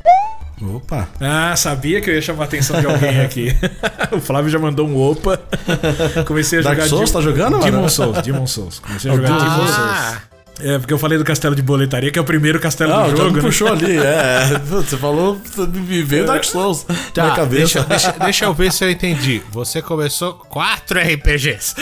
Opa. 0.61 1.09
Ah, 1.19 1.53
sabia 1.57 1.99
que 2.01 2.09
eu 2.09 2.13
ia 2.13 2.21
chamar 2.21 2.43
a 2.43 2.45
atenção 2.45 2.79
de 2.79 2.85
alguém 2.87 3.19
aqui. 3.21 3.47
o 4.15 4.21
Flávio 4.21 4.49
já 4.51 4.59
mandou 4.59 4.87
um 4.87 4.95
opa. 4.95 5.37
Comecei 6.27 6.59
a 6.59 6.61
Dark 6.61 6.75
jogar. 6.77 6.89
Souls, 6.89 7.07
Di- 7.09 7.13
tá 7.13 7.21
jogando, 7.21 7.59
Demon 7.59 7.77
mano? 7.77 7.89
Souls, 7.89 8.21
Demon 8.21 8.47
Souls. 8.47 8.79
Comecei 8.79 9.11
a 9.11 9.15
jogar 9.15 9.27
Demon 9.27 9.39
Demon 9.43 9.63
Ah! 9.63 10.03
Souls. 10.11 10.34
É, 10.59 10.79
porque 10.79 10.93
eu 10.93 10.97
falei 10.97 11.17
do 11.17 11.23
Castelo 11.25 11.53
de 11.55 11.61
Boletaria, 11.61 12.09
que 12.11 12.17
é 12.17 12.21
o 12.21 12.25
primeiro 12.25 12.59
castelo 12.59 12.91
Não, 12.95 13.09
do 13.09 13.17
jogo. 13.17 13.35
né? 13.35 13.41
puxou 13.41 13.67
ali, 13.67 13.97
é. 13.99 14.57
Você 14.65 14.95
falou, 14.97 15.39
me 15.73 16.01
veio 16.01 16.25
Dark 16.25 16.43
Souls 16.45 16.85
na 16.87 16.95
Tá, 17.13 17.35
cabeça. 17.35 17.81
deixa, 17.81 17.83
deixa, 17.83 18.11
deixa 18.13 18.45
eu 18.45 18.53
ver 18.53 18.71
se 18.71 18.85
eu 18.85 18.89
entendi. 18.89 19.41
Você 19.51 19.81
começou 19.81 20.33
quatro 20.33 20.97
RPGs. 20.99 21.75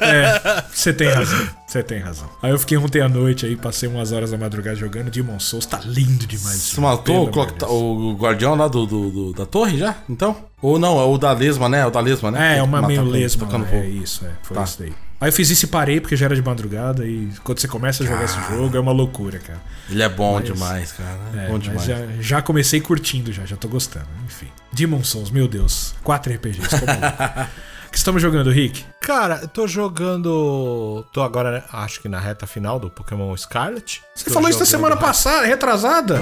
É, 0.00 0.64
você 0.72 0.92
tem 0.92 1.08
razão. 1.08 1.48
Você 1.66 1.82
tem 1.82 1.98
razão. 1.98 2.28
Aí 2.42 2.50
eu 2.50 2.58
fiquei 2.58 2.76
ontem 2.78 3.00
à 3.00 3.08
noite 3.08 3.46
aí, 3.46 3.54
passei 3.56 3.88
umas 3.88 4.10
horas 4.12 4.30
da 4.30 4.38
madrugada 4.38 4.76
jogando 4.76 5.10
Demon 5.10 5.38
Souls. 5.38 5.66
Tá 5.66 5.80
lindo 5.84 6.26
demais. 6.26 6.56
Você 6.56 6.80
matou 6.80 7.30
o, 7.68 8.10
o 8.10 8.16
guardião 8.16 8.54
lá 8.56 8.66
do, 8.68 8.86
do- 8.86 9.10
do- 9.10 9.32
da 9.34 9.46
torre 9.46 9.78
já? 9.78 9.94
Então? 10.08 10.36
Ou 10.62 10.78
não, 10.78 10.98
é 10.98 11.04
o 11.04 11.16
da 11.18 11.32
lesma, 11.32 11.68
né? 11.68 11.80
É 11.80 11.86
o 11.86 11.90
da 11.90 12.00
lesma, 12.00 12.30
né? 12.30 12.56
É, 12.56 12.58
é 12.58 12.62
uma 12.62 12.82
meio 12.82 13.02
lesma. 13.04 13.44
tocando 13.46 13.66
É 13.66 13.68
fogo. 13.68 13.84
isso, 13.84 14.24
é. 14.24 14.30
Foi 14.42 14.56
Tá. 14.56 14.64
isso 14.64 14.76
daí. 14.80 14.92
Aí 15.20 15.28
eu 15.28 15.32
fiz 15.32 15.48
isso 15.50 15.64
e 15.64 15.68
parei, 15.68 16.00
porque 16.00 16.14
já 16.16 16.26
era 16.26 16.34
de 16.34 16.42
madrugada. 16.42 17.06
E 17.06 17.30
quando 17.42 17.58
você 17.58 17.66
começa 17.66 18.02
a 18.04 18.06
jogar 18.06 18.24
esse 18.24 18.38
jogo, 18.50 18.76
é 18.76 18.80
uma 18.80 18.92
loucura, 18.92 19.38
cara. 19.38 19.60
Ele 19.88 20.02
é 20.02 20.08
bom 20.08 20.34
Mas- 20.34 20.44
demais, 20.44 20.92
cara. 20.92 21.18
É, 21.34 21.48
bom 21.48 21.58
demais. 21.58 21.84
já, 21.84 21.96
já 22.20 22.42
comecei 22.42 22.80
curtindo, 22.80 23.32
já, 23.32 23.46
já 23.46 23.56
tô 23.56 23.66
gostando. 23.68 24.06
Enfim. 24.26 24.48
Demon 24.72 25.02
Souls, 25.02 25.30
meu 25.30 25.48
Deus. 25.48 25.94
Quatro 26.02 26.32
RPGs. 26.34 26.68
como 26.68 26.86
que 27.90 27.96
estamos 27.96 28.20
jogando, 28.20 28.50
Rick? 28.50 28.84
Cara, 29.00 29.38
eu 29.42 29.48
tô 29.48 29.66
jogando. 29.66 31.06
Tô 31.12 31.22
agora, 31.22 31.64
acho 31.72 32.00
que 32.02 32.08
na 32.08 32.20
reta 32.20 32.46
final 32.46 32.78
do 32.78 32.90
Pokémon 32.90 33.34
Scarlet. 33.36 34.02
Você 34.16 34.30
falou 34.30 34.48
isso 34.48 34.58
na 34.58 34.64
semana 34.66 34.96
passada, 34.96 35.46
retrasada? 35.46 36.20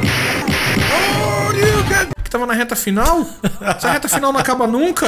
Que 2.23 2.31
tava 2.31 2.47
na 2.47 2.53
reta 2.53 2.75
final? 2.77 3.27
Essa 3.61 3.93
reta 3.93 4.09
final 4.09 4.33
não 4.33 4.41
acaba 4.41 4.67
nunca? 4.67 5.07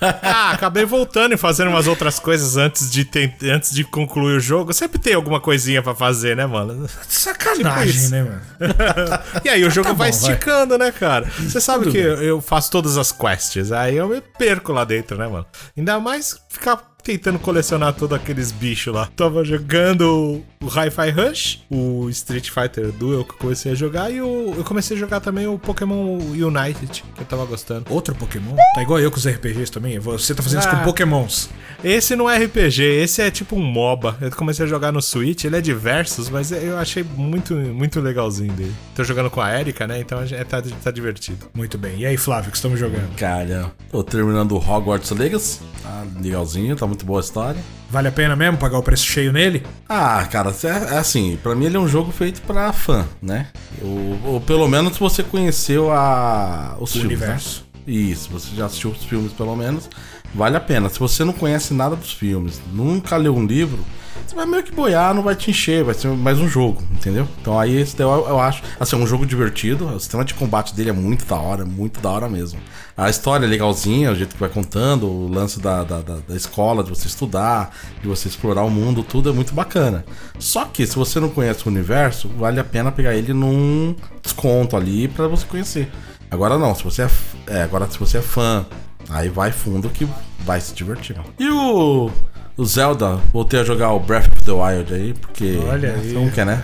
Ah, 0.00 0.50
acabei 0.50 0.84
voltando 0.84 1.32
e 1.32 1.36
fazendo 1.38 1.68
umas 1.70 1.86
outras 1.86 2.18
coisas 2.18 2.56
antes 2.58 2.90
de, 2.90 3.04
ten- 3.04 3.32
antes 3.44 3.70
de 3.72 3.82
concluir 3.84 4.36
o 4.36 4.40
jogo. 4.40 4.72
Sempre 4.74 4.98
tem 4.98 5.14
alguma 5.14 5.40
coisinha 5.40 5.82
pra 5.82 5.94
fazer, 5.94 6.36
né, 6.36 6.44
mano? 6.44 6.86
Sacanagem, 7.08 7.92
Tipo 7.92 8.10
né, 8.10 8.22
mano? 8.24 8.40
E 9.44 9.48
aí 9.48 9.64
o 9.64 9.70
jogo 9.70 9.88
Tá 9.88 9.94
vai 9.94 10.10
bom, 10.10 10.18
vai. 10.18 10.30
esticando, 10.32 10.76
né, 10.76 10.90
cara? 10.92 11.26
Você 11.38 11.60
sabe 11.60 11.84
Tudo 11.84 11.92
que 11.92 12.02
bem. 12.02 12.24
eu 12.26 12.40
faço 12.42 12.70
todas 12.70 12.98
as 12.98 13.10
quests, 13.12 13.72
aí 13.72 13.96
eu 13.96 14.08
me 14.08 14.20
perco 14.20 14.72
lá 14.72 14.84
dentro, 14.84 15.16
né, 15.16 15.26
mano? 15.28 15.46
Ainda 15.76 15.98
mais 15.98 16.36
ficar 16.50 16.78
tentando 17.02 17.38
colecionar 17.38 17.94
todos 17.94 18.18
aqueles 18.18 18.50
bichos 18.52 18.92
lá. 18.92 19.08
Tava 19.16 19.44
jogando 19.44 20.42
o 20.66 20.68
Hi-Fi 20.68 21.10
Rush, 21.10 21.60
o 21.70 22.08
Street 22.10 22.50
Fighter 22.50 22.90
Duel 22.92 23.24
que 23.24 23.30
eu 23.32 23.36
comecei 23.38 23.72
a 23.72 23.74
jogar 23.74 24.10
e 24.10 24.20
o, 24.20 24.54
eu 24.56 24.64
comecei 24.64 24.96
a 24.96 25.00
jogar 25.00 25.20
também 25.20 25.46
o 25.46 25.58
Pokémon 25.58 26.18
United, 26.18 27.04
que 27.14 27.20
eu 27.20 27.24
tava 27.26 27.44
gostando. 27.44 27.84
Outro 27.88 28.14
Pokémon? 28.14 28.56
Tá 28.74 28.82
igual 28.82 28.98
eu 28.98 29.10
com 29.10 29.16
os 29.16 29.26
RPGs 29.26 29.70
também? 29.70 29.98
Você 29.98 30.34
tá 30.34 30.42
fazendo 30.42 30.60
isso 30.60 30.68
Ah. 30.68 30.76
com 30.76 30.84
Pokémons. 30.84 31.48
Esse 31.84 32.16
não 32.16 32.28
é 32.28 32.36
RPG, 32.44 32.82
esse 32.82 33.22
é 33.22 33.30
tipo 33.30 33.54
um 33.54 33.62
MOBA. 33.62 34.16
Eu 34.20 34.30
comecei 34.32 34.64
a 34.64 34.68
jogar 34.68 34.90
no 34.90 35.00
Switch, 35.00 35.44
ele 35.44 35.56
é 35.56 35.60
diversos, 35.60 36.28
mas 36.28 36.50
eu 36.50 36.76
achei 36.78 37.04
muito, 37.04 37.54
muito 37.54 38.00
legalzinho 38.00 38.52
dele. 38.52 38.74
Tô 38.94 39.04
jogando 39.04 39.30
com 39.30 39.40
a 39.40 39.58
Erika, 39.60 39.86
né? 39.86 40.00
Então 40.00 40.20
é, 40.20 40.42
tá, 40.44 40.60
tá 40.82 40.90
divertido. 40.90 41.46
Muito 41.54 41.78
bem. 41.78 42.00
E 42.00 42.06
aí, 42.06 42.16
Flávio, 42.16 42.50
que 42.50 42.56
estamos 42.56 42.80
jogando? 42.80 43.14
Cara, 43.16 43.70
tô 43.90 44.02
terminando 44.02 44.52
o 44.52 44.56
Hogwarts 44.58 45.10
Legacy. 45.10 45.60
Tá 45.82 46.04
legalzinho, 46.20 46.74
tá 46.74 46.86
muito 46.86 47.04
boa 47.06 47.20
a 47.20 47.22
história. 47.22 47.60
Vale 47.96 48.08
a 48.08 48.12
pena 48.12 48.36
mesmo 48.36 48.58
pagar 48.58 48.76
o 48.76 48.82
preço 48.82 49.06
cheio 49.06 49.32
nele? 49.32 49.62
Ah, 49.88 50.22
cara, 50.30 50.54
é, 50.64 50.94
é 50.96 50.98
assim, 50.98 51.38
pra 51.42 51.54
mim 51.54 51.64
ele 51.64 51.78
é 51.78 51.80
um 51.80 51.88
jogo 51.88 52.12
feito 52.12 52.42
pra 52.42 52.70
fã, 52.70 53.06
né? 53.22 53.46
Ou, 53.80 54.34
ou 54.34 54.40
pelo 54.42 54.68
menos 54.68 54.98
você 54.98 55.22
conheceu 55.22 55.90
a, 55.90 56.76
os 56.78 56.92
filmes, 56.92 57.06
universo. 57.06 57.64
Né? 57.86 57.94
Isso, 57.94 58.28
você 58.30 58.54
já 58.54 58.66
assistiu 58.66 58.90
os 58.90 59.02
filmes 59.02 59.32
pelo 59.32 59.56
menos, 59.56 59.88
vale 60.34 60.58
a 60.58 60.60
pena. 60.60 60.90
Se 60.90 60.98
você 60.98 61.24
não 61.24 61.32
conhece 61.32 61.72
nada 61.72 61.96
dos 61.96 62.12
filmes, 62.12 62.60
nunca 62.70 63.16
leu 63.16 63.34
um 63.34 63.46
livro, 63.46 63.82
você 64.26 64.34
vai 64.34 64.46
meio 64.46 64.62
que 64.62 64.72
boiar, 64.72 65.14
não 65.14 65.22
vai 65.22 65.34
te 65.34 65.50
encher, 65.50 65.82
vai 65.84 65.94
ser 65.94 66.08
mais 66.08 66.38
um 66.38 66.48
jogo, 66.48 66.82
entendeu? 66.92 67.26
Então 67.40 67.58
aí 67.58 67.76
esse 67.76 67.98
eu, 68.00 68.08
eu 68.28 68.38
acho, 68.40 68.62
assim, 68.78 68.96
é 68.96 68.98
um 68.98 69.06
jogo 69.06 69.24
divertido, 69.26 69.86
o 69.88 69.98
sistema 70.00 70.24
de 70.24 70.34
combate 70.34 70.74
dele 70.74 70.90
é 70.90 70.92
muito 70.92 71.24
da 71.24 71.36
hora, 71.36 71.64
muito 71.64 72.00
da 72.00 72.10
hora 72.10 72.28
mesmo. 72.28 72.58
A 72.96 73.10
história 73.10 73.44
é 73.44 73.48
legalzinha, 73.48 74.10
o 74.12 74.14
jeito 74.14 74.34
que 74.34 74.40
vai 74.40 74.48
contando, 74.48 75.06
o 75.06 75.28
lance 75.28 75.60
da, 75.60 75.84
da, 75.84 76.00
da- 76.00 76.18
da 76.28 76.34
escola, 76.36 76.82
de 76.82 76.90
você 76.90 77.06
estudar, 77.06 77.74
de 78.00 78.08
você 78.08 78.28
explorar 78.28 78.62
o 78.62 78.70
mundo, 78.70 79.02
tudo 79.02 79.28
é 79.28 79.32
muito 79.32 79.52
bacana. 79.54 80.04
Só 80.38 80.64
que 80.64 80.86
se 80.86 80.96
você 80.96 81.20
não 81.20 81.28
conhece 81.28 81.66
o 81.66 81.70
universo, 81.70 82.28
vale 82.38 82.58
a 82.58 82.64
pena 82.64 82.90
pegar 82.90 83.14
ele 83.14 83.32
num 83.34 83.94
desconto 84.22 84.76
ali 84.76 85.08
pra 85.08 85.28
você 85.28 85.44
conhecer. 85.46 85.90
Agora 86.30 86.58
não, 86.58 86.74
se 86.74 86.82
você 86.82 87.02
é, 87.02 87.08
é, 87.48 87.62
agora 87.62 87.88
se 87.90 87.98
você 87.98 88.18
é 88.18 88.22
fã, 88.22 88.66
aí 89.10 89.28
vai 89.28 89.52
fundo 89.52 89.88
que 89.90 90.08
vai 90.40 90.60
se 90.60 90.74
divertir. 90.74 91.16
E 91.38 91.48
o 91.50 92.10
o 92.56 92.64
Zelda, 92.64 93.20
voltei 93.32 93.60
a 93.60 93.64
jogar 93.64 93.92
o 93.92 94.00
Breath 94.00 94.32
of 94.32 94.44
the 94.44 94.52
Wild 94.52 94.94
aí, 94.94 95.14
porque 95.14 95.58
Olha 95.68 95.92
né, 95.92 96.00
aí. 96.02 96.30
quer, 96.30 96.46
né? 96.46 96.62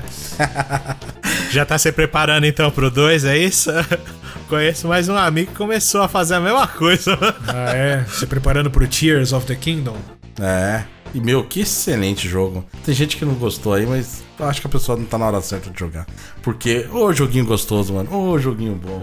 Já 1.52 1.66
tá 1.66 1.76
se 1.76 1.92
preparando 1.92 2.46
então 2.46 2.70
pro 2.70 2.90
2, 2.90 3.26
é 3.26 3.36
isso? 3.36 3.70
Conheço 4.48 4.88
mais 4.88 5.08
um 5.08 5.16
amigo 5.16 5.50
que 5.50 5.56
começou 5.56 6.02
a 6.02 6.08
fazer 6.08 6.34
a 6.34 6.40
mesma 6.40 6.66
coisa. 6.66 7.18
Ah, 7.48 7.74
é? 7.74 8.04
Se 8.12 8.26
preparando 8.26 8.70
pro 8.70 8.86
Tears 8.86 9.32
of 9.32 9.46
the 9.46 9.54
Kingdom? 9.54 9.96
É. 10.38 10.82
E 11.14 11.20
meu, 11.20 11.44
que 11.44 11.60
excelente 11.60 12.26
jogo. 12.28 12.64
Tem 12.84 12.94
gente 12.94 13.16
que 13.16 13.24
não 13.24 13.34
gostou 13.34 13.74
aí, 13.74 13.84
mas 13.86 14.22
eu 14.38 14.46
acho 14.46 14.60
que 14.60 14.66
a 14.66 14.70
pessoa 14.70 14.96
não 14.96 15.04
tá 15.04 15.18
na 15.18 15.26
hora 15.26 15.40
certa 15.42 15.70
de 15.70 15.78
jogar. 15.78 16.06
Porque, 16.42 16.86
ô 16.92 17.12
joguinho 17.12 17.44
gostoso, 17.44 17.92
mano. 17.92 18.10
Ô 18.14 18.38
joguinho 18.38 18.74
bom. 18.74 19.02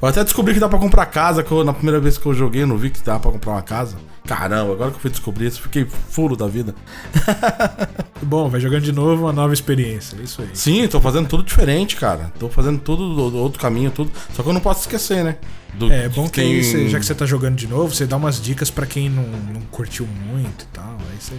Eu 0.00 0.06
até 0.08 0.22
descobri 0.22 0.54
que 0.54 0.60
dá 0.60 0.68
pra 0.68 0.78
comprar 0.78 1.06
casa, 1.06 1.42
que 1.42 1.50
eu- 1.50 1.64
na 1.64 1.72
primeira 1.72 1.98
vez 1.98 2.18
que 2.18 2.26
eu 2.26 2.34
joguei, 2.34 2.62
eu 2.62 2.66
não 2.66 2.76
vi 2.76 2.90
que 2.90 3.00
dá 3.02 3.18
pra 3.18 3.30
comprar 3.32 3.52
uma 3.52 3.62
casa. 3.62 3.96
Caramba, 4.26 4.72
agora 4.74 4.90
que 4.90 4.96
eu 4.98 5.00
fui 5.00 5.10
descobrir 5.10 5.46
isso, 5.46 5.62
fiquei 5.62 5.86
furo 6.10 6.36
da 6.36 6.46
vida. 6.46 6.74
Bom, 8.22 8.48
vai 8.48 8.60
jogando 8.60 8.82
de 8.82 8.92
novo 8.92 9.22
uma 9.24 9.32
nova 9.32 9.54
experiência. 9.54 10.16
É 10.20 10.22
isso 10.22 10.42
aí. 10.42 10.48
Sim, 10.52 10.86
tô 10.88 11.00
fazendo 11.00 11.28
tudo 11.28 11.42
diferente, 11.42 11.96
cara. 11.96 12.30
Tô 12.38 12.48
fazendo 12.48 12.78
tudo 12.78 13.14
do, 13.14 13.30
do 13.30 13.38
outro 13.38 13.58
caminho, 13.60 13.90
tudo. 13.90 14.10
Só 14.34 14.42
que 14.42 14.48
eu 14.48 14.52
não 14.52 14.60
posso 14.60 14.80
esquecer, 14.82 15.24
né? 15.24 15.36
Do- 15.74 15.90
É 15.92 16.08
bom 16.08 16.24
que 16.28 16.40
tem- 16.40 16.62
você- 16.62 16.88
já 16.88 16.98
que 16.98 17.06
você 17.06 17.14
tá 17.14 17.24
jogando 17.26 17.56
de 17.56 17.66
novo, 17.66 17.94
você 17.94 18.06
dá 18.06 18.16
umas 18.16 18.40
dicas 18.40 18.70
pra 18.70 18.86
quem 18.86 19.08
não, 19.08 19.22
não 19.22 19.60
curtiu 19.70 20.06
muito 20.06 20.64
e 20.64 20.68
tal. 20.72 20.96
Aí 21.10 21.16
você 21.28 21.34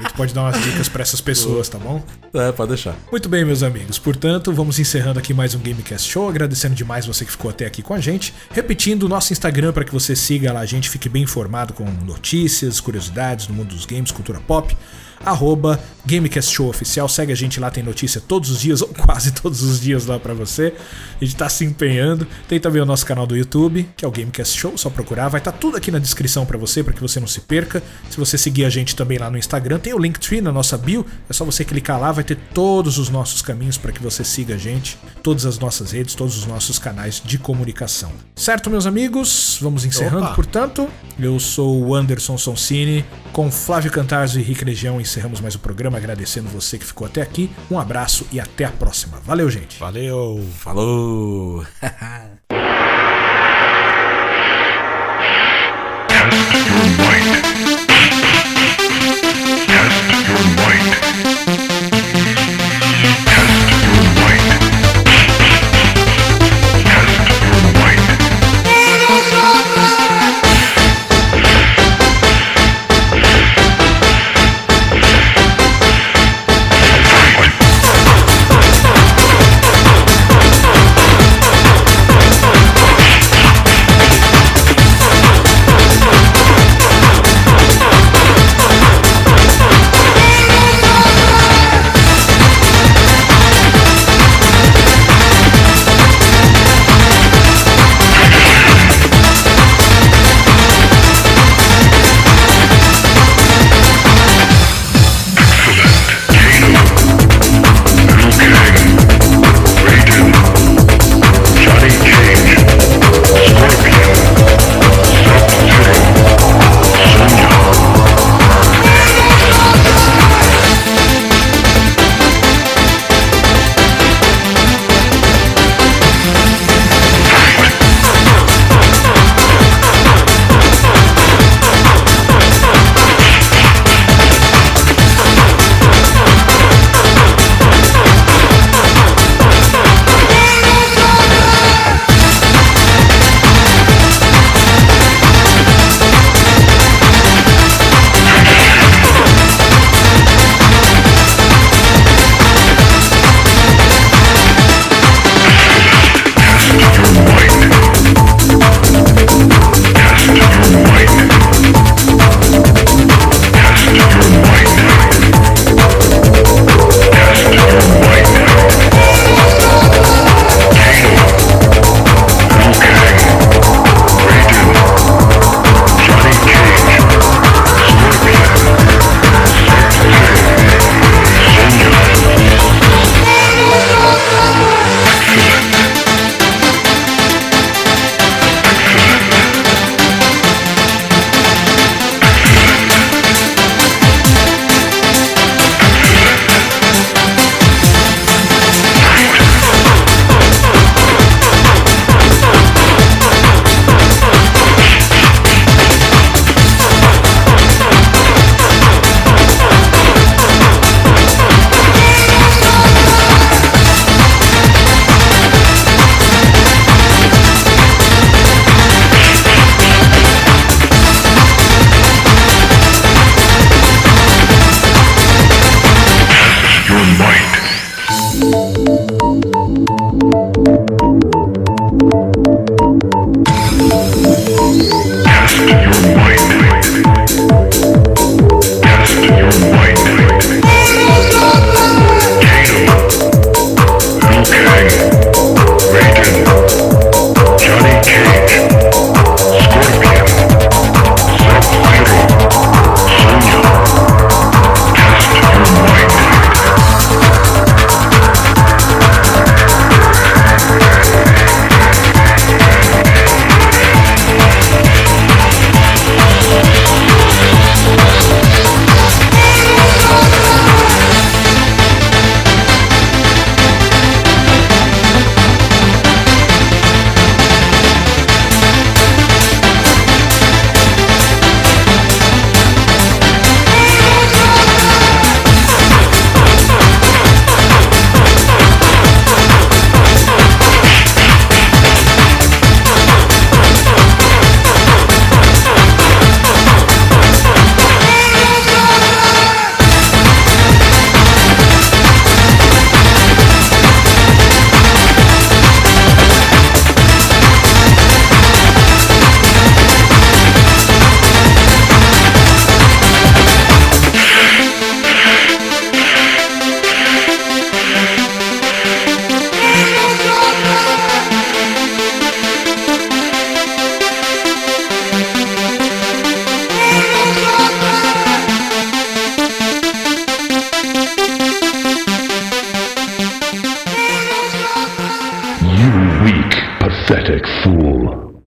e 0.00 0.16
pode 0.16 0.34
dar 0.34 0.42
umas 0.42 0.62
dicas 0.62 0.88
pra 0.88 1.02
essas 1.02 1.20
pessoas, 1.20 1.68
tá 1.68 1.78
bom? 1.78 2.02
É, 2.34 2.52
pode 2.52 2.70
deixar. 2.70 2.96
Muito 3.10 3.28
bem, 3.28 3.44
meus 3.44 3.62
amigos. 3.62 3.98
Portanto, 3.98 4.52
vamos 4.52 4.78
encerrando 4.78 5.18
aqui 5.18 5.32
mais 5.32 5.54
um 5.54 5.58
Gamecast 5.58 6.10
Show. 6.10 6.28
Agradecendo 6.28 6.74
demais 6.74 7.06
você 7.06 7.24
que 7.24 7.30
ficou 7.30 7.50
até 7.50 7.66
aqui 7.66 7.82
com 7.82 7.94
a 7.94 8.00
gente. 8.00 8.34
Repetindo 8.50 9.04
o 9.04 9.08
nosso 9.08 9.32
Instagram 9.32 9.72
para 9.72 9.84
que 9.84 9.92
você 9.92 10.16
siga 10.16 10.52
lá 10.52 10.60
a 10.60 10.66
gente, 10.66 10.88
fique 10.88 11.08
bem 11.08 11.22
informado 11.22 11.72
com 11.72 11.84
notícias, 12.04 12.80
curiosidades 12.80 13.48
no 13.48 13.54
mundo 13.54 13.68
dos 13.68 13.86
games, 13.86 14.10
cultura 14.10 14.40
pop. 14.40 14.76
Arroba 15.24 15.80
Gamecast 16.04 16.52
Show 16.54 16.68
Oficial. 16.68 17.08
Segue 17.08 17.32
a 17.32 17.36
gente 17.36 17.60
lá, 17.60 17.70
tem 17.70 17.82
notícia 17.82 18.20
todos 18.20 18.50
os 18.50 18.60
dias, 18.60 18.80
ou 18.82 18.88
quase 18.88 19.32
todos 19.32 19.62
os 19.62 19.80
dias 19.80 20.06
lá 20.06 20.18
pra 20.18 20.34
você. 20.34 20.74
A 21.20 21.24
gente 21.24 21.36
tá 21.36 21.48
se 21.48 21.64
empenhando. 21.64 22.26
Tem 22.48 22.58
também 22.58 22.80
o 22.80 22.86
nosso 22.86 23.04
canal 23.04 23.26
do 23.26 23.36
YouTube, 23.36 23.88
que 23.96 24.04
é 24.04 24.08
o 24.08 24.10
Gamecast 24.10 24.58
Show, 24.58 24.76
só 24.76 24.90
procurar. 24.90 25.28
Vai 25.28 25.40
estar 25.40 25.52
tá 25.52 25.58
tudo 25.58 25.76
aqui 25.76 25.90
na 25.90 25.98
descrição 25.98 26.46
para 26.46 26.58
você, 26.58 26.82
para 26.82 26.92
que 26.92 27.00
você 27.00 27.20
não 27.20 27.26
se 27.26 27.40
perca. 27.40 27.82
Se 28.08 28.16
você 28.16 28.38
seguir 28.38 28.64
a 28.64 28.70
gente 28.70 28.96
também 28.96 29.18
lá 29.18 29.30
no 29.30 29.38
Instagram, 29.38 29.78
tem 29.78 29.92
o 29.92 29.98
Linktree 29.98 30.40
na 30.40 30.52
nossa 30.52 30.76
bio. 30.78 31.04
É 31.28 31.32
só 31.32 31.44
você 31.44 31.64
clicar 31.64 32.00
lá, 32.00 32.12
vai 32.12 32.24
ter 32.24 32.36
todos 32.54 32.98
os 32.98 33.08
nossos 33.08 33.42
caminhos 33.42 33.76
para 33.76 33.92
que 33.92 34.02
você 34.02 34.24
siga 34.24 34.54
a 34.54 34.58
gente, 34.58 34.98
todas 35.22 35.44
as 35.44 35.58
nossas 35.58 35.92
redes, 35.92 36.14
todos 36.14 36.36
os 36.36 36.46
nossos 36.46 36.78
canais 36.78 37.22
de 37.24 37.38
comunicação. 37.38 38.12
Certo, 38.34 38.70
meus 38.70 38.86
amigos? 38.86 39.58
Vamos 39.60 39.84
encerrando, 39.84 40.24
Opa. 40.26 40.34
portanto. 40.34 40.88
Eu 41.18 41.38
sou 41.38 41.84
o 41.84 41.94
Anderson 41.94 42.38
Sonsini, 42.38 43.04
com 43.32 43.50
Flávio 43.50 43.90
Cantarzo 43.90 44.38
e 44.38 44.42
Henrique 44.42 44.64
Legião. 44.64 45.00
Encerramos 45.10 45.40
mais 45.40 45.56
o 45.56 45.58
programa, 45.58 45.98
agradecendo 45.98 46.48
você 46.48 46.78
que 46.78 46.84
ficou 46.84 47.04
até 47.04 47.20
aqui. 47.20 47.50
Um 47.68 47.80
abraço 47.80 48.24
e 48.30 48.38
até 48.38 48.64
a 48.64 48.70
próxima. 48.70 49.18
Valeu, 49.18 49.50
gente. 49.50 49.76
Valeu! 49.76 50.40
Falou! 50.56 51.66